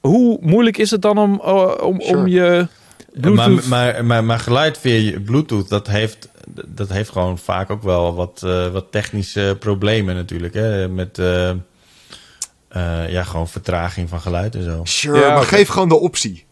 Hoe 0.00 0.38
moeilijk 0.40 0.78
is 0.78 0.90
het 0.90 1.02
dan 1.02 1.18
om, 1.18 1.40
eh, 1.44 1.72
om, 1.82 2.00
Sure. 2.00 2.18
om 2.18 2.26
je 2.26 2.66
Bluetooth... 3.12 3.66
Maar, 3.68 3.92
maar, 3.94 4.04
maar, 4.04 4.24
maar 4.24 4.38
geluid 4.38 4.78
via 4.78 4.94
je 5.10 5.20
Bluetooth, 5.20 5.68
dat 5.68 5.86
heeft, 5.86 6.28
dat 6.66 6.88
heeft 6.88 7.10
gewoon 7.10 7.38
vaak 7.38 7.70
ook 7.70 7.82
wel 7.82 8.14
wat, 8.14 8.42
eh, 8.44 8.68
wat 8.68 8.86
technische 8.90 9.56
problemen 9.60 10.14
natuurlijk. 10.14 10.54
Hè? 10.54 10.88
Met 10.88 11.18
eh, 11.18 11.48
eh, 11.50 13.10
ja, 13.10 13.22
gewoon 13.22 13.48
vertraging 13.48 14.08
van 14.08 14.20
geluid 14.20 14.54
en 14.54 14.64
zo. 14.64 14.80
Sure, 14.84 15.18
Ja, 15.20 15.34
maar 15.34 15.42
geef 15.42 15.68
gewoon 15.68 15.88
de 15.88 16.00
optie. 16.00 16.45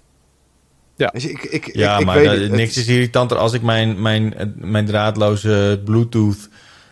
Ja. 0.96 1.12
Ik, 1.12 1.42
ik, 1.42 1.70
Ja, 1.74 1.94
ik, 1.94 2.00
ik 2.00 2.06
maar 2.06 2.16
weet 2.16 2.26
dat- 2.26 2.38
het. 2.38 2.50
niks 2.52 2.76
is 2.76 2.86
irritanter 2.88 3.36
als 3.36 3.52
ik 3.52 3.62
mijn, 3.62 4.02
mijn, 4.02 4.54
mijn 4.56 4.86
draadloze 4.86 5.80
Bluetooth 5.84 6.48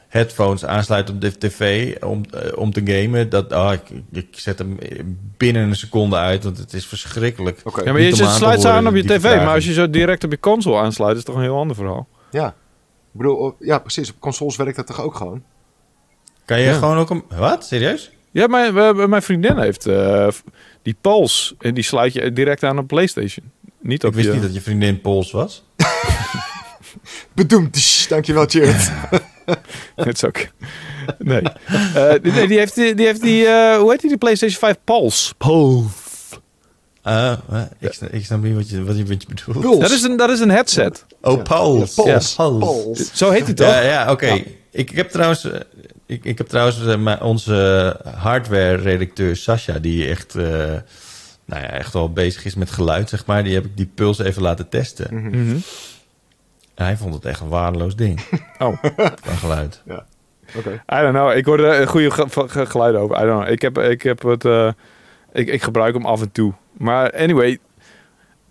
headphones 0.09 0.65
aansluit 0.65 1.11
op 1.11 1.21
de 1.21 1.39
tv 1.39 1.95
om, 2.03 2.23
eh, 2.31 2.57
om 2.59 2.73
te 2.73 2.81
gamen. 2.85 3.29
Dat, 3.29 3.53
oh, 3.53 3.73
ik, 3.73 3.81
ik 4.13 4.29
zet 4.31 4.59
hem 4.59 4.79
binnen 5.37 5.63
een 5.69 5.77
seconde 5.77 6.17
uit, 6.17 6.45
want 6.45 6.59
het 6.59 6.73
is 6.73 6.87
verschrikkelijk. 6.87 7.61
Ja, 7.85 7.93
maar 7.93 8.01
je 8.01 8.15
sluit 8.15 8.61
ze 8.61 8.69
aan 8.69 8.87
op 8.87 8.95
je 8.95 9.03
tv, 9.03 9.11
vertraging. 9.11 9.45
maar 9.45 9.55
als 9.55 9.65
je 9.65 9.73
zo 9.73 9.91
direct 9.91 10.25
op 10.25 10.31
je 10.31 10.41
console 10.41 10.79
aansluit, 10.81 11.11
is 11.13 11.17
het 11.17 11.27
toch 11.27 11.37
een 11.37 11.43
heel 11.43 11.57
ander 11.59 11.77
verhaal. 11.77 12.09
Ja. 12.31 12.47
Ik 13.13 13.19
bedoel, 13.19 13.57
ja, 13.59 13.79
precies. 13.79 14.11
Op 14.11 14.21
consoles 14.21 14.57
werkt 14.57 14.77
dat 14.77 14.87
toch 14.87 15.01
ook 15.01 15.15
gewoon? 15.15 15.43
Kan 16.45 16.61
je 16.61 16.67
Ja. 16.67 16.73
gewoon 16.79 16.97
ook 16.97 17.11
een... 17.11 17.23
Wat? 17.29 17.67
Serieus? 17.67 18.11
Ja, 18.31 18.47
mijn, 18.47 18.75
we- 18.75 19.07
mijn 19.09 19.23
vriendin 19.23 19.59
heeft 19.59 19.87
eh, 19.87 20.29
die 20.83 20.97
Pulse 21.01 21.55
en 21.59 21.75
die 21.75 21.85
sluit 21.85 22.13
je 22.13 22.33
direct 22.33 22.63
aan 22.65 22.79
op 22.79 22.87
PlayStation. 22.87 23.51
Niet 23.83 24.05
op 24.05 24.11
Ik 24.11 24.17
wist 24.17 24.27
je... 24.27 24.33
niet 24.33 24.43
dat 24.43 24.55
je 24.55 24.61
vriendin 24.61 25.01
Pools 25.01 25.31
was. 25.31 25.65
Bedoemd. 27.35 28.09
Dankjewel, 28.09 28.47
Jared. 28.47 28.91
Het 29.97 30.15
is 30.15 30.25
ook... 30.25 30.47
Nee. 31.19 31.43
Eh, 31.43 32.15
nee, 32.23 32.49
die 32.49 32.59
heeft 32.59 32.75
die, 32.75 32.95
die, 32.95 33.07
heeft 33.07 33.23
die 33.23 33.47
eh, 33.47 33.77
hoe 33.77 33.91
heet 33.91 34.01
die, 34.01 34.09
die 34.09 34.19
PlayStation 34.19 34.59
5 34.59 34.77
Pulse? 34.85 35.35
Pulse. 35.35 35.89
Ah, 37.03 37.33
eh, 37.51 37.63
ik, 37.79 37.93
snap, 37.93 38.11
ik 38.11 38.25
snap 38.25 38.43
niet 38.43 38.55
wat 38.55 38.71
je, 38.71 38.85
wat 38.85 38.97
je, 38.97 39.05
wat 39.05 39.23
je 39.23 39.53
bedoelt. 39.53 39.81
Dat 39.81 39.91
is 39.91 40.03
een, 40.03 40.17
dat 40.17 40.31
is 40.31 40.41
een 40.41 40.51
headset. 40.51 41.05
Oh. 41.21 41.33
Ja. 41.33 41.39
Ja, 41.39 41.43
Pauls. 41.43 42.35
Pauls. 42.35 43.13
Zo 43.13 43.31
heet 43.31 43.47
die 43.47 43.55
toch? 43.55 43.67
Ja, 43.67 43.81
ja 43.81 44.11
oké. 44.11 44.27
Ja. 44.27 44.35
Ik, 44.71 44.91
ik 44.91 44.97
heb 44.97 45.11
trouwens, 45.11 45.45
eh, 45.45 45.61
ik, 46.07 46.25
ik 46.25 46.39
heb 46.39 46.49
trouwens 46.49 46.79
onze 47.21 47.97
hardware-redacteur 48.17 49.37
Sascha, 49.37 49.79
die 49.79 50.09
echt, 50.09 50.35
eh, 50.35 50.75
nou 51.45 51.63
ja, 51.63 51.69
echt 51.69 51.93
wel 51.93 52.13
bezig 52.13 52.45
is 52.45 52.55
met 52.55 52.71
geluid, 52.71 53.09
zeg 53.09 53.27
maar. 53.27 53.45
Die 53.45 53.55
heb 53.55 53.65
ik 53.65 53.77
die 53.77 53.91
puls 53.95 54.19
even 54.19 54.43
laten 54.43 54.69
testen. 54.69 55.11
En 56.75 56.85
hij 56.85 56.97
vond 56.97 57.15
het 57.15 57.25
echt 57.25 57.41
een 57.41 57.49
waardeloos 57.49 57.97
ding 57.97 58.21
Oh, 58.59 58.77
van 59.23 59.37
geluid. 59.37 59.83
Oké. 60.57 60.71
I 60.73 61.01
don't 61.01 61.13
know. 61.15 61.33
Ik 61.37 61.45
hoorde 61.45 61.67
een 61.77 61.87
goede 61.87 62.11
ge- 62.11 62.49
ge- 62.49 62.67
geluiden 62.67 63.01
over. 63.01 63.17
I 63.17 63.21
don't 63.27 63.41
know. 63.43 63.53
Ik 63.53 63.63
heb, 63.63 63.79
ik 63.79 64.03
heb 64.03 64.23
het... 64.23 64.45
eh, 64.45 64.71
ik, 65.33 65.49
ik 65.49 65.63
gebruik 65.63 65.95
hem 65.95 66.07
af 66.07 66.21
en 66.21 66.33
toe. 66.33 66.53
Maar 66.73 67.11
anyway, 67.13 67.59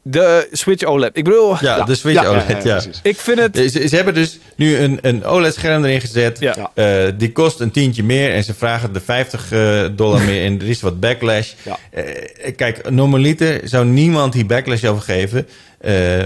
de 0.02 0.48
Switch 0.52 0.84
OLED. 0.84 1.18
Ik 1.18 1.24
bedoel, 1.24 1.56
Ja, 1.60 1.84
de 1.84 1.96
Switch 1.96 2.22
ja, 2.22 2.30
OLED, 2.30 2.64
ja. 2.64 2.76
precies. 2.76 3.00
ik 3.04 3.18
vind 3.18 3.40
het... 3.40 3.58
Ze, 3.58 3.88
ze 3.88 3.96
hebben 3.96 4.14
dus 4.14 4.40
nu 4.56 4.78
een, 4.78 5.00
een 5.02 5.26
OLED-scherm 5.26 5.86
erin 5.86 6.02
gezet. 6.02 6.40
Ja. 6.40 6.56
Ja. 6.56 7.06
Eh, 7.06 7.12
die 7.18 7.32
kost 7.32 7.60
een 7.60 7.72
tientje 7.72 8.04
meer 8.04 8.34
en 8.34 8.44
ze 8.44 8.54
vragen 8.54 8.90
er 8.94 9.02
50 9.02 9.52
eh, 9.52 9.86
dollar 9.96 10.22
meer 10.22 10.46
en 10.46 10.60
er 10.60 10.70
is 10.70 10.82
wat 10.82 11.00
backlash. 11.00 11.54
Ja. 11.64 11.78
Eh, 11.92 12.56
kijk, 12.56 12.90
normaliter 12.90 13.62
zou 13.64 13.86
niemand 13.86 14.34
hier 14.34 14.46
backlash 14.46 14.84
over 14.84 15.02
geven. 15.04 15.48
Eh, 15.82 16.24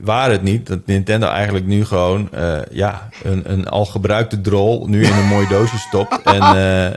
waar 0.00 0.30
het 0.30 0.42
niet 0.42 0.66
dat 0.66 0.78
Nintendo 0.86 1.26
eigenlijk 1.26 1.66
nu 1.66 1.84
gewoon 1.84 2.28
eh, 2.32 2.58
ja, 2.70 3.08
een, 3.22 3.42
een 3.46 3.68
al 3.68 3.84
gebruikte 3.84 4.40
drol 4.40 4.86
nu 4.86 5.04
in 5.04 5.12
een 5.12 5.26
mooi 5.26 5.46
doosje 5.48 5.78
stopt 5.78 6.22
en, 6.24 6.42
eh, 6.56 6.92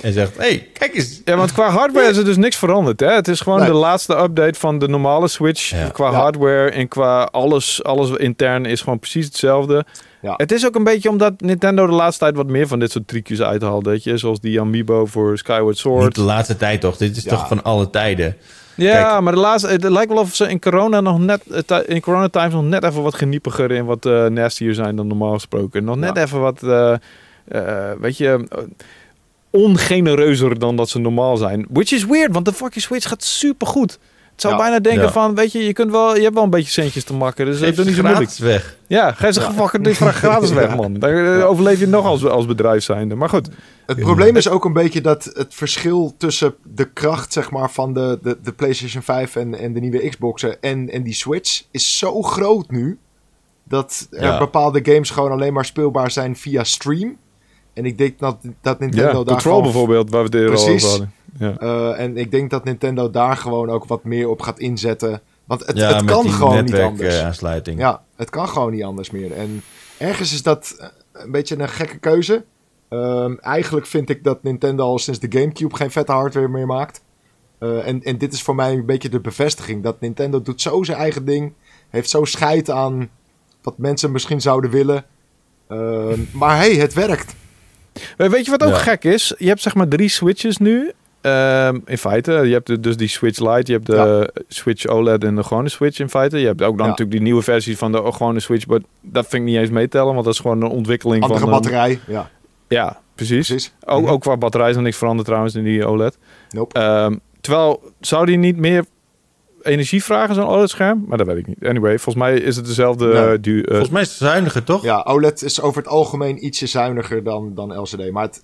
en 0.00 0.12
zegt: 0.12 0.36
hey, 0.36 0.68
kijk 0.72 0.94
eens. 0.94 1.20
Ja, 1.24 1.36
want 1.36 1.52
qua 1.52 1.68
hardware 1.70 2.08
is 2.08 2.16
er 2.16 2.24
dus 2.24 2.36
niks 2.36 2.56
veranderd. 2.56 3.00
Hè? 3.00 3.12
Het 3.14 3.28
is 3.28 3.40
gewoon 3.40 3.58
Nee. 3.58 3.68
de 3.68 3.74
laatste 3.74 4.16
update 4.18 4.58
van 4.58 4.78
de 4.78 4.88
normale 4.88 5.28
Switch. 5.28 5.70
Ja. 5.70 5.88
Qua 5.88 6.10
Ja. 6.10 6.16
hardware 6.16 6.70
en 6.70 6.88
qua 6.88 7.22
alles, 7.22 7.84
alles 7.84 8.10
intern 8.10 8.64
is 8.66 8.80
gewoon 8.80 8.98
precies 8.98 9.24
hetzelfde. 9.26 9.84
Ja. 10.22 10.34
Het 10.36 10.52
is 10.52 10.66
ook 10.66 10.74
een 10.74 10.84
beetje 10.84 11.08
omdat 11.08 11.40
Nintendo 11.40 11.86
de 11.86 11.92
laatste 11.92 12.24
tijd 12.24 12.36
wat 12.36 12.46
meer 12.46 12.66
van 12.68 12.78
dit 12.78 12.90
soort 12.90 13.08
trucjes 13.08 13.42
uithaalt. 13.42 13.86
Weet 13.86 14.04
je? 14.04 14.16
Zoals 14.16 14.40
die 14.40 14.60
Amiibo 14.60 15.06
voor 15.06 15.38
Skyward 15.38 15.66
Niet 15.66 15.78
Sword. 15.78 16.14
de 16.14 16.20
laatste 16.20 16.56
tijd 16.56 16.80
toch? 16.80 16.96
Dit 16.96 17.16
is 17.16 17.22
toch 17.24 17.48
van 17.48 17.62
alle 17.64 17.90
tijden. 17.90 18.36
Ja, 18.74 19.02
Kijk. 19.10 19.20
maar 19.20 19.32
de 19.32 19.38
laatste, 19.38 19.68
het 19.70 19.82
lijkt 19.82 20.12
wel 20.12 20.22
of 20.22 20.34
ze 20.34 20.48
in 20.48 20.60
corona 20.60 21.00
nog 21.00 21.18
net, 21.18 21.42
eh, 21.66 21.78
in 21.86 22.00
corona 22.00 22.28
times 22.28 22.52
nog 22.52 22.62
net 22.64 22.84
even 22.84 23.02
wat 23.02 23.14
geniepiger 23.14 23.70
en 23.76 23.84
wat 23.84 24.06
eh 24.06 24.26
nastier 24.26 24.74
zijn 24.74 24.96
dan 24.96 25.06
normaal 25.06 25.32
gesproken. 25.32 25.84
Nog 25.84 25.96
net 25.96 26.16
even 26.16 26.40
wat, 26.40 26.62
eh, 26.62 26.94
weet 28.00 28.16
je, 28.16 28.46
ongenereuzer 29.50 30.58
dan 30.58 30.76
dat 30.76 30.88
ze 30.88 30.98
normaal 30.98 31.36
zijn. 31.36 31.66
Which 31.70 31.92
is 31.92 32.06
weird, 32.06 32.32
want 32.32 32.44
de 32.44 32.52
fucking 32.52 32.84
Switch 32.84 33.08
gaat 33.08 33.24
super 33.24 33.66
goed. 33.66 33.98
Het 34.32 34.46
zou 34.46 34.54
Ja. 34.56 34.60
bijna 34.60 34.78
denken 34.80 35.02
Ja. 35.02 35.12
van, 35.12 35.34
weet 35.34 35.52
je, 35.52 35.64
je, 35.64 35.72
kunt 35.72 35.90
wel, 35.90 36.16
je 36.16 36.22
hebt 36.22 36.34
wel 36.34 36.42
een 36.44 36.50
beetje 36.50 36.70
centjes 36.70 37.04
te 37.04 37.14
makken, 37.14 37.46
dus 37.46 37.58
Geef 37.58 37.74
doe 37.74 37.84
ze 37.84 37.90
niet 37.90 37.98
zo 37.98 38.02
moeilijk. 38.04 38.30
gratis 38.30 38.46
weg. 38.46 38.76
Ja, 38.86 39.12
geef 39.12 39.34
ze 39.34 39.40
Ja. 39.40 39.52
fucking 39.52 39.96
vraag 39.96 40.16
gratis 40.16 40.50
weg, 40.52 40.76
man. 40.80 40.94
Dan 40.94 41.10
eh, 41.10 41.48
overleef 41.48 41.80
je 41.80 41.86
nog 41.86 42.04
als, 42.06 42.24
als 42.26 42.46
bedrijf 42.46 42.82
zijnde. 42.82 43.14
Maar 43.14 43.28
goed, 43.28 43.48
Het 43.86 44.00
probleem 44.00 44.36
is 44.36 44.48
ook 44.48 44.64
een 44.64 44.72
beetje 44.72 45.00
dat 45.00 45.24
het 45.34 45.54
verschil 45.54 46.14
tussen 46.18 46.54
de 46.74 46.84
kracht 46.92 47.32
zeg 47.32 47.50
maar, 47.50 47.70
van 47.70 47.92
de, 47.94 48.18
de, 48.22 48.38
de 48.42 48.52
PlayStation 48.52 49.02
5 49.02 49.36
en, 49.36 49.54
en 49.58 49.72
de 49.72 49.80
nieuwe 49.80 50.08
Xboxen 50.08 50.60
en, 50.62 50.90
en 50.90 51.02
die 51.02 51.14
Switch 51.14 51.62
is 51.70 51.98
zo 51.98 52.22
groot 52.22 52.70
nu. 52.70 52.98
Dat 53.64 54.06
er 54.10 54.22
Ja. 54.24 54.38
bepaalde 54.38 54.80
games 54.82 55.10
gewoon 55.10 55.30
alleen 55.30 55.52
maar 55.52 55.64
speelbaar 55.64 56.10
zijn 56.10 56.36
via 56.36 56.64
stream. 56.64 57.16
En 57.78 57.84
ik 57.84 57.98
denk 57.98 58.18
dat, 58.18 58.36
dat 58.60 58.78
Nintendo 58.78 59.06
ja, 59.06 59.12
daar 59.12 59.24
Control 59.24 59.40
gewoon... 59.40 59.62
bijvoorbeeld, 59.62 60.10
waar 60.10 60.20
we 60.20 60.26
het 60.26 60.34
eerder 60.34 60.58
over 60.58 60.88
hadden. 60.88 61.12
Ja. 61.38 61.56
eh, 61.58 62.00
en 62.00 62.16
ik 62.16 62.30
denk 62.30 62.50
dat 62.50 62.64
Nintendo 62.64 63.10
daar 63.10 63.36
gewoon 63.36 63.70
ook 63.70 63.84
wat 63.84 64.04
meer 64.04 64.28
op 64.28 64.40
gaat 64.40 64.58
inzetten. 64.58 65.20
Want 65.44 65.66
het, 65.66 65.76
ja, 65.76 65.94
het 65.94 66.04
met 66.04 66.14
kan 66.14 66.22
die 66.22 66.32
gewoon 66.32 66.64
niet 66.64 66.74
anders. 66.74 67.00
netwerkaansluiting. 67.00 67.78
Ja, 67.78 68.02
het 68.16 68.30
kan 68.30 68.48
gewoon 68.48 68.72
niet 68.72 68.82
anders 68.82 69.10
meer. 69.10 69.32
En 69.32 69.62
ergens 69.98 70.32
is 70.32 70.42
dat 70.42 70.74
eh, 70.78 70.88
een 71.12 71.30
beetje 71.30 71.58
een 71.58 71.68
gekke 71.68 71.98
keuze. 71.98 72.44
Ehm, 72.88 73.34
eigenlijk 73.34 73.86
vind 73.86 74.10
ik 74.10 74.24
dat 74.24 74.42
Nintendo 74.42 74.84
al 74.84 74.98
sinds 74.98 75.20
de 75.20 75.38
GameCube 75.38 75.76
geen 75.76 75.90
vette 75.90 76.12
hardware 76.12 76.48
meer 76.48 76.66
maakt. 76.66 77.02
Eh, 77.58 77.86
en, 77.86 78.02
en 78.02 78.18
dit 78.18 78.32
is 78.32 78.42
voor 78.42 78.54
mij 78.54 78.72
een 78.72 78.86
beetje 78.86 79.08
de 79.08 79.20
bevestiging. 79.20 79.82
Dat 79.82 80.00
Nintendo 80.00 80.42
doet 80.42 80.60
zo 80.60 80.82
zijn 80.82 80.98
eigen 80.98 81.24
ding. 81.24 81.52
Heeft 81.88 82.10
zo 82.10 82.24
scheid 82.24 82.70
aan 82.70 83.10
wat 83.62 83.78
mensen 83.78 84.12
misschien 84.12 84.40
zouden 84.40 84.70
willen. 84.70 85.04
Ehm, 85.68 86.20
maar 86.32 86.56
hey, 86.56 86.74
het 86.74 86.94
werkt. 86.94 87.34
Weet 88.16 88.44
je 88.44 88.50
wat 88.50 88.62
ook 88.62 88.68
Ja. 88.70 88.76
gek 88.78 89.04
is? 89.04 89.34
Je 89.38 89.48
hebt 89.48 89.60
zeg 89.62 89.74
maar 89.74 89.88
drie 89.88 90.08
switches 90.08 90.56
nu. 90.58 90.92
Ehm, 91.20 91.78
in 91.84 91.98
feite, 91.98 92.32
je 92.32 92.52
hebt 92.52 92.82
dus 92.82 92.96
die 92.96 93.08
Switch 93.08 93.38
Lite, 93.38 93.72
je 93.72 93.72
hebt 93.72 93.86
de 93.86 94.32
Switch 94.48 94.86
OLED 94.86 95.24
en 95.24 95.34
de 95.34 95.42
gewone 95.44 95.68
Switch 95.68 95.98
in 95.98 96.08
feite. 96.08 96.38
Je 96.38 96.46
hebt 96.46 96.62
ook 96.62 96.76
dan 96.76 96.84
Ja. 96.86 96.90
natuurlijk 96.90 97.10
die 97.10 97.20
nieuwe 97.26 97.42
versie 97.42 97.78
van 97.78 97.92
de 97.92 98.12
gewone 98.12 98.40
Switch, 98.40 98.66
maar 98.66 98.78
dat 99.00 99.26
vind 99.28 99.42
ik 99.42 99.48
niet 99.48 99.58
eens 99.58 99.70
meetellen, 99.70 100.12
want 100.12 100.24
dat 100.24 100.34
is 100.34 100.40
gewoon 100.40 100.62
een 100.62 100.68
ontwikkeling 100.70 101.22
Andere 101.22 101.40
van... 101.40 101.48
een- 101.48 101.54
batterij. 101.54 102.00
Ja, 102.06 102.30
ja, 102.68 103.00
precies. 103.14 103.46
precies. 103.48 103.72
Ook, 103.84 104.02
Mhm. 104.02 104.10
ook 104.10 104.20
qua 104.20 104.36
batterij 104.36 104.70
is 104.70 104.76
er 104.76 104.82
niks 104.82 104.96
veranderd 104.96 105.26
trouwens 105.26 105.54
in 105.54 105.64
die 105.64 105.86
OLED. 105.86 106.18
Nope. 106.50 106.78
Ehm, 106.80 107.16
terwijl, 107.40 107.82
zou 108.00 108.26
die 108.26 108.36
niet 108.38 108.56
meer 108.56 108.84
energie 109.62 110.04
vragen, 110.04 110.34
zo'n 110.34 110.46
OLED-scherm? 110.48 111.04
Maar 111.08 111.18
dat 111.18 111.26
weet 111.26 111.36
ik 111.36 111.46
niet. 111.46 111.64
Anyway, 111.64 111.98
volgens 111.98 112.24
mij 112.24 112.38
is 112.38 112.56
het 112.56 112.66
dezelfde... 112.66 113.06
Nee. 113.06 113.16
eh, 113.32 113.38
du- 113.40 113.60
eh, 113.60 113.68
Volgens 113.70 113.90
mij 113.90 114.02
is 114.02 114.08
het 114.08 114.16
zuiniger, 114.18 114.64
toch? 114.64 114.82
Ja, 114.82 115.00
OLED 115.08 115.42
is 115.42 115.60
over 115.60 115.82
het 115.82 115.90
algemeen 115.90 116.44
ietsje 116.46 116.66
zuiniger 116.66 117.24
dan, 117.24 117.54
dan 117.54 117.80
LCD. 117.80 118.10
Maar 118.10 118.22
het, 118.24 118.42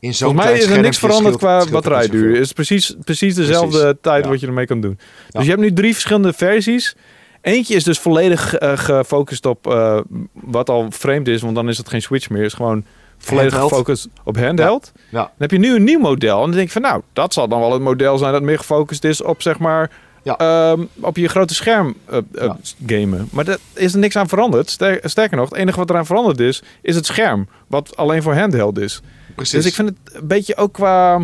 in 0.00 0.14
zo'n 0.14 0.28
Volgens 0.28 0.48
mij 0.50 0.58
is 0.58 0.66
er 0.70 0.80
niks 0.80 0.98
veranderd 0.98 1.36
qua 1.36 1.64
batterijduur. 1.70 2.30
Het 2.32 2.40
is 2.44 2.52
precies, 2.52 2.96
precies 3.04 3.34
dezelfde 3.34 3.78
Precies, 3.78 3.96
tijd 4.00 4.24
ja. 4.24 4.30
wat 4.30 4.40
je 4.40 4.46
ermee 4.46 4.66
kan 4.66 4.80
doen. 4.80 4.98
Ja. 4.98 5.06
Dus 5.38 5.42
je 5.42 5.48
hebt 5.50 5.62
nu 5.62 5.72
drie 5.72 5.92
verschillende 5.92 6.32
versies. 6.32 6.96
Eentje 7.40 7.74
is 7.74 7.84
dus 7.84 7.98
volledig 7.98 8.54
eh, 8.54 8.78
gefocust 8.78 9.46
op 9.46 9.66
eh, 9.66 10.00
wat 10.32 10.70
al 10.70 10.86
vreemd 10.90 11.28
is, 11.28 11.42
want 11.42 11.54
dan 11.54 11.68
is 11.68 11.78
het 11.78 11.88
geen 11.88 12.02
Switch 12.02 12.28
meer. 12.30 12.38
Het 12.42 12.50
is 12.50 12.56
gewoon 12.56 12.84
volledig 13.18 13.52
Handheld. 13.52 13.70
gefocust 13.86 14.08
op 14.24 14.36
handheld. 14.36 14.92
Ja. 15.10 15.18
Dan 15.22 15.30
heb 15.38 15.50
je 15.50 15.58
nu 15.58 15.74
een 15.74 15.84
nieuw 15.84 15.98
model. 15.98 16.36
En 16.36 16.42
dan 16.42 16.50
denk 16.50 16.66
ik 16.66 16.72
van 16.72 16.82
nou, 16.82 17.02
dat 17.12 17.32
zal 17.32 17.48
dan 17.48 17.60
wel 17.60 17.72
het 17.72 17.82
model 17.82 18.18
zijn 18.18 18.32
dat 18.32 18.42
meer 18.42 18.58
gefocust 18.58 19.04
is 19.04 19.22
op 19.22 19.42
zeg 19.42 19.58
maar 19.58 19.90
Ja. 20.22 20.36
ehm, 20.36 20.84
op 21.00 21.16
je 21.16 21.28
grote 21.28 21.54
scherm 21.54 21.94
eh, 22.04 22.16
eh, 22.18 22.22
Ja. 22.32 22.56
gamen. 22.86 23.28
Maar 23.32 23.44
daar 23.44 23.58
is 23.74 23.92
er 23.92 23.98
niks 23.98 24.16
aan 24.16 24.28
veranderd. 24.28 24.70
Ster- 24.70 25.00
sterker 25.02 25.36
nog, 25.36 25.48
het 25.50 25.58
enige 25.58 25.78
wat 25.78 25.90
eraan 25.90 26.06
veranderd 26.06 26.40
is, 26.40 26.62
is 26.82 26.94
het 26.94 27.06
scherm. 27.06 27.48
Wat 27.66 27.96
alleen 27.96 28.22
voor 28.22 28.34
handheld 28.34 28.78
is. 28.78 29.00
Precies. 29.34 29.52
Dus 29.52 29.66
ik 29.66 29.74
vind 29.74 29.88
het 29.88 30.14
een 30.14 30.26
beetje 30.26 30.56
ook 30.56 30.72
qua 30.72 31.16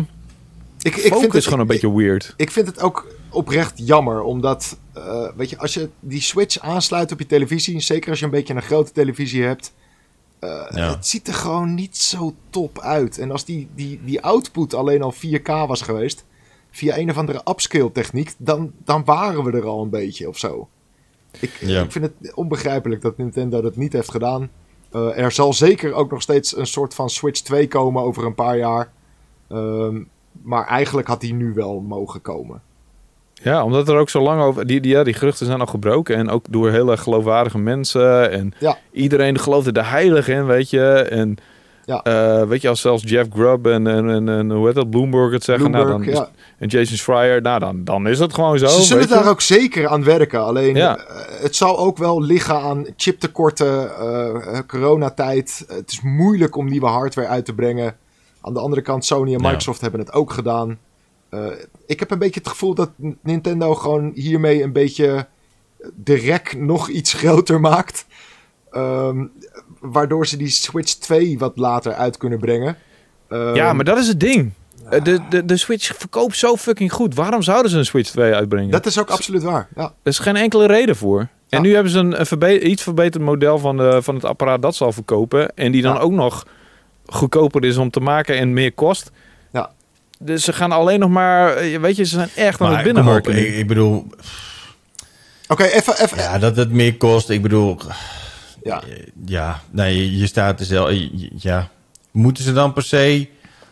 ik, 0.79 0.95
ik 0.95 1.01
focus 1.01 1.19
vind 1.19 1.33
het 1.33 1.43
gewoon 1.43 1.59
een 1.59 1.67
beetje 1.67 1.95
weird. 1.95 2.33
Ik 2.37 2.51
vind 2.51 2.67
het 2.67 2.79
ook 2.81 3.07
oprecht 3.29 3.73
jammer, 3.75 4.21
omdat, 4.21 4.77
eh, 4.93 5.27
weet 5.35 5.49
je, 5.49 5.57
als 5.57 5.73
je 5.73 5.89
die 5.99 6.21
switch 6.21 6.59
aansluit 6.59 7.11
op 7.11 7.19
je 7.19 7.25
televisie, 7.25 7.79
zeker 7.79 8.09
als 8.09 8.19
je 8.19 8.25
een 8.25 8.31
beetje 8.31 8.53
een 8.53 8.61
grote 8.61 8.91
televisie 8.91 9.43
hebt, 9.43 9.73
eh, 10.39 10.49
Ja. 10.69 10.89
het 10.89 11.07
ziet 11.07 11.27
er 11.27 11.33
gewoon 11.33 11.73
niet 11.73 11.97
zo 11.97 12.35
top 12.49 12.79
uit. 12.79 13.17
En 13.17 13.31
als 13.31 13.45
die, 13.45 13.67
die, 13.75 13.99
die 14.05 14.21
output 14.21 14.73
alleen 14.73 15.01
al 15.01 15.11
4K 15.11 15.47
was 15.67 15.81
geweest, 15.81 16.23
via 16.75 16.97
een 16.97 17.09
of 17.09 17.17
andere 17.17 17.41
upscale 17.49 17.91
techniek, 17.91 18.33
dan, 18.37 18.71
dan 18.83 19.05
waren 19.05 19.43
we 19.43 19.51
er 19.51 19.65
al 19.65 19.81
een 19.81 19.89
beetje 19.89 20.27
of 20.29 20.37
zo. 20.37 20.67
Ik, 21.39 21.51
Ja. 21.59 21.81
ik 21.83 21.91
vind 21.91 22.05
het 22.05 22.33
onbegrijpelijk 22.33 23.01
dat 23.01 23.17
Nintendo 23.17 23.61
dat 23.61 23.75
niet 23.75 23.93
heeft 23.93 24.11
gedaan. 24.11 24.49
Eh, 24.91 25.17
er 25.17 25.31
zal 25.31 25.53
zeker 25.53 25.93
ook 25.93 26.11
nog 26.11 26.21
steeds 26.21 26.57
een 26.57 26.67
soort 26.67 26.93
van 26.93 27.09
Switch 27.09 27.41
2 27.41 27.67
komen 27.67 28.03
over 28.03 28.25
een 28.25 28.35
paar 28.35 28.57
jaar. 28.57 28.91
Ehm, 29.49 30.01
maar 30.41 30.67
eigenlijk 30.67 31.07
had 31.07 31.21
die 31.21 31.33
nu 31.33 31.53
wel 31.53 31.79
mogen 31.79 32.21
komen. 32.21 32.61
Ja, 33.33 33.63
omdat 33.63 33.89
er 33.89 33.97
ook 33.97 34.09
zo 34.09 34.21
lang 34.21 34.41
over... 34.41 34.67
Die, 34.67 34.81
die, 34.81 34.91
ja, 34.91 35.03
die 35.03 35.13
geruchten 35.13 35.45
zijn 35.45 35.59
al 35.59 35.65
gebroken. 35.65 36.15
En 36.15 36.29
ook 36.29 36.45
door 36.49 36.71
heel 36.71 36.91
erg 36.91 37.01
geloofwaardige 37.01 37.57
mensen. 37.57 38.31
En 38.31 38.53
Ja. 38.59 38.77
iedereen 38.91 39.39
geloofde 39.39 39.71
er 39.71 39.89
heilig 39.89 40.27
in, 40.27 40.45
weet 40.45 40.69
je. 40.69 40.83
En 40.93 41.37
Ja. 41.85 42.03
eh, 42.03 42.47
weet 42.47 42.61
je, 42.61 42.69
als 42.69 42.81
zelfs 42.81 43.03
Jeff 43.05 43.29
Grubb 43.33 43.65
en, 43.67 43.87
en, 43.87 44.29
en, 44.29 44.51
hoe 44.51 44.65
heet 44.65 44.75
dat, 44.75 44.89
Bloomberg 44.89 45.31
het 45.31 45.43
zeggen. 45.43 45.71
nou, 45.71 45.85
Bloomberg, 45.85 46.13
dan 46.15 46.23
ja. 46.23 46.29
en 46.57 46.67
Jason 46.67 46.97
Schreier, 46.97 47.41
nou 47.41 47.59
dan, 47.59 47.83
dan 47.83 48.07
is 48.07 48.19
het 48.19 48.33
gewoon 48.33 48.59
zo. 48.59 48.67
Ze 48.67 48.81
zullen 48.81 49.03
je. 49.03 49.09
daar 49.09 49.29
ook 49.29 49.41
zeker 49.41 49.87
aan 49.87 50.03
werken. 50.03 50.43
Alleen 50.43 50.75
Ja. 50.75 50.97
eh, 50.97 51.41
het 51.41 51.55
zal 51.55 51.77
ook 51.79 51.97
wel 51.97 52.21
liggen 52.21 52.55
aan 52.61 52.85
chiptekorten, 52.97 53.97
eh, 53.97 54.59
coronatijd. 54.67 55.65
Het 55.67 55.91
is 55.91 56.01
moeilijk 56.01 56.55
om 56.55 56.69
nieuwe 56.69 56.87
hardware 56.87 57.27
uit 57.27 57.45
te 57.45 57.53
brengen. 57.53 57.95
Aan 58.41 58.53
de 58.53 58.59
andere 58.59 58.81
kant, 58.81 59.05
Sony 59.05 59.33
en. 59.33 59.41
Microsoft 59.41 59.81
hebben 59.81 59.99
het 59.99 60.13
ook 60.13 60.31
gedaan. 60.31 60.77
Ik 61.85 61.99
heb 61.99 62.11
een 62.11 62.19
beetje 62.19 62.39
het 62.39 62.49
gevoel 62.49 62.73
dat 62.75 62.91
Nintendo 63.21 63.75
gewoon 63.75 64.11
hiermee 64.13 64.63
een 64.63 64.71
beetje 64.73 65.27
de 65.95 66.15
rek 66.15 66.55
nog 66.57 66.89
iets 66.89 67.13
groter 67.13 67.59
maakt. 67.59 68.05
Ehm, 68.71 69.25
waardoor 69.91 70.27
ze 70.27 70.37
die 70.37 70.49
Switch 70.49 70.93
2 70.93 71.37
wat 71.37 71.57
later 71.57 71.93
uit 71.93 72.17
kunnen 72.17 72.39
brengen. 72.39 72.77
Ehm, 73.29 73.55
Ja, 73.55 73.73
maar 73.73 73.85
dat 73.85 73.97
is 73.97 74.07
het 74.07 74.19
ding. 74.19 74.51
Eh, 74.89 75.03
De, 75.03 75.19
de, 75.29 75.45
de 75.45 75.57
Switch 75.57 75.95
verkoopt 75.97 76.37
zo 76.37 76.55
fucking 76.55 76.91
goed. 76.93 77.15
Waarom 77.15 77.41
zouden 77.41 77.71
ze 77.71 77.77
een 77.77 77.85
Switch 77.85 78.09
2 78.11 78.33
uitbrengen? 78.33 78.71
dat 78.71 78.85
is 78.85 78.99
ook 78.99 79.09
absoluut 79.09 79.43
waar. 79.43 79.67
Ja. 79.75 79.83
Er 79.83 79.91
is 80.03 80.19
geen 80.19 80.35
enkele 80.35 80.65
reden 80.67 80.95
voor. 80.95 81.19
Ja. 81.19 81.27
En 81.57 81.61
nu 81.61 81.73
hebben 81.73 81.91
ze 81.91 81.99
een, 81.99 82.19
een 82.19 82.25
verbe- 82.25 82.59
iets 82.61 82.83
verbeterd 82.83 83.23
model 83.23 83.59
van, 83.59 83.77
de, 83.77 83.99
van 84.01 84.15
het 84.15 84.25
apparaat 84.25 84.61
dat 84.61 84.75
zal 84.75 84.91
verkopen. 84.91 85.55
En 85.55 85.71
die 85.71 85.81
dan 85.81 85.93
Ja. 85.93 85.99
ook 85.99 86.11
nog 86.11 86.45
goedkoper 87.05 87.63
is 87.65 87.77
om 87.77 87.89
te 87.89 87.99
maken 87.99 88.37
en 88.37 88.53
meer 88.53 88.73
kost. 88.73 89.11
Ja. 89.51 89.69
Dus 90.19 90.43
ze 90.43 90.53
gaan 90.53 90.71
alleen 90.71 90.99
nog 90.99 91.09
maar... 91.09 91.53
eh, 91.55 91.79
Weet 91.79 91.95
je, 91.95 92.03
ze 92.03 92.15
zijn 92.15 92.29
echt 92.35 92.61
aan 92.61 92.67
Maar 92.71 92.77
het 92.83 92.87
kom 92.87 92.97
op, 92.97 93.03
binnenharken. 93.03 93.33
nu. 93.35 93.39
ik, 93.47 93.55
ik 93.55 93.67
bedoel, 93.67 94.07
Oké, 95.47 95.63
even, 95.63 96.01
even, 96.03 96.17
ja, 96.17 96.37
dat 96.39 96.55
het 96.55 96.71
meer 96.71 96.97
kost. 96.97 97.29
Ik 97.29 97.41
bedoel, 97.41 97.77
Ja. 98.65 98.83
ja, 99.25 99.61
nee, 99.71 100.17
je, 100.17 100.27
staat 100.27 100.59
er 100.59 100.65
zelf. 100.65 100.91
Ja, 101.37 101.69
moeten 102.11 102.43
ze 102.43 102.53
dan 102.53 102.73
per 102.73 102.83
se 102.83 103.27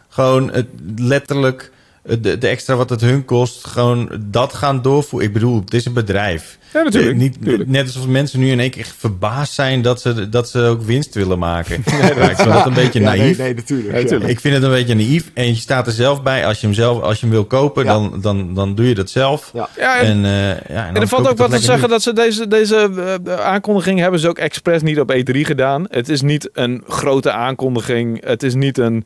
gewoon 0.08 0.66
letterlijk 0.96 1.72
de, 2.04 2.38
de 2.38 2.47
extra 2.47 2.76
wat 2.76 2.89
het 2.89 3.01
hun 3.01 3.26
kost, 3.26 3.68
gewoon 3.68 4.10
dat 4.26 4.54
gaan 4.54 4.82
doorvoeren? 4.82 5.28
Ik 5.28 5.34
bedoel, 5.34 5.60
het 5.66 5.74
is 5.74 5.86
een 5.86 5.93
bedrijf. 5.93 6.58
Ja, 6.74 6.82
natuurlijk. 6.84 7.12
Eh, 7.14 7.20
Niet. 7.20 7.68
Net 7.68 7.86
alsof 7.86 8.08
mensen 8.08 8.39
nu 8.39 8.49
in 8.51 8.60
één 8.60 8.70
keer 8.70 8.93
verbaasd 8.97 9.54
zijn 9.54 9.82
dat 9.82 10.01
ze, 10.01 10.30
dat 10.30 10.49
ze 10.49 10.62
ook 10.62 10.82
winst 10.82 11.14
willen 11.16 11.39
maken. 11.39 11.84
Ja, 12.01 12.30
ik 12.30 12.36
vind 12.36 12.54
dat 12.54 12.66
een 12.66 12.74
beetje 12.74 12.99
Ja, 12.99 13.06
naïef. 13.06 13.38
nee, 13.38 13.45
nee, 13.47 13.54
natuurlijk. 13.56 13.93
Ja, 13.95 14.01
natuurlijk. 14.01 14.30
Ik 14.30 14.39
vind 14.39 14.54
het 14.56 14.64
een 14.64 14.70
beetje 14.70 14.95
naïef. 14.95 15.32
En 15.34 15.47
je 15.47 15.56
staat 15.56 15.88
er 15.88 15.93
zelf 15.93 16.24
bij. 16.24 16.45
Als 16.45 16.60
je 16.60 16.66
hem 16.66 16.76
zelf, 16.76 17.01
als 17.01 17.16
je 17.20 17.26
hem 17.26 17.36
wil 17.36 17.45
kopen, 17.45 17.84
Ja. 17.84 17.91
dan, 17.93 18.22
dan, 18.22 18.54
dan 18.54 18.76
doe 18.76 18.88
je 18.88 18.95
dat 18.95 19.10
zelf. 19.10 19.51
Ja. 19.54 19.70
Ja, 19.78 19.99
en, 19.99 20.06
En, 20.06 20.26
eh, 20.26 20.76
ja, 20.76 20.88
en, 20.88 20.95
en 20.95 21.01
er 21.01 21.08
valt 21.08 21.28
ook 21.28 21.38
wat 21.38 21.51
te 21.51 21.60
zeggen 21.60 21.89
dat 21.89 22.01
ze 22.01 22.14
deze, 22.14 22.47
deze 22.47 22.89
eh, 23.26 23.36
aankondiging 23.39 23.99
hebben 23.99 24.20
ze 24.20 24.28
ook 24.30 24.38
expres 24.38 24.82
niet 24.82 24.99
op 24.99 25.12
E3 25.14 25.39
gedaan. 25.39 25.86
Het 25.89 26.10
is 26.10 26.22
niet 26.22 26.49
een 26.54 26.84
grote 26.88 27.32
aankondiging. 27.32 28.26
Het 28.26 28.43
is 28.43 28.54
niet 28.54 28.78
een 28.78 29.06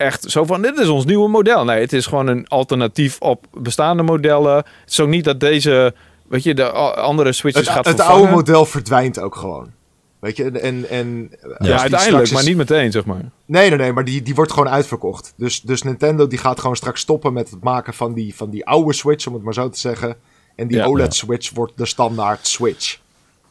echt 0.00 0.30
zo 0.30 0.44
van 0.44 0.62
dit 0.62 0.78
is 0.78 0.88
ons 0.88 1.04
nieuwe 1.04 1.28
model. 1.28 1.64
Nee, 1.64 1.80
het 1.80 1.92
is 1.92 2.06
gewoon 2.06 2.26
een 2.26 2.48
alternatief 2.48 3.16
op 3.20 3.46
bestaande 3.52 4.02
modellen. 4.02 4.56
Het 4.56 4.66
is 4.86 5.00
ook 5.00 5.08
niet 5.08 5.24
dat 5.24 5.40
deze, 5.40 5.94
weet 6.28 6.42
je, 6.42 6.54
de 6.54 6.70
andere 6.70 7.32
switches 7.32 7.66
Het, 7.66 7.74
gaat 7.74 7.86
het 7.86 7.96
vervangen. 7.96 8.20
oude 8.20 8.34
model 8.36 8.64
verdwijnt 8.66 9.20
ook 9.20 9.36
gewoon. 9.36 9.70
Weet 10.18 10.36
je, 10.36 10.50
en... 10.50 10.88
en 10.88 11.30
Ja, 11.58 11.80
uiteindelijk, 11.80 12.30
maar 12.30 12.44
niet 12.44 12.56
meteen, 12.56 12.92
zeg 12.92 13.04
maar. 13.04 13.30
Nee, 13.46 13.68
nee, 13.68 13.78
nee, 13.78 13.92
maar 13.92 14.04
die, 14.04 14.22
die 14.22 14.34
wordt 14.34 14.52
gewoon 14.52 14.68
uitverkocht. 14.68 15.32
Dus, 15.36 15.60
dus 15.60 15.82
Nintendo 15.82 16.26
die 16.26 16.38
gaat 16.38 16.60
gewoon 16.60 16.76
straks 16.76 17.00
stoppen 17.00 17.32
met 17.32 17.50
het 17.50 17.62
maken 17.62 17.94
van 17.94 18.14
die, 18.14 18.34
van 18.34 18.50
die 18.50 18.66
oude 18.66 18.92
Switch, 18.92 19.26
om 19.26 19.34
het 19.34 19.42
maar 19.42 19.54
zo 19.54 19.68
te 19.68 19.78
zeggen. 19.78 20.16
En 20.56 20.68
die 20.68 20.76
Ja. 20.76 20.84
OLED-Switch 20.86 21.50
wordt 21.54 21.72
de 21.76 21.86
standaard 21.86 22.46
Switch. 22.46 22.98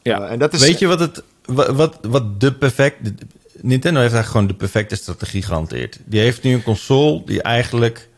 Ja. 0.02 0.20
Eh, 0.20 0.32
en 0.32 0.38
dat 0.38 0.52
is, 0.52 0.60
Weet 0.60 0.78
je 0.78 0.86
wat 0.86 1.00
het 1.00 1.22
wat, 1.44 1.68
wat, 1.68 1.98
wat 2.02 2.40
de 2.40 2.52
perfect 2.52 2.96
Nintendo 3.62 4.00
heeft 4.00 4.12
eigenlijk 4.14 4.26
gewoon 4.26 4.46
de 4.46 4.54
perfecte 4.54 4.94
strategie 4.96 5.42
gehanteerd. 5.42 5.98
Die 6.04 6.20
heeft 6.20 6.42
nu 6.42 6.52
een 6.54 6.62
console 6.62 7.22
die 7.24 7.42
eigenlijk 7.42 8.08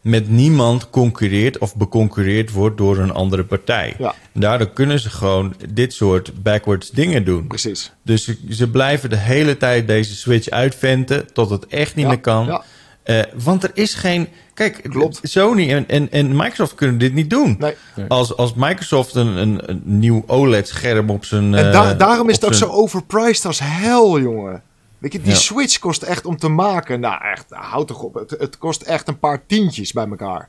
met 0.00 0.28
niemand 0.28 0.90
concurreert 0.90 1.58
of 1.58 1.76
beconcurreerd 1.76 2.50
wordt 2.52 2.76
door 2.76 2.98
een 2.98 3.12
andere 3.12 3.44
partij. 3.44 3.94
Ja. 3.98 4.14
En 4.32 4.40
daardoor 4.40 4.68
kunnen 4.70 5.00
ze 5.00 5.10
gewoon 5.10 5.54
dit 5.72 5.92
soort 5.94 6.42
backwards 6.42 6.90
dingen 6.90 7.24
doen. 7.24 7.46
Precies. 7.46 7.92
Dus 8.02 8.24
ze, 8.24 8.36
ze 8.50 8.70
blijven 8.70 9.10
de 9.10 9.16
hele 9.16 9.56
tijd 9.56 9.86
deze 9.86 10.14
Switch 10.14 10.48
uitventen 10.50 11.32
tot 11.32 11.50
het 11.50 11.66
echt 11.66 11.94
niet 11.94 12.04
Ja, 12.04 12.10
meer 12.10 12.20
kan. 12.20 12.46
ja. 12.46 12.62
Eh, 13.02 13.20
want 13.44 13.62
er 13.64 13.70
is 13.74 13.94
geen. 13.94 14.28
Kijk, 14.54 14.82
Klopt. 14.90 15.20
Sony 15.22 15.72
en, 15.72 15.88
en, 15.88 16.10
en 16.10 16.36
Microsoft 16.36 16.74
kunnen 16.74 16.98
dit 16.98 17.14
niet 17.14 17.30
doen. 17.30 17.56
Nee. 17.58 17.74
Nee. 17.96 18.06
Als, 18.08 18.36
als 18.36 18.54
Microsoft 18.54 19.14
een, 19.14 19.26
een, 19.36 19.60
een 19.70 19.80
nieuw 19.84 20.24
OLED-scherm 20.26 21.10
op 21.10 21.24
zijn. 21.24 21.54
En 21.54 21.72
da- 21.72 21.90
eh, 21.92 21.98
daarom 21.98 22.28
is 22.28 22.34
op 22.34 22.40
het 22.40 22.50
ook 22.50 22.56
zijn- 22.56 22.70
zo 22.70 22.76
overpriced 22.76 23.44
als 23.46 23.60
hel, 23.62 24.20
jongen. 24.20 24.62
Weet 24.98 25.12
je, 25.12 25.20
die 25.20 25.30
Ja. 25.30 25.36
Switch 25.36 25.78
kost 25.78 26.02
echt 26.02 26.26
om 26.26 26.36
te 26.36 26.48
maken. 26.48 27.00
Nou, 27.00 27.24
echt, 27.24 27.44
houd 27.48 27.86
toch 27.86 28.02
op. 28.02 28.14
Het, 28.14 28.30
het 28.30 28.58
kost 28.58 28.82
echt 28.82 29.08
een 29.08 29.18
paar 29.18 29.46
tientjes 29.46 29.92
bij 29.92 30.06
elkaar. 30.08 30.48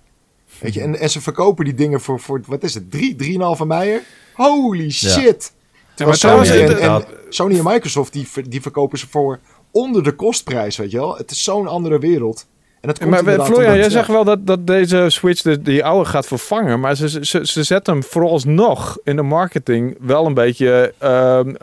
Weet 0.60 0.74
je, 0.74 0.82
en, 0.82 1.00
en 1.00 1.10
ze 1.10 1.22
verkopen 1.22 1.66
die 1.66 1.74
dingen 1.74 2.02
voor, 2.02 2.20
voor 2.20 2.41
wat 2.45 2.64
is 2.64 2.74
het, 2.74 2.91
drie, 2.91 3.16
drieënhalve 3.16 3.66
meijer? 3.66 4.02
Holy 4.34 4.91
shit! 4.91 5.54
Terwijl 5.93 6.18
trouwens, 6.18 6.50
Sony, 6.50 6.62
en, 6.62 7.04
Sony 7.30 7.58
en 7.58 7.64
Microsoft, 7.64 8.14
die, 8.14 8.28
ver- 8.28 8.50
die 8.50 8.62
verkopen 8.62 8.98
ze 8.98 9.08
voor 9.10 9.39
onder 9.72 10.04
de 10.04 10.12
kostprijs, 10.12 10.78
weet 10.78 10.91
je 10.91 10.98
wel. 10.98 11.18
Het 11.18 11.32
is 11.32 11.43
zo'n 11.43 11.68
andere 11.68 12.00
wereld. 12.00 12.48
En 12.82 12.88
dat 12.88 13.00
komt 13.00 13.10
maar 13.10 13.45
Florian, 13.45 13.74
jij 13.74 13.84
ja. 13.84 13.89
zegt 13.89 14.08
wel 14.08 14.24
dat, 14.24 14.48
dat 14.48 14.68
deze 14.68 15.06
Switch 15.10 15.41
de, 15.41 15.62
die 15.62 15.86
oude 15.86 16.10
gaat 16.10 16.28
vervangen. 16.28 16.80
Maar 16.80 16.95
ze, 16.95 17.26
ze, 17.26 17.39
ze 17.48 17.64
zetten 17.64 17.93
hem 17.93 18.04
vooralsnog 18.04 18.98
in 19.04 19.16
de 19.16 19.22
marketing 19.22 19.98
wel 20.00 20.26
een 20.26 20.34
beetje 20.34 20.94
ehm 20.98 21.53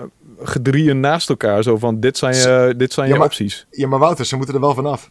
gedrieën 0.44 1.00
naast 1.00 1.28
elkaar. 1.28 1.62
Zo 1.62 1.78
van, 1.78 2.00
dit 2.00 2.18
zijn 2.18 2.34
je, 2.34 2.74
dit 2.76 2.92
zijn 2.92 3.06
Ja, 3.06 3.12
je 3.12 3.18
maar- 3.18 3.28
opties. 3.28 3.66
Ja, 3.70 3.88
maar 3.88 3.98
Wouter, 3.98 4.24
ze 4.26 4.36
moeten 4.36 4.54
er 4.54 4.60
wel 4.60 4.74
vanaf. 4.74 5.10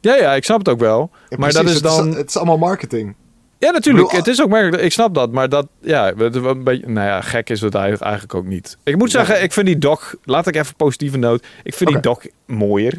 Ja, 0.00 0.14
ja, 0.14 0.34
ik 0.34 0.44
snap 0.44 0.58
het 0.58 0.68
ook 0.68 0.80
wel. 0.80 1.10
Ja, 1.28 1.36
maar 1.38 1.52
dat 1.52 1.64
is 1.64 1.74
het 1.74 1.82
dan... 1.82 2.14
het 2.14 2.28
is 2.28 2.36
allemaal 2.36 2.58
marketing. 2.58 3.14
Ja, 3.58 3.70
natuurlijk. 3.70 4.04
Bedoel, 4.04 4.18
het 4.20 4.28
is 4.28 4.42
ook 4.42 4.48
merkelijk. 4.48 4.82
Ik 4.82 4.92
snap 4.92 5.14
dat. 5.14 5.32
Maar 5.32 5.48
dat, 5.48 5.66
ja, 5.80 6.12
een 6.16 6.64
beetje, 6.64 6.88
nou 6.88 7.06
ja, 7.06 7.20
gek 7.20 7.50
is 7.50 7.60
het 7.60 7.74
eigenlijk 7.74 8.34
ook 8.34 8.44
niet. 8.46 8.76
Ik 8.82 8.96
moet 8.98 9.10
zeggen, 9.10 9.42
ik 9.42 9.52
vind 9.52 9.66
die 9.66 9.78
dock, 9.78 10.14
laat 10.24 10.46
ik 10.46 10.56
even 10.56 10.74
positieve 10.76 11.16
noot. 11.16 11.46
Ik 11.62 11.74
vind 11.74 11.90
die 11.90 12.00
dock 12.00 12.22
mooier. 12.46 12.94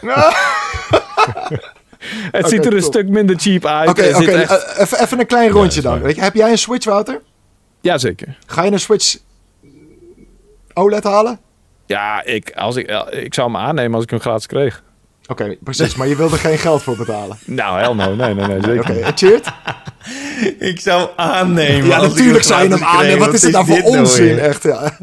Het 2.30 2.48
ziet 2.48 2.66
er 2.66 2.74
een 2.74 2.82
stuk 2.82 3.08
minder 3.08 3.36
cheap 3.38 3.66
uit. 3.66 3.88
Oké, 3.88 4.02
zit 4.02 4.14
oké. 4.16 4.30
echt- 4.30 4.64
eh, 4.64 5.00
even, 5.00 5.20
een 5.20 5.26
klein 5.26 5.50
rondje 5.50 5.80
dan. 5.80 6.00
Weet 6.00 6.16
je, 6.16 6.22
heb 6.22 6.34
jij 6.34 6.50
een 6.50 6.58
Switch, 6.58 6.84
Wouter? 6.84 7.20
Jazeker. 7.80 8.38
Ga 8.46 8.62
je 8.62 8.70
een 8.72 8.80
Switch 8.80 9.16
OLED 10.74 11.04
halen? 11.04 11.38
Ja, 11.86 12.24
ik, 12.24 12.52
als 12.54 12.76
ik, 12.76 12.90
ik 13.10 13.34
zou 13.34 13.52
hem 13.52 13.60
aannemen 13.60 13.94
als 13.94 14.04
ik 14.04 14.10
hem 14.10 14.20
gratis 14.20 14.46
kreeg. 14.46 14.82
Oké, 15.30 15.56
precies. 15.60 15.94
Maar 15.94 16.06
je 16.08 16.16
wil 16.16 16.30
er 16.30 16.38
geen 16.38 16.58
geld 16.58 16.82
voor 16.82 16.96
betalen. 16.96 17.38
Nou, 17.46 17.80
hell 17.80 17.94
no. 17.94 18.14
Nee, 18.14 18.34
nee, 18.34 18.46
nee. 18.46 18.60
Zeker 18.62 18.96
Oké, 18.96 19.12
Cheert? 19.14 19.48
Ik 20.70 20.80
zou 20.80 21.08
aannemen. 21.16 21.86
Ja, 21.86 21.96
als 21.96 22.06
ik 22.06 22.12
natuurlijk 22.12 22.44
zou 22.44 22.62
je 22.62 22.68
hem 22.68 22.84
aannemen. 22.84 23.18
Wat 23.18 23.34
is 23.34 23.42
het 23.42 23.52
nou 23.52 23.66
voor 23.66 23.74
dit 23.74 23.84
nou 23.84 23.98
onzin? 23.98 24.24
weer? 24.24 24.38
Echt, 24.38 24.62
ja. 24.62 24.96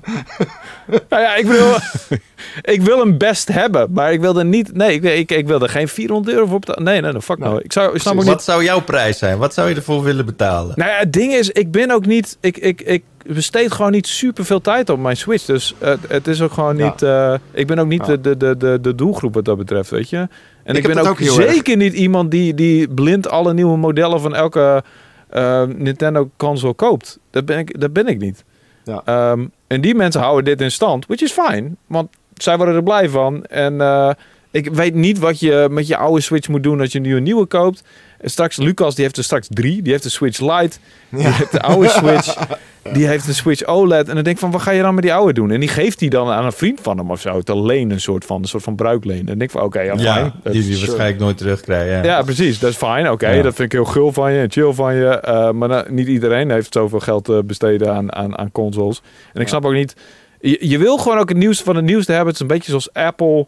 Nou 1.10 1.22
ja, 1.22 1.36
ik 1.36 1.48
bedoel... 1.48 1.76
ik 2.76 2.82
wil 2.82 3.00
hem 3.00 3.18
best 3.18 3.48
hebben, 3.48 3.88
maar 3.92 4.14
ik 4.14 4.20
wil 4.20 4.38
er 4.38 4.46
niet... 4.46 4.74
Nee, 4.74 4.94
ik, 4.94 5.04
ik, 5.04 5.32
ik 5.32 5.48
wil 5.48 5.62
er 5.62 5.70
geen 5.70 5.88
400 5.88 6.36
euro 6.36 6.48
voor 6.48 6.60
betalen. 6.60 6.84
Nee, 6.84 7.02
nee, 7.02 7.12
nee, 7.12 7.22
fuck 7.22 7.38
Nee, 7.38 7.50
no. 7.50 7.58
Ik, 7.58 7.74
zou, 7.74 7.94
ik 7.94 8.02
snap 8.02 8.14
ook 8.14 8.20
precies. 8.20 8.36
niet... 8.36 8.46
Wat 8.46 8.56
zou 8.56 8.64
jouw 8.64 8.82
prijs 8.82 9.18
zijn? 9.18 9.38
Wat 9.38 9.54
zou 9.54 9.70
je 9.70 9.76
ervoor 9.76 10.04
willen 10.04 10.26
betalen? 10.26 10.74
Nou 10.76 10.92
ja, 10.92 10.98
het 10.98 11.14
ding 11.14 11.34
is, 11.34 11.50
ik 11.50 11.72
ben 11.72 11.92
ook 11.92 12.06
niet... 12.06 12.38
Ik, 12.40 12.58
ik, 12.58 12.82
ik 12.82 13.04
besteed 13.26 13.72
gewoon 13.72 13.92
niet 13.92 14.08
super 14.08 14.46
veel 14.46 14.62
tijd 14.62 14.90
op 14.90 15.00
mijn 15.00 15.18
Switch. 15.18 15.46
Dus 15.46 15.74
eh, 15.80 15.94
het 16.08 16.28
is 16.28 16.42
ook 16.42 16.52
gewoon 16.52 16.76
niet... 16.76 17.02
eh, 17.02 17.34
ik 17.52 17.68
ben 17.68 17.80
ook 17.80 17.88
niet 17.88 18.06
de, 18.06 18.22
de, 18.22 18.58
de, 18.58 18.78
de, 18.82 18.96
doelgroep 18.96 19.34
wat 19.34 19.46
dat 19.46 19.58
betreft, 19.58 19.90
weet 19.90 20.10
je. 20.10 20.28
En 20.64 20.76
Ik 20.76 20.88
ben 20.88 20.98
ook, 20.98 21.08
ook 21.08 21.20
heel 21.20 21.40
erg. 21.40 21.54
zeker 21.54 21.78
niet 21.78 21.94
iemand 21.94 22.32
die, 22.32 22.54
die 22.54 22.88
blind 22.88 23.30
alle 23.30 23.54
nieuwe 23.54 23.78
modellen 23.78 24.22
van 24.22 24.36
elke 24.36 24.84
eh, 25.30 25.64
Nintendo 25.64 26.30
console 26.38 26.74
koopt. 26.74 27.20
Dat 27.30 27.46
ben 27.46 27.58
ik, 27.58 27.80
dat 27.80 27.94
ben 27.94 28.08
ik 28.08 28.20
niet. 28.20 28.44
Ja. 28.88 29.02
Ehm, 29.06 29.46
en 29.68 29.82
die 29.82 29.96
mensen 29.96 30.22
houden 30.22 30.46
dit 30.46 30.62
in 30.62 30.72
stand, 30.72 31.06
which 31.06 31.22
is 31.22 31.32
fine. 31.32 31.72
Want 31.88 32.10
zij 32.34 32.58
worden 32.58 32.76
er 32.76 32.84
blij 32.84 33.10
van. 33.10 33.46
En 33.46 33.82
eh, 33.82 34.12
ik 34.52 34.70
weet 34.70 34.94
niet 34.94 35.20
wat 35.20 35.40
je 35.40 35.68
met 35.72 35.88
je 35.88 35.98
oude 35.98 36.22
Switch 36.22 36.48
moet 36.48 36.64
doen 36.64 36.80
als 36.80 36.92
je 36.92 37.00
nu 37.00 37.16
een 37.16 37.24
nieuwe 37.24 37.46
koopt. 37.46 37.84
En 38.22 38.30
straks, 38.30 38.57
Lucas, 38.57 38.95
die 38.95 39.03
heeft 39.03 39.18
er 39.18 39.23
straks 39.23 39.48
drie. 39.49 39.81
Die 39.81 39.91
heeft 39.91 40.03
de 40.03 40.10
Switch 40.10 40.39
Lite. 40.39 40.77
Die 41.10 41.22
Ja. 41.22 41.31
heeft 41.31 41.52
de 41.52 41.61
oude 41.61 41.89
Switch. 41.89 42.35
Die 42.94 43.07
heeft 43.07 43.27
een 43.27 43.34
Switch 43.34 43.65
OLED. 43.65 44.07
En 44.10 44.15
dan 44.15 44.23
denk 44.23 44.35
ik 44.35 44.38
van, 44.38 44.52
wat 44.52 44.61
ga 44.61 44.72
je 44.72 44.81
dan 44.81 44.94
met 44.94 45.03
die 45.03 45.14
oude 45.14 45.34
doen? 45.34 45.52
En 45.52 45.60
die 45.60 45.69
geeft 45.69 45.99
die 45.99 46.10
dan 46.10 46.30
aan 46.30 46.45
een 46.45 46.52
vriend 46.52 46.80
van 46.81 46.98
hem 46.98 47.11
of 47.11 47.22
zo. 47.22 47.41
Te 47.41 47.61
lenen, 47.61 47.91
een 47.91 48.02
soort 48.02 48.26
van, 48.26 48.41
een 48.41 48.48
soort 48.48 48.64
van 48.64 48.76
bruikleen. 48.76 49.19
En 49.19 49.26
dan 49.26 49.38
denk 49.38 49.41
ik 49.52 49.57
van, 49.57 49.61
oké, 49.61 49.80
ja, 49.81 49.94
Ja, 49.98 50.14
fijn. 50.14 50.34
die 50.44 50.52
die 50.52 50.64
sure. 50.64 50.77
waarschijnlijk 50.85 51.19
nooit 51.19 51.38
terugkrijgen. 51.38 51.95
Ja. 51.98 52.03
Ja, 52.03 52.22
precies. 52.22 52.60
Dat 52.60 52.69
is 52.69 52.76
fijn. 52.76 53.10
Oké, 53.11 53.30
Ja. 53.30 53.41
dat 53.41 53.56
vind 53.56 53.73
ik 53.73 53.80
heel 53.80 53.85
gul 53.91 54.11
van 54.14 54.34
je 54.34 54.39
en 54.41 54.52
chill 54.52 54.73
van 54.73 54.95
je. 54.95 55.07
Eh, 55.07 55.52
maar 55.52 55.69
nou, 55.69 55.91
niet 55.91 56.07
iedereen 56.07 56.49
heeft 56.52 56.73
zoveel 56.73 56.99
geld 56.99 57.23
te 57.26 57.41
besteden 57.45 57.94
aan, 57.94 58.14
aan, 58.14 58.38
aan 58.38 58.52
consoles. 58.52 59.02
En 59.34 59.41
ik 59.41 59.48
snap 59.48 59.65
ook 59.65 59.73
niet... 59.73 59.94
Je, 60.39 60.57
je 60.69 60.77
wil 60.77 60.98
gewoon 60.98 61.18
ook 61.18 61.30
het 61.30 61.38
nieuwste 61.38 61.64
van 61.64 61.76
het 61.76 61.85
nieuwste 61.85 62.11
hebben. 62.11 62.27
Het 62.34 62.35
is 62.41 62.41
een 62.49 62.56
beetje 62.56 62.69
zoals 62.69 62.94
Apple 62.94 63.48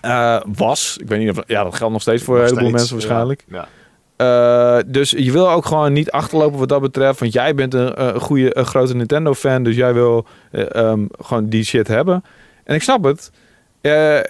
eh, 0.00 0.40
was. 0.56 0.96
Ik 1.00 1.08
weet 1.08 1.18
niet 1.18 1.30
of... 1.30 1.42
Ja, 1.46 1.64
dat 1.64 1.74
geldt 1.74 1.92
nog 1.92 2.02
steeds 2.02 2.22
voor 2.22 2.36
een 2.36 2.42
heleboel 2.42 2.68
steeds, 2.68 2.78
mensen 2.78 2.96
waarschijnlijk. 2.96 3.44
Ja. 3.48 3.68
Eh, 4.16 4.78
dus 4.86 5.10
je 5.10 5.32
wil 5.32 5.50
ook 5.50 5.66
gewoon 5.66 5.92
niet 5.92 6.10
achterlopen 6.10 6.58
wat 6.58 6.68
dat 6.68 6.80
betreft. 6.80 7.20
Want 7.20 7.32
jij 7.32 7.54
bent 7.54 7.74
een, 7.74 8.06
een 8.06 8.20
goede, 8.20 8.58
een 8.58 8.64
grote 8.64 8.96
Nintendo-fan. 8.96 9.62
Dus 9.62 9.76
jij 9.76 9.94
wil 9.94 10.26
eh, 10.50 10.74
ehm, 10.74 11.06
gewoon 11.18 11.48
die 11.48 11.64
shit 11.64 11.88
hebben. 11.88 12.24
En 12.64 12.74
ik 12.74 12.82
snap 12.82 13.04
het. 13.04 13.30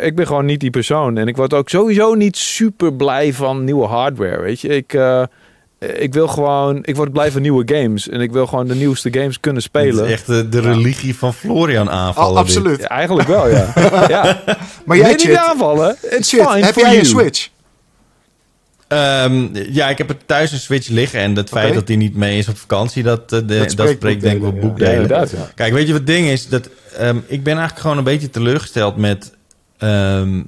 Ik 0.05 0.17
ben 0.17 0.27
gewoon 0.27 0.45
niet 0.45 0.61
die 0.61 0.71
persoon. 0.71 1.17
En 1.17 1.29
ik 1.29 1.37
word 1.37 1.55
ook 1.55 1.69
sowieso 1.69 2.15
niet 2.15 2.37
super 2.37 2.95
blij 2.95 3.33
van 3.33 3.65
nieuwe 3.65 3.87
hardware. 3.87 4.43
Weet 4.43 4.61
je, 4.61 4.69
ik, 4.69 4.93
ik 5.81 6.12
wil 6.12 6.28
gewoon. 6.28 6.78
Ik 6.82 6.97
word 6.97 7.12
blij 7.12 7.31
van 7.31 7.43
nieuwe 7.43 7.62
games. 7.74 8.09
En 8.09 8.20
ik 8.20 8.32
wil 8.32 8.47
gewoon 8.47 8.66
de 8.66 8.74
nieuwste 8.74 9.12
games 9.12 9.40
kunnen 9.40 9.62
Het 9.62 9.70
spelen. 9.70 10.05
is 10.05 10.12
echt 10.12 10.27
de, 10.27 10.48
de 10.48 10.61
religie 10.61 11.16
van 11.16 11.35
Florian 11.35 11.90
aanvallen. 11.90 12.32
Oh, 12.32 12.39
absoluut. 12.39 12.81
Ja, 12.81 12.89
eigenlijk 12.89 13.28
wel, 13.28 13.48
ja. 13.48 13.73
ja. 14.09 14.43
Maar 14.85 14.97
jij, 14.97 15.15
niet 15.15 15.36
aanvallen. 15.36 15.97
It's 16.02 16.31
Cheert, 16.31 16.48
fine 16.51 16.65
heb 16.65 16.74
jij 16.74 16.98
een 16.98 17.07
Switch? 17.07 17.48
Ehm, 18.89 19.47
ja, 19.52 19.89
ik 19.89 19.98
heb 19.98 20.09
er 20.09 20.16
thuis 20.27 20.52
een 20.52 20.59
Switch 20.59 20.89
liggen. 20.89 21.20
En 21.20 21.36
het 21.36 21.48
feit 21.48 21.74
dat 21.74 21.89
hij 21.89 21.97
niet 21.97 22.16
mee 22.16 22.39
is 22.39 22.48
op 22.48 22.57
vakantie, 22.59 23.02
dat, 23.02 23.20
eh, 23.20 23.28
de, 23.28 23.44
dat, 23.59 23.70
spreekt 23.70 23.97
spreekt 23.97 24.20
denk 24.20 24.36
ik 24.36 24.43
wel 24.43 24.52
boekdelen, 24.52 24.69
Ja, 24.93 24.98
boekdelen. 24.98 25.02
inderdaad. 25.02 25.31
Ja. 25.31 25.48
Kijk, 25.55 25.73
weet 25.73 25.86
je 25.86 25.93
wat 25.93 26.01
het 26.01 26.11
ding 26.11 26.27
is? 26.28 26.48
Dat, 26.48 26.69
ehm, 26.97 27.16
ik 27.27 27.43
ben 27.43 27.52
eigenlijk 27.52 27.81
gewoon 27.81 27.98
een 27.98 28.05
beetje 28.05 28.31
teleurgesteld 28.31 28.97
met... 28.97 29.32
ehm, 29.78 30.43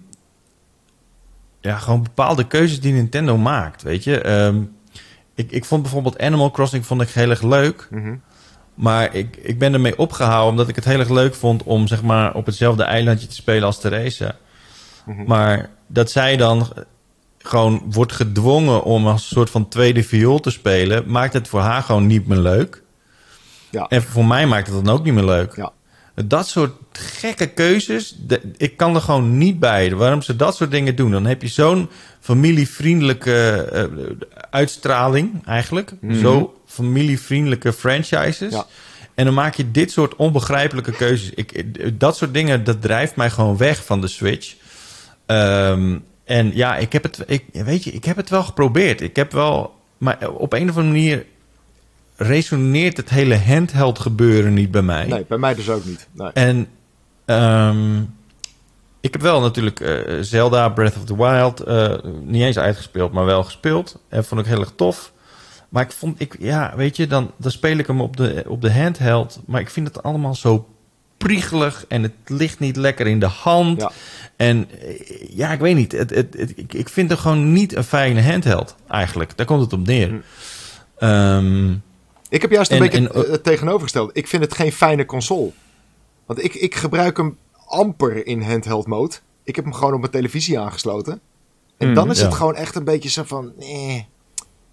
ja, 1.61 1.77
gewoon 1.79 2.03
bepaalde 2.03 2.47
keuzes 2.47 2.81
die 2.81 2.93
Nintendo 2.93 3.37
maakt, 3.37 3.83
weet 3.83 4.05
je. 4.05 4.21
Ik, 5.35 5.51
ik 5.53 5.65
vond 5.65 5.83
bijvoorbeeld 5.83 6.19
Animal 6.21 6.51
Crossing 6.51 6.87
vond 6.87 7.01
ik 7.03 7.09
heel 7.09 7.31
erg 7.31 7.43
leuk. 7.43 7.89
Mhm. 7.91 8.15
Maar 8.75 9.15
ik, 9.15 9.37
ik 9.37 9.59
ben 9.59 9.73
ermee 9.73 9.99
opgehouden 9.99 10.51
omdat 10.51 10.69
ik 10.69 10.75
het 10.77 10.85
heel 10.85 10.99
erg 10.99 11.09
leuk 11.09 11.35
vond... 11.35 11.63
om 11.63 11.87
zeg 11.87 12.03
maar 12.03 12.35
op 12.35 12.47
hetzelfde 12.47 12.83
eilandje 12.83 13.27
te 13.27 13.35
spelen 13.35 13.63
als 13.65 13.81
Theresa. 13.81 14.37
Mhm. 15.07 15.25
Maar 15.27 15.71
dat 15.87 16.11
zij 16.11 16.37
dan 16.37 16.73
gewoon 17.39 17.83
wordt 17.91 18.13
gedwongen 18.13 18.83
om 18.83 19.07
als 19.07 19.23
een 19.23 19.37
soort 19.37 19.51
van 19.51 19.69
tweede 19.69 20.03
viool 20.05 20.41
te 20.41 20.51
spelen... 20.51 21.05
maakt 21.11 21.33
het 21.33 21.49
voor 21.49 21.61
haar 21.61 21.83
gewoon 21.83 22.07
niet 22.07 22.27
meer 22.27 22.39
leuk. 22.39 22.83
Ja. 23.71 23.87
En 23.89 24.03
voor 24.03 24.27
mij 24.27 24.47
maakt 24.47 24.67
het 24.73 24.85
dan 24.85 24.95
ook 24.95 25.05
niet 25.05 25.15
meer 25.15 25.25
leuk. 25.25 25.57
Ja. 25.57 25.73
Dat 26.25 26.49
soort 26.49 26.73
gekke 26.93 27.47
keuzes, 27.47 28.17
de- 28.27 28.41
ik 28.57 28.77
kan 28.77 28.95
er 28.95 29.01
gewoon 29.01 29.39
niet 29.39 29.59
bij. 29.59 29.95
Waarom 29.95 30.23
ze 30.23 30.37
dat 30.37 30.57
soort 30.57 30.71
dingen 30.71 30.97
doen. 30.97 31.11
Dan 31.11 31.27
heb 31.27 31.43
je 31.43 31.49
zo'n 31.49 31.89
familievriendelijke 32.21 33.53
eh, 33.73 33.85
uitstraling 34.53 35.47
eigenlijk. 35.47 35.93
Mhm. 36.01 36.21
Zo 36.21 36.55
familievriendelijke 36.67 37.73
franchises. 37.73 38.53
Ja. 38.53 38.67
En 39.15 39.25
dan 39.25 39.35
maak 39.35 39.55
je 39.55 39.71
dit 39.71 39.91
soort 39.91 40.17
onbegrijpelijke 40.17 40.93
keuzes. 40.93 41.31
Ik, 41.31 42.01
dat 42.01 42.17
soort 42.17 42.35
dingen, 42.35 42.65
dat 42.65 42.83
drijft 42.83 43.17
mij 43.17 43.31
gewoon 43.31 43.57
weg 43.57 43.85
van 43.85 44.01
de 44.01 44.07
Switch. 44.07 44.55
Ehm, 45.27 45.99
en 46.25 46.55
ja, 46.55 46.77
ik 46.77 46.93
heb 46.93 47.03
het, 47.03 47.23
ik, 47.27 47.45
weet 47.53 47.85
je, 47.85 47.93
ik 47.93 48.05
heb 48.05 48.17
het 48.17 48.31
wel 48.31 48.43
geprobeerd. 48.43 49.01
Ik 49.01 49.17
heb 49.17 49.33
wel, 49.33 49.75
maar 49.99 50.29
op 50.29 50.53
een 50.53 50.71
of 50.71 50.77
andere 50.77 50.95
manier 50.95 51.27
resoneert 52.17 52.97
het 52.97 53.11
hele 53.11 53.39
handheld 53.39 53.99
gebeuren 53.99 54.55
niet 54.55 54.71
bij 54.71 54.83
mij. 54.83 55.07
Nee, 55.07 55.25
bij 55.29 55.39
mij 55.39 55.55
dus 55.55 55.69
ook 55.69 55.85
niet. 55.85 56.09
Nee. 56.13 56.31
En 56.33 56.67
ehm, 57.25 58.03
ik 59.03 59.13
heb 59.13 59.21
wel 59.23 59.41
natuurlijk 59.41 59.81
eh, 59.81 60.17
Zelda 60.21 60.69
Breath 60.69 60.97
of 60.97 61.05
the 61.05 61.17
Wild 61.17 61.61
eh, 61.61 61.95
niet 62.23 62.43
eens 62.43 62.59
uitgespeeld, 62.59 63.13
maar 63.13 63.25
wel 63.25 63.43
gespeeld. 63.45 63.99
En 64.09 64.25
vond 64.25 64.41
ik 64.41 64.47
heel 64.47 64.61
erg 64.61 64.73
tof. 64.77 65.13
Maar 65.69 65.83
ik 65.83 65.93
vond, 65.93 66.21
ik, 66.21 66.37
ja, 66.39 66.73
weet 66.77 66.97
je, 66.97 67.07
dan, 67.07 67.31
dan 67.37 67.51
speel 67.51 67.77
ik 67.77 67.87
hem 67.87 68.01
op 68.01 68.17
de, 68.17 68.45
op 68.47 68.61
de 68.63 68.73
handheld. 68.73 69.41
Maar 69.47 69.61
ik 69.61 69.71
vind 69.71 69.87
het 69.87 70.03
allemaal 70.03 70.35
zo 70.35 70.67
priegelig 71.17 71.85
en 71.89 72.03
het 72.03 72.13
ligt 72.27 72.59
niet 72.59 72.77
lekker 72.77 73.07
in 73.07 73.21
de 73.21 73.27
hand. 73.27 73.81
Ja. 73.81 73.91
En 74.37 74.69
eh, 74.81 75.29
ja, 75.37 75.51
ik 75.53 75.61
weet 75.61 75.75
niet. 75.77 75.93
Het, 75.93 76.11
het, 76.11 76.35
het- 76.39 76.53
ik, 76.75 76.89
vind 76.89 77.11
het 77.11 77.19
gewoon 77.19 77.53
niet 77.53 77.77
een 77.77 77.85
fijne 77.85 78.23
handheld, 78.23 78.77
eigenlijk. 78.89 79.37
Daar 79.37 79.47
komt 79.47 79.61
het 79.61 79.73
op 79.73 79.87
neer. 79.87 80.09
Hm. 80.09 80.17
Ehm, 80.99 81.73
Ik 82.29 82.43
heb 82.43 82.51
juist 82.51 82.71
een 82.71 82.77
En- 82.77 82.83
beetje 82.83 83.09
en- 83.25 83.31
het 83.33 83.45
tegenovergesteld. 83.45 84.11
Ik 84.17 84.27
vind 84.29 84.43
het 84.43 84.55
geen 84.55 84.73
fijne 84.73 85.05
console. 85.05 85.51
Want 86.27 86.45
ik, 86.45 86.55
ik 86.55 86.75
gebruik 86.75 87.17
hem 87.17 87.37
amper 87.73 88.27
in 88.27 88.43
handheld 88.43 88.87
mode. 88.87 89.15
Ik 89.45 89.57
heb 89.57 89.65
hem 89.65 89.75
gewoon 89.75 89.93
op 89.95 90.01
mijn 90.01 90.13
televisie 90.13 90.59
aangesloten. 90.59 91.21
En 91.77 91.89
Mm, 91.89 91.95
dan 91.95 92.11
is 92.11 92.19
ja. 92.19 92.25
het 92.25 92.35
gewoon 92.35 92.55
echt 92.55 92.75
een 92.75 92.85
beetje 92.85 93.09
zo 93.09 93.23
van... 93.27 93.53
Nee. 93.59 94.07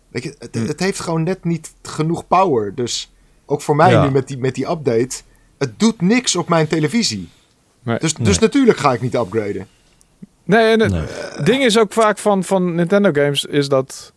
Weet 0.10 0.24
je, 0.24 0.36
het, 0.40 0.56
Mm. 0.56 0.68
het 0.68 0.80
heeft 0.80 1.00
gewoon 1.00 1.24
net 1.24 1.44
niet 1.44 1.74
genoeg 1.82 2.28
power. 2.28 2.76
Dus 2.76 3.12
ook 3.46 3.62
voor 3.62 3.76
mij 3.76 3.92
Ja. 3.92 4.04
nu 4.06 4.12
met 4.12 4.28
die, 4.28 4.38
met 4.38 4.56
die 4.56 4.70
update... 4.70 5.22
Het 5.58 5.80
doet 5.80 6.02
niks 6.02 6.36
op 6.36 6.50
mijn 6.50 6.68
televisie. 6.68 7.30
Nee. 7.84 8.00
Dus, 8.00 8.14
Nee. 8.16 8.28
dus 8.28 8.40
natuurlijk 8.40 8.78
ga 8.78 8.94
ik 8.94 9.02
niet 9.02 9.16
upgraden. 9.16 9.68
Nee, 10.44 10.72
en 10.72 10.80
het 10.80 10.92
nee. 10.92 11.44
ding 11.44 11.64
is 11.64 11.78
ook 11.78 11.94
vaak 11.94 12.18
van, 12.18 12.44
van 12.44 12.76
Nintendo 12.76 13.10
games 13.14 13.46
is 13.46 13.70
dat 13.70 14.14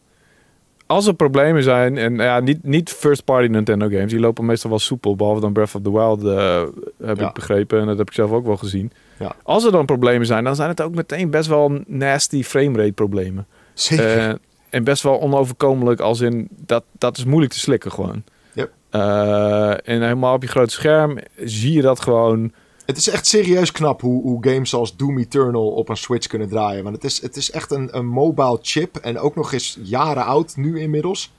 als 0.87 1.07
er 1.07 1.15
problemen 1.15 1.63
zijn 1.63 1.99
en 1.99 2.15
ja, 2.15 2.41
niet, 2.41 2.65
niet 2.65 2.91
first 2.91 3.25
party 3.25 3.47
Nintendo 3.49 3.89
games, 3.89 4.11
die 4.11 4.21
lopen 4.21 4.45
meestal 4.45 4.71
wel 4.71 4.79
soepel, 4.79 5.17
behalve 5.17 5.41
dan 5.41 5.53
Breath 5.53 5.75
of 5.75 5.83
the 5.83 5.93
Wild 5.93 6.25
eh, 6.25 6.63
heb 7.07 7.19
Ja. 7.19 7.29
ik 7.29 7.35
begrepen 7.35 7.81
en 7.81 7.87
dat 7.87 7.99
heb 7.99 8.09
ik 8.09 8.15
zelf 8.15 8.31
ook 8.31 8.47
wel 8.47 8.57
gezien. 8.57 8.93
Ja. 9.19 9.35
Als 9.43 9.65
er 9.65 9.73
dan 9.73 9.87
problemen 9.87 10.27
zijn, 10.27 10.45
dan 10.45 10.57
zijn 10.57 10.69
het 10.69 10.81
ook 10.81 10.95
meteen 10.95 11.31
best 11.31 11.49
wel 11.49 11.81
nasty 11.87 12.43
framerate 12.43 12.93
problemen. 12.93 13.47
Zeker. 13.75 14.19
Eh, 14.19 14.35
en 14.71 14.85
best 14.85 15.03
wel 15.03 15.21
onoverkomelijk 15.21 16.01
als 16.01 16.21
in 16.21 16.49
dat, 16.51 16.85
dat 16.99 17.17
is 17.17 17.25
moeilijk 17.25 17.53
te 17.53 17.59
slikken 17.59 17.93
gewoon. 17.93 18.23
Yep. 18.53 18.71
Eh, 18.91 19.71
en 19.71 20.03
helemaal 20.03 20.35
op 20.35 20.43
je 20.43 20.49
grote 20.49 20.75
scherm 20.75 21.19
zie 21.37 21.73
je 21.73 21.83
dat 21.83 22.01
gewoon. 22.01 22.53
Het 22.87 22.97
is 22.97 23.09
echt 23.09 23.27
serieus 23.27 23.73
knap 23.73 24.01
hoe, 24.01 24.23
hoe 24.23 24.45
games 24.49 24.75
als 24.75 24.97
Doom 24.97 25.19
Eternal 25.19 25.69
op 25.71 25.89
een 25.89 25.97
Switch 25.97 26.27
kunnen 26.27 26.49
draaien. 26.49 26.83
Want 26.83 26.95
het 26.95 27.05
is, 27.05 27.23
het 27.23 27.37
is 27.37 27.51
echt 27.51 27.71
een, 27.71 27.97
een 27.97 28.07
mobile 28.07 28.59
chip. 28.63 28.97
En 28.97 29.19
ook 29.19 29.35
nog 29.37 29.53
eens 29.53 29.79
jaren 29.83 30.25
oud 30.25 30.57
nu 30.57 30.81
inmiddels. 30.81 31.33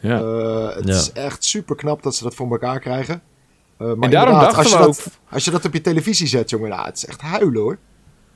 Ja. 0.00 0.20
Eh, 0.20 0.76
het 0.76 0.88
Ja. 0.88 0.94
is 0.94 1.12
echt 1.12 1.44
super 1.44 1.76
knap 1.76 2.02
dat 2.02 2.14
ze 2.14 2.22
dat 2.24 2.34
voor 2.34 2.50
elkaar 2.50 2.80
krijgen. 2.80 3.22
Eh, 3.78 3.86
maar 3.86 3.96
en 3.98 4.10
daarom 4.10 4.38
dachten 4.38 4.58
als 4.58 4.70
je, 4.70 4.76
we 4.78 4.86
ook. 4.86 4.94
dat, 4.96 5.18
als 5.30 5.44
je 5.44 5.50
dat 5.50 5.64
op 5.64 5.72
je 5.72 5.80
televisie 5.80 6.26
zet, 6.26 6.50
jongen, 6.50 6.68
nou, 6.70 6.84
het 6.86 6.96
is 6.96 7.06
echt 7.06 7.20
huilen 7.20 7.60
hoor. 7.60 7.78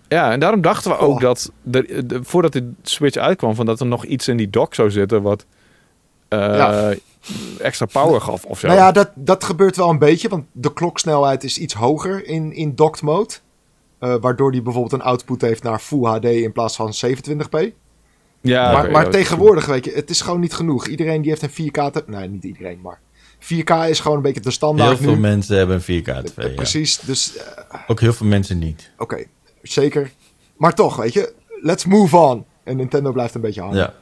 Ja, 0.08 0.32
en 0.32 0.40
daarom 0.40 0.60
dachten 0.60 0.90
we 0.90 0.98
ook 0.98 1.14
Oh. 1.14 1.20
dat 1.20 1.52
de, 1.62 2.06
de- 2.06 2.24
voordat 2.24 2.52
de 2.52 2.72
Switch 2.82 3.16
uitkwam, 3.16 3.54
van 3.54 3.66
dat 3.66 3.80
er 3.80 3.86
nog 3.86 4.04
iets 4.04 4.28
in 4.28 4.36
die 4.36 4.50
dock 4.50 4.74
zou 4.74 4.90
zitten 4.90 5.22
wat 5.22 5.46
Ja. 6.28 6.94
extra 7.58 7.86
power 7.86 8.20
gaf 8.20 8.44
of 8.44 8.58
zo. 8.58 8.66
Nou 8.66 8.78
ja, 8.78 8.92
dat, 8.92 9.10
dat 9.14 9.44
gebeurt 9.44 9.76
wel 9.76 9.90
een 9.90 9.98
beetje, 9.98 10.28
want 10.28 10.44
de 10.52 10.72
kloksnelheid 10.72 11.44
is 11.44 11.58
iets 11.58 11.74
hoger 11.74 12.26
in, 12.26 12.52
in 12.52 12.74
docked 12.74 13.02
mode. 13.02 13.34
Eh, 13.98 14.14
waardoor 14.20 14.52
die 14.52 14.62
bijvoorbeeld 14.62 14.92
een 14.92 15.02
output 15.06 15.40
heeft 15.40 15.62
naar 15.62 15.78
Full 15.78 16.04
HD 16.04 16.24
in 16.24 16.52
plaats 16.52 16.76
van 16.76 16.92
27p. 17.06 17.72
ja, 18.40 18.72
maar 18.72 18.90
maar 18.90 19.04
ja, 19.04 19.10
tegenwoordig, 19.10 19.66
weet 19.66 19.84
je, 19.84 19.92
het 19.92 20.10
is 20.10 20.20
gewoon 20.20 20.40
niet 20.40 20.54
genoeg. 20.54 20.86
Iedereen 20.86 21.20
die 21.22 21.30
heeft 21.30 21.42
een 21.42 21.66
4K... 21.70 21.90
te- 21.92 22.04
Nee, 22.06 22.28
niet 22.28 22.44
iedereen, 22.44 22.80
maar... 22.82 23.00
4K 23.40 23.88
is 23.88 24.00
gewoon 24.00 24.16
een 24.16 24.22
beetje 24.22 24.40
de 24.40 24.46
Heel 24.48 24.56
standaard 24.56 24.98
veel 24.98 25.14
nu. 25.14 25.20
mensen 25.20 25.56
hebben 25.56 25.82
een 25.86 26.02
4K 26.02 26.06
Eh, 26.08 26.18
TV. 26.18 26.42
ja. 26.42 26.48
Precies, 26.54 26.98
dus 26.98 27.36
eh, 27.36 27.44
Ook 27.86 28.00
heel 28.00 28.12
veel 28.12 28.26
mensen 28.26 28.58
niet. 28.58 28.90
oké, 28.98 29.24
zeker. 29.62 30.10
Maar 30.56 30.74
toch, 30.74 30.96
weet 30.96 31.12
je, 31.12 31.32
let's 31.62 31.84
move 31.84 32.16
on. 32.16 32.44
En 32.64 32.76
Nintendo 32.76 33.12
blijft 33.12 33.34
een 33.34 33.40
beetje 33.40 33.60
hangen. 33.60 33.76
Ja. 33.76 33.94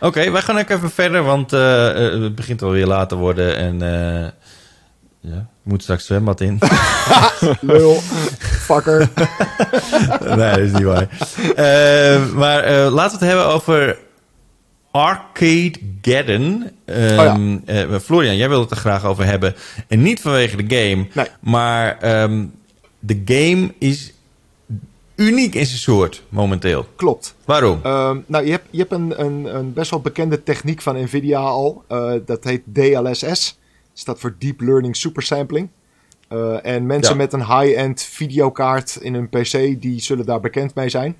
Oké, 0.00 0.30
wij 0.30 0.42
gaan 0.42 0.58
ook 0.58 0.68
even 0.68 0.90
verder, 0.90 1.22
want 1.22 1.52
eh, 1.52 2.06
eh, 2.06 2.22
het 2.22 2.34
begint 2.34 2.62
alweer 2.62 2.86
laat 2.86 3.08
te 3.08 3.14
worden 3.14 3.56
en 3.56 3.82
eh 3.82 4.30
ja, 5.20 5.36
ik 5.36 5.62
moet 5.62 5.82
straks 5.82 6.06
zwembad 6.06 6.40
in. 6.40 6.58
Lul, 7.60 7.94
fucker. 8.40 9.08
nee, 10.36 10.50
dat 10.50 10.58
is 10.58 10.72
niet 10.72 10.82
waar. 10.82 11.08
Maar 12.34 12.70
laten 12.90 13.18
we 13.18 13.24
het 13.24 13.34
hebben 13.34 13.46
over 13.46 13.98
Arcade 14.96 15.72
Geddon. 16.02 16.70
Ehm, 16.84 17.58
eh, 17.64 17.98
Florian, 18.02 18.36
jij 18.36 18.48
wilde 18.48 18.62
het 18.62 18.70
er 18.70 18.76
graag 18.76 19.04
over 19.04 19.24
hebben. 19.24 19.54
En 19.88 20.02
niet 20.02 20.20
vanwege 20.20 20.56
de 20.56 20.76
game, 20.76 21.06
Nee. 21.12 21.26
maar 21.40 21.98
ehm, 21.98 22.44
de 23.00 23.22
game 23.24 23.74
is 23.78 24.12
uniek 25.16 25.54
in 25.54 25.66
zijn 25.66 25.78
soort 25.78 26.22
momenteel. 26.28 26.86
Klopt. 26.96 27.34
Waarom? 27.44 27.80
Ehm, 27.82 28.18
nou, 28.26 28.44
je 28.44 28.50
hebt, 28.50 28.66
je 28.70 28.78
hebt 28.78 28.92
een, 28.92 29.20
een, 29.24 29.56
een 29.56 29.72
best 29.72 29.90
wel 29.90 30.00
bekende 30.00 30.42
techniek 30.42 30.82
van 30.82 31.02
Nvidia 31.02 31.38
al. 31.40 31.84
Eh, 31.88 32.12
dat 32.26 32.44
heet 32.44 32.62
DLSS. 32.72 33.58
staat 33.92 34.20
voor 34.20 34.34
Deep 34.38 34.60
Learning 34.60 34.96
Supersampling. 34.96 35.68
Eh 36.28 36.66
en 36.66 36.86
mensen 36.86 37.12
Ja. 37.12 37.18
met 37.18 37.32
een 37.32 37.46
high-end 37.60 38.02
videokaart 38.02 38.96
in 39.00 39.14
hun 39.14 39.28
PC, 39.28 39.80
die 39.80 40.00
zullen 40.00 40.26
daar 40.26 40.40
bekend 40.40 40.74
mee 40.74 40.88
zijn. 40.88 41.16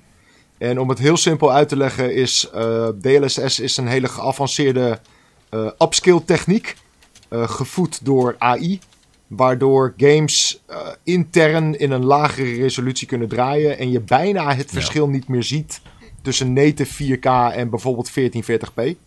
En 0.57 0.79
om 0.79 0.89
het 0.89 0.99
heel 0.99 1.17
simpel 1.17 1.51
uit 1.53 1.69
te 1.69 1.77
leggen 1.77 2.13
is, 2.13 2.49
eh, 2.53 2.87
DLSS 3.01 3.59
is 3.59 3.77
een 3.77 3.87
hele 3.87 4.07
geavanceerde 4.07 4.99
upscale 5.79 6.23
techniek. 6.25 6.75
gevoed 7.29 8.05
door 8.05 8.35
AI. 8.37 8.79
Waardoor 9.27 9.93
games 9.97 10.63
eh, 10.65 10.87
intern 11.03 11.79
in 11.79 11.91
een 11.91 12.05
lagere 12.05 12.55
resolutie 12.55 13.07
kunnen 13.07 13.27
draaien. 13.27 13.77
En 13.77 13.91
je 13.91 13.99
bijna 13.99 14.55
het 14.55 14.71
verschil 14.71 15.07
niet 15.07 15.27
meer 15.27 15.43
ziet 15.43 15.81
tussen 16.21 16.53
native 16.53 17.17
4K 17.17 17.53
en 17.55 17.69
bijvoorbeeld 17.69 18.11
1440p. 18.11 18.97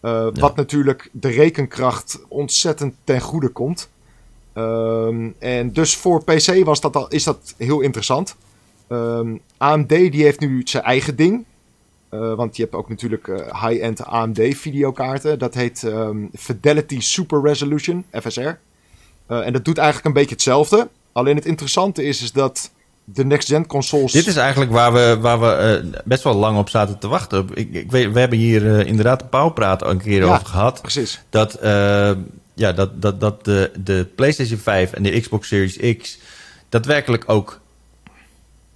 Eh, 0.00 0.28
Wat 0.32 0.56
natuurlijk 0.56 1.08
de 1.12 1.28
rekenkracht 1.28 2.20
ontzettend 2.28 2.94
ten 3.04 3.20
goede 3.20 3.48
komt. 3.48 3.90
Ehm, 4.52 5.28
en 5.38 5.72
dus 5.72 5.96
voor 5.96 6.24
PC 6.24 6.64
was 6.64 6.80
dat 6.80 6.96
al, 6.96 7.08
is 7.08 7.24
dat 7.24 7.54
heel 7.56 7.80
interessant. 7.80 8.36
Ehm, 8.88 9.36
AMD 9.56 9.88
die 9.88 10.22
heeft 10.22 10.40
nu 10.40 10.62
zijn 10.64 10.84
eigen 10.84 11.16
ding. 11.16 11.44
Eh, 12.08 12.34
want 12.34 12.56
je 12.56 12.62
hebt 12.62 12.74
ook 12.74 12.88
natuurlijk 12.88 13.26
high-end 13.62 14.04
AMD 14.04 14.40
videokaarten. 14.56 15.38
Dat 15.38 15.54
heet 15.54 15.82
ehm, 15.82 16.26
Fidelity 16.34 17.00
Super 17.00 17.42
Resolution, 17.42 18.04
FSR. 18.10 18.50
Eh, 19.28 19.46
en 19.46 19.52
dat 19.52 19.64
doet 19.64 19.78
eigenlijk 19.78 20.06
een 20.06 20.20
beetje 20.20 20.34
hetzelfde. 20.34 20.88
Alleen 21.12 21.36
het 21.36 21.46
interessante 21.46 22.04
is, 22.04 22.22
is 22.22 22.32
dat 22.32 22.70
de 23.04 23.24
next-gen 23.24 23.66
consoles... 23.66 24.12
Dit 24.12 24.26
is 24.26 24.36
eigenlijk 24.36 24.70
waar 24.70 24.92
we, 24.92 25.18
waar 25.20 25.40
we 25.40 25.46
eh, 25.46 26.00
best 26.04 26.22
wel 26.22 26.34
lang 26.34 26.58
op 26.58 26.68
zaten 26.68 26.98
te 26.98 27.08
wachten. 27.08 27.48
Ik, 27.54 27.74
ik 27.74 27.90
weet, 27.90 28.12
we 28.12 28.20
hebben 28.20 28.38
hier 28.38 28.78
eh, 28.78 28.86
inderdaad 28.86 29.18
de 29.18 29.26
Pauwpraat 29.26 29.86
een 29.86 30.00
keer 30.00 30.24
Ja. 30.24 30.34
over 30.34 30.46
gehad. 30.46 30.82
Precies. 30.82 31.20
Dat, 31.30 31.58
ja, 32.54 32.72
dat, 32.72 33.02
dat, 33.02 33.20
dat 33.20 33.44
de, 33.44 33.70
de 33.84 34.06
PlayStation 34.14 34.58
5 34.58 34.92
en 34.92 35.02
de 35.02 35.20
Xbox 35.20 35.48
Series 35.48 35.96
X 35.98 36.18
daadwerkelijk 36.68 37.24
ook 37.26 37.60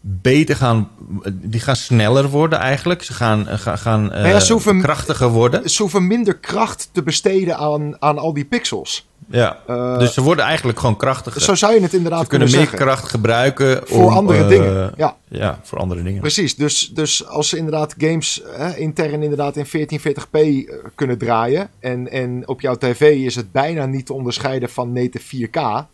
beter 0.01 0.57
gaan... 0.57 0.91
Die 1.33 1.61
gaan 1.61 1.77
sneller 1.77 2.29
worden 2.29 2.59
eigenlijk. 2.59 3.03
Ze 3.03 3.13
gaan, 3.13 3.47
gaan, 3.47 3.79
gaan 3.79 4.05
Nou 4.07 4.29
ja, 4.29 4.81
krachtiger 4.81 5.29
worden. 5.29 5.71
Ze 5.71 5.83
hoeven 5.83 6.07
minder 6.07 6.37
kracht 6.37 6.89
te 6.93 7.03
besteden 7.03 7.57
aan, 7.57 7.97
aan 7.99 8.19
al 8.19 8.33
die 8.33 8.45
pixels. 8.45 9.07
Ja. 9.31 9.59
Eh, 9.67 9.99
dus 9.99 10.15
ze 10.15 10.23
worden 10.23 10.45
eigenlijk 10.45 10.79
gewoon 10.79 10.97
krachtiger. 10.97 11.41
Zo 11.41 11.55
zou 11.55 11.75
je 11.75 11.81
het 11.81 11.95
inderdaad 11.95 12.23
ze 12.23 12.27
kunnen 12.29 12.49
meer 12.51 12.59
zeggen. 12.59 12.79
kracht 12.79 13.09
gebruiken 13.09 13.81
Voor 13.85 14.05
om, 14.05 14.13
andere 14.13 14.43
eh, 14.43 14.49
dingen. 14.49 14.93
Ja, 14.97 15.17
Ja, 15.29 15.61
voor 15.63 15.79
andere 15.79 16.03
dingen. 16.03 16.21
precies. 16.21 16.57
Dus, 16.57 16.91
dus 16.95 17.27
als 17.27 17.49
ze 17.49 17.57
inderdaad 17.57 17.95
games 17.99 18.43
hè, 18.47 18.77
intern 18.77 19.23
inderdaad 19.23 19.57
in 19.57 19.67
1440p 19.67 20.31
eh, 20.33 20.75
kunnen 20.95 21.19
draaien. 21.19 21.71
En, 21.79 22.11
en 22.11 22.49
op 22.49 22.61
jouw 22.61 22.77
tv 22.77 23.01
is 23.25 23.35
het 23.35 23.53
bijna 23.53 23.87
niet 23.87 24.07
te 24.07 24.13
onderscheiden 24.13 24.69
van 24.69 24.93
native 24.93 25.49
4K. 25.49 25.87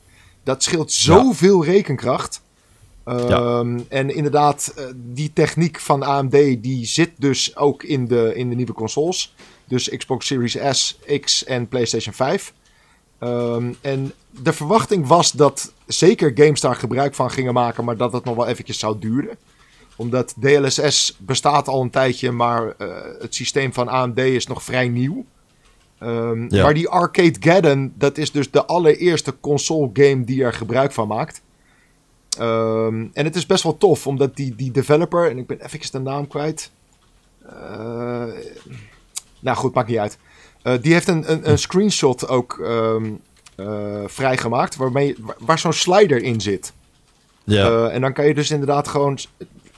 Dat 0.45 0.63
scheelt 0.63 0.93
zoveel 0.93 1.65
rekenkracht. 1.65 2.41
Ehm, 3.05 3.79
En 3.89 4.15
inderdaad, 4.15 4.75
die 4.95 5.31
techniek 5.33 5.81
van 5.81 6.03
AMD 6.03 6.31
die 6.63 6.87
zit 6.87 7.11
dus 7.17 7.57
ook 7.57 7.83
in 7.83 8.07
de, 8.07 8.33
in 8.35 8.49
de 8.49 8.55
nieuwe 8.55 8.73
consoles. 8.73 9.35
Dus 9.69 9.89
Xbox 9.89 10.27
Series 10.27 10.57
S, 10.71 10.99
X 11.21 11.45
en 11.45 11.69
PlayStation 11.69 12.15
5. 12.15 12.53
Ehm, 13.19 13.73
en 13.81 14.13
de 14.31 14.53
verwachting 14.53 15.07
was 15.07 15.33
dat 15.33 15.73
zeker 15.87 16.33
games 16.35 16.61
daar 16.61 16.77
gebruik 16.77 17.15
van 17.15 17.31
gingen 17.31 17.55
maken, 17.55 17.85
maar 17.85 17.97
dat 17.97 18.13
het 18.13 18.25
nog 18.25 18.37
wel 18.37 18.47
eventjes 18.47 18.79
zou 18.79 18.99
duren. 18.99 19.37
Omdat 19.97 20.35
DLSS 20.41 21.17
bestaat 21.19 21.69
al 21.69 21.83
een 21.83 21.91
tijdje, 21.91 22.31
maar 22.33 22.75
eh, 22.79 22.89
het 23.19 23.35
systeem 23.35 23.73
van 23.73 23.89
AMD 23.89 24.19
is 24.19 24.47
nog 24.47 24.63
vrij 24.63 24.89
nieuw. 24.89 25.25
Ehm, 25.99 26.55
Ja. 26.55 26.63
Maar 26.63 26.75
die 26.75 26.89
Arcade 26.89 27.37
Geddon, 27.41 27.93
dat 27.97 28.19
is 28.19 28.33
dus 28.33 28.51
de 28.51 28.67
allereerste 28.67 29.35
console 29.41 29.91
game 29.93 30.25
die 30.25 30.45
er 30.45 30.53
gebruik 30.53 30.93
van 30.93 31.09
maakt. 31.09 31.43
Ehm, 32.39 33.07
en 33.13 33.25
het 33.25 33.37
is 33.37 33.47
best 33.47 33.63
wel 33.63 33.77
tof, 33.77 34.07
omdat 34.07 34.37
die, 34.37 34.55
die 34.55 34.71
developer, 34.71 35.31
en 35.31 35.39
ik 35.39 35.47
ben 35.47 35.61
eventjes 35.65 35.91
de 35.91 35.99
naam 35.99 36.27
kwijt. 36.27 36.71
Eh, 37.47 38.25
nou 39.41 39.57
goed, 39.57 39.75
maakt 39.75 39.89
niet 39.89 39.99
uit. 39.99 40.19
Eh, 40.69 40.83
die 40.83 40.93
heeft 40.93 41.09
een, 41.09 41.33
een, 41.33 41.51
een 41.51 41.59
screenshot 41.59 42.29
ook 42.29 42.59
ehm, 42.59 43.11
eh, 43.57 44.03
vrijgemaakt, 44.07 44.77
waarmee, 44.77 45.17
waar, 45.21 45.37
waar 45.39 45.59
zo'n 45.59 45.73
slider 45.73 46.23
in 46.23 46.41
zit. 46.41 46.73
Ja. 47.45 47.67
Eh, 47.67 47.95
en 47.95 48.01
dan 48.01 48.13
kan 48.13 48.27
je 48.27 48.35
dus 48.35 48.51
inderdaad 48.51 48.89
gewoon 48.89 49.19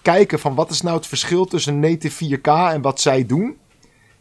kijken 0.02 0.38
van 0.38 0.54
wat 0.54 0.70
is 0.70 0.80
nou 0.80 0.96
het 0.96 1.06
verschil 1.06 1.44
tussen 1.44 1.80
native 1.80 2.38
4K 2.38 2.72
en 2.72 2.82
wat 2.82 3.00
zij 3.00 3.26
doen. 3.26 3.56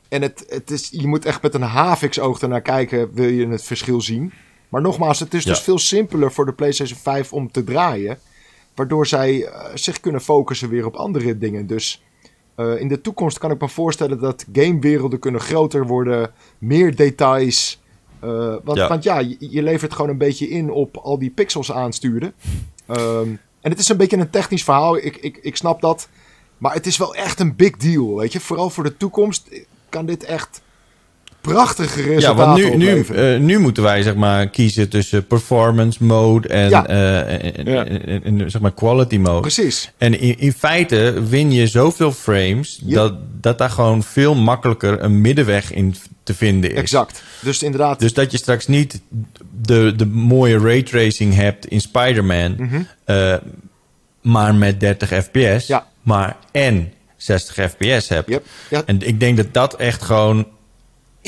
En 0.09 0.21
het, 0.21 0.45
het 0.47 0.71
is, 0.71 0.89
je 0.91 1.07
moet 1.07 1.25
echt 1.25 1.41
met 1.41 1.53
een 1.53 1.61
haviksoog 1.61 2.41
ernaar 2.41 2.61
kijken, 2.61 3.13
wil 3.13 3.29
je 3.29 3.47
het 3.47 3.63
verschil 3.63 4.01
zien. 4.01 4.33
Maar 4.69 4.81
nogmaals, 4.81 5.19
het 5.19 5.33
is 5.33 5.43
dus 5.43 5.59
veel 5.59 5.79
simpeler 5.79 6.31
voor 6.31 6.45
de 6.45 6.53
PlayStation 6.53 6.99
5 6.99 7.33
om 7.33 7.51
te 7.51 7.63
draaien. 7.63 8.19
Waardoor 8.75 9.07
zij 9.07 9.49
zich 9.73 9.99
kunnen 9.99 10.21
focussen 10.21 10.69
weer 10.69 10.85
op 10.85 10.95
andere 10.95 11.37
dingen. 11.37 11.67
Dus 11.67 12.03
in 12.59 12.87
de 12.87 13.01
toekomst 13.01 13.37
kan 13.37 13.51
ik 13.51 13.61
me 13.61 13.69
voorstellen 13.69 14.19
dat 14.19 14.45
gamewerelden 14.53 15.19
kunnen 15.19 15.41
groter 15.41 15.87
worden. 15.87 16.31
Meer 16.57 16.95
details. 16.95 17.81
Eh, 18.19 18.55
want, 18.63 18.77
Ja. 18.77 18.87
want 18.87 19.03
ja, 19.03 19.19
je, 19.19 19.35
je 19.39 19.63
levert 19.63 19.93
gewoon 19.93 20.09
een 20.09 20.17
beetje 20.17 20.49
in 20.49 20.71
op 20.71 20.97
al 20.97 21.19
die 21.19 21.29
pixels 21.29 21.71
aansturen. 21.71 22.33
Ehm, 22.85 23.27
en 23.61 23.71
het 23.71 23.79
is 23.79 23.89
een 23.89 23.97
beetje 23.97 24.17
een 24.17 24.29
technisch 24.29 24.63
verhaal. 24.63 24.97
Ik, 24.97 25.17
ik, 25.17 25.37
ik 25.41 25.55
snap 25.55 25.81
dat. 25.81 26.09
Maar 26.57 26.73
het 26.73 26.85
is 26.85 26.97
wel 26.97 27.15
echt 27.15 27.39
een 27.39 27.55
big 27.55 27.77
deal, 27.77 28.15
weet 28.17 28.33
je. 28.33 28.39
Vooral 28.39 28.69
voor 28.69 28.83
de 28.83 28.97
toekomst 28.97 29.49
kan 29.89 30.05
dit 30.05 30.23
echt 30.23 30.61
prachtige 31.53 32.01
Ja, 32.01 32.07
resultaten 32.07 32.63
want 32.63 32.77
nu, 32.77 32.85
nu, 32.93 33.05
eh, 33.15 33.39
nu 33.39 33.59
moeten 33.59 33.83
wij 33.83 34.01
zeg 34.01 34.15
maar 34.15 34.47
kiezen 34.49 34.89
tussen 34.89 35.27
performance 35.27 36.03
mode 36.03 36.47
en, 36.47 36.69
Ja. 36.69 36.87
eh, 36.87 37.57
en, 37.57 37.65
Ja. 37.65 37.85
en- 38.23 38.51
zeg 38.51 38.61
maar 38.61 38.73
quality 38.73 39.17
mode. 39.17 39.39
Precies. 39.41 39.91
En 39.97 40.19
in, 40.19 40.39
in 40.39 40.53
feite 40.53 41.23
win 41.29 41.51
je 41.51 41.67
zoveel 41.67 42.11
frames 42.11 42.79
Ja. 42.85 42.95
dat, 42.95 43.13
dat 43.41 43.57
daar 43.57 43.69
gewoon 43.69 44.03
veel 44.03 44.35
makkelijker 44.35 45.03
een 45.03 45.21
middenweg 45.21 45.73
in 45.73 45.95
te 46.23 46.33
vinden 46.33 46.71
is. 46.71 46.77
Exact. 46.77 47.23
Dus 47.41 47.63
inderdaad, 47.63 47.99
Dus 47.99 48.13
dat 48.13 48.31
je 48.31 48.37
straks 48.37 48.67
niet 48.67 49.01
de, 49.61 49.93
de 49.95 50.05
mooie 50.05 50.57
raytracing 50.57 51.35
hebt 51.35 51.65
in 51.65 51.81
Spider-Man, 51.81 52.55
Mhm. 52.57 52.81
eh, 53.05 53.33
maar 54.21 54.55
met 54.55 54.79
30 54.79 55.09
fps, 55.23 55.67
Ja. 55.67 55.87
maar 56.01 56.37
en 56.51 56.91
60 57.17 57.55
fps 57.71 58.09
hebt. 58.09 58.29
Yep. 58.29 58.45
Ja. 58.69 58.81
En 58.85 59.01
ik 59.07 59.19
denk 59.19 59.37
dat 59.37 59.47
dat 59.51 59.75
echt 59.75 60.01
gewoon 60.01 60.47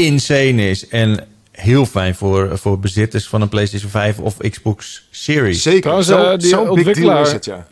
insane 0.05 0.69
is 0.69 0.87
en 0.87 1.27
heel 1.51 1.85
fijn 1.85 2.15
voor, 2.15 2.57
voor 2.57 2.79
bezitters 2.79 3.27
van 3.27 3.41
een 3.41 3.49
PlayStation 3.49 3.89
5 3.91 4.19
of 4.19 4.37
Xbox 4.37 5.07
Series. 5.11 5.61
zeker. 5.61 6.03
Zo- 6.03 6.31
eh, 6.31 6.37
die 6.37 6.59
ontwikkelaar- 6.59 7.21
is 7.21 7.31
het, 7.31 7.45
ja. 7.45 7.67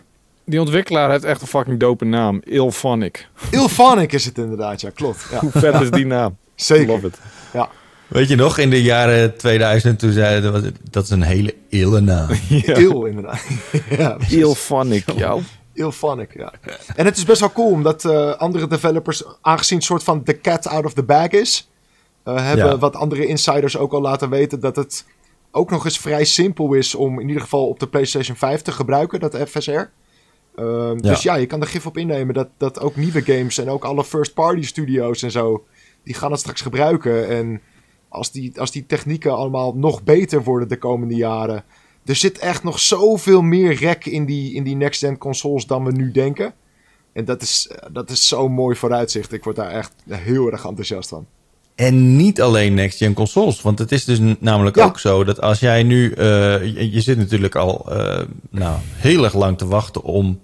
Die 0.46 0.60
ontwikkelaar 0.60 1.12
heeft 1.12 1.24
echt 1.24 1.42
een 1.42 1.48
fucking 1.48 1.80
dope 1.80 2.06
naam. 2.06 2.42
Ilphonic. 2.44 3.28
Ilphonic 3.52 4.12
is 4.14 4.26
het 4.26 4.38
inderdaad, 4.38 4.82
ja, 4.82 4.90
klopt. 4.90 5.26
Ja, 5.32 5.40
Hoe 5.40 5.52
vet 5.52 5.82
is 5.82 5.92
die 5.92 6.06
naam? 6.18 6.38
zeker. 6.56 6.88
Love 6.88 7.08
it. 7.08 7.18
Ja. 7.54 7.70
Weet 8.08 8.28
je 8.28 8.36
nog, 8.36 8.58
in 8.58 8.70
de 8.70 8.82
jaren 8.82 9.38
2000 9.38 10.00
toen 10.00 10.12
zeiden 10.12 10.54
we, 10.54 10.72
dat 10.92 11.04
is 11.04 11.10
een 11.10 11.22
hele 11.22 11.56
ille 11.70 12.00
naam. 12.00 12.28
Ja. 12.66 12.76
Il, 12.76 13.06
inderdaad. 13.06 13.42
ja. 13.98 14.18
Ilphonic, 14.30 15.04
jou. 15.16 15.42
Ilphonic, 15.74 16.30
ja. 16.38 16.54
En 16.96 17.06
het 17.06 17.18
is 17.18 17.26
best 17.26 17.40
wel 17.40 17.52
cool, 17.52 17.72
omdat 17.72 18.06
eh, 18.06 18.32
andere 18.36 18.68
developers, 18.68 19.24
aangezien 19.42 19.78
het 19.78 19.88
soort 19.88 20.04
van 20.04 20.24
the 20.24 20.40
cat 20.42 20.68
out 20.68 20.86
of 20.86 20.94
the 20.94 21.04
bag 21.04 21.28
is, 21.30 21.70
eh, 22.24 22.46
hebben 22.46 22.66
Ja. 22.66 22.78
wat 22.78 22.96
andere 22.96 23.26
insiders 23.26 23.78
ook 23.78 23.94
al 23.94 24.02
laten 24.02 24.30
weten 24.30 24.60
dat 24.60 24.76
het 24.76 25.06
ook 25.52 25.70
nog 25.70 25.86
eens 25.86 25.98
vrij 26.00 26.26
simpel 26.26 26.74
is 26.74 26.96
om 26.96 27.20
in 27.20 27.28
ieder 27.28 27.42
geval 27.42 27.68
op 27.68 27.80
de 27.80 27.88
PlayStation 27.88 28.36
5 28.38 28.62
te 28.62 28.72
gebruiken, 28.72 29.20
dat 29.20 29.38
FSR. 29.50 29.90
Ehm, 30.56 30.98
Dus 30.98 31.24
ja, 31.24 31.36
je 31.36 31.46
kan 31.46 31.62
er 31.62 31.68
gif 31.68 31.86
op 31.86 31.98
innemen 31.98 32.34
dat, 32.34 32.48
dat 32.58 32.80
ook 32.80 32.96
nieuwe 32.96 33.22
games 33.22 33.58
en 33.58 33.70
ook 33.70 33.84
alle 33.86 34.04
first-party 34.04 34.62
studio's 34.62 35.22
en 35.24 35.32
zo, 35.32 35.66
die 36.04 36.14
gaan 36.14 36.32
het 36.32 36.40
straks 36.40 36.62
gebruiken. 36.62 37.28
En 37.28 37.62
als 38.10 38.32
die, 38.32 38.60
als 38.60 38.72
die 38.72 38.86
technieken 38.86 39.36
allemaal 39.36 39.76
nog 39.76 40.04
beter 40.04 40.44
worden 40.44 40.68
de 40.68 40.78
komende 40.78 41.16
jaren. 41.16 41.64
Er 42.06 42.16
zit 42.16 42.38
echt 42.40 42.64
nog 42.64 42.80
zoveel 42.80 43.42
meer 43.42 43.74
rek 43.74 44.06
in 44.06 44.26
die, 44.26 44.54
in 44.54 44.64
die 44.64 44.76
next-gen 44.76 45.18
consoles 45.18 45.66
dan 45.66 45.84
we 45.84 45.92
nu 45.92 46.12
denken. 46.12 46.54
En 47.14 47.26
dat 47.26 47.42
is, 47.42 47.72
dat 47.92 48.10
is 48.10 48.28
zo'n 48.28 48.52
mooi 48.52 48.76
vooruitzicht. 48.76 49.34
Ik 49.34 49.44
word 49.44 49.56
daar 49.56 49.72
echt 49.72 49.94
heel 50.10 50.52
erg 50.52 50.66
enthousiast 50.66 51.10
van. 51.10 51.28
En 51.80 52.16
niet 52.16 52.42
alleen 52.42 52.74
next-gen 52.74 53.14
consoles. 53.14 53.62
Want 53.62 53.80
het 53.80 53.92
is 53.92 54.06
dus 54.06 54.20
namelijk 54.40 54.78
ook 54.78 55.00
zo 55.00 55.24
dat 55.24 55.42
als 55.42 55.60
jij 55.60 55.84
nu... 55.84 56.10
Uh, 56.10 56.16
je, 56.94 57.02
zit 57.02 57.18
natuurlijk 57.18 57.56
al 57.56 57.86
uh, 57.90 58.22
nou, 58.50 58.78
heel 58.96 59.24
erg 59.24 59.34
lang 59.34 59.58
te 59.58 59.68
wachten 59.68 60.04
om 60.04 60.40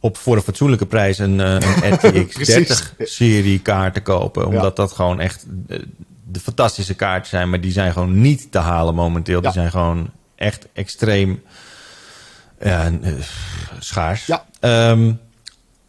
op 0.00 0.16
voor 0.16 0.36
een 0.36 0.42
fatsoenlijke 0.42 0.86
prijs 0.86 1.18
een, 1.18 1.38
uh, 1.38 1.56
een 1.82 1.94
RTX 1.94 2.50
30-serie 2.50 3.58
kaart 3.58 3.94
te 3.94 4.00
kopen. 4.00 4.46
Omdat 4.46 4.76
dat 4.76 4.92
gewoon 4.92 5.20
echt 5.20 5.46
de 6.30 6.40
fantastische 6.40 6.94
kaarten 6.94 7.30
zijn. 7.30 7.50
Maar 7.50 7.60
die 7.60 7.72
zijn 7.72 7.92
gewoon 7.92 8.20
niet 8.20 8.52
te 8.52 8.58
halen 8.58 8.94
momenteel. 8.94 9.40
Die 9.40 9.52
zijn 9.52 9.70
gewoon 9.70 10.10
echt 10.34 10.66
extreem 10.72 11.42
schaars. 13.78 14.28
Um, 14.60 15.20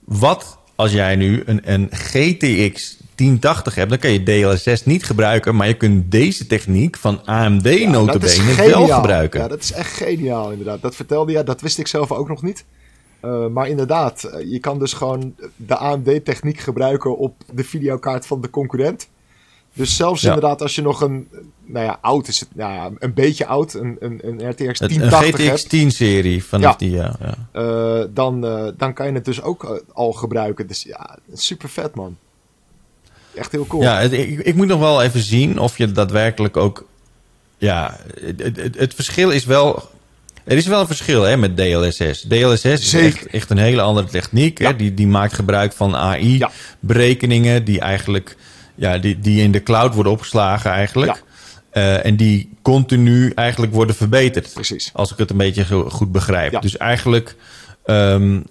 wat 0.06 0.58
als 0.76 0.92
jij 0.92 1.16
nu 1.16 1.44
een, 1.46 1.62
een 1.64 1.90
GTX 1.92 2.99
1080 3.20 3.76
hebt, 3.76 3.90
dan 3.90 4.00
kan 4.00 4.12
je 4.12 4.24
DLSS 4.24 4.86
niet 4.86 5.06
gebruiken, 5.06 5.56
maar 5.56 5.68
je 5.68 5.74
kunt 5.74 6.12
deze 6.12 6.48
techniek 6.48 6.98
van 6.98 7.26
AMD 7.26 7.68
ja, 7.68 7.90
notabene 7.90 8.56
wel 8.56 8.88
gebruiken. 8.88 9.40
Ja, 9.40 9.48
dat 9.48 9.60
is 9.60 9.72
echt 9.72 9.94
geniaal 9.94 10.52
inderdaad. 10.52 10.82
Dat 10.82 10.96
vertelde 10.96 11.32
je, 11.32 11.44
dat 11.44 11.62
wist 11.62 11.78
ik 11.78 11.88
zelf 11.88 12.12
ook 12.12 12.28
nog 12.28 12.42
niet. 12.42 12.66
Uh, 13.26 13.48
maar 13.48 13.68
inderdaad, 13.68 14.24
eh, 14.24 14.52
je 14.52 14.60
kan 14.60 14.80
dus 14.80 14.94
gewoon 14.94 15.36
de 15.56 15.76
AMD-techniek 15.76 16.60
gebruiken 16.60 17.18
op 17.18 17.36
de 17.54 17.64
videokaart 17.64 18.26
van 18.26 18.42
de 18.42 18.50
concurrent. 18.50 19.10
Dus 19.74 19.96
zelfs 19.96 20.24
inderdaad 20.24 20.62
als 20.62 20.76
je 20.76 20.82
nog 20.82 21.02
een, 21.02 21.28
nou 21.66 21.86
ja, 21.86 21.98
oud 22.02 22.28
is 22.28 22.40
het, 22.40 22.50
nou 22.56 22.74
ja, 22.74 22.92
een 23.00 23.14
beetje 23.14 23.46
oud, 23.46 23.74
een, 23.74 23.96
een, 24.00 24.20
een 24.24 24.50
RTX 24.50 24.80
1080 24.80 25.40
Een 25.40 25.58
GTX 25.58 25.96
10-serie 25.96 26.44
vanaf 26.44 26.76
die, 26.76 26.92
ja. 26.92 27.16
ja. 27.20 27.36
Uh, 27.54 28.06
dan, 28.14 28.46
uh, 28.46 28.68
dan 28.78 28.94
kan 28.94 29.08
je 29.08 29.14
het 29.14 29.26
dus 29.26 29.42
ook 29.42 29.84
al 29.94 30.12
gebruiken. 30.12 30.68
Dus 30.68 30.84
ja, 30.84 31.18
super 31.34 31.70
vet 31.70 31.96
man. 31.96 32.18
Echt 33.40 33.52
heel 33.52 33.68
cool. 33.68 33.82
Ja, 33.82 34.00
het, 34.00 34.12
ik, 34.12 34.40
ik, 34.40 34.56
moet 34.56 34.68
nog 34.68 34.80
wel 34.80 35.02
even 35.02 35.20
zien 35.20 35.60
of 35.60 35.78
je 35.78 35.92
daadwerkelijk 35.92 36.58
ook... 36.58 36.88
Ja, 37.58 37.98
het, 38.22 38.56
het, 38.56 38.78
het 38.78 38.94
verschil 38.94 39.30
is 39.30 39.46
wel... 39.46 39.90
Er 40.44 40.58
is 40.58 40.68
wel 40.68 40.80
een 40.80 40.88
verschil 40.88 41.24
hè, 41.24 41.38
met 41.38 41.58
DLSS. 41.58 42.26
DLSS 42.28 42.66
is 42.66 42.94
echt, 42.94 43.28
echt, 43.28 43.50
een 43.50 43.58
hele 43.58 43.82
andere 43.82 44.08
techniek. 44.08 44.60
Ja. 44.60 44.68
Hè? 44.68 44.76
Die, 44.76 44.94
die 44.94 45.08
maakt 45.08 45.34
gebruik 45.34 45.74
van 45.74 45.96
AI-berekeningen... 45.96 47.64
die 47.64 47.80
eigenlijk 47.80 48.36
ja, 48.80 48.98
die, 48.98 49.20
die 49.20 49.42
in 49.42 49.52
de 49.52 49.64
cloud 49.64 49.94
worden 49.94 50.12
opgeslagen 50.12 50.72
eigenlijk. 50.72 51.24
Uh, 51.74 52.06
en 52.06 52.16
die 52.16 52.50
continu 52.62 53.32
eigenlijk 53.36 53.74
worden 53.74 53.96
verbeterd. 53.96 54.54
Precies. 54.54 54.90
Als 54.94 55.12
ik 55.12 55.18
het 55.18 55.30
een 55.30 55.38
beetje 55.38 55.66
goed 55.66 56.12
begrijp. 56.12 56.62
Dus 56.62 56.78
eigenlijk. 56.78 57.36
Um, 57.86 58.46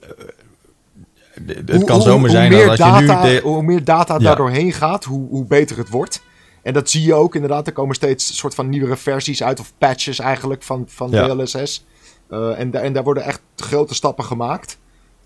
het 1.46 1.84
kan 1.84 2.02
zomaar 2.02 2.30
zijn 2.30 2.50
dat 2.50 2.68
als 2.68 2.78
data, 2.78 3.26
je 3.26 3.32
nu. 3.32 3.40
Hoe 3.40 3.62
meer 3.62 3.84
data 3.84 4.14
ja. 4.14 4.20
daar 4.20 4.36
doorheen 4.36 4.72
gaat, 4.72 5.04
hoe, 5.04 5.28
hoe 5.28 5.46
beter 5.46 5.76
het 5.76 5.88
wordt. 5.88 6.22
En 6.62 6.72
dat 6.72 6.90
zie 6.90 7.02
je 7.02 7.14
ook 7.14 7.34
inderdaad. 7.34 7.66
Er 7.66 7.72
komen 7.72 7.94
steeds 7.94 8.36
soort 8.36 8.54
van 8.54 8.68
nieuwere 8.68 8.96
versies 8.96 9.42
uit, 9.42 9.60
of 9.60 9.72
patches 9.78 10.18
eigenlijk 10.18 10.62
van, 10.62 10.84
van 10.86 11.10
ja. 11.10 11.34
DLSS. 11.34 11.86
Uh, 12.30 12.58
en, 12.58 12.74
en 12.74 12.92
daar 12.92 13.04
worden 13.04 13.22
echt 13.22 13.40
grote 13.56 13.94
stappen 13.94 14.24
gemaakt. 14.24 14.78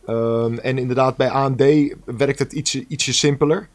Um, 0.08 0.58
en 0.58 0.78
inderdaad, 0.78 1.16
bij 1.16 1.30
AMD 1.30 1.94
werkt 2.04 2.38
het 2.38 2.52
ietsje, 2.52 2.84
ietsje 2.88 3.12
simpeler. 3.12 3.68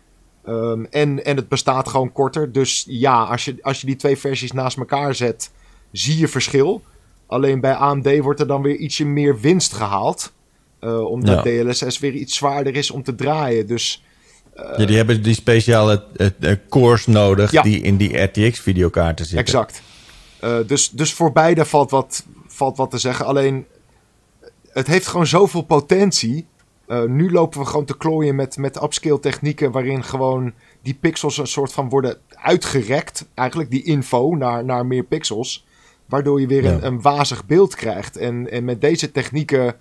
Um, 0.48 0.86
en, 0.86 1.26
en 1.26 1.36
het 1.36 1.48
bestaat 1.48 1.90
gewoon 1.90 2.12
korter. 2.12 2.52
Dus 2.52 2.86
ja, 2.88 3.24
als 3.24 3.46
je, 3.46 3.58
als 3.62 3.82
je 3.82 3.88
die 3.88 3.96
twee 3.96 4.18
versies 4.18 4.52
naast 4.52 4.78
elkaar 4.78 5.16
zet, 5.16 5.52
zie 5.92 6.18
je 6.18 6.28
verschil. 6.28 6.82
Alleen 7.28 7.60
bij 7.60 7.74
AMD 7.74 8.20
wordt 8.20 8.40
er 8.40 8.48
dan 8.48 8.62
weer 8.62 8.76
ietsje 8.76 9.06
meer 9.06 9.40
winst 9.40 9.74
gehaald. 9.74 10.34
Uh, 10.82 11.06
omdat 11.06 11.44
ja. 11.44 11.64
DLSS 11.64 12.00
weer 12.00 12.14
iets 12.14 12.36
zwaarder 12.36 12.76
is 12.76 12.92
om 12.92 13.04
te 13.04 13.16
draaien. 13.16 13.68
Dus, 13.68 14.04
uh, 14.58 14.78
ja, 14.78 14.86
die 14.86 14.96
hebben 14.96 15.24
die 15.24 15.34
speciale 15.34 16.04
uh, 16.40 16.52
cores 16.70 17.06
nodig 17.06 17.52
ja. 17.52 17.62
die 17.62 17.82
in 17.82 17.98
die 17.98 18.18
RTX-videokaarten 18.18 19.26
zitten. 19.26 19.46
Exact. 19.46 19.82
dus, 20.68 20.90
dus 20.90 21.14
voor 21.14 21.32
beide 21.32 21.66
valt 21.66 21.92
wat, 21.92 22.26
valt 22.48 22.78
wat 22.78 22.92
te 22.92 22.98
zeggen. 22.98 23.26
Alleen, 23.26 23.66
het 24.70 24.88
heeft 24.88 25.08
gewoon 25.08 25.28
zoveel 25.28 25.62
potentie 25.62 26.46
nu 27.08 27.32
lopen 27.32 27.60
we 27.60 27.66
gewoon 27.66 27.86
te 27.86 27.98
klooien 27.98 28.36
met, 28.36 28.58
met 28.58 28.84
upscale 28.84 29.20
technieken 29.20 29.72
waarin 29.72 30.04
gewoon 30.04 30.54
die 30.82 30.98
pixels 31.00 31.38
een 31.38 31.48
soort 31.48 31.74
van 31.74 31.90
worden 31.90 32.18
uitgerekt. 32.30 33.26
Eigenlijk 33.34 33.72
die 33.72 33.84
info 33.84 34.36
naar, 34.36 34.66
naar 34.66 34.86
meer 34.86 35.04
pixels. 35.04 35.66
Waardoor 36.06 36.42
je 36.42 36.48
weer 36.48 36.64
ja. 36.64 36.72
een, 36.72 36.86
een 36.86 37.02
wazig 37.02 37.46
beeld 37.46 37.76
krijgt. 37.76 38.18
En, 38.18 38.52
en 38.52 38.66
met 38.66 38.82
deze 38.82 39.12
technieken, 39.12 39.76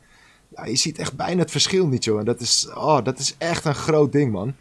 ja, 0.57 0.67
je 0.67 0.77
ziet 0.77 0.99
echt 0.99 1.17
bijna 1.17 1.41
het 1.41 1.51
verschil 1.51 1.87
niet, 1.87 2.05
joh. 2.05 2.19
En 2.19 2.25
dat 2.25 2.41
is, 2.41 2.69
oh, 2.75 3.05
dat 3.05 3.19
is 3.19 3.35
echt 3.39 3.65
een 3.65 3.75
groot 3.75 4.13
ding, 4.13 4.33
man. 4.33 4.55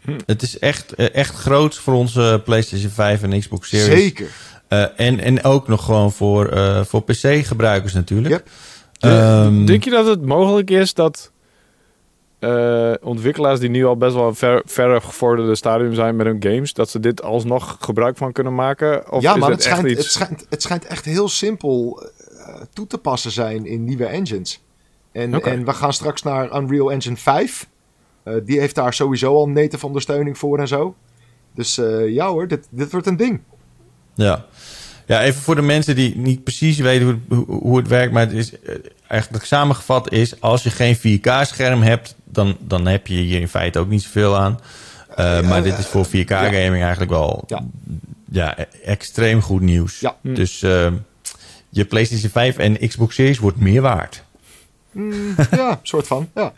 Hm. 0.00 0.18
Het 0.26 0.42
is 0.42 0.58
echt, 0.58 0.94
echt 0.94 1.34
groot 1.34 1.76
voor 1.76 1.94
onze 1.94 2.42
PlayStation 2.44 2.90
5 2.90 3.22
en 3.22 3.40
Xbox 3.40 3.68
Series. 3.68 3.86
Zeker. 3.86 4.28
Uh, 4.68 4.84
en, 4.96 5.20
en 5.20 5.44
ook 5.44 5.68
nog 5.68 5.84
gewoon 5.84 6.12
voor, 6.12 6.52
uh, 6.54 6.84
voor 6.84 7.02
PC-gebruikers 7.02 7.92
natuurlijk. 7.92 8.34
Yep. 8.34 8.48
Um, 9.12 9.66
Denk 9.66 9.84
je 9.84 9.90
dat 9.90 10.06
het 10.06 10.22
mogelijk 10.22 10.70
is 10.70 10.94
dat 10.94 11.30
uh, 12.40 12.92
ontwikkelaars 13.00 13.60
die 13.60 13.68
nu 13.70 13.84
al 13.84 13.96
best 13.96 14.14
wel 14.14 14.26
een 14.26 14.34
ver, 14.34 14.62
verre 14.64 15.00
gevorderde 15.00 15.54
stadium 15.54 15.94
zijn 15.94 16.16
met 16.16 16.26
hun 16.26 16.42
games, 16.42 16.72
dat 16.72 16.90
ze 16.90 17.00
dit 17.00 17.22
alsnog 17.22 17.76
gebruik 17.80 18.16
van 18.16 18.32
kunnen 18.32 18.54
maken? 18.54 19.12
Of 19.12 19.22
ja, 19.22 19.36
maar 19.36 19.50
het, 19.50 19.64
het, 19.64 19.72
schijnt, 19.72 19.88
iets... 19.88 20.02
het, 20.02 20.12
schijnt, 20.12 20.46
het 20.48 20.62
schijnt 20.62 20.86
echt 20.86 21.04
heel 21.04 21.28
simpel 21.28 22.02
uh, 22.32 22.60
toe 22.72 22.86
te 22.86 22.98
passen 22.98 23.30
zijn 23.30 23.66
in 23.66 23.84
nieuwe 23.84 24.06
engines. 24.06 24.60
En, 25.12 25.36
okay. 25.36 25.52
en 25.52 25.64
we 25.64 25.72
gaan 25.72 25.92
straks 25.92 26.22
naar 26.22 26.56
Unreal 26.56 26.92
Engine 26.92 27.16
5. 27.16 27.68
Uh, 28.24 28.34
die 28.44 28.60
heeft 28.60 28.74
daar 28.74 28.94
sowieso 28.94 29.34
al 29.34 29.48
native 29.48 29.86
ondersteuning 29.86 30.38
voor 30.38 30.58
en 30.58 30.68
zo. 30.68 30.94
Dus 31.54 31.80
ja 32.06 32.28
hoor, 32.28 32.48
dit, 32.48 32.66
dit 32.70 32.92
wordt 32.92 33.06
een 33.06 33.16
ding. 33.16 33.40
Ja. 34.14 34.44
Ja, 35.06 35.22
even 35.22 35.40
voor 35.40 35.54
de 35.54 35.62
mensen 35.62 35.94
die 35.94 36.16
niet 36.16 36.44
precies 36.44 36.78
weten 36.78 37.24
hoe, 37.28 37.44
hoe 37.46 37.76
het 37.76 37.88
werkt, 37.88 38.12
maar 38.12 38.26
het 38.26 38.32
is 38.32 38.52
eigenlijk 39.06 39.44
samengevat 39.44 40.12
is: 40.12 40.40
als 40.40 40.62
je 40.62 40.70
geen 40.70 40.96
4K-scherm 40.96 41.82
hebt, 41.82 42.16
dan, 42.24 42.56
dan 42.60 42.86
heb 42.86 43.06
je 43.06 43.14
hier 43.14 43.40
in 43.40 43.48
feite 43.48 43.78
ook 43.78 43.88
niet 43.88 44.02
zoveel 44.02 44.36
aan. 44.36 44.58
Uh, 45.10 45.48
maar 45.48 45.62
dit 45.62 45.78
is 45.78 45.86
voor 45.86 46.06
4K-gaming 46.06 46.76
ja. 46.76 46.80
eigenlijk 46.80 47.10
wel 47.10 47.44
ja. 47.46 47.64
ja. 48.30 48.56
extreem 48.84 49.42
goed 49.42 49.60
nieuws. 49.60 50.00
Ja. 50.00 50.16
Dus 50.22 50.62
uh, 50.62 50.92
je 51.68 51.84
PlayStation 51.84 52.30
5 52.30 52.58
en 52.58 52.88
Xbox 52.88 53.14
Series 53.14 53.38
wordt 53.38 53.60
meer 53.60 53.82
waard. 53.82 54.24
Mm, 54.92 55.34
ja, 55.50 55.80
soort 55.82 56.06
van. 56.06 56.28
Ja. 56.34 56.52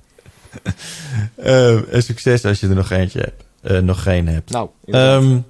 uh, 1.36 1.80
succes 1.90 2.44
als 2.44 2.60
je 2.60 2.68
er 2.68 2.74
nog 2.74 2.90
eentje 2.90 3.32
hebt. 3.62 3.84
nog 3.84 4.02
geen 4.02 4.28
hebt. 4.28 4.50
Nou, 4.50 4.68
um, 4.86 5.44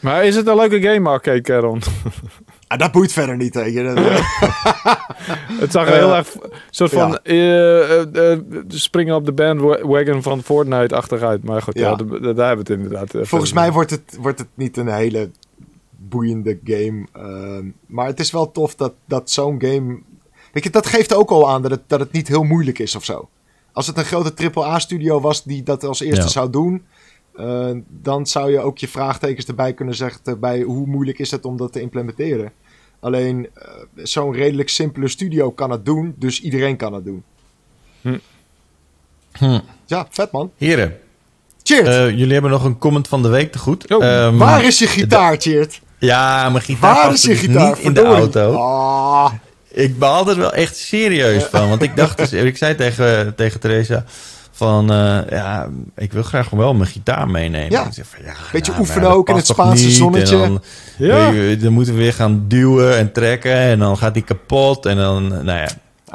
maar 0.00 0.24
is 0.24 0.36
het 0.36 0.46
een 0.46 0.56
leuke 0.56 0.80
game, 0.80 1.08
arcade 1.08 1.40
Caron? 1.40 1.82
Ah, 2.68 2.78
dat 2.78 2.92
boeit 2.92 3.12
verder 3.12 3.36
niet, 3.36 3.54
je. 3.54 3.62
het 5.62 5.72
zag 5.72 5.88
er 5.88 5.94
heel 5.94 6.14
erg 6.14 6.36
soort 6.70 6.90
van 6.90 7.18
ja. 7.22 7.32
uh, 7.32 8.04
uh, 8.12 8.38
springen 8.68 9.14
op 9.14 9.24
de 9.24 9.32
bandwagon 9.32 10.22
van 10.22 10.42
Fortnite 10.42 10.94
achteruit. 10.94 11.44
Maar 11.44 11.62
goed, 11.62 11.78
ja. 11.78 11.88
ja 11.88 11.96
daar 11.96 12.06
hebben 12.24 12.34
we 12.34 12.72
het 12.72 12.80
inderdaad. 12.82 13.28
Volgens 13.28 13.52
mij 13.52 13.72
wordt 13.72 13.90
het, 13.90 14.16
wordt 14.20 14.38
het 14.38 14.48
niet 14.54 14.76
een 14.76 14.88
hele 14.88 15.30
boeiende 15.96 16.58
game. 16.64 17.06
Uh, 17.16 17.72
maar 17.86 18.06
het 18.06 18.20
is 18.20 18.30
wel 18.30 18.52
tof 18.52 18.74
dat, 18.74 18.92
dat 19.04 19.30
zo'n 19.30 19.60
game... 19.60 19.98
Weet 20.56 20.64
je, 20.64 20.70
dat 20.70 20.86
geeft 20.86 21.14
ook 21.14 21.30
al 21.30 21.50
aan 21.50 21.62
dat 21.62 21.70
het, 21.70 21.80
dat 21.86 22.00
het 22.00 22.12
niet 22.12 22.28
heel 22.28 22.42
moeilijk 22.42 22.78
is 22.78 22.94
of 22.94 23.04
zo. 23.04 23.28
Als 23.72 23.86
het 23.86 23.98
een 23.98 24.04
grote 24.04 24.50
AAA-studio 24.54 25.20
was 25.20 25.44
die 25.44 25.62
dat 25.62 25.84
als 25.84 26.00
eerste 26.00 26.22
ja. 26.22 26.28
zou 26.28 26.50
doen... 26.50 26.84
Uh, 27.40 27.70
dan 27.88 28.26
zou 28.26 28.50
je 28.50 28.60
ook 28.60 28.78
je 28.78 28.88
vraagtekens 28.88 29.46
erbij 29.46 29.74
kunnen 29.74 29.94
zeggen 29.94 30.40
bij 30.40 30.60
hoe 30.60 30.86
moeilijk 30.86 31.18
is 31.18 31.30
het 31.30 31.44
om 31.44 31.56
dat 31.56 31.72
te 31.72 31.80
implementeren. 31.80 32.52
Alleen 33.00 33.48
uh, 33.58 33.62
zo'n 33.94 34.32
redelijk 34.32 34.68
simpele 34.68 35.08
studio 35.08 35.50
kan 35.50 35.70
het 35.70 35.84
doen, 35.84 36.14
dus 36.18 36.40
iedereen 36.40 36.76
kan 36.76 36.92
het 36.92 37.04
doen. 37.04 37.22
Hm. 38.00 38.18
Hm. 39.32 39.60
Ja, 39.86 40.06
vet 40.10 40.30
man. 40.30 40.50
Heren. 40.56 40.98
Cheert. 41.62 41.86
Uh, 41.86 42.10
jullie 42.10 42.32
hebben 42.32 42.50
nog 42.50 42.64
een 42.64 42.78
comment 42.78 43.08
van 43.08 43.22
de 43.22 43.28
week 43.28 43.52
te 43.52 43.58
goed. 43.58 43.94
Oh, 43.94 44.04
um, 44.04 44.38
waar 44.38 44.64
is 44.64 44.78
je 44.78 44.86
gitaar, 44.86 45.36
Cheert? 45.36 45.80
Ja, 45.98 46.50
mijn 46.50 46.64
gitaar 46.64 46.94
waar 46.94 47.12
is 47.12 47.22
je 47.22 47.28
dus 47.28 47.38
gitaar? 47.38 47.68
niet 47.68 47.78
in 47.78 47.94
de 47.94 48.04
auto. 48.04 48.52
Oh. 48.52 49.32
Ik 49.76 49.98
ben 49.98 50.08
altijd 50.08 50.36
wel 50.36 50.52
echt 50.52 50.76
serieus 50.76 51.44
van. 51.44 51.68
Want 51.68 51.82
ik 51.82 51.96
dacht, 51.96 52.16
dus, 52.16 52.32
ik 52.52 52.56
zei 52.56 52.74
tegen, 52.74 53.34
tegen 53.34 53.60
Theresa 53.60 54.04
van 54.50 54.92
uh, 54.92 55.18
ja, 55.30 55.68
ik 55.96 56.12
wil 56.12 56.22
graag 56.22 56.50
wel 56.50 56.74
mijn 56.74 56.90
gitaar 56.90 57.28
meenemen. 57.28 57.70
Ja. 57.70 57.92
Van, 57.92 58.24
ja 58.24 58.34
Beetje 58.52 58.72
nou, 58.72 58.84
oefenen 58.84 59.10
ook 59.10 59.28
in 59.28 59.36
het 59.36 59.46
Spaanse 59.46 59.90
zonnetje. 59.90 60.36
Dan, 60.36 60.62
ja. 60.98 61.30
je, 61.30 61.56
dan 61.56 61.72
moeten 61.72 61.94
we 61.94 61.98
weer 61.98 62.12
gaan 62.12 62.44
duwen 62.48 62.96
en 62.96 63.12
trekken 63.12 63.54
en 63.54 63.78
dan 63.78 63.98
gaat 63.98 64.14
die 64.14 64.22
kapot 64.22 64.86
en 64.86 64.96
dan, 64.96 65.28
nou 65.28 65.58
ja. 65.58 65.68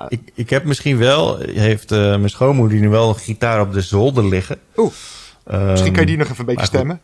ik, 0.07 0.21
ik 0.33 0.49
heb 0.49 0.63
misschien 0.63 0.97
wel, 0.97 1.37
heeft 1.39 1.91
eh, 1.91 1.97
mijn 1.97 2.29
schoonmoeder 2.29 2.79
nu 2.79 2.89
wel 2.89 3.09
een 3.09 3.15
gitaar 3.15 3.61
op 3.61 3.73
de 3.73 3.81
zolder 3.81 4.27
liggen. 4.27 4.57
Oeh, 4.77 4.91
misschien 5.69 5.93
kan 5.93 6.01
je 6.01 6.05
die 6.05 6.17
Ehm, 6.17 6.17
nog 6.17 6.27
even 6.27 6.39
een 6.39 6.45
beetje 6.45 6.65
stemmen. 6.65 6.99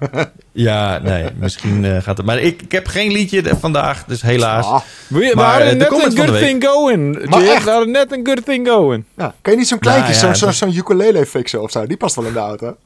Ja, 0.52 0.98
nee, 0.98 1.26
misschien 1.38 1.84
eh, 1.84 2.02
gaat 2.02 2.16
het. 2.16 2.26
Maar 2.26 2.38
ik, 2.38 2.62
ik 2.62 2.72
heb 2.72 2.86
geen 2.86 3.12
liedje 3.12 3.42
vandaag, 3.60 4.04
dus 4.04 4.22
helaas. 4.22 4.66
Ah, 4.66 4.80
We, 5.08 5.18
we 5.18 5.32
Maar, 5.34 5.44
hadden 5.46 5.66
eh, 5.66 5.72
de 5.72 5.78
net 5.78 5.90
een 6.18 6.26
good 6.26 6.38
thing 6.38 6.64
going. 6.64 7.28
Maar 7.28 7.42
Jay, 7.42 7.54
echt? 7.54 7.64
we 7.64 7.70
hadden 7.70 7.90
net 7.90 8.12
een 8.12 8.26
good 8.26 8.44
thing 8.44 8.68
going. 8.68 9.04
ja. 9.16 9.34
Kan 9.42 9.52
je 9.52 9.58
niet 9.58 9.68
zo'n 9.68 9.78
kleintje, 9.78 10.12
Nou 10.12 10.26
ja, 10.26 10.34
zo'n 10.34 10.52
zo, 10.52 10.66
zo'n 10.66 10.76
ukulele 10.76 11.26
fixen 11.26 11.62
of 11.62 11.70
zo? 11.70 11.86
Die 11.86 11.96
past 11.96 12.14
wel 12.16 12.24
in 12.24 12.32
de 12.32 12.38
auto. 12.38 12.76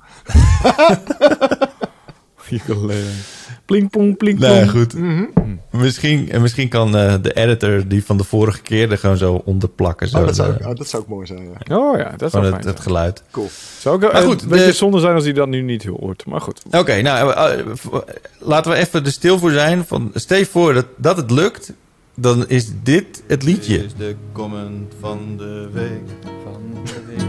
Ukulele. 2.51 3.11
Pling 3.65 3.91
plong, 3.91 4.17
pling 4.17 4.39
plong. 4.39 4.55
Nee, 4.55 4.69
goed. 4.69 4.95
Mhm. 4.95 5.23
Misschien, 5.71 6.31
en 6.31 6.41
misschien 6.43 6.69
kan 6.69 6.97
eh, 6.97 7.15
de 7.23 7.33
editor 7.33 7.89
die 7.89 8.05
van 8.05 8.17
de 8.17 8.25
vorige 8.25 8.63
keer 8.63 8.91
er 8.91 8.99
gewoon 8.99 9.17
zo 9.17 9.43
onder 9.45 9.69
plakken. 9.69 10.09
Zo, 10.09 10.19
Oh, 10.19 10.25
dat, 10.27 10.35
zou, 10.37 10.57
de- 10.59 10.69
oh, 10.69 10.75
dat 10.75 10.89
zou 10.89 11.03
ook 11.03 11.09
mooi 11.09 11.27
zijn, 11.27 11.43
ja. 11.65 11.77
Oh 11.77 11.99
ja, 11.99 12.15
dat 12.17 12.31
zou 12.31 12.45
het, 12.45 12.55
het 12.55 12.63
zijn. 12.65 12.79
geluid. 12.79 13.23
Cool. 13.31 13.49
Zou 13.79 13.95
ook 13.95 14.01
Maar 14.13 14.23
een 14.23 14.29
goed, 14.29 14.49
beetje 14.49 14.67
de- 14.67 14.73
zonde 14.73 15.01
zijn 15.01 15.15
als 15.15 15.25
hij 15.25 15.33
dat 15.33 15.49
nu 15.49 15.63
niet 15.63 15.85
hoort. 15.85 16.27
Maar 16.27 16.41
goed. 16.41 16.63
Oké, 16.71 17.01
nou, 17.03 17.33
eh, 17.33 17.59
eh, 17.61 17.67
laten 18.39 18.73
we 18.73 18.77
even 18.79 19.05
er 19.05 19.13
stil 19.13 19.39
voor 19.39 19.51
zijn. 19.51 19.85
Van, 19.85 20.11
stel 20.15 20.39
je 20.39 20.47
voor 20.47 20.75
dat, 20.75 20.87
dat 20.97 21.17
het 21.17 21.31
lukt, 21.31 21.73
dan 22.15 22.49
is 22.49 22.67
dit 22.83 23.23
het 23.27 23.43
liedje. 23.43 23.77
Dit 23.79 23.85
is 23.87 23.95
de 23.99 24.15
comment 24.33 24.93
van 25.01 25.19
de 25.37 25.69
week. 25.73 26.03
Van 26.45 26.61
de 26.85 27.01
week. 27.17 27.27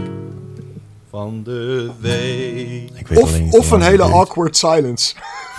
Van 1.10 1.42
de 1.44 1.90
week. 2.00 3.18
Of, 3.22 3.40
of 3.50 3.70
een 3.70 3.82
hele 3.82 4.02
het 4.04 4.12
awkward 4.12 4.56
silence. 4.56 5.14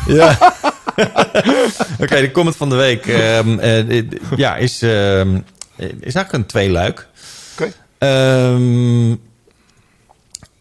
Ja. 0.08 0.38
Oké, 2.02 2.22
de 2.22 2.32
comment 2.32 2.56
van 2.56 2.70
de 2.70 2.76
week 2.76 3.08
ehm, 3.08 3.60
eh, 3.60 4.04
ja, 4.36 4.56
is, 4.56 4.82
ehm, 4.82 5.36
is 5.78 5.86
eigenlijk 5.90 6.32
een 6.32 6.46
tweeluik. 6.46 7.08
Oké. 7.54 7.72
Ehm, 7.98 9.16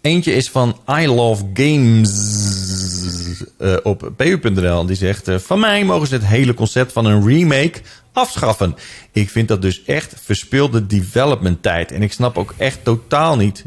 eentje 0.01 0.35
is 0.35 0.51
van 0.51 0.77
I 1.01 1.07
Love 1.09 1.45
Games 1.55 2.11
eh, 3.59 3.77
op 3.83 4.13
pu.nl. 4.17 4.87
Die 4.87 4.97
zegt: 4.97 5.29
eh, 5.29 5.39
Van 5.39 5.61
mij 5.61 5.85
mogen 5.85 6.07
ze 6.07 6.15
het 6.15 6.27
hele 6.27 6.55
concept 6.55 6.93
van 6.93 7.05
een 7.05 7.27
remake 7.27 7.81
afschaffen. 8.13 8.77
Ik 9.13 9.31
vind 9.31 9.49
dat 9.49 9.63
dus 9.63 9.85
echt 9.85 10.15
verspilde 10.23 10.87
development 10.87 11.63
tijd. 11.63 11.93
En 11.93 12.03
ik 12.03 12.13
snap 12.13 12.39
ook 12.39 12.55
echt 12.57 12.79
totaal 12.85 13.37
niet. 13.37 13.65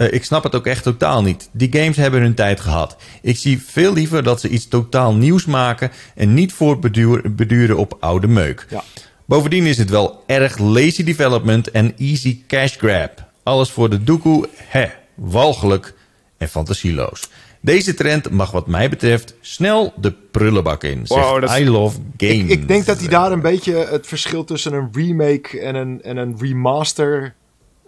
Eh, 0.00 0.12
ik 0.12 0.24
snap 0.24 0.42
het 0.42 0.54
ook 0.54 0.66
echt 0.66 0.82
totaal 0.82 1.22
niet. 1.22 1.48
Die 1.52 1.72
games 1.72 1.96
hebben 1.96 2.20
hun 2.20 2.34
tijd 2.34 2.60
gehad. 2.60 2.96
Ik 3.22 3.36
zie 3.36 3.62
veel 3.62 3.92
liever 3.92 4.22
dat 4.22 4.40
ze 4.40 4.48
iets 4.48 4.68
totaal 4.68 5.14
nieuws 5.14 5.44
maken 5.44 5.90
en 6.14 6.34
niet 6.34 6.52
voortbeduren 6.52 7.34
beduren 7.36 7.76
op 7.76 7.96
oude 8.00 8.26
meuk. 8.28 8.66
Ja. 8.70 8.82
Bovendien 9.26 9.66
is 9.66 9.78
het 9.78 9.90
wel 9.90 10.22
erg 10.26 10.58
lazy 10.58 11.04
development 11.04 11.70
en 11.70 11.94
easy 11.98 12.42
cash 12.46 12.76
grab. 12.76 13.24
Alles 13.42 13.70
voor 13.70 13.90
de 13.90 14.04
doekoe, 14.04 14.48
hè, 14.56 14.86
walgelijk 15.14 15.94
en 16.38 16.48
fantasieloos. 16.48 17.28
Deze 17.62 17.94
trend 17.94 18.30
mag 18.30 18.50
wat 18.50 18.66
mij 18.66 18.88
betreft 18.88 19.34
snel 19.40 19.92
de 19.96 20.12
prullenbak 20.30 20.84
in. 20.84 21.00
Zegt 21.06 21.20
Wow, 21.24 21.40
dat 21.40 21.50
is- 21.50 21.58
I 21.58 21.68
love 21.70 21.98
games. 22.16 22.34
Ik, 22.36 22.48
ik 22.48 22.68
denk 22.68 22.86
dat 22.86 22.98
hij 22.98 23.08
daar 23.08 23.32
een 23.32 23.40
beetje 23.40 23.74
het 23.90 24.06
verschil 24.06 24.44
tussen 24.44 24.72
een 24.72 24.88
remake 24.92 25.60
en 25.60 25.74
een, 25.74 26.02
en 26.02 26.16
een 26.16 26.36
remaster 26.38 27.34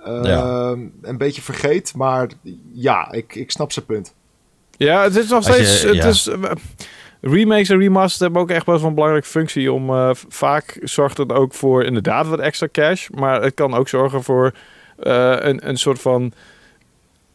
eh, 0.04 0.20
Ja. 0.22 0.70
een 1.02 1.18
beetje 1.18 1.42
vergeet. 1.42 1.94
Maar 1.96 2.28
ja, 2.72 3.12
ik, 3.12 3.34
ik 3.34 3.50
snap 3.50 3.72
zijn 3.72 3.84
punt. 3.86 4.14
Ja, 4.76 5.02
het 5.02 5.16
is 5.16 5.28
nog 5.28 5.46
je- 5.46 5.52
steeds... 5.52 5.82
het 5.82 5.94
ja. 5.94 6.06
is, 6.06 6.26
eh, 6.26 6.50
remakes 7.20 7.68
en 7.68 7.78
remasters 7.78 8.20
hebben 8.20 8.40
ook 8.42 8.50
echt 8.50 8.66
best 8.66 8.78
wel 8.80 8.88
een 8.88 8.94
belangrijke 8.94 9.28
functie. 9.28 9.72
Om, 9.72 9.90
eh, 9.90 10.10
vaak 10.28 10.78
zorgt 10.82 11.16
het 11.16 11.32
ook 11.32 11.54
voor 11.54 11.84
inderdaad 11.84 12.26
wat 12.26 12.38
extra 12.38 12.68
cash. 12.72 13.08
Maar 13.08 13.42
het 13.42 13.54
kan 13.54 13.74
ook 13.74 13.88
zorgen 13.88 14.22
voor 14.22 14.52
eh, 14.98 15.34
een, 15.38 15.68
een 15.68 15.76
soort 15.76 16.00
van 16.00 16.32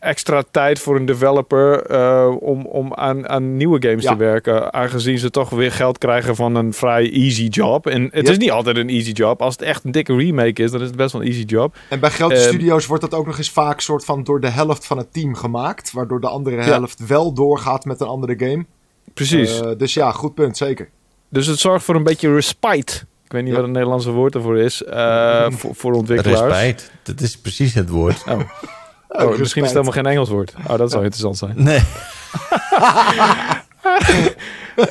extra 0.08 0.44
tijd 0.52 0.80
voor 0.80 0.96
een 0.96 1.06
developer 1.06 1.82
eh, 1.86 2.36
om, 2.40 2.66
om 2.66 2.94
aan, 2.94 3.30
aan 3.30 3.58
nieuwe 3.58 3.88
games 3.88 4.04
Ja. 4.04 4.12
te 4.12 4.18
werken. 4.18 4.74
Aangezien 4.74 5.18
ze 5.18 5.30
toch 5.30 5.50
weer 5.50 5.72
geld 5.72 5.98
krijgen 5.98 6.36
van 6.36 6.56
een 6.56 6.74
vrij 6.74 7.12
easy 7.12 7.44
job. 7.48 7.88
En 7.88 8.04
het 8.12 8.26
Ja. 8.26 8.32
is 8.32 8.38
niet 8.38 8.52
altijd 8.52 8.78
een 8.78 8.90
easy 8.90 9.12
job. 9.12 9.42
Als 9.42 9.54
het 9.54 9.62
echt 9.62 9.84
een 9.84 9.92
dikke 9.92 10.16
remake 10.16 10.64
is, 10.64 10.72
dan 10.72 10.82
is 10.82 10.88
het 10.88 10.96
best 10.96 11.12
wel 11.12 11.22
een 11.22 11.28
easy 11.28 11.44
job. 11.44 11.76
En 11.90 12.00
bij 12.00 12.10
grote 12.10 12.36
Ehm, 12.36 12.48
studio's 12.48 12.86
wordt 12.86 13.04
dat 13.04 13.14
ook 13.14 13.26
nog 13.26 13.38
eens 13.38 13.52
vaak 13.52 13.80
soort 13.82 14.06
van 14.06 14.24
door 14.24 14.40
de 14.42 14.50
helft 14.50 14.86
van 14.86 14.98
het 14.98 15.14
team 15.14 15.36
gemaakt. 15.36 15.92
Waardoor 15.92 16.20
de 16.22 16.28
andere 16.28 16.62
helft 16.62 17.06
wel 17.08 17.34
doorgaat 17.34 17.86
met 17.86 18.02
een 18.02 18.08
andere 18.08 18.36
game. 18.38 18.66
Precies. 19.14 19.60
Eh, 19.62 19.70
dus 19.78 19.94
ja, 19.94 20.12
goed 20.12 20.34
punt, 20.34 20.58
zeker. 20.58 20.90
Dus 21.30 21.46
het 21.48 21.60
zorgt 21.60 21.86
voor 21.86 21.96
een 21.96 22.04
beetje 22.04 22.34
respite. 22.34 22.94
Ik 23.26 23.32
weet 23.34 23.42
niet 23.42 23.52
Ja. 23.52 23.56
wat 23.58 23.66
het 23.66 23.74
Nederlandse 23.74 24.12
woord 24.12 24.36
ervoor 24.36 24.58
is. 24.58 24.84
eh, 24.84 25.46
voor, 25.60 25.76
voor 25.76 25.94
ontwikkelaars. 25.94 26.42
Respect, 26.42 26.92
dat 27.04 27.22
is 27.22 27.38
precies 27.38 27.74
het 27.74 27.90
woord. 27.90 28.24
Oh. 28.30 28.40
Oh, 29.10 29.22
Oh, 29.22 29.38
misschien 29.38 29.64
is 29.64 29.70
het 29.70 29.78
helemaal 29.78 30.04
geen 30.04 30.12
Engels 30.12 30.30
woord. 30.30 30.54
Oh, 30.68 30.78
dat 30.78 30.92
zou 30.92 31.04
interessant 31.04 31.38
zijn. 31.38 31.54
Nee. 31.56 31.82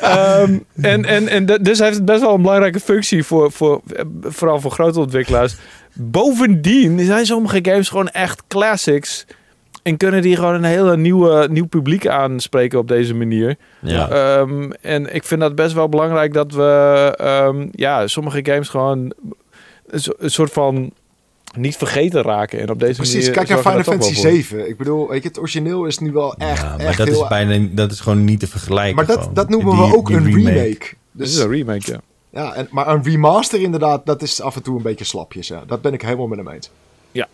Ehm, 0.01 0.59
en 0.81 1.05
en, 1.05 1.29
en 1.29 1.47
dus 1.47 1.79
heeft 1.79 1.95
het 1.95 2.05
best 2.05 2.21
wel 2.21 2.35
een 2.35 2.43
belangrijke 2.43 2.81
functie 2.81 3.25
voor, 3.25 3.53
voor 3.53 3.81
vooral 4.23 4.61
voor 4.61 4.71
grote 4.71 5.01
ontwikkelaars. 5.01 5.57
Bovendien 5.93 7.01
zijn 7.01 7.27
sommige 7.27 7.59
games 7.63 7.89
gewoon 7.89 8.09
echt 8.09 8.43
classics. 8.49 9.27
En 9.83 9.97
kunnen 9.97 10.23
die 10.23 10.37
gewoon 10.37 10.55
een 10.55 10.65
hele 10.65 10.97
nieuwe, 10.97 11.49
nieuw 11.51 11.67
publiek 11.67 12.07
aanspreken 12.07 12.79
op 12.79 12.89
deze 12.89 13.15
manier. 13.15 13.57
Ja. 13.81 14.09
Ehm, 14.09 14.71
en 14.81 15.15
ik 15.15 15.25
vind 15.25 15.41
dat 15.41 15.55
best 15.55 15.73
wel 15.75 15.89
belangrijk 15.89 16.33
dat 16.33 16.53
we 16.53 17.13
ehm, 17.17 17.67
ja, 17.73 18.07
sommige 18.07 18.41
games 18.43 18.69
gewoon 18.69 19.13
een 20.19 20.31
soort 20.31 20.53
van 20.53 20.93
niet 21.57 21.77
vergeten 21.77 22.23
raken. 22.23 22.61
En 22.61 22.71
op 22.71 22.79
deze 22.79 22.95
Precies, 22.95 23.15
manier. 23.15 23.31
kijk 23.33 23.49
naar 23.49 23.59
Final 23.59 23.83
Fantasy 23.83 24.13
wel 24.15 24.23
voor. 24.23 24.31
7. 24.33 24.69
Ik 24.69 24.77
bedoel, 24.77 25.09
weet 25.09 25.23
je, 25.23 25.29
het 25.29 25.39
origineel 25.39 25.85
is 25.85 25.99
nu 25.99 26.13
wel 26.13 26.35
echt, 26.37 26.61
ja, 26.63 26.69
maar 26.77 26.87
echt 26.87 26.99
dat 26.99 27.09
heel... 27.09 27.23
is 27.23 27.29
bijna 27.29 27.69
dat 27.73 27.93
is 27.93 28.01
gewoon 28.01 28.25
niet 28.25 28.41
te 28.41 28.47
vergelijken. 28.47 28.97
maar 28.97 29.07
dat, 29.07 29.19
gewoon. 29.19 29.35
dat 29.35 29.49
noemen 29.49 29.77
Die- 29.77 29.87
we 29.91 29.97
ook 29.97 30.11
een 30.11 30.25
remake. 30.35 30.79
Dit 30.79 30.95
Dus, 31.13 31.31
is 31.31 31.39
een 31.39 31.51
remake, 31.51 31.91
ja. 31.93 32.01
ja, 32.31 32.55
en, 32.55 32.69
maar 32.71 32.89
een 32.89 33.03
remaster 33.05 33.61
inderdaad, 33.61 34.07
dat 34.07 34.23
is 34.23 34.41
af 34.41 34.57
en 34.57 34.63
toe 34.63 34.77
een 34.77 34.83
beetje 34.83 35.05
slapjes. 35.05 35.49
Ja. 35.49 35.63
Dat 35.67 35.81
ben 35.83 35.93
ik 35.93 36.03
helemaal 36.03 36.27
met 36.27 36.39
hem 36.39 36.49
eens. 36.49 36.71
Ja. 37.13 37.29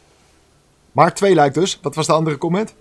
Maar 0.93 1.15
twee 1.15 1.35
lijkt 1.35 1.55
dus. 1.55 1.79
Wat 1.83 1.95
was 1.95 2.07
de 2.07 2.13
andere 2.13 2.37
comment? 2.37 2.75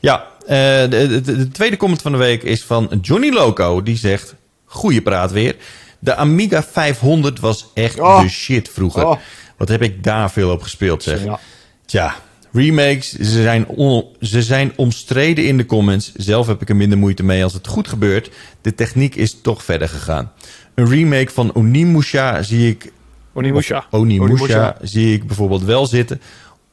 Ja, 0.00 0.26
eh, 0.46 0.48
de, 0.90 1.20
de, 1.24 1.36
de 1.36 1.48
tweede 1.48 1.76
comment 1.76 2.02
van 2.02 2.12
de 2.12 2.18
week 2.18 2.42
is 2.42 2.64
van 2.64 2.98
Johnny 3.02 3.30
Loco. 3.32 3.82
Die 3.82 3.96
zegt, 3.96 4.34
goeie 4.64 5.02
praat 5.02 5.32
weer. 5.32 5.56
De 5.98 6.14
Amiga 6.14 6.62
500 6.62 7.40
was 7.40 7.70
echt 7.74 8.00
Oh. 8.00 8.20
de 8.20 8.28
shit 8.28 8.68
vroeger. 8.68 9.06
Oh. 9.06 9.16
Wat 9.58 9.68
heb 9.68 9.82
ik 9.82 10.04
daar 10.04 10.30
veel 10.30 10.50
op 10.50 10.62
gespeeld, 10.62 11.02
zeg. 11.02 11.24
Ja. 11.24 11.40
Tja, 11.86 12.14
remakes, 12.52 13.12
ze 13.12 13.42
zijn, 13.42 13.66
on- 13.66 14.04
ze 14.20 14.42
zijn 14.42 14.72
omstreden 14.76 15.46
in 15.46 15.56
de 15.56 15.66
comments. 15.66 16.12
Zelf 16.16 16.46
heb 16.46 16.62
ik 16.62 16.68
er 16.68 16.76
minder 16.76 16.98
moeite 16.98 17.22
mee 17.22 17.44
als 17.44 17.52
het 17.52 17.66
goed 17.66 17.88
gebeurt. 17.88 18.30
De 18.60 18.74
techniek 18.74 19.14
is 19.14 19.40
toch 19.42 19.64
verder 19.64 19.88
gegaan. 19.88 20.32
Een 20.74 20.88
remake 20.88 21.30
van 21.32 21.54
Onimusha 21.54 22.42
zie 22.42 22.70
ik 22.70 22.92
Onimusha. 23.32 23.86
Onimusha, 23.90 24.24
Onimusha. 24.32 24.76
zie 24.82 25.12
ik 25.14 25.26
bijvoorbeeld 25.26 25.62
wel 25.62 25.86
zitten. 25.86 26.20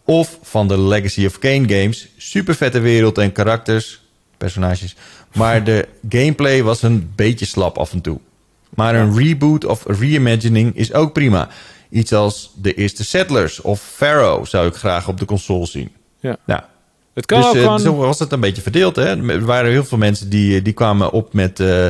Of 0.05 0.39
van 0.41 0.67
de 0.67 0.79
Legacy 0.79 1.25
of 1.25 1.39
Kane 1.39 1.69
games. 1.69 2.07
Super 2.17 2.55
vette 2.55 2.79
wereld 2.79 3.17
en 3.17 3.31
karakters, 3.31 4.01
personages. 4.37 4.95
Maar 5.33 5.63
de 5.63 5.87
gameplay 6.09 6.63
was 6.63 6.81
een 6.81 7.11
beetje 7.15 7.45
slap 7.45 7.77
af 7.77 7.91
en 7.91 8.01
toe. 8.01 8.19
Maar 8.69 8.95
een 8.95 9.17
reboot 9.17 9.65
of 9.65 9.83
reimagining 9.87 10.75
is 10.75 10.93
ook 10.93 11.13
prima. 11.13 11.49
Iets 11.89 12.13
als 12.13 12.51
de 12.61 12.73
eerste 12.73 13.03
Settlers 13.05 13.61
of 13.61 13.81
Pharaoh 13.81 14.45
zou 14.45 14.67
ik 14.67 14.75
graag 14.75 15.07
op 15.07 15.19
de 15.19 15.25
console 15.25 15.65
zien. 15.65 15.91
Ja. 16.19 16.37
Nou, 16.45 16.61
Het 17.13 17.25
kan 17.25 17.39
dus 17.39 17.47
ook 17.49 17.55
eh, 17.55 17.61
gewoon... 17.61 17.79
zo 17.79 17.95
was 17.95 18.19
het 18.19 18.31
een 18.31 18.39
beetje 18.39 18.61
verdeeld. 18.61 18.95
Hè? 18.95 19.29
Er 19.31 19.45
waren 19.45 19.71
heel 19.71 19.85
veel 19.85 19.97
mensen 19.97 20.29
die, 20.29 20.61
die 20.61 20.73
kwamen 20.73 21.11
op 21.11 21.33
met, 21.33 21.59
eh, 21.59 21.87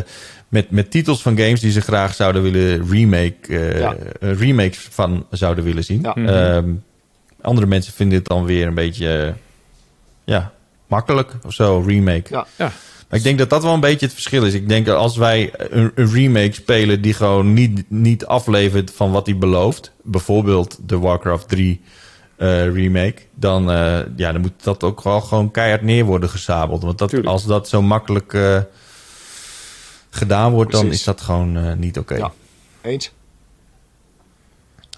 met, 0.50 0.72
met 0.72 0.92
titels 0.92 1.22
van 1.22 1.38
games 1.38 1.60
die 1.60 1.72
ze 1.72 1.82
graag 1.82 2.14
zouden 2.16 2.42
willen 2.42 2.90
remake, 2.90 3.36
eh, 3.48 3.80
Ja. 3.80 3.96
eh, 4.20 4.32
remakes 4.40 4.88
van 4.92 5.26
zouden 5.30 5.64
willen 5.64 5.84
zien. 5.84 6.02
Ja. 6.02 6.12
Mhm. 6.16 6.28
Ehm, 6.28 6.70
andere 7.42 7.68
mensen 7.68 7.94
vinden 7.94 8.18
het 8.18 8.28
dan 8.28 8.46
weer 8.46 8.68
een 8.68 8.74
beetje 8.74 9.24
eh, 9.26 9.34
ja, 10.24 10.52
makkelijk 10.88 11.34
of 11.46 11.54
zo, 11.54 11.84
remake. 11.88 12.24
Ja. 12.30 12.46
Ja. 12.56 12.72
Ik 13.16 13.24
denk 13.24 13.38
dat 13.38 13.50
dat 13.50 13.64
wel 13.64 13.74
een 13.74 13.80
beetje 13.80 14.06
het 14.06 14.14
verschil 14.14 14.46
is. 14.46 14.54
Ik 14.54 14.70
denk 14.70 14.86
dat 14.86 14.98
als 14.98 15.18
wij 15.18 15.52
een, 15.58 15.92
een 15.96 16.12
remake 16.12 16.54
spelen 16.54 17.02
die 17.02 17.14
gewoon 17.14 17.54
niet, 17.54 17.84
niet 17.90 18.26
aflevert 18.26 18.92
van 18.96 19.12
wat 19.12 19.26
hij 19.26 19.38
belooft, 19.38 19.92
bijvoorbeeld 20.04 20.78
de 20.86 21.00
Warcraft 21.00 21.48
3 21.48 21.82
eh, 22.36 22.74
remake, 22.74 23.16
dan, 23.34 23.72
eh, 23.72 24.00
ja, 24.16 24.32
dan 24.32 24.42
moet 24.42 24.64
dat 24.64 24.84
ook 24.84 25.04
wel 25.04 25.22
gewoon 25.22 25.52
keihard 25.52 25.82
neer 25.82 26.06
worden 26.06 26.30
gesabeld. 26.30 26.84
Want 26.84 26.98
dat, 26.98 27.10
Tuurlijk. 27.10 27.32
als 27.32 27.46
dat 27.46 27.68
zo 27.68 27.82
makkelijk 27.82 28.34
eh, 28.34 28.60
gedaan 30.10 30.52
wordt, 30.52 30.72
dan 30.72 30.92
is 30.92 31.04
dat 31.04 31.22
gewoon 31.22 31.80
niet 31.80 31.98
oké. 31.98 32.16
Ja. 32.16 32.32
Eens? 32.82 33.12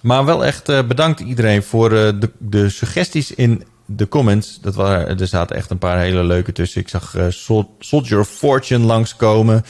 Maar 0.02 0.26
wel 0.26 0.46
echt 0.46 0.66
bedankt 0.88 1.20
iedereen 1.20 1.64
voor 1.64 1.90
de, 1.90 2.32
de 2.38 2.70
suggesties 2.70 3.32
in 3.32 3.64
de 3.88 4.08
comments. 4.08 4.60
Dat 4.62 4.76
waren, 4.76 5.20
er 5.20 5.28
zaten 5.28 5.56
echt 5.56 5.70
een 5.70 5.78
paar 5.78 6.00
hele 6.00 6.24
leuke 6.24 6.52
tussen. 6.52 6.82
Ik 6.82 6.90
zag 6.90 7.16
eh, 7.16 7.26
Sol- 7.30 7.76
Soldier 7.80 8.20
of 8.20 8.28
Fortune 8.30 8.86
langskomen. 8.86 9.64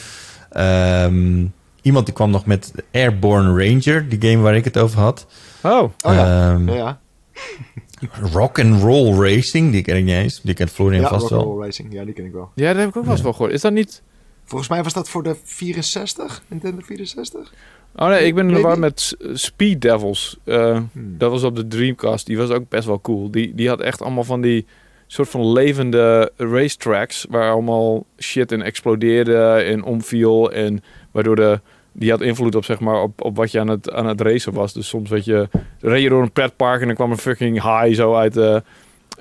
Ehm 0.50 1.46
iemand 1.88 2.06
die 2.06 2.16
kwam 2.16 2.30
nog 2.32 2.46
met 2.46 2.72
Airborne 2.92 3.48
Ranger, 3.66 4.10
die 4.10 4.30
game 4.30 4.42
waar 4.44 4.56
ik 4.56 4.64
het 4.64 4.78
over 4.78 5.00
had. 5.00 5.26
Oh, 5.64 5.82
Oh 5.82 5.92
ja. 6.02 6.52
Ehm, 6.54 6.70
ja, 6.70 6.76
ja. 6.76 7.00
Rock 8.32 8.60
and 8.60 8.82
Roll 8.82 9.14
Racing, 9.20 9.72
die 9.72 9.82
ken 9.82 9.98
ik 9.98 10.04
niet 10.04 10.16
eens. 10.16 10.42
Die 10.42 10.54
kent 10.54 10.70
Florian 10.72 11.02
ja 11.02 11.08
vast 11.08 11.30
wel. 11.30 11.40
Rock'n'Roll 11.40 11.64
Racing. 11.66 11.94
Ja, 11.94 12.06
die 12.06 12.14
ken 12.14 12.26
ik 12.26 12.32
wel. 12.32 12.52
ja, 12.56 12.68
dat 12.68 12.80
heb 12.80 12.90
ik 12.90 12.98
ook 12.98 13.04
wel 13.04 13.14
eens 13.14 13.22
wel 13.22 13.34
gehoord. 13.34 13.52
Is 13.52 13.62
dat 13.62 13.72
niet... 13.74 14.02
Volgens 14.46 14.70
mij 14.70 14.84
was 14.84 14.94
dat 14.94 15.10
voor 15.10 15.24
de 15.24 15.36
64, 15.44 16.42
Nintendo 16.48 16.82
64. 16.86 17.54
Oh 18.00 18.08
nee, 18.08 18.26
ik 18.26 18.36
ben 18.36 18.44
in 18.44 18.48
de 18.48 18.54
Maybe? 18.54 18.68
war 18.68 18.80
met 18.80 19.00
S- 19.00 19.16
Speed 19.34 19.82
Devils. 19.82 20.38
Eh, 20.44 20.72
Hmm. 20.94 21.18
Dat 21.18 21.32
was 21.32 21.44
op 21.44 21.56
de 21.56 21.68
Dreamcast. 21.68 22.26
Die 22.26 22.38
was 22.38 22.50
ook 22.50 22.70
best 22.70 22.86
wel 22.88 23.02
cool. 23.02 23.32
Die, 23.32 23.56
die 23.56 23.68
had 23.68 23.80
echt 23.82 24.02
allemaal 24.02 24.24
van 24.24 24.42
die 24.42 24.66
soort 25.08 25.30
van 25.30 25.52
levende 25.52 26.32
racetracks. 26.38 27.26
Waar 27.30 27.52
allemaal 27.52 28.06
shit 28.20 28.52
in 28.52 28.62
explodeerde 28.62 29.38
en 29.52 29.84
omviel. 29.84 30.52
En 30.52 30.84
waardoor 31.12 31.36
de... 31.36 31.60
Die 31.92 32.10
had 32.10 32.22
invloed 32.22 32.56
op, 32.56 32.66
zeg 32.66 32.80
maar, 32.80 33.02
op, 33.02 33.22
op 33.24 33.36
wat 33.36 33.52
je 33.52 33.60
aan 33.60 33.68
het, 33.68 33.92
aan 33.92 34.06
het 34.08 34.22
racen 34.22 34.54
was. 34.54 34.74
Dus 34.74 34.88
soms 34.88 35.10
weet 35.10 35.26
je, 35.26 35.48
reed 35.82 36.02
je 36.04 36.10
door 36.10 36.22
een 36.22 36.32
pretpark 36.32 36.82
en 36.82 36.88
dan 36.88 36.96
kwam 36.96 37.12
een 37.12 37.18
fucking 37.18 37.54
high 37.62 37.96
zo 37.96 38.16
uit 38.16 38.34
de... 38.34 38.64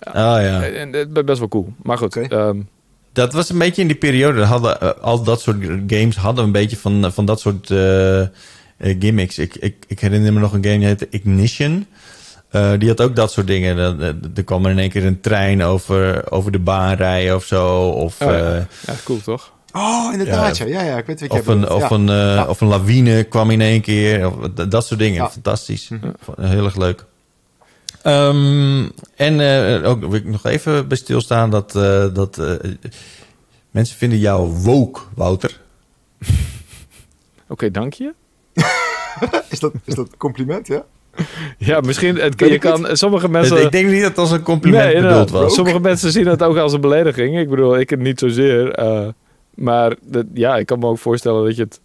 Ah 0.01 0.15
ja. 0.43 0.63
En, 0.63 0.95
en, 0.95 1.25
best 1.25 1.39
wel 1.39 1.49
cool. 1.49 1.73
Maar 1.83 1.99
goed, 1.99 2.17
ehm, 2.17 2.61
Dat 3.13 3.33
was 3.33 3.51
een 3.51 3.59
beetje 3.59 3.83
in 3.83 3.89
die 3.89 3.97
periode. 3.97 4.43
Hadden, 4.43 4.81
eh, 4.81 4.91
al 5.01 5.23
dat 5.23 5.41
soort 5.41 5.57
games 5.87 6.17
hadden 6.17 6.45
een 6.45 6.53
beetje 6.53 6.77
van, 6.77 7.13
van 7.13 7.25
dat 7.25 7.41
soort 7.41 7.71
eh, 7.71 8.21
eh, 8.21 8.27
gimmicks. 8.79 9.39
Ik, 9.39 9.55
ik, 9.57 9.85
ik 9.89 10.01
herinner 10.01 10.33
me 10.33 10.41
nog 10.41 10.53
een 10.53 10.65
game 10.65 10.79
die 10.79 10.87
heette 10.87 11.07
Ignition. 11.11 11.87
Eh, 12.51 12.73
die 12.79 12.89
had 12.89 13.01
ook 13.01 13.17
dat 13.17 13.33
soort 13.33 13.47
dingen. 13.47 13.77
Er- 13.79 14.01
er- 14.03 14.17
Er 14.35 14.45
kwam 14.45 14.65
er 14.65 14.71
in 14.71 14.79
één 14.79 14.91
keer 14.91 15.05
een 15.05 15.21
trein 15.21 15.63
over, 15.63 16.31
over 16.33 16.53
de 16.53 16.59
baan 16.59 16.95
rijden 16.97 17.35
of 17.35 17.45
zo. 17.45 17.89
Of, 17.89 18.21
Oh 18.21 18.29
ja. 18.31 18.55
eh, 18.55 18.63
ja, 18.87 18.95
cool 19.05 19.21
toch? 19.21 19.53
Oh, 19.73 20.09
inderdaad. 20.13 20.57
Ja, 20.59 20.65
Ja, 20.67 20.81
ja, 20.81 20.87
ja, 20.87 20.97
ik 20.99 21.07
weet 21.07 21.21
wat 21.21 21.33
je 21.33 21.39
of, 21.39 21.47
een, 21.47 21.61
bedoelt. 21.61 21.83
of, 21.83 21.89
Ja. 21.91 21.97
een, 21.97 22.09
eh, 22.09 22.15
Ja. 22.35 22.47
of 22.47 22.61
een 22.61 22.69
lawine 22.69 23.25
kwam 23.25 23.51
in 23.51 23.61
één 23.61 23.81
keer. 23.81 24.27
Of, 24.27 24.49
dat, 24.69 24.87
soort 24.87 25.01
dingen. 25.01 25.23
Ja. 25.23 25.31
Fantastisch. 25.31 25.89
Mhm. 25.89 26.11
Heel 26.41 26.65
erg 26.65 26.77
leuk. 26.77 27.05
Ehm, 28.03 28.89
en 29.17 29.41
eh, 29.41 29.89
ook 29.89 30.01
wil 30.01 30.13
ik 30.15 30.25
nog 30.25 30.45
even 30.47 30.89
bij 30.89 30.97
stilstaan 30.97 31.51
dat, 31.51 31.77
eh, 31.77 32.07
dat 32.15 32.39
eh, 32.39 32.53
mensen 33.71 33.97
vinden 33.97 34.19
jou 34.19 34.49
woke, 34.49 35.01
Wouter. 35.15 35.61
Oké, 37.49 37.71
dank 37.71 37.93
je. 37.95 38.15
Is, 39.51 39.61
dat, 39.61 39.73
is 39.85 39.95
dat 39.95 40.07
een 40.07 40.17
compliment, 40.17 40.67
ja? 40.67 40.85
Ja, 41.59 41.81
misschien... 41.81 42.17
Het, 42.17 42.41
je 42.41 42.51
ik 42.51 42.61
kan, 42.61 42.87
sommige 42.97 43.29
mensen... 43.29 43.63
ik 43.63 43.73
denk 43.73 43.89
niet 43.89 44.01
dat 44.01 44.09
het 44.09 44.19
als 44.19 44.31
een 44.31 44.43
compliment 44.43 44.93
Nee, 44.93 45.03
bedoeld 45.03 45.31
was. 45.31 45.55
Sommige 45.55 45.81
mensen 45.81 46.13
zien 46.13 46.27
het 46.27 46.43
ook 46.43 46.57
als 46.57 46.73
een 46.73 46.81
belediging. 46.81 47.39
Ik 47.39 47.49
bedoel, 47.49 47.79
ik 47.79 47.91
het 47.91 48.01
niet 48.01 48.19
zozeer. 48.19 48.73
eh, 48.73 49.07
maar 49.55 49.95
dat, 50.03 50.25
ja, 50.35 50.57
ik 50.57 50.67
kan 50.67 50.79
me 50.79 50.87
ook 50.87 50.99
voorstellen 50.99 51.45
dat 51.45 51.57
je 51.57 51.63
het... 51.63 51.81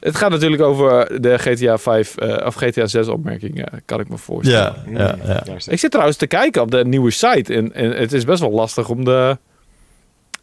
Het 0.00 0.16
gaat 0.16 0.30
natuurlijk 0.30 0.62
over 0.62 1.20
de 1.22 1.38
GTA 1.38 1.78
5 1.78 2.16
eh, 2.16 2.46
of 2.46 2.54
GTA 2.54 2.86
6 2.86 3.08
opmerkingen, 3.08 3.68
kan 3.84 4.00
ik 4.00 4.08
me 4.08 4.18
voorstellen. 4.18 4.74
Ja, 4.90 5.16
ja, 5.24 5.42
ja. 5.44 5.54
Ik 5.66 5.78
zit 5.78 5.90
trouwens 5.90 6.16
te 6.16 6.26
kijken 6.26 6.62
op 6.62 6.70
de 6.70 6.84
nieuwe 6.84 7.10
site 7.10 7.54
en, 7.54 7.72
en 7.74 7.90
het 7.90 8.12
is 8.12 8.24
best 8.24 8.40
wel 8.40 8.50
lastig 8.50 8.88
om 8.88 9.04
de, 9.04 9.38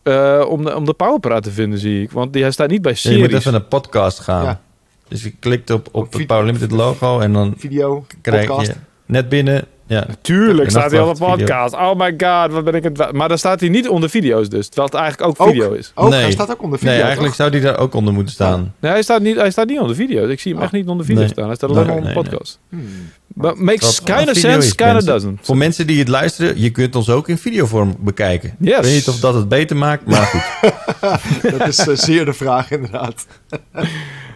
eh, 0.04 0.46
om 0.50 0.66
de, 0.66 0.76
om 0.76 0.86
de 0.86 0.94
powerpraat 0.94 1.44
te 1.44 1.52
vinden, 1.52 1.80
zie 1.80 2.02
ik. 2.04 2.12
Want 2.12 2.34
die, 2.34 2.42
hij 2.42 2.52
staat 2.52 2.70
niet 2.70 2.82
bij 2.82 2.96
Ja, 2.96 3.10
je 3.10 3.16
moet 3.18 3.26
series. 3.26 3.40
even 3.40 3.52
naar 3.52 3.62
een 3.62 3.68
podcast 3.68 4.20
gaan. 4.20 4.60
Dus 5.14 5.24
je 5.24 5.34
klikt 5.40 5.70
op, 5.70 5.88
op 5.92 6.06
Op 6.06 6.14
het 6.14 6.28
Power 6.28 6.46
Limited 6.46 6.72
logo 6.72 7.20
en 7.20 7.34
dan 7.34 7.54
Video, 7.58 8.06
krijg 8.22 8.48
podcast. 8.48 8.68
je 8.68 8.74
net 9.06 9.30
binnen. 9.30 9.66
Ja, 9.88 10.06
Tuurlijk 10.22 10.64
En 10.66 10.70
staat 10.72 10.92
hij 10.92 11.02
op 11.02 11.10
de 11.10 11.16
video. 11.16 11.36
podcast. 11.36 11.74
Oh 11.74 11.96
my 11.96 12.14
god, 12.18 12.52
wat 12.52 12.64
ben 12.64 12.74
ik 12.74 12.84
het... 12.84 13.12
Maar 13.12 13.28
dan 13.28 13.38
staat 13.38 13.60
hij 13.60 13.70
niet 13.70 13.88
onder 13.90 14.10
video's 14.10 14.50
dus. 14.50 14.68
Terwijl 14.68 14.88
het 14.88 14.98
eigenlijk 14.98 15.30
ook 15.30 15.48
Ook? 15.48 15.54
video 15.54 15.72
is. 15.72 15.92
Oh, 15.96 16.10
Nee. 16.10 16.22
hij 16.22 16.32
staat 16.32 16.52
ook 16.52 16.62
onder 16.64 16.80
video, 16.80 16.94
nee, 16.94 17.02
eigenlijk 17.02 17.34
toch? 17.36 17.42
zou 17.42 17.52
die 17.52 17.62
daar 17.62 17.78
ook 17.80 17.94
onder 17.94 18.14
moeten 18.14 18.34
staan. 18.34 18.74
Nee, 18.80 18.92
hij 18.92 19.02
staat 19.02 19.22
niet, 19.22 19.36
hij 19.36 19.52
staat 19.52 19.68
niet 19.68 19.80
onder 19.80 19.96
video's. 19.96 20.30
Ik 20.30 20.40
zie 20.40 20.52
hem 20.52 20.60
Oh. 20.60 20.66
echt 20.66 20.74
niet 20.74 20.88
onder 20.88 21.06
video's 21.06 21.24
Nee. 21.24 21.34
staan. 21.34 21.46
Hij 21.46 21.56
staat 21.56 21.70
alleen 21.70 21.82
Nee, 21.86 21.96
maar 21.96 22.04
onder 22.04 22.14
nee, 22.14 22.24
podcast. 22.24 22.60
Hmm. 22.70 22.86
But 23.28 23.58
makes 23.60 24.04
kind 24.04 24.30
of 24.30 24.38
sense, 24.38 24.76
kind 24.76 24.96
of 24.96 25.04
doesn't. 25.04 25.40
Voor 25.42 25.58
mensen 25.58 25.88
die 25.88 26.00
het 26.00 26.08
luisteren, 26.08 26.60
je 26.62 26.70
kunt 26.70 26.96
ons 26.96 27.10
ook 27.10 27.30
in 27.30 27.38
videovorm 27.38 27.96
bekijken. 28.00 28.56
Yes. 28.60 28.78
Ik 28.78 28.84
weet 28.84 28.94
niet 28.94 29.08
of 29.08 29.20
dat 29.20 29.34
het 29.34 29.50
beter 29.50 29.76
maakt, 29.78 30.06
maar 30.06 30.26
goed. 30.26 30.72
Dat 31.58 31.68
is 31.68 31.88
eh, 31.88 31.96
zeer 31.96 32.26
de 32.26 32.34
vraag, 32.34 32.72
inderdaad. 32.72 33.26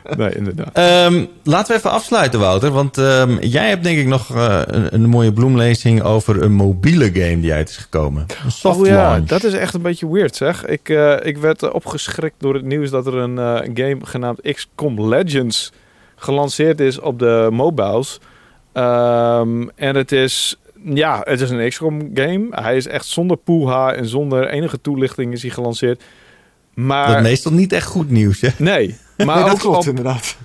Nee, 0.18 0.36
inderdaad. 0.36 0.70
Ehm, 0.74 1.26
laten 1.44 1.72
we 1.72 1.78
even 1.78 1.92
afsluiten, 1.92 2.40
Wouter. 2.40 2.72
Want 2.72 2.98
ehm, 2.98 3.38
jij 3.40 3.70
hebt 3.70 3.84
denk 3.84 3.98
ik 3.98 4.08
nog 4.08 4.36
eh, 4.36 4.62
een, 4.66 4.94
een 4.94 5.06
mooie 5.10 5.34
bloemlezing 5.34 6.02
over 6.02 6.42
een 6.42 6.52
mobiele 6.52 7.06
game 7.06 7.40
die 7.40 7.54
uit 7.54 7.70
is 7.70 7.78
gekomen. 7.78 8.26
Een 8.46 8.52
soft 8.52 8.80
oh 8.80 8.86
ja, 8.86 9.10
launch. 9.10 9.28
dat 9.28 9.44
is 9.44 9.54
echt 9.54 9.74
een 9.74 9.82
beetje 9.82 10.12
weird 10.12 10.36
zeg. 10.36 10.66
Ik, 10.66 10.90
eh, 10.90 11.16
ik 11.22 11.38
werd 11.38 11.72
opgeschrikt 11.72 12.36
door 12.38 12.54
het 12.54 12.66
nieuws 12.66 12.90
dat 12.90 13.08
er 13.08 13.16
een 13.16 13.38
eh, 13.38 13.70
game 13.74 13.98
genaamd 14.02 14.42
XCOM 14.42 15.08
Legends 15.08 15.72
gelanceerd 16.16 16.80
is 16.80 17.00
op 17.00 17.20
de 17.20 17.48
mobiles. 17.52 18.20
Ehm, 18.74 19.68
en 19.76 19.96
het 19.96 20.12
is, 20.12 20.60
ja, 20.84 21.22
het 21.24 21.42
is 21.42 21.50
een 21.50 21.70
XCOM 21.70 22.12
game. 22.14 22.48
Hij 22.50 22.76
is 22.76 22.88
echt 22.88 23.06
zonder 23.06 23.38
poeha 23.38 23.94
en 23.94 24.06
zonder 24.06 24.48
enige 24.48 24.82
toelichting 24.82 25.34
is 25.34 25.42
hij 25.42 25.52
gelanceerd. 25.52 26.04
Maar 26.74 27.08
Dat 27.08 27.16
is 27.16 27.22
meestal 27.22 27.52
niet 27.52 27.74
echt 27.74 27.86
goed 27.86 28.10
nieuws, 28.10 28.42
hè? 28.42 28.50
nee, 28.58 28.98
maar 29.26 29.36
nee, 29.36 29.44
dat 29.44 29.54
ook 29.54 29.60
klopt, 29.60 29.78
op, 29.78 29.86
inderdaad. 29.86 30.38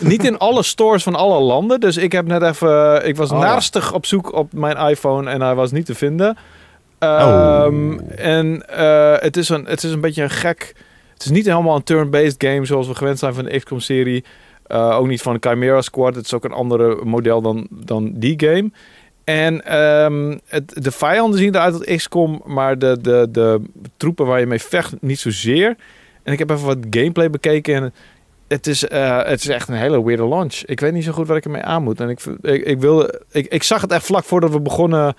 niet 0.00 0.24
in 0.24 0.38
alle 0.38 0.62
stores 0.62 1.02
van 1.02 1.14
alle 1.14 1.40
landen. 1.40 1.80
Dus 1.80 1.96
ik 1.96 2.12
heb 2.12 2.26
net 2.26 2.42
even. 2.42 3.06
Ik 3.08 3.16
was 3.16 3.30
Oh, 3.30 3.38
naastig 3.40 3.92
op 3.92 4.06
zoek 4.06 4.32
op 4.32 4.52
mijn 4.52 4.76
iPhone 4.76 5.30
en 5.30 5.40
hij 5.40 5.54
was 5.54 5.72
niet 5.72 5.86
te 5.86 5.94
vinden. 5.94 6.36
Oh. 6.98 7.08
Ehm, 7.08 7.98
En 8.16 8.68
eh, 8.68 9.14
het, 9.18 9.36
is 9.36 9.48
een, 9.48 9.64
het 9.64 9.82
is 9.82 9.92
een 9.92 10.00
beetje 10.00 10.22
een 10.22 10.30
gek. 10.30 10.74
Het 11.12 11.24
is 11.24 11.30
niet 11.30 11.46
helemaal 11.46 11.76
een 11.76 11.82
turn-based 11.82 12.34
game 12.38 12.64
zoals 12.64 12.86
we 12.86 12.94
gewend 12.94 13.18
zijn 13.18 13.34
van 13.34 13.44
de 13.44 13.58
XCOM-serie. 13.58 14.24
Eh, 14.66 14.98
ook 14.98 15.06
niet 15.06 15.22
van 15.22 15.36
Chimera 15.40 15.80
Squad. 15.82 16.14
Het 16.14 16.24
is 16.24 16.34
ook 16.34 16.44
een 16.44 16.52
andere 16.52 17.04
model 17.04 17.42
dan, 17.42 17.66
dan 17.70 18.12
die 18.14 18.34
game. 18.36 18.70
En 19.24 19.64
ehm, 19.64 20.38
het, 20.46 20.82
de 20.82 20.90
vijanden 20.90 21.38
zien 21.38 21.54
eruit 21.54 21.74
als 21.74 21.96
XCOM, 21.96 22.42
maar 22.44 22.78
de, 22.78 22.98
de, 23.00 23.28
de 23.30 23.60
troepen 23.96 24.26
waar 24.26 24.40
je 24.40 24.46
mee 24.46 24.60
vecht 24.60 24.94
niet 25.00 25.18
zozeer. 25.18 25.76
En 26.24 26.32
ik 26.32 26.38
heb 26.38 26.50
even 26.50 26.66
wat 26.66 26.78
gameplay 26.90 27.30
bekeken 27.30 27.74
en 27.74 27.94
het 28.48 28.66
is, 28.66 28.88
eh, 28.88 29.24
het 29.24 29.40
is 29.40 29.48
echt 29.48 29.68
een 29.68 29.74
hele 29.74 30.04
weirde 30.04 30.28
launch. 30.28 30.54
Ik 30.64 30.80
weet 30.80 30.92
niet 30.92 31.04
zo 31.04 31.12
goed 31.12 31.26
wat 31.26 31.36
ik 31.36 31.44
ermee 31.44 31.62
aan 31.62 31.82
moet. 31.82 32.00
En 32.00 32.08
ik, 32.08 32.20
ik, 32.40 32.64
ik, 32.64 32.80
wilde, 32.80 33.22
ik, 33.30 33.46
ik 33.46 33.62
zag 33.62 33.80
het 33.80 33.92
echt 33.92 34.06
vlak 34.06 34.24
voordat 34.24 34.50
we 34.50 34.60
begonnen. 34.60 35.14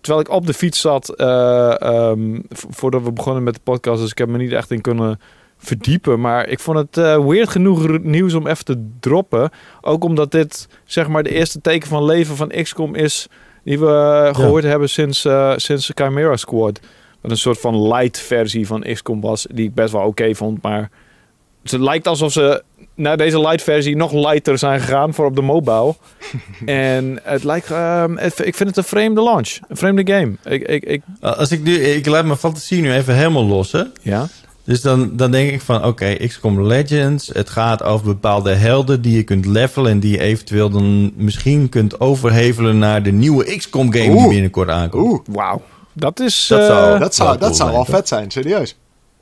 Terwijl 0.00 0.24
ik 0.24 0.32
op 0.32 0.46
de 0.46 0.54
fiets 0.54 0.80
zat, 0.80 1.08
eh, 1.08 1.80
ehm, 1.80 2.40
voordat 2.50 3.02
we 3.02 3.12
begonnen 3.12 3.42
met 3.42 3.54
de 3.54 3.60
podcast. 3.62 4.00
Dus 4.00 4.10
ik 4.10 4.18
heb 4.18 4.28
me 4.28 4.38
niet 4.38 4.52
echt 4.52 4.70
in 4.70 4.80
kunnen 4.80 5.20
verdiepen. 5.58 6.20
Maar 6.20 6.48
ik 6.48 6.60
vond 6.60 6.78
het 6.78 6.96
eh, 6.96 7.26
weird 7.26 7.48
genoeg 7.48 7.98
nieuws 8.02 8.34
om 8.34 8.46
even 8.46 8.64
te 8.64 8.88
droppen. 9.00 9.50
Ook 9.80 10.04
omdat 10.04 10.30
dit, 10.30 10.68
zeg 10.84 11.08
maar, 11.08 11.22
de 11.22 11.34
eerste 11.34 11.60
teken 11.60 11.88
van 11.88 12.04
leven 12.04 12.36
van 12.36 12.48
XCOM 12.48 12.94
is... 12.94 13.26
die 13.64 13.78
we 13.78 14.22
eh, 14.26 14.34
gehoord 14.34 14.64
hebben 14.64 14.88
sinds, 14.90 15.24
eh 15.24 15.52
sinds 15.56 15.90
Chimera 15.94 16.36
Squad. 16.36 16.80
Wat 17.24 17.32
een 17.32 17.38
soort 17.38 17.60
van 17.60 17.88
light 17.88 18.18
versie 18.18 18.66
van 18.66 18.86
XCOM 18.92 19.20
was. 19.20 19.46
Die 19.50 19.64
ik 19.66 19.74
best 19.74 19.92
wel 19.92 20.02
oké 20.02 20.34
vond, 20.34 20.62
maar... 20.62 20.90
Het 21.62 21.80
lijkt 21.80 22.06
alsof 22.06 22.32
ze 22.32 22.62
naar 22.94 23.16
deze 23.16 23.40
light 23.40 23.62
versie 23.62 23.96
nog 23.96 24.12
lighter 24.12 24.58
zijn 24.58 24.80
gegaan 24.80 25.14
voor 25.14 25.26
op 25.26 25.36
de 25.36 25.42
mobile. 25.42 25.94
en 26.66 27.20
het 27.22 27.44
lijkt, 27.44 27.70
ehm, 27.70 28.16
ik 28.18 28.54
vind 28.54 28.68
het 28.68 28.76
een 28.76 28.84
vreemde 28.84 29.22
launch. 29.22 29.58
Een 29.68 29.76
vreemde 29.76 30.12
game. 30.12 30.32
Ik, 30.44 30.62
ik, 30.62 30.84
ik, 30.84 31.02
Als 31.20 31.50
ik 31.50 31.62
nu, 31.62 31.74
ik 31.74 32.06
laat 32.06 32.24
mijn 32.24 32.38
fantasie 32.38 32.80
nu 32.80 32.92
even 32.92 33.16
helemaal 33.16 33.44
los, 33.44 33.72
hè? 33.72 33.82
ja. 34.02 34.28
Dus 34.64 34.80
dan, 34.80 35.16
dan 35.16 35.30
denk 35.30 35.50
ik 35.50 35.60
van, 35.60 35.84
oké, 35.84 36.14
XCOM 36.26 36.62
Legends. 36.62 37.30
Het 37.32 37.50
gaat 37.50 37.82
over 37.82 38.06
bepaalde 38.06 38.54
helden 38.54 39.02
die 39.02 39.16
je 39.16 39.22
kunt 39.22 39.46
levelen... 39.46 39.90
en 39.90 40.00
die 40.00 40.10
je 40.10 40.20
eventueel 40.20 40.70
dan 40.70 41.12
misschien 41.16 41.68
kunt 41.68 42.00
overhevelen... 42.00 42.78
naar 42.78 43.02
de 43.02 43.12
nieuwe 43.12 43.56
XCOM 43.56 43.92
game 43.92 44.16
die 44.16 44.28
binnenkort 44.28 44.68
aankomt. 44.68 45.06
Oeh, 45.06 45.20
Wauw. 45.26 45.62
Dat 45.94 46.20
is... 46.20 46.46
Dat 46.46 46.60
eh, 46.60 46.66
zou- 46.66 46.98
dat 46.98 47.14
zou, 47.14 47.28
wel 47.28 47.38
dat 47.38 47.56
zou 47.56 47.72
wel 47.72 47.84
vet 47.84 48.08
zijn, 48.08 48.30
serieus. 48.30 48.76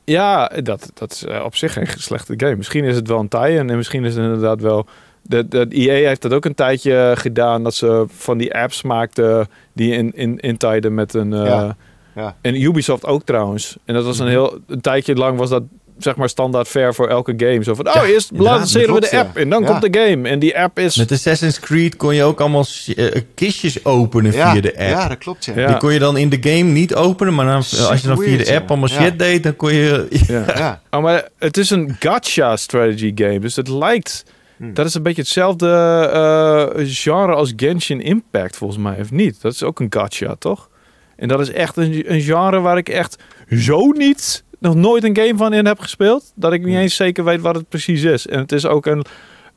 Ja, 0.05 0.49
dat, 0.63 0.91
dat 0.95 1.13
is 1.13 1.25
eh, 1.25 1.45
op 1.45 1.57
zich 1.57 1.73
geen 1.73 1.87
slechte 1.99 2.35
game. 2.37 2.57
Misschien 2.57 2.85
is 2.85 2.97
het 2.97 3.09
wel 3.09 3.19
een 3.19 3.29
tie-in 3.29 3.71
en 3.71 3.77
misschien 3.77 4.05
is 4.05 4.15
het 4.15 4.25
inderdaad 4.25 4.61
wel... 4.61 4.87
De, 5.23 5.49
de 5.49 5.67
EA 5.69 6.07
heeft 6.07 6.23
dat 6.23 6.33
ook 6.33 6.45
een 6.45 6.55
tijdje 6.55 7.13
gedaan... 7.17 7.63
dat 7.63 7.75
ze 7.75 8.05
van 8.09 8.39
die 8.39 8.55
apps 8.55 8.83
maakten 8.83 9.49
die 9.73 9.93
in, 9.95 10.13
in, 10.15 10.39
intijden 10.39 10.95
met 10.95 11.15
een... 11.15 11.33
eh, 11.33 11.45
Ja, 11.45 11.77
ja. 12.15 12.37
En 12.41 12.63
Ubisoft 12.63 13.07
ook 13.07 13.23
trouwens. 13.25 13.77
En 13.85 13.95
dat 13.95 14.05
was 14.05 14.19
een 14.19 14.29
heel... 14.29 14.59
Een 14.67 14.81
tijdje 14.81 15.15
lang 15.15 15.39
was 15.39 15.51
dat 15.51 15.63
zeg 15.99 16.17
maar 16.17 16.29
standaard 16.29 16.69
fair 16.69 16.95
voor 16.95 17.09
elke 17.09 17.35
game. 17.37 17.63
Zo 17.63 17.75
van, 17.75 17.89
oh, 17.89 17.95
Ja, 17.95 18.05
eerst 18.05 18.31
lanceren 18.35 18.95
we 18.95 19.01
de 19.01 19.11
app 19.19 19.35
ja. 19.37 19.43
en 19.43 19.49
dan 19.51 19.63
Ja. 19.63 19.69
komt 19.69 19.93
de 19.93 20.01
game. 20.01 20.29
En 20.29 20.39
die 20.39 20.59
app 20.59 20.79
is... 20.79 20.97
Met 20.97 21.13
Assassin's 21.13 21.61
Creed 21.61 21.97
kon 21.97 22.15
je 22.15 22.23
ook 22.25 22.41
allemaal 22.41 22.65
eh, 22.97 23.21
kistjes 23.35 23.85
openen 23.85 24.33
Ja, 24.33 24.53
via 24.53 24.61
de 24.61 24.71
app. 24.79 24.89
ja, 24.89 25.09
dat 25.09 25.19
klopt, 25.19 25.45
ja. 25.45 25.53
Ja. 25.57 25.67
Die 25.67 25.77
kon 25.77 25.93
je 25.93 25.99
dan 25.99 26.17
in 26.17 26.29
de 26.29 26.39
game 26.41 26.71
niet 26.71 26.95
openen, 26.95 27.35
maar 27.35 27.47
dan, 27.47 27.55
als 27.55 28.01
je 28.01 28.07
dan 28.09 28.19
via 28.19 28.37
de 28.37 28.55
app 28.55 28.71
allemaal 28.71 28.89
Ja. 28.89 29.01
shit 29.03 29.19
deed, 29.19 29.43
dan 29.43 29.57
kon 29.57 29.75
je... 29.75 30.07
Ja. 30.29 30.45
Ja. 30.63 30.81
Oh, 30.91 31.03
maar 31.03 31.29
het 31.39 31.57
is 31.57 31.71
een 31.71 31.97
gacha 31.99 32.57
strategy 32.57 33.13
game. 33.15 33.39
Dus 33.39 33.57
het 33.57 33.69
lijkt... 33.69 34.25
Hmm. 34.57 34.75
Dat 34.75 34.87
is 34.87 34.95
een 34.95 35.03
beetje 35.03 35.23
hetzelfde 35.23 35.69
eh, 36.13 36.85
genre 36.87 37.35
als 37.35 37.53
Genshin 37.57 38.01
Impact, 38.01 38.57
volgens 38.57 38.81
mij, 38.83 38.97
of 39.01 39.11
niet? 39.11 39.41
Dat 39.43 39.53
is 39.53 39.63
ook 39.63 39.81
een 39.81 39.87
gacha, 39.91 40.35
toch? 40.39 40.69
En 41.17 41.29
dat 41.29 41.41
is 41.41 41.51
echt 41.51 41.77
een, 41.77 42.05
een 42.13 42.21
genre 42.21 42.61
waar 42.61 42.77
ik 42.77 42.89
echt 42.89 43.17
zo 43.59 43.87
niet 43.91 44.45
nog 44.63 44.75
nooit 44.75 45.05
een 45.05 45.17
game 45.17 45.37
van 45.37 45.53
in 45.53 45.67
heb 45.67 45.79
gespeeld. 45.79 46.33
Dat 46.35 46.53
ik 46.53 46.65
niet 46.65 46.77
eens 46.77 46.97
zeker 46.97 47.25
weet 47.25 47.41
wat 47.41 47.55
het 47.55 47.69
precies 47.69 48.03
is. 48.03 48.27
En 48.27 48.39
het 48.39 48.53
is 48.53 48.67
ook 48.67 48.87
een 48.87 49.05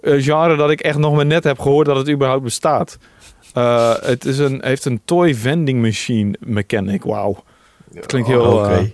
eh, 0.02 0.24
genre 0.24 0.56
dat 0.56 0.70
ik 0.70 0.80
echt 0.82 0.98
nog 0.98 1.16
maar 1.16 1.26
net 1.26 1.44
heb 1.44 1.60
gehoord 1.60 1.86
dat 1.86 1.98
het 1.98 2.10
überhaupt 2.10 2.44
bestaat. 2.44 2.98
Eh, 3.54 3.94
het 4.02 4.26
is 4.26 4.38
een, 4.38 4.60
heeft 4.64 4.86
een 4.86 5.02
toy 5.06 5.36
vending 5.36 5.82
machine 5.82 6.36
mechanic. 6.40 7.04
Wauw. 7.04 7.44
Het 7.94 8.06
klinkt 8.06 8.28
heel 8.28 8.44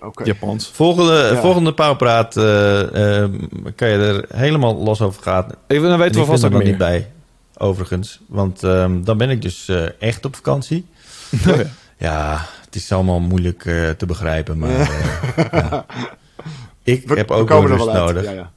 Oké. 0.00 0.24
Japans. 0.24 0.70
Volgende, 0.74 1.30
Ja. 1.32 1.40
volgende 1.40 1.74
pauwpraat 1.74 2.36
eh, 2.36 2.42
kan 3.76 3.88
je 3.88 3.96
er 3.96 4.24
helemaal 4.36 4.76
los 4.82 5.00
over 5.00 5.22
gaan. 5.22 5.46
Even, 5.66 5.88
dan 5.88 5.98
weten 5.98 6.20
we 6.20 6.26
vast 6.26 6.44
ook 6.44 6.52
meer. 6.52 6.64
niet 6.64 6.78
bij, 6.78 7.10
overigens. 7.56 8.20
Want 8.28 8.62
ehm, 8.62 9.02
dan 9.02 9.18
ben 9.18 9.30
ik 9.30 9.42
dus 9.42 9.70
echt 9.98 10.24
op 10.24 10.36
vakantie. 10.36 10.86
Oh 11.48 11.58
ja. 11.98 12.46
Het 12.72 12.82
is 12.82 12.92
allemaal 12.92 13.20
moeilijk 13.20 13.64
eh, 13.64 13.90
te 13.90 14.06
begrijpen, 14.06 14.58
maar 14.58 14.70
eh, 14.70 14.88
ja. 15.52 15.86
ik 16.82 17.08
We, 17.08 17.14
heb 17.14 17.28
we 17.28 17.34
ook 17.34 17.46
komen 17.46 17.68
wel 17.68 17.78
er 17.78 17.84
rust 17.84 17.92
wel 17.92 18.06
uit. 18.06 18.14
nodig. 18.14 18.24
Ja, 18.24 18.30
ja. 18.30 18.50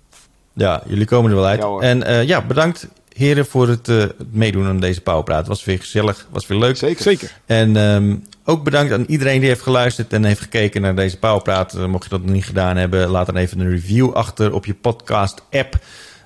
Ja, 0.53 0.83
jullie 0.85 1.05
komen 1.05 1.31
er 1.31 1.37
wel 1.37 1.45
uit. 1.45 1.81
En 1.83 2.03
eh, 2.03 2.23
ja, 2.23 2.41
bedankt 2.41 2.87
heren 3.13 3.45
voor 3.45 3.67
het, 3.67 3.89
eh, 3.89 3.97
het 3.97 4.33
meedoen 4.33 4.65
aan 4.65 4.79
deze 4.79 5.01
pauwpraat. 5.01 5.37
Het 5.37 5.47
was 5.47 5.65
weer 5.65 5.79
gezellig, 5.79 6.27
was 6.31 6.47
weer 6.47 6.57
leuk. 6.57 6.77
Zeker. 6.77 7.03
Zeker. 7.03 7.31
En 7.45 7.75
ehm, 7.77 8.15
ook 8.45 8.63
bedankt 8.63 8.93
aan 8.93 9.05
iedereen 9.07 9.39
die 9.39 9.49
heeft 9.49 9.61
geluisterd 9.61 10.13
en 10.13 10.23
heeft 10.23 10.41
gekeken 10.41 10.81
naar 10.81 10.95
deze 10.95 11.17
pauwpraat. 11.17 11.73
Eh, 11.73 11.85
mocht 11.85 12.03
je 12.03 12.09
dat 12.09 12.21
nog 12.21 12.31
niet 12.31 12.45
gedaan 12.45 12.77
hebben, 12.77 13.07
laat 13.09 13.25
dan 13.25 13.35
even 13.35 13.59
een 13.59 13.69
review 13.69 14.13
achter 14.13 14.53
op 14.53 14.65
je 14.65 14.73
podcast-app. 14.73 15.79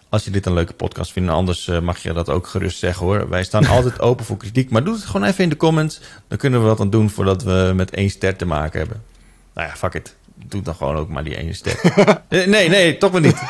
Als 0.09 0.23
je 0.23 0.31
dit 0.31 0.45
een 0.45 0.53
leuke 0.53 0.73
podcast 0.73 1.11
vindt. 1.11 1.29
Anders 1.29 1.67
eh, 1.67 1.79
mag 1.79 1.97
je 1.97 2.13
dat 2.13 2.29
ook 2.29 2.47
gerust 2.47 2.79
zeggen 2.79 3.05
hoor. 3.05 3.29
Wij 3.29 3.43
staan 3.43 3.65
altijd 3.75 3.99
open 3.99 4.25
voor 4.25 4.37
kritiek. 4.37 4.69
Maar 4.69 4.83
doe 4.83 4.93
het 4.93 5.05
gewoon 5.05 5.27
even 5.27 5.43
in 5.43 5.49
de 5.49 5.57
comments. 5.57 6.01
Dan 6.27 6.37
kunnen 6.37 6.61
we 6.61 6.67
wat 6.67 6.79
aan 6.79 6.89
doen 6.89 7.09
voordat 7.09 7.43
we 7.43 7.71
met 7.75 7.91
één 7.91 8.09
ster 8.09 8.35
te 8.35 8.45
maken 8.45 8.79
hebben. 8.79 9.03
Nou 9.53 9.67
ja, 9.67 9.75
fuck 9.75 9.93
it. 9.93 10.15
Doe 10.45 10.61
dan 10.61 10.75
gewoon 10.75 10.95
ook 10.95 11.09
maar 11.09 11.23
die 11.23 11.37
ene 11.37 11.53
ster. 11.53 11.79
Eh, 12.27 12.47
nee, 12.47 12.69
nee, 12.69 12.97
toch 12.97 13.11
maar 13.11 13.21
niet. 13.21 13.41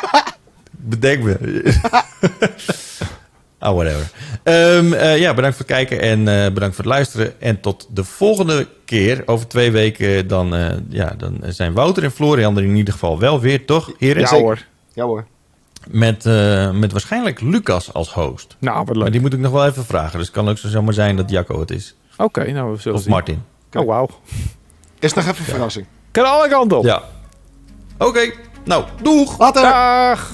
Bedenk 0.72 1.24
me. 1.24 1.38
Ah, 3.60 3.76
whatever. 3.76 4.12
Ehm, 4.44 4.94
eh, 4.94 5.18
ja, 5.18 5.34
bedankt 5.34 5.58
voor 5.58 5.66
het 5.66 5.76
kijken 5.76 6.02
en 6.02 6.28
eh, 6.28 6.54
bedankt 6.54 6.76
voor 6.76 6.84
het 6.84 6.94
luisteren. 6.94 7.42
En 7.42 7.60
tot 7.60 7.88
de 7.92 8.04
volgende 8.04 8.68
keer. 8.86 9.24
Over 9.26 9.48
twee 9.48 9.72
weken 9.72 10.28
dan, 10.28 10.56
eh, 10.56 10.70
ja, 10.90 11.14
dan 11.18 11.44
zijn 11.48 11.74
Wouter 11.74 12.04
en 12.04 12.12
Florian 12.12 12.58
er 12.58 12.64
in 12.64 12.76
ieder 12.76 12.94
geval 12.94 13.20
wel 13.20 13.40
weer, 13.40 13.66
toch? 13.66 13.92
Heren? 13.98 14.22
Ja 14.22 14.28
zeker. 14.28 14.46
hoor. 14.46 14.66
Ja 14.94 15.04
hoor. 15.06 15.26
Met, 15.92 16.26
eh, 16.26 16.72
met 16.72 16.92
waarschijnlijk 16.92 17.42
Lucas 17.42 17.94
als 17.94 18.14
host. 18.14 18.56
Nou, 18.60 18.78
wat 18.78 18.86
Maar 18.88 18.96
leuk. 18.96 19.12
die 19.12 19.22
moet 19.22 19.34
ik 19.34 19.40
nog 19.40 19.52
wel 19.52 19.66
even 19.66 19.86
vragen. 19.86 20.18
Dus 20.18 20.28
het 20.28 20.36
kan 20.36 20.50
ook 20.50 20.58
zo 20.58 20.68
zomaar 20.68 20.94
zijn 20.94 21.16
dat 21.16 21.30
Jacco 21.30 21.60
het 21.60 21.72
is. 21.72 21.96
Oké, 22.18 22.52
nou 22.52 22.72
we 22.72 22.78
zullen 22.82 22.98
Of 22.98 23.04
zien. 23.04 23.12
Martin. 23.14 23.44
Oh, 23.74 23.86
wauw. 23.86 24.10
Is 25.00 25.14
nog 25.14 25.24
even 25.26 25.38
een 25.40 25.44
verrassing. 25.46 25.86
Kan 26.12 26.26
alle 26.26 26.50
kanten 26.50 26.78
op. 26.78 26.84
Ja. 26.84 27.02
Oké. 27.98 28.32
Nou, 28.66 28.84
doeg! 29.02 29.38
Later! 29.40 29.62
Dag! 29.62 30.32